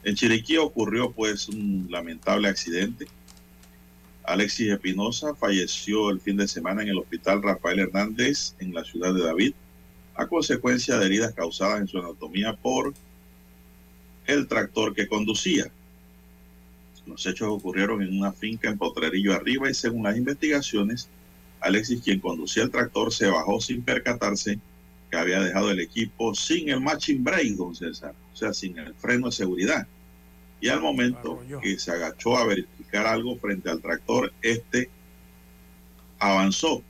En 0.02 0.14
Chiriquí 0.14 0.56
ocurrió 0.56 1.12
pues 1.12 1.48
un 1.48 1.86
lamentable 1.90 2.48
accidente 2.48 3.06
Alexis 4.31 4.70
Espinosa 4.70 5.35
falleció 5.35 6.09
el 6.09 6.20
fin 6.20 6.36
de 6.36 6.47
semana 6.47 6.82
en 6.82 6.89
el 6.89 6.98
hospital 6.98 7.43
Rafael 7.43 7.81
Hernández 7.81 8.55
en 8.61 8.73
la 8.73 8.85
ciudad 8.85 9.12
de 9.12 9.24
David 9.24 9.55
a 10.15 10.28
consecuencia 10.28 10.98
de 10.98 11.07
heridas 11.07 11.35
causadas 11.35 11.81
en 11.81 11.89
su 11.89 11.98
anatomía 11.98 12.52
por 12.55 12.94
el 14.27 14.47
tractor 14.47 14.94
que 14.94 15.09
conducía. 15.09 15.65
Los 17.07 17.27
hechos 17.27 17.48
ocurrieron 17.48 18.02
en 18.02 18.16
una 18.16 18.31
finca 18.31 18.69
en 18.69 18.78
Potrerillo 18.78 19.35
Arriba 19.35 19.69
y 19.69 19.74
según 19.74 20.05
las 20.05 20.16
investigaciones, 20.16 21.09
Alexis, 21.59 22.01
quien 22.01 22.20
conducía 22.20 22.62
el 22.62 22.70
tractor, 22.70 23.12
se 23.12 23.27
bajó 23.27 23.61
sin 23.61 23.82
percatarse 23.82 24.61
que 25.11 25.16
había 25.16 25.40
dejado 25.40 25.73
el 25.73 25.81
equipo 25.81 26.36
sin 26.36 26.69
el 26.69 26.81
matching 26.81 27.24
brake, 27.24 27.57
don 27.57 27.74
César, 27.74 28.15
o 28.32 28.36
sea, 28.36 28.55
sin 28.55 28.78
el 28.78 28.94
freno 28.94 29.27
de 29.27 29.32
seguridad. 29.32 29.89
Y 30.61 30.69
al 30.69 30.81
momento 30.81 31.43
que 31.61 31.81
se 31.81 31.90
agachó 31.90 32.36
a 32.36 32.47
verificar 32.47 32.80
algo 32.98 33.36
frente 33.36 33.70
al 33.70 33.80
tractor, 33.80 34.32
este 34.42 34.90
avanzó, 36.18 36.82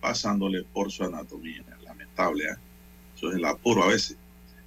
pasándole 0.00 0.62
por 0.62 0.90
su 0.90 1.04
anatomía. 1.04 1.64
Lamentable, 1.82 2.44
¿eh? 2.44 2.56
Eso 3.16 3.30
es 3.30 3.36
el 3.36 3.44
apuro 3.44 3.82
a 3.82 3.88
veces. 3.88 4.16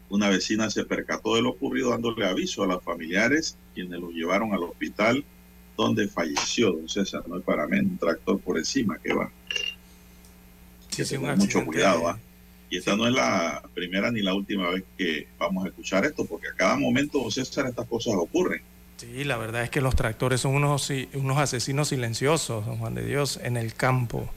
Una 0.09 0.27
vecina 0.27 0.69
se 0.69 0.83
percató 0.83 1.35
de 1.35 1.41
lo 1.41 1.51
ocurrido 1.51 1.91
dándole 1.91 2.25
aviso 2.25 2.63
a 2.63 2.67
los 2.67 2.83
familiares, 2.83 3.57
quienes 3.73 3.99
lo 3.99 4.09
llevaron 4.09 4.53
al 4.53 4.63
hospital 4.63 5.23
donde 5.77 6.07
falleció. 6.09 6.73
Don 6.73 6.89
César, 6.89 7.23
no 7.27 7.37
es 7.37 7.43
para 7.43 7.65
mí, 7.67 7.79
un 7.79 7.97
tractor 7.97 8.39
por 8.39 8.57
encima 8.57 8.97
que 8.97 9.13
va. 9.13 9.31
tenga 10.89 11.35
mucho 11.35 11.65
cuidado. 11.65 12.09
¿ah? 12.09 12.19
Y 12.69 12.77
esta 12.77 12.95
no 12.95 13.07
es 13.07 13.13
la 13.13 13.63
primera 13.73 14.11
ni 14.11 14.21
la 14.21 14.33
última 14.33 14.69
vez 14.69 14.83
que 14.97 15.27
vamos 15.39 15.65
a 15.65 15.69
escuchar 15.69 16.05
esto, 16.05 16.25
porque 16.25 16.49
a 16.49 16.55
cada 16.55 16.75
momento, 16.75 17.19
don 17.19 17.31
César, 17.31 17.67
estas 17.67 17.87
cosas 17.87 18.13
ocurren. 18.17 18.61
Sí, 19.01 19.23
la 19.23 19.35
verdad 19.35 19.63
es 19.63 19.71
que 19.71 19.81
los 19.81 19.95
tractores 19.95 20.41
son 20.41 20.53
unos, 20.53 20.91
unos 21.15 21.39
asesinos 21.39 21.87
silenciosos, 21.87 22.67
don 22.67 22.77
Juan 22.77 22.93
de 22.93 23.03
Dios, 23.03 23.39
en 23.41 23.57
el 23.57 23.73
campo. 23.73 24.29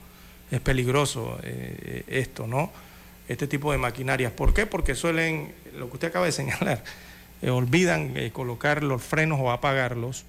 Es 0.50 0.58
peligroso 0.60 1.38
eh, 1.42 2.02
esto, 2.06 2.46
¿no? 2.46 2.72
Este 3.28 3.46
tipo 3.46 3.72
de 3.72 3.76
maquinarias. 3.76 4.32
¿Por 4.32 4.54
qué? 4.54 4.64
Porque 4.64 4.94
suelen, 4.94 5.52
lo 5.76 5.88
que 5.90 5.96
usted 5.96 6.08
acaba 6.08 6.24
de 6.24 6.32
señalar, 6.32 6.82
eh, 7.42 7.50
olvidan 7.50 8.16
eh, 8.16 8.30
colocar 8.32 8.82
los 8.82 9.02
frenos 9.02 9.38
o 9.38 9.50
apagarlos, 9.50 10.24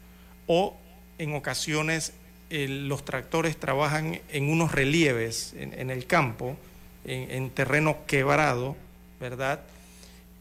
o 0.48 0.76
en 1.18 1.34
ocasiones 1.34 2.12
los 2.50 3.06
tractores 3.06 3.56
trabajan 3.56 4.20
en 4.28 4.50
unos 4.50 4.74
relieves 4.74 5.54
en, 5.58 5.90
el 5.90 6.08
campo, 6.08 6.58
en, 7.06 7.32
en, 7.32 7.50
terreno 7.52 8.00
quebrado, 8.06 8.76
¿verdad? 9.22 9.62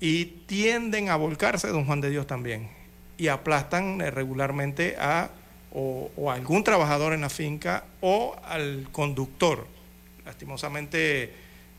Y 0.01 0.25
tienden 0.47 1.11
a 1.11 1.17
volcarse, 1.17 1.69
don 1.69 1.87
Juan 1.87 2.01
de 2.01 2.11
Dios 2.11 2.27
también, 2.27 2.69
y 3.17 3.29
aplastan 3.29 4.01
regularmente 4.01 4.97
a 4.99 5.31
o, 5.75 6.31
algún 6.31 6.63
trabajador 6.65 7.13
en 7.13 7.23
la 7.23 7.29
finca 7.29 7.85
o 8.01 8.37
al 8.45 8.89
conductor. 8.93 9.67
Lastimosamente, 10.25 11.33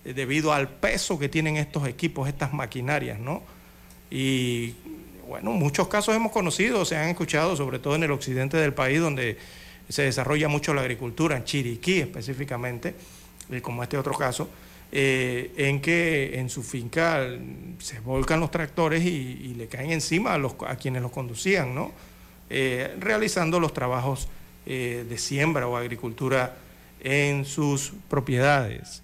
eh, 0.03 0.13
debido 0.13 0.53
al 0.53 0.67
peso 0.69 1.17
que 1.17 1.29
tienen 1.29 1.57
estos 1.57 1.87
equipos, 1.87 2.27
estas 2.27 2.53
maquinarias, 2.53 3.19
¿no? 3.19 3.41
Y 4.11 4.75
bueno, 5.27 5.51
muchos 5.51 5.87
casos 5.87 6.15
hemos 6.15 6.31
conocido, 6.31 6.85
se 6.85 6.95
han 6.95 7.09
escuchado, 7.09 7.55
sobre 7.55 7.79
todo 7.79 7.95
en 7.95 8.03
el 8.03 8.11
occidente 8.11 8.57
del 8.57 8.73
país, 8.73 8.99
donde 8.99 9.37
se 9.89 10.03
desarrolla 10.03 10.47
mucho 10.47 10.73
la 10.73 10.81
agricultura, 10.81 11.37
en 11.37 11.43
Chiriquí 11.43 11.99
específicamente, 11.99 12.95
y 13.49 13.61
como 13.61 13.81
este 13.81 13.97
otro 13.97 14.13
caso, 14.13 14.49
eh, 14.91 15.51
en 15.57 15.81
que 15.81 16.39
en 16.39 16.49
su 16.49 16.63
finca 16.63 17.27
se 17.79 17.99
volcan 17.99 18.39
los 18.39 18.51
tractores 18.51 19.03
y, 19.03 19.53
le 19.55 19.67
caen 19.67 19.91
encima 19.91 20.33
a, 20.33 20.37
los, 20.37 20.55
a 20.67 20.75
quienes 20.75 21.01
los 21.01 21.11
conducían, 21.11 21.73
¿no? 21.73 21.93
Eh, 22.49 22.95
realizando 22.99 23.59
los 23.59 23.73
trabajos 23.73 24.27
eh, 24.65 25.05
de 25.07 25.17
siembra 25.17 25.67
o 25.67 25.77
agricultura 25.77 26.57
en 26.99 27.45
sus 27.45 27.93
propiedades. 28.09 29.01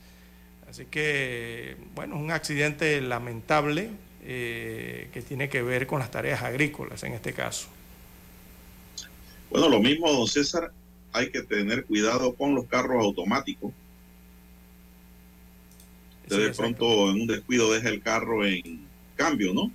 Así 0.70 0.86
que, 0.86 1.76
bueno, 1.96 2.18
un 2.18 2.32
accidente 2.32 3.02
lamentable 3.02 3.90
eh, 4.24 5.10
que 5.12 5.22
tiene 5.22 5.50
que 5.50 5.62
ver 5.62 5.88
con 5.88 6.00
las 6.00 6.12
tareas 6.12 6.44
agrícolas 6.44 7.04
en 7.04 7.14
este 7.14 7.34
caso. 7.34 7.68
Bueno, 9.50 9.68
lo 9.68 9.80
mismo, 9.80 10.12
don 10.12 10.28
César, 10.28 10.72
hay 11.12 11.30
que 11.30 11.42
tener 11.42 11.86
cuidado 11.86 12.34
con 12.36 12.56
los 12.56 12.66
carros 12.66 13.04
automáticos. 13.04 13.72
Usted 16.36 16.48
de 16.48 16.54
pronto 16.54 17.12
en 17.12 17.22
un 17.22 17.28
descuido 17.28 17.74
deja 17.74 17.90
el 17.90 18.02
carro 18.02 18.46
en 18.46 18.88
cambio, 19.16 19.54
¿no? 19.54 19.72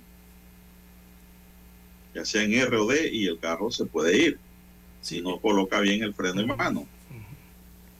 ya 2.17 2.25
sea 2.25 2.43
en 2.43 2.53
R 2.53 2.75
o 2.77 2.87
D, 2.87 3.09
y 3.11 3.27
el 3.27 3.39
carro 3.39 3.71
se 3.71 3.85
puede 3.85 4.17
ir 4.17 4.39
si 5.01 5.21
no 5.21 5.39
coloca 5.39 5.79
bien 5.79 6.01
el 6.03 6.13
freno 6.13 6.41
en 6.41 6.47
mano. 6.47 6.87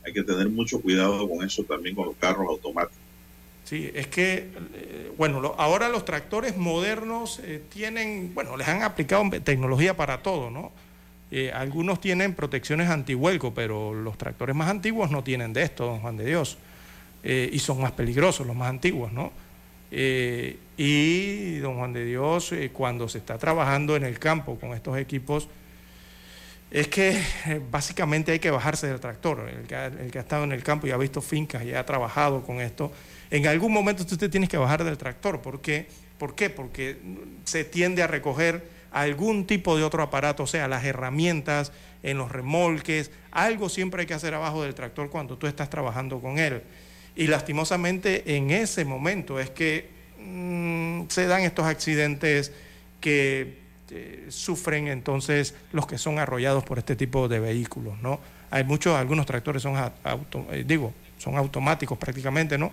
Hay 0.04 0.14
que 0.14 0.24
tener 0.24 0.50
mucho 0.50 0.82
cuidado 0.82 1.30
con 1.30 1.46
eso 1.46 1.64
también 1.64 1.96
con 1.96 2.08
los 2.08 2.16
carros 2.16 2.48
automáticos. 2.48 2.98
Sí, 3.66 3.92
es 3.94 4.08
que, 4.08 4.50
eh, 4.74 5.12
bueno, 5.18 5.54
ahora 5.58 5.90
los 5.90 6.06
tractores 6.06 6.56
modernos 6.58 7.40
eh, 7.44 7.62
tienen, 7.70 8.34
bueno, 8.34 8.56
les 8.56 8.68
han 8.68 8.82
aplicado 8.82 9.24
tecnología 9.44 9.96
para 9.96 10.24
todo, 10.24 10.50
¿no? 10.50 10.72
Eh, 11.30 11.52
algunos 11.52 12.00
tienen 12.00 12.34
protecciones 12.34 12.90
antihuelco, 12.90 13.54
pero 13.54 13.94
los 13.94 14.18
tractores 14.18 14.56
más 14.56 14.70
antiguos 14.70 15.12
no 15.12 15.24
tienen 15.24 15.52
de 15.52 15.64
esto, 15.64 15.86
don 15.86 16.00
Juan 16.00 16.16
de 16.16 16.26
Dios, 16.26 16.58
y 17.30 17.60
son 17.60 17.82
más 17.82 17.92
peligrosos 17.92 18.48
los 18.48 18.56
más 18.56 18.70
antiguos, 18.70 19.12
¿no? 19.12 19.34
Eh, 19.92 20.58
y 20.76 21.58
don 21.60 21.78
Juan 21.78 21.94
de 21.94 22.06
Dios, 22.06 22.52
eh, 22.52 22.72
cuando 22.74 23.08
se 23.08 23.20
está 23.20 23.38
trabajando 23.38 23.96
en 23.96 24.04
el 24.04 24.20
campo 24.20 24.60
con 24.60 24.74
estos 24.74 24.98
equipos, 24.98 25.48
es 26.70 26.90
que 26.90 27.18
eh, 27.46 27.62
básicamente 27.72 28.34
hay 28.34 28.40
que 28.40 28.52
bajarse 28.52 28.88
del 28.88 29.00
tractor. 29.00 29.50
El 29.50 29.66
que, 29.66 29.76
ha, 29.76 29.86
el 29.86 30.12
que, 30.12 30.18
ha, 30.18 30.22
estado 30.22 30.44
en 30.44 30.52
el 30.52 30.64
campo 30.64 30.88
y 30.88 30.92
ha 30.92 30.98
visto 30.98 31.22
fincas 31.22 31.64
y 31.64 31.74
ha 31.74 31.86
trabajado 31.86 32.44
con 32.44 32.60
esto, 32.60 32.92
en 33.32 33.48
algún 33.48 33.72
momento 33.72 34.04
usted 34.04 34.30
tiene 34.30 34.48
que 34.48 34.58
bajar 34.58 34.84
del 34.84 34.98
tractor. 34.98 35.42
¿Por 35.42 35.62
qué? 35.62 35.88
¿Por 36.18 36.36
qué? 36.36 36.50
Porque 36.50 36.98
se 37.46 37.64
tiende 37.64 38.04
a 38.04 38.08
recoger 38.08 38.70
algún 38.92 39.46
tipo 39.46 39.78
de 39.78 39.84
otro 39.84 40.02
aparato, 40.04 40.44
o 40.44 40.48
sea, 40.48 40.68
las 40.68 40.84
herramientas 40.84 41.72
en 42.04 42.18
los 42.18 42.32
remolques, 42.32 43.12
algo 43.32 43.70
siempre 43.70 44.02
hay 44.02 44.08
que 44.08 44.14
hacer 44.14 44.34
abajo 44.34 44.64
del 44.64 44.76
tractor 44.76 45.10
cuando 45.10 45.38
tú 45.38 45.48
estás 45.48 45.70
trabajando 45.70 46.20
con 46.20 46.40
él. 46.40 46.64
Y 47.18 47.26
lastimosamente 47.26 48.36
en 48.38 48.52
ese 48.52 48.86
momento 48.86 49.40
es 49.40 49.50
que 49.50 49.90
mm, 50.20 51.08
se 51.10 51.26
dan 51.26 51.42
estos 51.42 51.66
accidentes 51.66 52.52
que 53.02 53.58
eh, 53.90 54.28
sufren 54.30 54.88
entonces 54.88 55.56
los 55.72 55.88
que 55.88 55.98
son 55.98 56.20
arrollados 56.20 56.64
por 56.64 56.78
este 56.78 56.96
tipo 56.96 57.28
de 57.28 57.40
vehículos, 57.40 58.00
¿no? 58.04 58.20
Hay 58.52 58.64
muchos, 58.64 58.96
algunos 58.96 59.26
tractores 59.26 59.64
son, 59.64 59.76
eh, 60.52 60.64
digo, 60.66 60.94
son 61.18 61.38
automáticos 61.38 61.98
prácticamente, 61.98 62.56
¿no? 62.60 62.72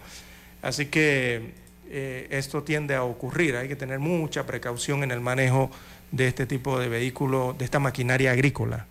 Así 0.60 0.86
que 0.86 1.54
eh, 1.88 2.26
esto 2.30 2.62
tiende 2.62 2.94
a 2.94 3.02
ocurrir, 3.02 3.56
hay 3.56 3.66
que 3.66 3.76
tener 3.76 3.98
mucha 3.98 4.44
precaución 4.44 5.02
en 5.02 5.10
el 5.10 5.22
manejo 5.22 5.70
de 6.10 6.26
este 6.28 6.44
tipo 6.44 6.78
de 6.78 6.88
vehículos, 6.88 7.56
de 7.56 7.64
esta 7.64 7.78
maquinaria 7.78 8.32
agrícola. 8.32 8.86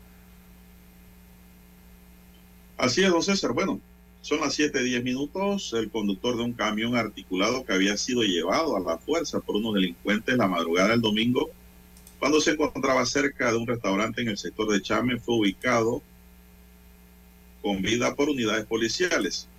Así 2.75 3.03
es, 3.03 3.11
don 3.11 3.21
César. 3.21 3.51
Bueno, 3.51 3.79
son 4.23 4.39
las 4.39 4.57
7:10 4.57 5.03
minutos. 5.03 5.73
El 5.73 5.91
conductor 5.91 6.37
de 6.37 6.43
un 6.43 6.53
camión 6.53 6.95
articulado 6.95 7.65
que 7.65 7.73
había 7.73 7.97
sido 7.97 8.23
llevado 8.23 8.77
a 8.77 8.79
la 8.79 8.97
fuerza 8.97 9.41
por 9.41 9.57
unos 9.57 9.73
delincuentes 9.75 10.37
la 10.37 10.47
madrugada 10.47 10.89
del 10.89 11.01
domingo, 11.01 11.51
cuando 12.19 12.39
se 12.39 12.51
encontraba 12.51 13.05
cerca 13.05 13.51
de 13.51 13.57
un 13.57 13.67
restaurante 13.67 14.21
en 14.21 14.29
el 14.29 14.37
sector 14.37 14.71
de 14.71 14.81
Chame, 14.81 15.19
fue 15.19 15.35
ubicado 15.35 16.01
con 17.61 17.81
vida 17.81 18.15
por 18.15 18.29
unidades 18.29 18.65
policiales. 18.65 19.49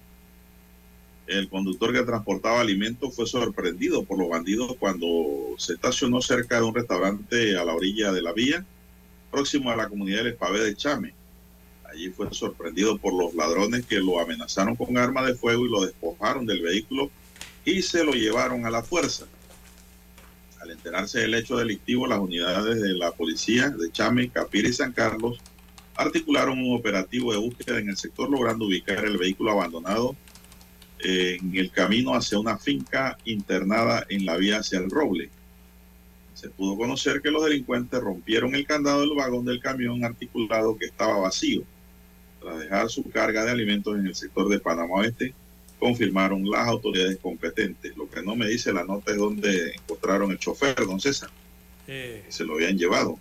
El 1.26 1.50
conductor 1.50 1.92
que 1.92 2.02
transportaba 2.02 2.60
alimentos 2.60 3.14
fue 3.14 3.26
sorprendido 3.26 4.04
por 4.04 4.18
los 4.18 4.30
bandidos 4.30 4.76
cuando 4.78 5.06
se 5.58 5.74
estacionó 5.74 6.22
cerca 6.22 6.56
de 6.56 6.62
un 6.62 6.74
restaurante 6.74 7.58
a 7.58 7.66
la 7.66 7.74
orilla 7.74 8.12
de 8.12 8.22
la 8.22 8.32
vía, 8.32 8.64
próximo 9.30 9.70
a 9.70 9.76
la 9.76 9.90
comunidad 9.90 10.18
del 10.18 10.28
Espavé 10.28 10.64
de 10.64 10.74
Chame. 10.74 11.23
Allí 11.94 12.10
fue 12.10 12.26
sorprendido 12.32 12.98
por 12.98 13.14
los 13.14 13.34
ladrones 13.34 13.86
que 13.86 14.00
lo 14.00 14.18
amenazaron 14.18 14.74
con 14.74 14.98
arma 14.98 15.24
de 15.24 15.34
fuego 15.34 15.64
y 15.64 15.70
lo 15.70 15.86
despojaron 15.86 16.44
del 16.44 16.60
vehículo 16.60 17.08
y 17.64 17.82
se 17.82 18.02
lo 18.02 18.12
llevaron 18.12 18.66
a 18.66 18.70
la 18.70 18.82
fuerza. 18.82 19.26
Al 20.60 20.72
enterarse 20.72 21.20
del 21.20 21.34
hecho 21.34 21.56
delictivo, 21.56 22.08
las 22.08 22.18
unidades 22.18 22.82
de 22.82 22.94
la 22.94 23.12
policía 23.12 23.68
de 23.68 23.92
Chame, 23.92 24.28
Capira 24.28 24.68
y 24.68 24.72
San 24.72 24.92
Carlos 24.92 25.38
articularon 25.94 26.58
un 26.58 26.76
operativo 26.76 27.30
de 27.30 27.38
búsqueda 27.38 27.78
en 27.78 27.90
el 27.90 27.96
sector 27.96 28.28
logrando 28.28 28.66
ubicar 28.66 29.04
el 29.04 29.16
vehículo 29.16 29.52
abandonado 29.52 30.16
en 30.98 31.56
el 31.56 31.70
camino 31.70 32.16
hacia 32.16 32.40
una 32.40 32.58
finca 32.58 33.16
internada 33.24 34.04
en 34.08 34.26
la 34.26 34.36
vía 34.36 34.58
hacia 34.58 34.80
el 34.80 34.90
Roble. 34.90 35.30
Se 36.34 36.50
pudo 36.50 36.76
conocer 36.76 37.22
que 37.22 37.30
los 37.30 37.44
delincuentes 37.44 38.00
rompieron 38.00 38.56
el 38.56 38.66
candado 38.66 39.02
del 39.02 39.14
vagón 39.14 39.44
del 39.44 39.60
camión 39.60 40.04
articulado 40.04 40.76
que 40.76 40.86
estaba 40.86 41.18
vacío 41.18 41.62
tras 42.44 42.58
dejar 42.58 42.90
su 42.90 43.10
carga 43.10 43.44
de 43.44 43.50
alimentos 43.50 43.96
en 43.98 44.06
el 44.06 44.14
sector 44.14 44.48
de 44.48 44.60
Panamá 44.60 44.96
Oeste, 44.96 45.34
confirmaron 45.78 46.48
las 46.48 46.68
autoridades 46.68 47.18
competentes. 47.18 47.96
Lo 47.96 48.08
que 48.08 48.22
no 48.22 48.36
me 48.36 48.46
dice 48.46 48.72
la 48.72 48.84
nota 48.84 49.12
es 49.12 49.18
dónde 49.18 49.72
encontraron 49.74 50.30
el 50.30 50.38
chofer, 50.38 50.76
don 50.76 51.00
César. 51.00 51.30
Se 51.86 52.44
lo 52.44 52.54
habían 52.54 52.78
llevado. 52.78 53.18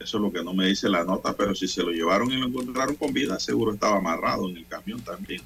Eso 0.00 0.18
es 0.18 0.22
lo 0.22 0.32
que 0.32 0.44
no 0.44 0.54
me 0.54 0.66
dice 0.66 0.88
la 0.88 1.04
nota, 1.04 1.36
pero 1.36 1.54
si 1.54 1.66
se 1.66 1.82
lo 1.82 1.90
llevaron 1.90 2.30
y 2.30 2.36
lo 2.36 2.46
encontraron 2.46 2.94
con 2.94 3.12
vida, 3.12 3.38
seguro 3.40 3.74
estaba 3.74 3.98
amarrado 3.98 4.48
en 4.48 4.56
el 4.56 4.66
camión 4.66 5.00
también. 5.00 5.42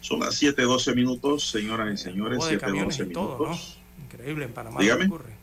Son 0.00 0.20
las 0.20 0.42
7:12 0.42 0.94
minutos, 0.94 1.50
señoras 1.50 1.92
y 1.92 2.02
señores, 2.02 2.40
7:12 2.40 3.06
minutos. 3.06 3.78
Increíble 4.02 4.46
en 4.46 4.52
Panamá. 4.52 4.80
Dígame. 4.80 5.04
Ocurre. 5.06 5.39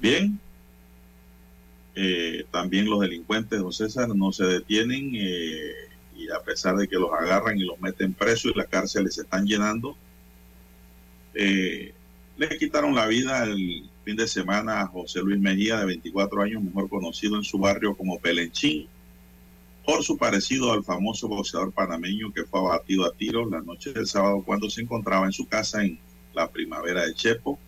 Bien. 0.00 0.38
Eh, 1.94 2.44
también 2.50 2.90
los 2.90 3.00
delincuentes, 3.00 3.58
don 3.58 3.72
César, 3.72 4.08
no 4.14 4.30
se 4.30 4.44
detienen 4.44 5.12
eh, 5.14 5.72
y 6.14 6.28
a 6.30 6.40
pesar 6.40 6.76
de 6.76 6.86
que 6.86 6.96
los 6.96 7.10
agarran 7.12 7.58
y 7.58 7.64
los 7.64 7.80
meten 7.80 8.12
presos 8.12 8.52
y 8.54 8.58
las 8.58 8.68
cárceles 8.68 9.14
se 9.14 9.22
están 9.22 9.46
llenando, 9.46 9.96
eh, 11.34 11.94
le 12.36 12.58
quitaron 12.58 12.94
la 12.94 13.06
vida 13.06 13.44
el 13.44 13.88
fin 14.04 14.16
de 14.16 14.28
semana 14.28 14.82
a 14.82 14.86
José 14.88 15.20
Luis 15.20 15.40
Mejía, 15.40 15.78
de 15.78 15.86
24 15.86 16.42
años, 16.42 16.62
mejor 16.62 16.88
conocido 16.90 17.36
en 17.36 17.44
su 17.44 17.58
barrio 17.58 17.96
como 17.96 18.18
Pelenchín, 18.18 18.88
por 19.86 20.02
su 20.02 20.18
parecido 20.18 20.72
al 20.72 20.84
famoso 20.84 21.28
boxeador 21.28 21.72
panameño 21.72 22.32
que 22.32 22.44
fue 22.44 22.60
abatido 22.60 23.06
a 23.06 23.12
tiros 23.12 23.50
la 23.50 23.62
noche 23.62 23.92
del 23.92 24.06
sábado 24.06 24.42
cuando 24.44 24.68
se 24.68 24.82
encontraba 24.82 25.24
en 25.24 25.32
su 25.32 25.46
casa 25.46 25.82
en 25.82 25.98
la 26.34 26.50
primavera 26.50 27.06
de 27.06 27.14
Chepo 27.14 27.58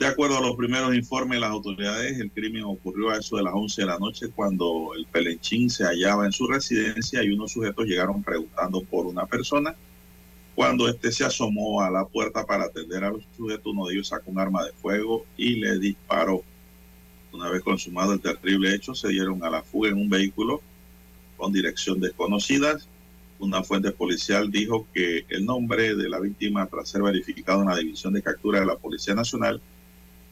de 0.00 0.06
acuerdo 0.06 0.38
a 0.38 0.40
los 0.40 0.56
primeros 0.56 0.94
informes 0.94 1.36
de 1.36 1.40
las 1.40 1.50
autoridades, 1.50 2.18
el 2.18 2.30
crimen 2.30 2.64
ocurrió 2.64 3.10
a 3.10 3.18
eso 3.18 3.36
de 3.36 3.42
las 3.42 3.52
11 3.52 3.82
de 3.82 3.86
la 3.86 3.98
noche 3.98 4.30
cuando 4.34 4.92
el 4.96 5.04
Pelenchín 5.04 5.68
se 5.68 5.84
hallaba 5.84 6.24
en 6.24 6.32
su 6.32 6.46
residencia 6.46 7.22
y 7.22 7.28
unos 7.28 7.52
sujetos 7.52 7.84
llegaron 7.84 8.22
preguntando 8.22 8.82
por 8.82 9.04
una 9.04 9.26
persona. 9.26 9.76
Cuando 10.54 10.88
éste 10.88 11.12
se 11.12 11.26
asomó 11.26 11.82
a 11.82 11.90
la 11.90 12.06
puerta 12.06 12.46
para 12.46 12.64
atender 12.64 13.04
a 13.04 13.10
los 13.10 13.24
sujetos, 13.36 13.66
uno 13.66 13.88
de 13.88 13.92
ellos 13.92 14.08
sacó 14.08 14.30
un 14.30 14.38
arma 14.38 14.64
de 14.64 14.72
fuego 14.72 15.26
y 15.36 15.56
le 15.56 15.78
disparó. 15.78 16.42
Una 17.34 17.50
vez 17.50 17.60
consumado 17.60 18.14
el 18.14 18.22
terrible 18.22 18.74
hecho, 18.74 18.94
se 18.94 19.08
dieron 19.08 19.44
a 19.44 19.50
la 19.50 19.62
fuga 19.62 19.90
en 19.90 19.98
un 19.98 20.08
vehículo 20.08 20.62
con 21.36 21.52
dirección 21.52 22.00
desconocida. 22.00 22.78
Una 23.38 23.62
fuente 23.62 23.90
policial 23.90 24.50
dijo 24.50 24.86
que 24.94 25.26
el 25.28 25.44
nombre 25.44 25.94
de 25.94 26.08
la 26.08 26.20
víctima, 26.20 26.66
tras 26.68 26.88
ser 26.88 27.02
verificado 27.02 27.60
en 27.60 27.68
la 27.68 27.76
División 27.76 28.14
de 28.14 28.22
Captura 28.22 28.60
de 28.60 28.66
la 28.66 28.76
Policía 28.76 29.14
Nacional, 29.14 29.60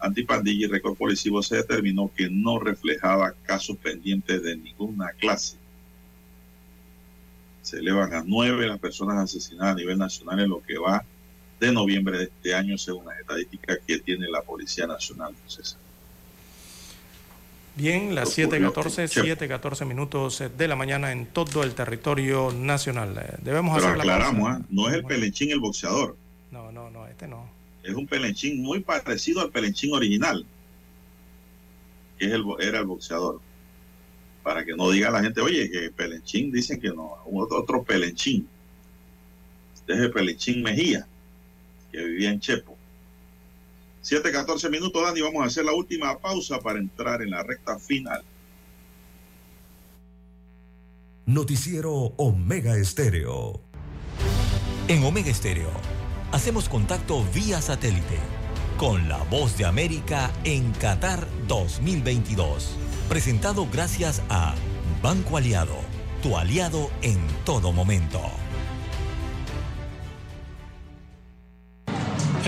Antipandilla 0.01 0.67
y 0.67 0.71
Récord 0.71 0.97
Policivo, 0.97 1.43
se 1.43 1.57
determinó 1.57 2.11
que 2.15 2.29
no 2.31 2.59
reflejaba 2.59 3.35
casos 3.43 3.77
pendientes 3.77 4.43
de 4.43 4.57
ninguna 4.57 5.11
clase. 5.13 5.57
Se 7.63 7.79
elevan 7.79 8.15
a 8.15 8.23
nueve 8.25 8.67
las 8.67 8.79
personas 8.79 9.17
asesinadas 9.19 9.73
a 9.73 9.77
nivel 9.77 9.99
nacional 9.99 10.41
en 10.41 10.51
lo 10.51 10.63
que 10.63 10.79
va 10.79 11.05
de 11.61 11.73
noviembre 11.73 12.19
de 12.19 12.25
este 12.25 12.55
año, 12.55 12.79
según 12.79 13.07
las 13.07 13.19
estadísticas 13.19 13.79
que 13.87 13.99
tiene 13.99 14.29
la 14.31 14.43
Policía 14.43 14.87
Nacional. 14.87 15.35
Bien, 17.75 18.15
las 18.15 18.37
7:14, 18.37 19.09
7:14 19.09 19.85
minutos 19.85 20.43
de 20.57 20.69
la 20.69 20.77
mañana 20.77 21.13
en 21.13 21.27
todo 21.27 21.63
el 21.63 21.75
territorio 21.75 22.53
nacional. 22.53 23.17
Eh, 23.19 23.37
debemos 23.43 23.77
Pero 23.77 23.89
hacer 23.89 24.01
aclaramos, 24.01 24.49
la 24.49 24.57
¿ah? 24.57 24.63
no 24.71 24.89
es 24.89 24.95
el 24.95 25.05
pelenchín 25.05 25.51
el 25.51 25.61
boxeador. 25.61 26.17
No, 26.51 26.73
no, 26.73 26.91
no, 26.91 27.07
este 27.07 27.29
no. 27.29 27.58
Es 27.89 27.95
un 27.95 28.07
pelenchín 28.07 28.63
muy 28.63 28.81
parecido 28.81 29.41
al 29.41 29.51
pelenchín 29.51 29.95
original, 29.95 30.45
que 32.19 32.27
era 32.27 32.81
el 32.81 32.85
boxeador. 32.85 33.41
Para 34.43 34.63
que 34.63 34.77
no 34.77 34.91
diga 34.91 35.11
la 35.11 35.23
gente, 35.23 35.41
oye, 35.41 35.71
que 35.71 35.91
pelenchín 35.91 36.53
dicen 36.53 36.79
que 36.79 36.89
no, 36.89 37.17
otro, 37.25 37.63
otro 37.63 37.83
pelenchín. 37.83 38.47
Este 39.75 39.95
es 39.95 40.01
el 40.01 40.11
pelenchín 40.11 40.63
Mejía, 40.63 41.07
que 41.91 42.05
vivía 42.05 42.29
en 42.29 42.41
Chepo. 42.41 42.77
7:14 44.03 44.69
minutos, 44.69 45.03
Dani, 45.03 45.23
vamos 45.23 45.43
a 45.43 45.47
hacer 45.47 45.65
la 45.65 45.73
última 45.73 46.19
pausa 46.19 46.61
para 46.61 46.79
entrar 46.79 47.23
en 47.23 47.31
la 47.31 47.43
recta 47.43 47.79
final. 47.79 48.23
Noticiero 51.25 51.95
Omega 52.19 52.77
Estéreo. 52.77 53.63
En 54.89 55.03
Omega 55.05 55.31
Estéreo 55.31 55.71
hacemos 56.33 56.69
contacto 56.69 57.25
vía 57.35 57.61
satélite 57.61 58.19
con 58.77 59.09
la 59.09 59.19
voz 59.25 59.57
de 59.57 59.65
América 59.65 60.31
en 60.45 60.73
Qatar 60.73 61.27
2022. 61.47 62.77
Presentado 63.09 63.67
gracias 63.71 64.23
a 64.29 64.55
Banco 65.03 65.37
Aliado, 65.37 65.77
tu 66.23 66.37
aliado 66.37 66.91
en 67.03 67.19
todo 67.45 67.73
momento. 67.73 68.21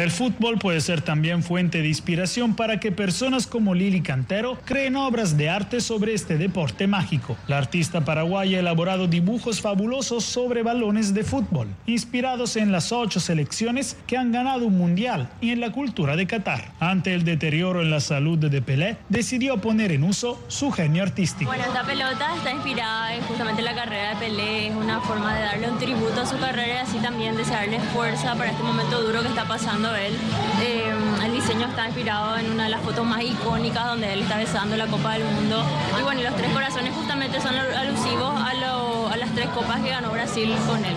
El 0.00 0.10
fútbol 0.10 0.58
puede 0.58 0.80
ser 0.80 1.02
también 1.02 1.42
fuente 1.42 1.82
de 1.82 1.88
inspiración 1.88 2.56
para 2.56 2.80
que 2.80 2.90
personas 2.90 3.46
como 3.46 3.74
Lili 3.74 4.00
Cantero 4.00 4.56
creen 4.64 4.96
obras 4.96 5.36
de 5.36 5.50
arte 5.50 5.82
sobre 5.82 6.14
este 6.14 6.38
deporte 6.38 6.86
mágico. 6.86 7.36
La 7.48 7.58
artista 7.58 8.02
paraguaya 8.02 8.56
ha 8.56 8.60
elaborado 8.60 9.08
dibujos 9.08 9.60
fabulosos 9.60 10.24
sobre 10.24 10.62
balones 10.62 11.12
de 11.12 11.22
fútbol, 11.22 11.68
inspirados 11.84 12.56
en 12.56 12.72
las 12.72 12.92
ocho 12.92 13.20
selecciones 13.20 13.98
que 14.06 14.16
han 14.16 14.32
ganado 14.32 14.64
un 14.64 14.78
mundial 14.78 15.28
y 15.42 15.50
en 15.50 15.60
la 15.60 15.70
cultura 15.70 16.16
de 16.16 16.26
Qatar. 16.26 16.72
Ante 16.80 17.12
el 17.12 17.24
deterioro 17.24 17.82
en 17.82 17.90
la 17.90 18.00
salud 18.00 18.38
de 18.38 18.62
Pelé, 18.62 18.96
decidió 19.10 19.58
poner 19.58 19.92
en 19.92 20.04
uso 20.04 20.42
su 20.48 20.70
genio 20.70 21.02
artístico. 21.02 21.50
Bueno, 21.50 21.66
esta 21.66 21.84
pelota 21.84 22.34
está 22.36 22.52
inspirada 22.52 23.14
en 23.14 23.22
justamente 23.24 23.60
la 23.60 23.74
carrera 23.74 24.14
de 24.14 24.16
Pelé, 24.16 24.68
es 24.68 24.74
una 24.74 24.98
forma 25.02 25.34
de 25.34 25.42
darle 25.42 25.70
un 25.70 25.76
tributo 25.76 26.22
a 26.22 26.26
su 26.26 26.38
carrera 26.38 26.76
y 26.76 26.78
así 26.78 26.96
también 27.00 27.36
desearle 27.36 27.78
fuerza 27.92 28.34
para 28.34 28.50
este 28.50 28.62
momento 28.62 29.02
duro 29.02 29.20
que 29.20 29.28
está 29.28 29.44
pasando 29.44 29.89
Eh, 29.96 30.92
el 31.24 31.32
diseño 31.32 31.66
está 31.66 31.86
inspirado 31.86 32.38
en 32.38 32.50
una 32.50 32.64
de 32.64 32.70
las 32.70 32.80
fotos 32.82 33.04
más 33.06 33.22
icónicas 33.22 33.86
donde 33.86 34.12
él 34.12 34.22
está 34.22 34.38
besando 34.38 34.76
la 34.76 34.86
Copa 34.86 35.14
del 35.14 35.24
Mundo. 35.24 35.64
Y 35.98 36.02
bueno, 36.02 36.20
y 36.20 36.24
los 36.24 36.36
tres 36.36 36.52
corazones 36.52 36.94
justamente 36.94 37.40
son 37.40 37.54
alusivos 37.54 38.34
a, 38.34 38.50
a 38.50 39.16
las 39.16 39.34
tres 39.34 39.48
copas 39.48 39.80
que 39.80 39.90
ganó 39.90 40.10
Brasil 40.12 40.50
con 40.66 40.84
él. 40.84 40.94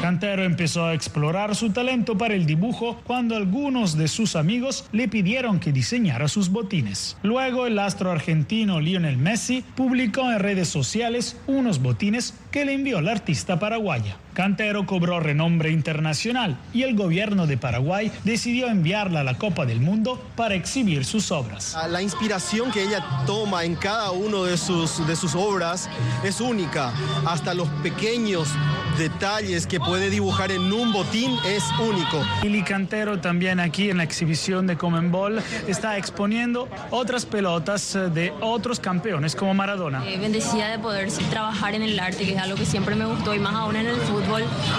Cantero 0.00 0.44
empezó 0.44 0.84
a 0.84 0.94
explorar 0.94 1.54
su 1.56 1.70
talento 1.70 2.16
para 2.16 2.34
el 2.34 2.46
dibujo 2.46 3.00
cuando 3.04 3.36
algunos 3.36 3.96
de 3.96 4.08
sus 4.08 4.36
amigos 4.36 4.84
le 4.92 5.08
pidieron 5.08 5.58
que 5.58 5.72
diseñara 5.72 6.28
sus 6.28 6.50
botines. 6.50 7.16
Luego 7.22 7.66
el 7.66 7.78
astro 7.78 8.10
argentino 8.10 8.80
Lionel 8.80 9.16
Messi 9.16 9.64
publicó 9.74 10.30
en 10.30 10.38
redes 10.38 10.68
sociales 10.68 11.36
unos 11.46 11.80
botines 11.80 12.34
que 12.50 12.64
le 12.64 12.74
envió 12.74 13.00
la 13.00 13.12
artista 13.12 13.58
paraguaya. 13.58 14.16
Cantero 14.36 14.84
cobró 14.84 15.18
renombre 15.18 15.70
internacional 15.70 16.58
y 16.74 16.82
el 16.82 16.94
gobierno 16.94 17.46
de 17.46 17.56
Paraguay 17.56 18.12
decidió 18.22 18.68
enviarla 18.68 19.20
a 19.20 19.24
la 19.24 19.38
Copa 19.38 19.64
del 19.64 19.80
Mundo 19.80 20.22
para 20.36 20.54
exhibir 20.54 21.06
sus 21.06 21.32
obras. 21.32 21.74
Ah, 21.74 21.88
La 21.88 22.02
inspiración 22.02 22.70
que 22.70 22.82
ella 22.82 23.02
toma 23.24 23.64
en 23.64 23.76
cada 23.76 24.10
uno 24.10 24.44
de 24.44 24.58
sus, 24.58 25.06
de 25.06 25.16
sus 25.16 25.34
obras 25.34 25.88
es 26.22 26.42
única. 26.42 26.92
Hasta 27.24 27.54
los 27.54 27.66
pequeños 27.82 28.50
detalles 28.98 29.66
que 29.66 29.80
puede 29.80 30.10
dibujar 30.10 30.52
en 30.52 30.70
un 30.70 30.92
botín 30.92 31.34
es 31.46 31.64
único. 31.80 32.22
Lili 32.42 32.62
Cantero 32.62 33.18
también 33.18 33.58
aquí 33.58 33.88
en 33.88 33.96
la 33.96 34.02
exhibición 34.02 34.66
de 34.66 34.76
Comenbol 34.76 35.42
está 35.66 35.96
exponiendo 35.96 36.68
otras 36.90 37.24
pelotas 37.24 37.96
eh, 37.96 38.10
de 38.10 38.34
otros 38.42 38.80
campeones 38.80 39.34
como 39.34 39.54
Maradona. 39.54 40.06
Eh, 40.06 40.18
bendecida 40.18 40.68
de 40.68 40.78
poder 40.78 41.08
trabajar 41.30 41.74
en 41.74 41.80
el 41.80 41.98
arte, 41.98 42.26
que 42.26 42.34
es 42.34 42.38
algo 42.38 42.58
que 42.58 42.66
siempre 42.66 42.94
me 42.94 43.06
gustó 43.06 43.34
y 43.34 43.38
más 43.38 43.54
aún 43.54 43.76
en 43.76 43.86
el 43.86 43.96
fútbol. 43.96 44.25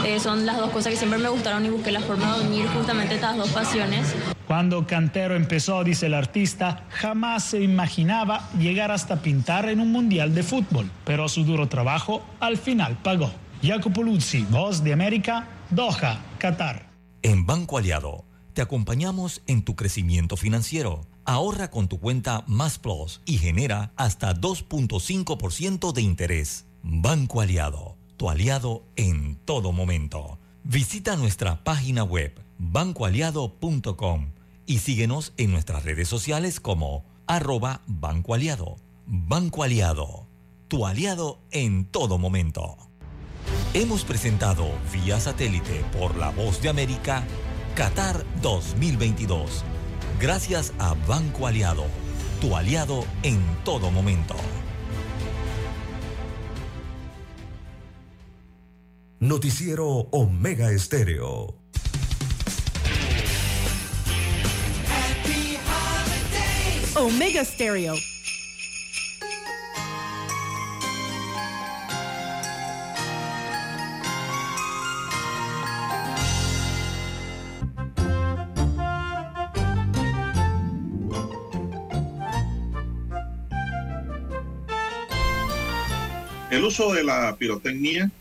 Eh, 0.06 0.20
son 0.20 0.46
las 0.46 0.58
dos 0.58 0.72
cosas 0.72 0.92
que 0.92 0.98
siempre 0.98 1.20
me 1.20 1.30
gustaron 1.30 1.66
y 1.66 1.70
busqué 1.70 1.92
la 1.92 2.02
forma 2.02 2.38
de 2.38 2.48
unir 2.48 2.68
justamente 2.68 3.16
estas 3.16 3.38
dos 3.38 3.50
pasiones. 3.50 4.16
Cuando 4.46 4.88
Cantero 4.88 5.36
empezó, 5.36 5.84
dice 5.84 6.06
el 6.06 6.14
artista, 6.14 6.86
jamás 6.90 7.44
se 7.44 7.62
imaginaba 7.62 8.50
llegar 8.58 8.92
hasta 8.92 9.22
pintar 9.22 9.68
en 9.70 9.80
un 9.80 9.92
mundial 9.92 10.34
de 10.34 10.44
fútbol, 10.44 10.90
pero 11.04 11.28
su 11.28 11.44
duro 11.44 11.68
trabajo 11.68 12.24
al 12.40 12.58
final 12.58 12.98
pagó. 13.04 13.32
Jacopo 13.62 14.04
Luzzi, 14.04 14.44
Voz 14.50 14.84
de 14.84 14.94
América, 14.94 15.48
Doha, 15.70 16.20
Qatar. 16.38 16.90
En 17.22 17.46
Banco 17.46 17.78
Aliado 17.78 18.26
te 18.54 18.62
acompañamos 18.62 19.42
en 19.48 19.64
tu 19.64 19.76
crecimiento 19.76 20.38
financiero. 20.38 21.02
Ahorra 21.26 21.70
con 21.70 21.88
tu 21.88 22.00
cuenta 22.00 22.44
Más 22.48 22.80
Plus 22.80 23.22
y 23.26 23.38
genera 23.38 23.92
hasta 23.98 24.34
2.5% 24.34 25.92
de 25.92 26.02
interés. 26.02 26.66
Banco 26.82 27.42
Aliado, 27.42 27.97
tu 28.18 28.30
aliado 28.32 28.84
en 28.96 29.36
todo 29.46 29.72
momento. 29.72 30.40
Visita 30.64 31.16
nuestra 31.16 31.64
página 31.64 32.04
web 32.04 32.34
bancoaliado.com 32.58 34.32
y 34.66 34.80
síguenos 34.80 35.34
en 35.38 35.52
nuestras 35.52 35.86
redes 35.86 36.08
sociales 36.08 36.60
como 36.60 37.06
arroba 37.28 37.82
Banco 37.86 38.34
Aliado. 38.34 38.76
Banco 39.06 39.64
Aliado, 39.64 40.28
tu 40.68 40.86
aliado 40.86 41.40
en 41.52 41.86
todo 41.86 42.18
momento. 42.18 42.76
Hemos 43.74 44.04
presentado 44.04 44.68
vía 44.92 45.20
satélite 45.20 45.86
por 45.98 46.18
la 46.18 46.32
voz 46.32 46.62
de 46.62 46.70
América 46.70 47.24
Qatar 47.76 48.26
2022. 48.42 49.64
Gracias 50.20 50.74
a 50.80 50.96
Banco 51.08 51.46
Aliado, 51.46 51.86
tu 52.42 52.56
aliado 52.56 53.06
en 53.22 53.40
todo 53.64 53.92
momento. 53.92 54.36
Noticiero 59.20 59.88
Omega 60.12 60.72
Estéreo. 60.72 61.56
Omega 66.96 67.44
Stereo. 67.44 67.96
El 86.52 86.64
uso 86.64 86.94
de 86.94 87.04
la 87.04 87.36
pirotecnia 87.36 88.12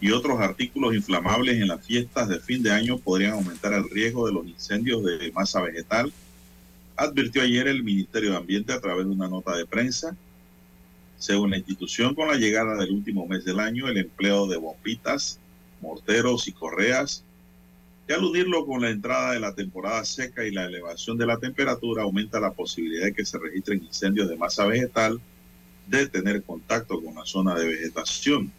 y 0.00 0.10
otros 0.10 0.40
artículos 0.40 0.94
inflamables 0.94 1.60
en 1.60 1.68
las 1.68 1.84
fiestas 1.84 2.28
de 2.28 2.38
fin 2.38 2.62
de 2.62 2.70
año 2.70 2.98
podrían 2.98 3.32
aumentar 3.32 3.72
el 3.72 3.88
riesgo 3.88 4.26
de 4.26 4.32
los 4.32 4.46
incendios 4.46 5.02
de 5.04 5.32
masa 5.32 5.62
vegetal, 5.62 6.12
advirtió 6.96 7.42
ayer 7.42 7.68
el 7.68 7.82
Ministerio 7.82 8.30
de 8.30 8.36
Ambiente 8.36 8.72
a 8.72 8.80
través 8.80 9.06
de 9.06 9.12
una 9.12 9.28
nota 9.28 9.56
de 9.56 9.66
prensa. 9.66 10.16
Según 11.18 11.50
la 11.50 11.56
institución, 11.56 12.14
con 12.14 12.28
la 12.28 12.36
llegada 12.36 12.76
del 12.76 12.90
último 12.90 13.26
mes 13.26 13.44
del 13.44 13.58
año, 13.58 13.88
el 13.88 13.96
empleo 13.96 14.46
de 14.46 14.58
bombitas, 14.58 15.38
morteros 15.80 16.46
y 16.48 16.52
correas, 16.52 17.24
y 18.08 18.12
al 18.12 18.22
unirlo 18.22 18.66
con 18.66 18.82
la 18.82 18.90
entrada 18.90 19.32
de 19.32 19.40
la 19.40 19.54
temporada 19.54 20.04
seca 20.04 20.44
y 20.44 20.52
la 20.52 20.66
elevación 20.66 21.18
de 21.18 21.26
la 21.26 21.38
temperatura, 21.38 22.02
aumenta 22.02 22.38
la 22.38 22.52
posibilidad 22.52 23.06
de 23.06 23.14
que 23.14 23.24
se 23.24 23.38
registren 23.38 23.82
incendios 23.82 24.28
de 24.28 24.36
masa 24.36 24.66
vegetal 24.66 25.20
de 25.86 26.06
tener 26.06 26.42
contacto 26.42 27.02
con 27.02 27.14
la 27.14 27.24
zona 27.24 27.54
de 27.54 27.66
vegetación. 27.66 28.52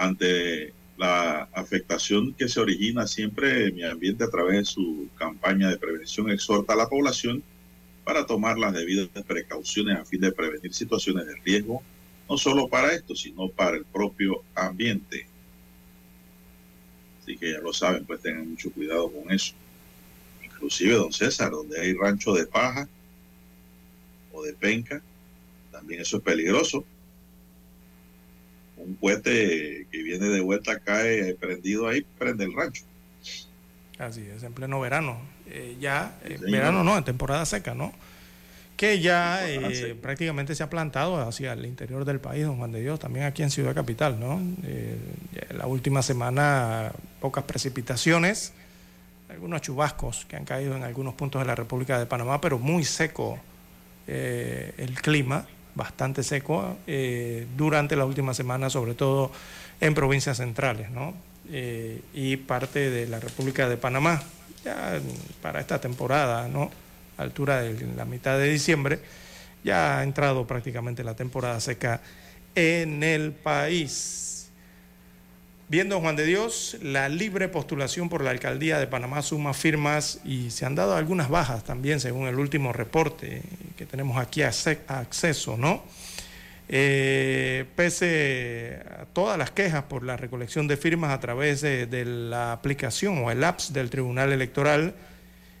Ante 0.00 0.72
la 0.96 1.42
afectación 1.52 2.32
que 2.32 2.48
se 2.48 2.58
origina 2.58 3.06
siempre 3.06 3.70
mi 3.70 3.84
ambiente 3.84 4.24
a 4.24 4.30
través 4.30 4.56
de 4.56 4.64
su 4.64 5.08
campaña 5.18 5.68
de 5.68 5.76
prevención, 5.76 6.30
exhorta 6.30 6.72
a 6.72 6.76
la 6.76 6.88
población 6.88 7.42
para 8.02 8.24
tomar 8.24 8.56
las 8.56 8.72
debidas 8.72 9.08
precauciones 9.26 9.98
a 9.98 10.06
fin 10.06 10.22
de 10.22 10.32
prevenir 10.32 10.72
situaciones 10.72 11.26
de 11.26 11.36
riesgo 11.44 11.82
no 12.30 12.38
solo 12.38 12.66
para 12.68 12.94
esto, 12.94 13.14
sino 13.14 13.48
para 13.48 13.76
el 13.76 13.84
propio 13.84 14.42
ambiente. 14.54 15.26
Así 17.20 17.36
que 17.36 17.52
ya 17.52 17.58
lo 17.58 17.74
saben, 17.74 18.06
pues 18.06 18.22
tengan 18.22 18.48
mucho 18.48 18.70
cuidado 18.70 19.10
con 19.12 19.30
eso. 19.30 19.52
Inclusive, 20.44 20.94
don 20.94 21.12
César, 21.12 21.50
donde 21.50 21.78
hay 21.78 21.92
rancho 21.92 22.32
de 22.32 22.46
paja 22.46 22.88
o 24.32 24.42
de 24.44 24.54
penca, 24.54 25.02
también 25.72 26.00
eso 26.00 26.18
es 26.18 26.22
peligroso. 26.22 26.84
Un 28.84 28.94
cohete 28.94 29.86
que 29.90 30.02
viene 30.02 30.28
de 30.28 30.40
vuelta 30.40 30.78
cae 30.80 31.34
prendido 31.34 31.88
ahí, 31.88 32.04
prende 32.18 32.44
el 32.44 32.54
rancho. 32.54 32.84
Así 33.98 34.22
es, 34.34 34.42
en 34.42 34.52
pleno 34.52 34.80
verano. 34.80 35.20
Eh, 35.46 35.76
ya, 35.80 36.18
eh, 36.24 36.38
verano 36.40 36.82
no, 36.84 36.96
en 36.96 37.04
temporada 37.04 37.44
seca, 37.44 37.74
¿no? 37.74 37.92
que 38.80 38.98
ya 38.98 39.46
eh, 39.46 39.94
prácticamente 40.00 40.54
se 40.54 40.62
ha 40.62 40.70
plantado 40.70 41.20
hacia 41.20 41.52
el 41.52 41.66
interior 41.66 42.06
del 42.06 42.18
país, 42.18 42.46
don 42.46 42.56
Juan 42.56 42.72
de 42.72 42.80
Dios, 42.80 42.98
también 42.98 43.26
aquí 43.26 43.42
en 43.42 43.50
Ciudad 43.50 43.74
Capital, 43.74 44.18
¿no? 44.18 44.40
Eh, 44.64 44.96
la 45.50 45.66
última 45.66 46.00
semana 46.00 46.90
pocas 47.20 47.44
precipitaciones, 47.44 48.54
algunos 49.28 49.60
chubascos 49.60 50.24
que 50.24 50.36
han 50.36 50.46
caído 50.46 50.74
en 50.76 50.82
algunos 50.82 51.12
puntos 51.12 51.42
de 51.42 51.46
la 51.46 51.54
República 51.54 51.98
de 51.98 52.06
Panamá, 52.06 52.40
pero 52.40 52.58
muy 52.58 52.82
seco 52.84 53.38
eh, 54.06 54.72
el 54.78 54.94
clima, 54.94 55.46
bastante 55.80 56.22
seco 56.22 56.76
durante 57.56 57.96
la 57.96 58.04
última 58.04 58.34
semana, 58.34 58.68
sobre 58.68 58.92
todo 58.92 59.32
en 59.80 59.94
provincias 59.94 60.36
centrales, 60.36 60.90
¿no? 60.90 61.14
y 62.14 62.36
parte 62.36 62.90
de 62.90 63.08
la 63.08 63.18
República 63.18 63.66
de 63.66 63.78
Panamá, 63.78 64.22
ya 64.62 65.00
para 65.40 65.58
esta 65.58 65.80
temporada, 65.80 66.46
¿no? 66.48 66.70
altura 67.16 67.62
de 67.62 67.86
la 67.96 68.04
mitad 68.04 68.38
de 68.38 68.50
diciembre, 68.50 69.00
ya 69.64 69.98
ha 69.98 70.02
entrado 70.02 70.46
prácticamente 70.46 71.02
la 71.02 71.14
temporada 71.14 71.58
seca 71.60 72.00
en 72.54 73.02
el 73.02 73.32
país. 73.32 74.19
Viendo 75.70 76.00
Juan 76.00 76.16
de 76.16 76.26
Dios, 76.26 76.78
la 76.82 77.08
libre 77.08 77.46
postulación 77.46 78.08
por 78.08 78.24
la 78.24 78.30
alcaldía 78.30 78.80
de 78.80 78.88
Panamá 78.88 79.22
suma 79.22 79.54
firmas 79.54 80.18
y 80.24 80.50
se 80.50 80.66
han 80.66 80.74
dado 80.74 80.96
algunas 80.96 81.28
bajas 81.28 81.62
también, 81.62 82.00
según 82.00 82.26
el 82.26 82.40
último 82.40 82.72
reporte 82.72 83.42
que 83.76 83.86
tenemos 83.86 84.18
aquí 84.18 84.42
a 84.42 84.50
acceso, 84.88 85.56
¿no? 85.56 85.84
Eh, 86.68 87.66
pese 87.76 88.80
a 89.00 89.04
todas 89.12 89.38
las 89.38 89.52
quejas 89.52 89.84
por 89.84 90.02
la 90.02 90.16
recolección 90.16 90.66
de 90.66 90.76
firmas 90.76 91.12
a 91.12 91.20
través 91.20 91.60
de, 91.60 92.04
la 92.04 92.50
aplicación 92.50 93.18
o 93.18 93.30
el 93.30 93.44
apps 93.44 93.72
del 93.72 93.90
Tribunal 93.90 94.32
Electoral, 94.32 94.92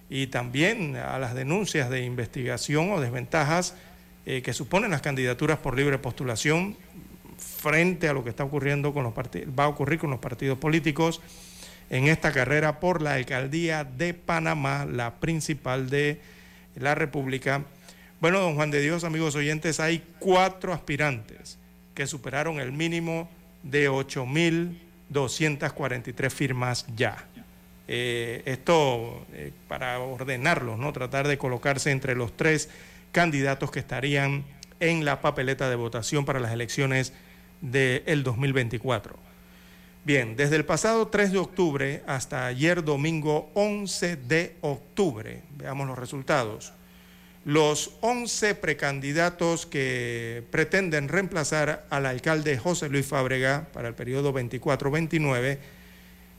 y 0.08 0.26
también 0.26 0.96
a 0.96 1.20
las 1.20 1.36
denuncias 1.36 1.88
de 1.88 2.02
investigación 2.02 2.90
o 2.90 3.00
desventajas 3.00 3.76
eh, 4.26 4.42
que 4.42 4.54
suponen 4.54 4.90
las 4.90 5.02
candidaturas 5.02 5.58
por 5.58 5.76
libre 5.76 5.98
postulación 5.98 6.76
frente 7.40 8.08
a 8.08 8.12
lo 8.12 8.22
que 8.22 8.30
está 8.30 8.44
ocurriendo 8.44 8.92
con 8.92 9.02
los 9.02 9.12
va 9.14 9.64
a 9.64 9.68
ocurrir 9.68 9.98
con 9.98 10.10
los 10.10 10.20
partidos 10.20 10.58
políticos 10.58 11.20
en 11.88 12.06
esta 12.06 12.30
carrera 12.32 12.78
por 12.80 13.00
la 13.02 13.14
alcaldía 13.14 13.82
de 13.84 14.14
Panamá, 14.14 14.86
la 14.86 15.16
principal 15.16 15.90
de 15.90 16.20
la 16.76 16.94
República. 16.94 17.64
Bueno, 18.20 18.38
don 18.38 18.54
Juan 18.54 18.70
de 18.70 18.80
Dios, 18.80 19.02
amigos 19.02 19.34
oyentes, 19.34 19.80
hay 19.80 20.04
cuatro 20.18 20.72
aspirantes 20.72 21.58
que 21.94 22.06
superaron 22.06 22.60
el 22.60 22.70
mínimo 22.70 23.28
de 23.62 23.90
8.243 23.90 26.30
firmas 26.30 26.86
ya. 26.94 27.26
Eh, 27.88 28.42
esto 28.44 29.26
eh, 29.32 29.50
para 29.66 29.98
ordenarlos, 29.98 30.78
¿no? 30.78 30.92
tratar 30.92 31.26
de 31.26 31.38
colocarse 31.38 31.90
entre 31.90 32.14
los 32.14 32.36
tres 32.36 32.68
candidatos 33.10 33.72
que 33.72 33.80
estarían 33.80 34.44
en 34.78 35.04
la 35.04 35.20
papeleta 35.20 35.68
de 35.68 35.74
votación 35.74 36.24
para 36.24 36.38
las 36.38 36.52
elecciones 36.52 37.12
del 37.60 38.22
2024. 38.22 39.30
Bien, 40.04 40.34
desde 40.34 40.56
el 40.56 40.64
pasado 40.64 41.08
3 41.08 41.32
de 41.32 41.38
octubre 41.38 42.02
hasta 42.06 42.46
ayer 42.46 42.82
domingo 42.82 43.50
11 43.54 44.16
de 44.16 44.56
octubre, 44.62 45.42
veamos 45.56 45.86
los 45.86 45.98
resultados. 45.98 46.72
Los 47.44 47.92
11 48.00 48.54
precandidatos 48.54 49.66
que 49.66 50.42
pretenden 50.50 51.08
reemplazar 51.08 51.86
al 51.90 52.06
alcalde 52.06 52.58
José 52.58 52.88
Luis 52.88 53.06
Fábrega 53.06 53.68
para 53.72 53.88
el 53.88 53.94
periodo 53.94 54.32
24-29 54.32 55.58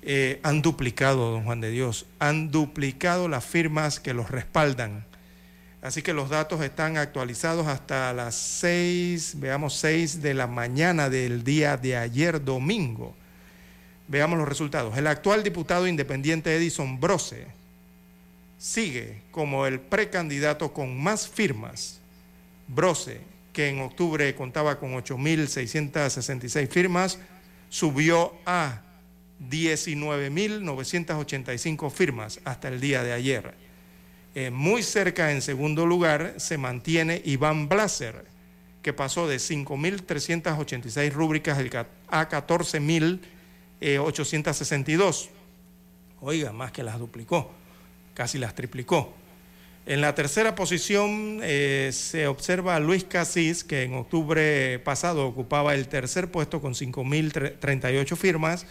eh, 0.04 0.40
han 0.42 0.62
duplicado, 0.62 1.32
don 1.32 1.44
Juan 1.44 1.62
de 1.62 1.70
Dios, 1.70 2.08
han 2.18 2.50
duplicado 2.50 3.28
las 3.28 3.46
firmas 3.46 4.00
que 4.00 4.14
los 4.14 4.32
respaldan. 4.32 5.06
Así 5.82 6.02
que 6.04 6.14
los 6.14 6.30
datos 6.30 6.62
están 6.62 6.98
actualizados 6.98 7.66
hasta 7.66 8.14
las 8.14 8.36
6, 8.36 9.40
veamos, 9.40 9.74
6 9.78 10.22
de 10.22 10.36
la 10.36 10.46
mañana 10.46 11.10
del 11.10 11.44
día 11.44 11.76
de 11.76 11.98
ayer 11.98 12.44
domingo. 12.44 13.16
Veamos 14.08 14.38
los 14.38 14.48
resultados. 14.48 14.96
El 14.96 15.08
actual 15.08 15.42
diputado 15.42 15.88
independiente 15.88 16.56
Edison 16.56 17.00
Brose 17.00 17.48
sigue 18.60 19.24
como 19.32 19.66
el 19.66 19.80
precandidato 19.80 20.72
con 20.72 21.02
más 21.02 21.28
firmas. 21.28 22.00
Brose, 22.68 23.22
que 23.52 23.70
en 23.70 23.82
octubre 23.82 24.36
contaba 24.36 24.78
con 24.78 24.94
8.666 24.94 26.68
firmas, 26.68 27.18
subió 27.70 28.36
a 28.46 28.84
19.985 29.50 31.90
firmas 31.90 32.40
hasta 32.44 32.68
el 32.68 32.80
día 32.80 33.02
de 33.02 33.14
ayer. 33.14 33.71
Eh, 34.34 34.50
muy 34.50 34.82
cerca, 34.84 35.32
en 35.32 35.42
segundo 35.42 35.86
lugar, 35.86 36.36
se 36.38 36.58
mantiene 36.58 37.22
Iván 37.26 37.68
Blaser, 37.68 38.24
que 38.82 38.94
pasó 38.94 39.28
de 39.28 39.36
5.386 39.38 41.12
rúbricas 41.12 41.60
a 42.08 42.30
14.862. 42.30 45.28
Oiga, 46.22 46.54
más 46.54 46.72
que 46.72 46.84
las 46.84 46.98
duplicó, 46.98 47.52
casi 48.14 48.38
las 48.38 48.56
triplicó. 48.56 49.14
En 49.86 50.00
la 50.00 50.16
tercera 50.16 50.56
posición 50.56 51.40
eh, 51.42 51.90
se 51.92 52.28
observa 52.28 52.80
Luis 52.80 53.04
Casís, 53.04 53.64
que 53.64 53.84
en 53.84 53.96
octubre 53.96 54.78
pasado 54.80 55.26
ocupaba 55.26 55.74
el 55.74 55.88
tercer 55.88 56.30
puesto 56.32 56.62
con 56.62 56.74
5.038 56.74 58.16
firmas 58.16 58.68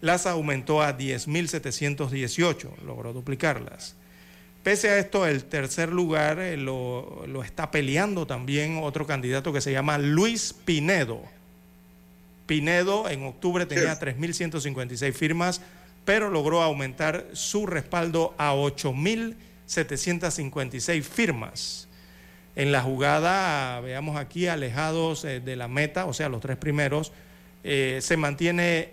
las 0.00 0.26
aumentó 0.26 0.82
a 0.82 0.96
10.718, 0.96 2.78
logró 2.84 3.12
duplicarlas. 3.12 3.96
Pese 4.62 4.90
a 4.90 4.98
esto, 4.98 5.26
el 5.26 5.44
tercer 5.44 5.90
lugar 5.90 6.38
eh, 6.38 6.58
lo, 6.58 7.24
está 7.42 7.70
peleando 7.70 8.26
también 8.26 8.78
otro 8.82 9.06
candidato 9.06 9.54
que 9.54 9.62
se 9.62 9.72
llama 9.72 9.96
Luis 9.96 10.52
Pinedo. 10.52 11.22
Pinedo 12.46 13.08
en 13.08 13.24
octubre 13.24 13.64
tenía 13.64 13.98
3.156 13.98 15.14
firmas, 15.14 15.62
pero 16.04 16.28
logró 16.28 16.62
aumentar 16.62 17.24
su 17.32 17.66
respaldo 17.66 18.34
a 18.36 18.52
8.756 18.52 21.02
firmas. 21.02 21.88
En 22.54 22.70
la 22.70 22.82
jugada, 22.82 23.80
veamos 23.80 24.18
aquí, 24.18 24.46
alejados 24.46 25.24
eh, 25.24 25.40
de 25.40 25.56
la 25.56 25.68
meta, 25.68 26.04
o 26.04 26.12
sea, 26.12 26.28
los 26.28 26.42
tres 26.42 26.58
primeros, 26.58 27.12
eh, 27.64 28.00
se 28.02 28.18
mantiene 28.18 28.90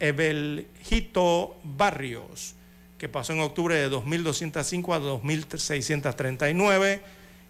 Ebeljito 0.00 1.54
Barrios, 1.62 2.55
pasó 3.08 3.32
en 3.32 3.40
octubre 3.40 3.74
de 3.74 3.90
2.205 3.90 4.94
a 4.94 5.00
2.639, 5.00 7.00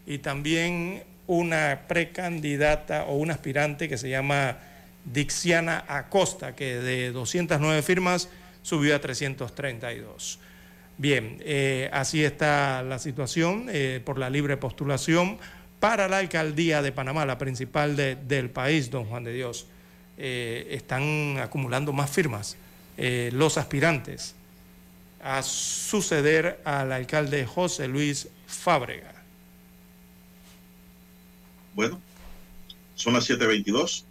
y 0.07 0.19
también 0.19 1.03
una 1.27 1.83
precandidata 1.89 3.05
o 3.05 3.17
un 3.17 3.31
aspirante 3.31 3.89
que 3.89 3.99
se 3.99 4.09
llama 4.09 4.59
Dixiana 5.05 5.85
Acosta, 5.89 6.55
que 6.55 6.77
de 6.77 7.13
209 7.13 7.83
firmas 7.83 8.29
subió 8.63 8.97
a 8.97 9.01
332. 9.01 10.39
Bien, 10.99 11.39
eh, 11.41 11.91
así 11.93 12.25
está 12.25 12.83
la 12.83 12.99
situación 12.99 13.67
eh, 13.69 14.01
por 14.05 14.19
la 14.19 14.31
libre 14.31 14.57
postulación 14.57 15.39
para 15.79 16.09
la 16.09 16.19
alcaldía 16.19 16.81
de 16.81 16.91
Panamá, 16.91 17.27
la 17.27 17.39
principal 17.39 17.97
del 17.97 18.51
país, 18.51 18.91
don 18.91 19.05
Juan 19.05 19.25
de 19.25 19.33
Dios. 19.33 19.67
Eh, 20.17 20.69
están 20.71 21.39
acumulando 21.39 21.93
más 21.93 22.11
firmas 22.11 22.57
los 22.97 23.59
aspirantes 23.59 24.36
a 25.23 25.43
suceder 25.43 26.61
al 26.65 26.93
alcalde 26.93 27.47
José 27.47 27.89
Luis 27.89 28.29
Fábrega. 28.47 29.15
Bueno, 31.75 32.01
son 32.95 33.15
las 33.15 33.29
7.22. 33.29 34.05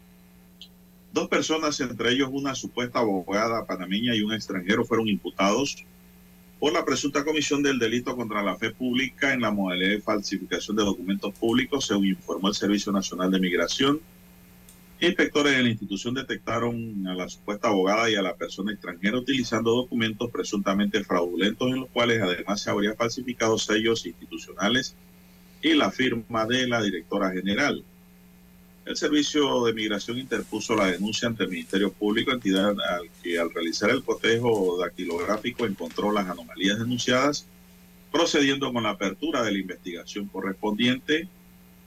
Dos 1.12 1.28
personas, 1.30 1.80
entre 1.80 2.12
ellos 2.12 2.30
una 2.32 2.54
supuesta 2.56 3.00
abogada 3.00 3.66
panameña 3.66 4.16
y 4.16 4.22
un 4.22 4.34
extranjero, 4.34 4.86
fueron 4.86 5.08
imputados 5.08 5.84
por 6.60 6.74
la 6.74 6.86
presunta 6.86 7.24
comisión 7.24 7.64
del 7.64 7.80
delito 7.80 8.16
contra 8.16 8.44
la 8.44 8.56
fe 8.56 8.72
pública 8.72 9.34
en 9.34 9.42
la 9.42 9.52
modalidad 9.52 9.92
de 9.92 10.02
falsificación 10.02 10.78
de 10.78 10.84
documentos 10.84 11.34
públicos, 11.34 11.86
según 11.88 12.08
informó 12.08 12.50
el 12.50 12.56
Servicio 12.56 12.92
Nacional 12.92 13.32
de 13.32 13.40
Migración 13.40 14.02
Inspectores 15.00 15.58
de 15.58 15.64
la 15.64 15.70
institución 15.70 16.14
detectaron 16.14 17.06
a 17.08 17.14
la 17.14 17.28
supuesta 17.28 17.68
abogada 17.68 18.10
y 18.10 18.16
a 18.16 18.22
la 18.22 18.36
persona 18.36 18.72
extranjera 18.72 19.18
utilizando 19.18 19.72
documentos 19.72 20.32
presuntamente 20.32 21.04
fraudulentos 21.04 21.68
en 21.70 21.82
los 21.82 21.90
cuales 21.90 22.22
además 22.22 22.62
se 22.62 22.70
habría 22.70 22.96
falsificado 22.96 23.58
sellos 23.58 24.06
institucionales 24.06 24.96
y 25.62 25.74
la 25.74 25.92
firma 25.92 26.46
de 26.46 26.68
la 26.68 26.82
directora 26.82 27.32
general. 27.32 27.84
El 28.86 28.96
Servicio 28.96 29.66
de 29.66 29.74
Migración 29.74 30.20
interpuso 30.20 30.76
la 30.76 30.86
denuncia 30.86 31.28
ante 31.28 31.44
el 31.44 31.50
Ministerio 31.50 31.92
Público, 31.92 32.32
entidad 32.32 32.76
que 33.22 33.40
al 33.40 33.52
realizar 33.52 33.90
el 33.90 34.04
cotejo 34.04 34.78
dactilográfico 34.80 35.66
encontró 35.66 36.12
las 36.12 36.30
anomalías 36.30 36.78
denunciadas, 36.78 37.48
procediendo 38.12 38.72
con 38.72 38.84
la 38.84 38.92
apertura 38.92 39.44
de 39.44 39.52
la 39.52 39.58
investigación 39.58 40.28
correspondiente. 40.28 41.28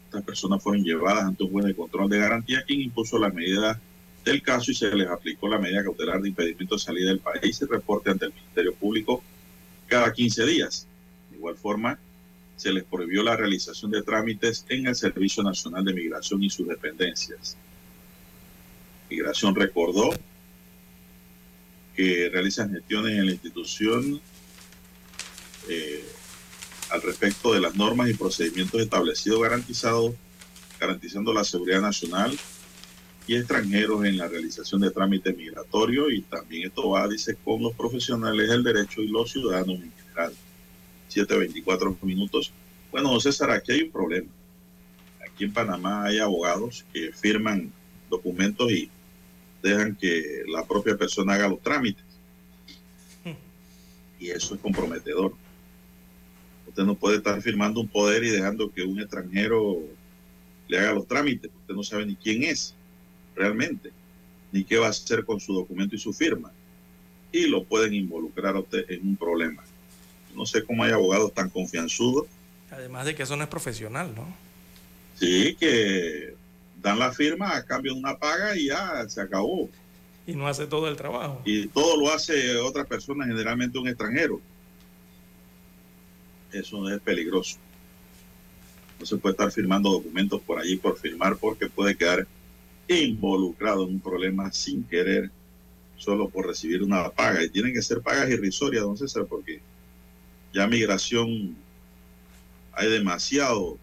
Estas 0.08 0.22
personas 0.22 0.62
fueron 0.62 0.82
llevadas 0.82 1.24
ante 1.24 1.44
un 1.44 1.50
juez 1.50 1.66
de 1.66 1.74
control 1.74 2.08
de 2.08 2.16
garantía, 2.16 2.62
quien 2.66 2.80
impuso 2.80 3.18
la 3.18 3.28
medida 3.28 3.78
del 4.24 4.40
caso 4.40 4.70
y 4.70 4.74
se 4.74 4.90
les 4.94 5.06
aplicó 5.06 5.48
la 5.48 5.58
medida 5.58 5.84
cautelar 5.84 6.22
de 6.22 6.30
impedimento 6.30 6.76
de 6.76 6.80
salida 6.80 7.08
del 7.08 7.18
país 7.18 7.60
y 7.60 7.66
reporte 7.66 8.10
ante 8.10 8.24
el 8.24 8.32
Ministerio 8.32 8.74
Público 8.74 9.22
cada 9.86 10.10
15 10.10 10.46
días. 10.46 10.86
De 11.30 11.36
igual 11.36 11.56
forma, 11.56 11.98
se 12.56 12.72
les 12.72 12.84
prohibió 12.84 13.22
la 13.22 13.36
realización 13.36 13.90
de 13.90 14.02
trámites 14.02 14.64
en 14.70 14.86
el 14.86 14.94
Servicio 14.94 15.42
Nacional 15.42 15.84
de 15.84 15.92
Migración 15.92 16.42
y 16.42 16.48
sus 16.48 16.66
dependencias. 16.66 17.58
Migración 19.10 19.54
recordó 19.54 20.10
que 21.94 22.30
realizan 22.32 22.72
gestiones 22.72 23.18
en 23.18 23.26
la 23.26 23.32
institución 23.32 24.22
eh, 25.68 26.02
al 26.90 27.02
respecto 27.02 27.52
de 27.52 27.60
las 27.60 27.74
normas 27.74 28.10
y 28.10 28.14
procedimientos 28.14 28.80
establecidos 28.80 29.42
garantizados, 29.42 30.14
garantizando 30.80 31.32
la 31.32 31.44
seguridad 31.44 31.80
nacional 31.80 32.36
y 33.26 33.36
extranjeros 33.36 34.04
en 34.04 34.16
la 34.16 34.26
realización 34.26 34.80
de 34.80 34.90
trámites 34.90 35.36
migratorios 35.36 36.12
y 36.12 36.22
también 36.22 36.68
esto 36.68 36.90
va, 36.90 37.06
dice, 37.06 37.36
con 37.44 37.62
los 37.62 37.74
profesionales 37.74 38.48
del 38.48 38.62
derecho 38.62 39.02
y 39.02 39.08
los 39.08 39.30
ciudadanos 39.30 39.76
en 39.76 39.92
general. 39.92 40.32
7.24 41.10 41.96
minutos. 42.02 42.52
Bueno, 42.90 43.10
don 43.10 43.20
César, 43.20 43.50
aquí 43.50 43.72
hay 43.72 43.82
un 43.82 43.90
problema. 43.90 44.28
Aquí 45.26 45.44
en 45.44 45.52
Panamá 45.52 46.04
hay 46.04 46.18
abogados 46.18 46.84
que 46.92 47.12
firman 47.12 47.72
documentos 48.08 48.70
y 48.70 48.90
dejan 49.62 49.94
que 49.96 50.44
la 50.48 50.66
propia 50.66 50.96
persona 50.96 51.34
haga 51.34 51.48
los 51.48 51.60
trámites. 51.60 52.04
Y 54.18 54.30
eso 54.30 54.54
es 54.54 54.60
comprometedor. 54.60 55.34
Usted 56.78 56.86
no 56.86 56.94
puede 56.94 57.16
estar 57.16 57.42
firmando 57.42 57.80
un 57.80 57.88
poder 57.88 58.22
y 58.22 58.30
dejando 58.30 58.70
que 58.72 58.84
un 58.84 59.00
extranjero 59.00 59.80
le 60.68 60.78
haga 60.78 60.92
los 60.92 61.08
trámites. 61.08 61.50
Usted 61.62 61.74
no 61.74 61.82
sabe 61.82 62.06
ni 62.06 62.14
quién 62.14 62.44
es 62.44 62.72
realmente, 63.34 63.90
ni 64.52 64.62
qué 64.62 64.78
va 64.78 64.86
a 64.86 64.90
hacer 64.90 65.24
con 65.24 65.40
su 65.40 65.52
documento 65.52 65.96
y 65.96 65.98
su 65.98 66.12
firma. 66.12 66.52
Y 67.32 67.48
lo 67.48 67.64
pueden 67.64 67.94
involucrar 67.94 68.54
a 68.54 68.60
usted 68.60 68.88
en 68.90 69.08
un 69.08 69.16
problema. 69.16 69.64
No 70.36 70.46
sé 70.46 70.62
cómo 70.62 70.84
hay 70.84 70.92
abogados 70.92 71.34
tan 71.34 71.50
confianzudos. 71.50 72.28
Además 72.70 73.06
de 73.06 73.16
que 73.16 73.24
eso 73.24 73.36
no 73.36 73.42
es 73.42 73.48
profesional, 73.48 74.14
¿no? 74.14 74.32
Sí, 75.16 75.56
que 75.58 76.36
dan 76.80 77.00
la 77.00 77.10
firma 77.10 77.56
a 77.56 77.64
cambio 77.64 77.92
de 77.92 77.98
una 77.98 78.16
paga 78.16 78.56
y 78.56 78.66
ya 78.66 79.04
se 79.08 79.20
acabó. 79.20 79.68
Y 80.28 80.36
no 80.36 80.46
hace 80.46 80.68
todo 80.68 80.88
el 80.88 80.94
trabajo. 80.94 81.42
Y 81.44 81.66
todo 81.66 82.00
lo 82.00 82.12
hace 82.12 82.54
otra 82.58 82.84
persona, 82.84 83.26
generalmente 83.26 83.80
un 83.80 83.88
extranjero. 83.88 84.40
Eso 86.52 86.88
es 86.88 87.00
peligroso. 87.00 87.58
No 88.98 89.06
se 89.06 89.16
puede 89.16 89.32
estar 89.32 89.50
firmando 89.52 89.90
documentos 89.90 90.40
por 90.40 90.58
allí 90.58 90.76
por 90.76 90.98
firmar 90.98 91.36
porque 91.36 91.68
puede 91.68 91.96
quedar 91.96 92.26
involucrado 92.88 93.84
en 93.84 93.94
un 93.94 94.00
problema 94.00 94.50
sin 94.50 94.82
querer, 94.84 95.30
solo 95.96 96.28
por 96.28 96.46
recibir 96.46 96.82
una 96.82 97.08
paga. 97.10 97.42
Y 97.44 97.50
tienen 97.50 97.74
que 97.74 97.82
ser 97.82 98.00
pagas 98.00 98.30
irrisorias, 98.30 98.82
don 98.82 98.96
César, 98.96 99.26
porque 99.26 99.60
ya 100.52 100.66
migración 100.66 101.54
hay 102.72 102.90
demasiado 102.90 103.78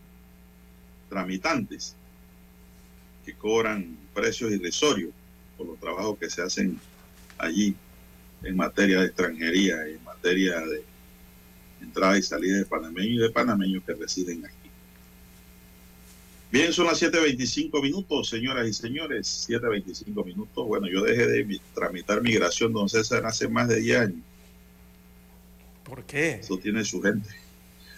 tramitantes 1.09 1.95
que 3.25 3.33
cobran 3.33 3.97
precios 4.13 4.51
irrisorios 4.51 5.11
por 5.57 5.67
los 5.67 5.79
trabajos 5.79 6.17
que 6.17 6.29
se 6.29 6.41
hacen 6.41 6.79
allí 7.37 7.75
en 8.43 8.55
materia 8.55 8.99
de 8.99 9.07
extranjería, 9.07 9.87
en 9.87 10.03
materia 10.03 10.59
de 10.61 10.83
entrada 11.81 12.17
y 12.17 12.21
salida 12.21 12.57
de 12.57 12.65
panameños 12.65 13.19
y 13.19 13.21
de 13.23 13.29
panameños 13.29 13.83
que 13.83 13.93
residen 13.93 14.45
aquí. 14.45 14.65
Bien, 16.51 16.71
son 16.71 16.85
las 16.85 17.01
7.25 17.01 17.81
minutos, 17.81 18.29
señoras 18.29 18.67
y 18.67 18.73
señores. 18.73 19.47
7.25 19.49 20.25
minutos. 20.25 20.65
Bueno, 20.65 20.87
yo 20.87 21.03
dejé 21.03 21.27
de 21.27 21.59
tramitar 21.73 22.21
migración, 22.21 22.71
don 22.71 22.87
César, 22.87 23.25
hace 23.25 23.47
más 23.47 23.67
de 23.67 23.81
10 23.81 23.99
años. 23.99 24.23
¿Por 25.83 26.05
qué? 26.05 26.35
Eso 26.35 26.57
tiene 26.57 26.85
su 26.85 27.01
gente. 27.01 27.29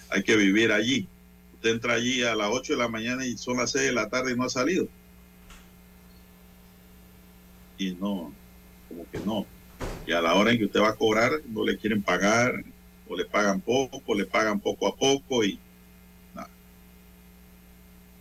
Hay 0.10 0.24
que 0.24 0.36
vivir 0.36 0.72
allí. 0.72 1.08
Usted 1.54 1.70
entra 1.70 1.94
allí 1.94 2.24
a 2.24 2.36
las 2.36 2.50
8 2.52 2.74
de 2.74 2.80
la 2.80 2.88
mañana 2.88 3.26
y 3.26 3.38
son 3.38 3.58
las 3.58 3.72
6 3.72 3.86
de 3.86 3.94
la 3.94 4.10
tarde 4.10 4.32
y 4.32 4.36
no 4.36 4.44
ha 4.44 4.50
salido. 4.50 4.88
Y 7.78 7.92
no, 7.92 8.34
como 8.88 9.10
que 9.12 9.20
no. 9.20 9.46
Y 10.08 10.14
a 10.14 10.22
la 10.22 10.34
hora 10.34 10.52
en 10.52 10.58
que 10.58 10.66
usted 10.66 10.80
va 10.80 10.90
a 10.90 10.96
cobrar, 10.96 11.32
no 11.48 11.64
le 11.64 11.78
quieren 11.78 12.02
pagar, 12.02 12.64
o 13.10 13.16
le 13.16 13.26
pagan 13.26 13.62
poco, 13.62 14.16
le 14.16 14.26
pagan 14.26 14.60
poco 14.60 14.88
a 14.88 14.96
poco 14.96 15.44
y. 15.44 15.60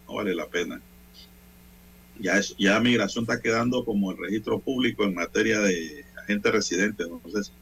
No 0.08 0.14
vale 0.14 0.34
la 0.34 0.46
pena. 0.46 0.80
Ya, 2.20 2.38
es, 2.38 2.54
ya 2.58 2.78
migración 2.80 3.24
está 3.24 3.40
quedando 3.40 3.84
como 3.84 4.12
el 4.12 4.18
registro 4.18 4.60
público 4.60 5.04
en 5.04 5.14
materia 5.14 5.60
de 5.60 6.04
agentes 6.22 6.52
residentes. 6.52 7.06
Entonces, 7.06 7.52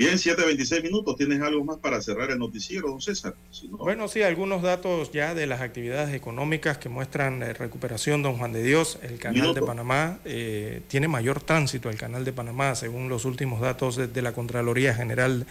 Bien, 0.00 0.14
7.26 0.14 0.82
minutos. 0.82 1.14
¿Tienes 1.14 1.42
algo 1.42 1.62
más 1.62 1.76
para 1.76 2.00
cerrar 2.00 2.30
el 2.30 2.38
noticiero, 2.38 2.88
don 2.88 3.02
César? 3.02 3.34
Si 3.50 3.68
no... 3.68 3.76
Bueno, 3.76 4.08
sí, 4.08 4.22
algunos 4.22 4.62
datos 4.62 5.12
ya 5.12 5.34
de 5.34 5.46
las 5.46 5.60
actividades 5.60 6.14
económicas 6.14 6.78
que 6.78 6.88
muestran 6.88 7.42
eh, 7.42 7.52
recuperación, 7.52 8.22
don 8.22 8.38
Juan 8.38 8.54
de 8.54 8.62
Dios. 8.62 8.98
El 9.02 9.18
canal 9.18 9.42
Minuto. 9.42 9.60
de 9.60 9.66
Panamá 9.66 10.18
eh, 10.24 10.80
tiene 10.88 11.06
mayor 11.06 11.42
tránsito, 11.42 11.90
el 11.90 11.98
canal 11.98 12.24
de 12.24 12.32
Panamá, 12.32 12.74
según 12.76 13.10
los 13.10 13.26
últimos 13.26 13.60
datos 13.60 13.96
de, 13.96 14.06
de 14.06 14.22
la 14.22 14.32
Contraloría 14.32 14.94
General 14.94 15.44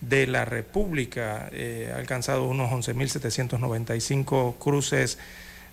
de 0.00 0.28
la 0.28 0.44
República. 0.44 1.48
Eh, 1.50 1.90
ha 1.92 1.96
alcanzado 1.96 2.44
unos 2.44 2.70
11.795 2.70 4.58
cruces 4.58 5.18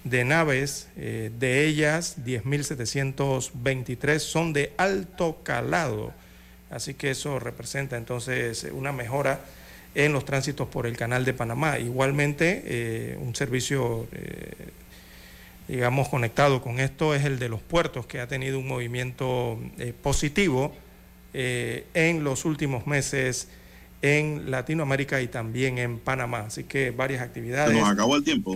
de 0.04 0.26
naves, 0.26 0.88
de 0.96 1.66
ellas 1.66 2.18
10.723 2.26 4.18
son 4.20 4.52
de 4.54 4.74
alto 4.78 5.42
calado 5.44 6.12
Así 6.76 6.94
que 6.94 7.12
eso 7.12 7.40
representa 7.40 7.96
entonces 7.96 8.68
una 8.74 8.92
mejora 8.92 9.40
en 9.96 10.12
los 10.12 10.26
tránsitos 10.26 10.68
por 10.68 10.88
el 10.88 10.98
canal 10.98 11.24
de 11.24 11.34
Panamá. 11.34 11.80
Igualmente, 11.80 12.64
eh, 12.66 13.18
un 13.18 13.34
servicio, 13.34 14.08
eh, 14.12 14.52
digamos, 15.70 16.10
conectado 16.10 16.62
con 16.62 16.82
esto 16.82 17.16
es 17.16 17.24
el 17.24 17.40
de 17.40 17.48
los 17.48 17.62
puertos, 17.62 18.08
que 18.08 18.20
ha 18.20 18.28
tenido 18.28 18.60
un 18.60 18.68
movimiento 18.68 19.58
eh, 19.78 19.94
positivo 20.00 20.76
en 21.34 22.24
los 22.24 22.46
últimos 22.46 22.88
meses 22.88 23.50
en 24.02 24.52
Latinoamérica 24.52 25.22
y 25.22 25.28
también 25.28 25.78
en 25.78 26.00
Panamá. 26.00 26.46
Así 26.48 26.64
que 26.64 26.92
varias 26.92 27.22
actividades. 27.22 27.74
Se 27.74 27.80
nos 27.80 27.90
acabó 27.90 28.16
el 28.16 28.24
tiempo. 28.24 28.54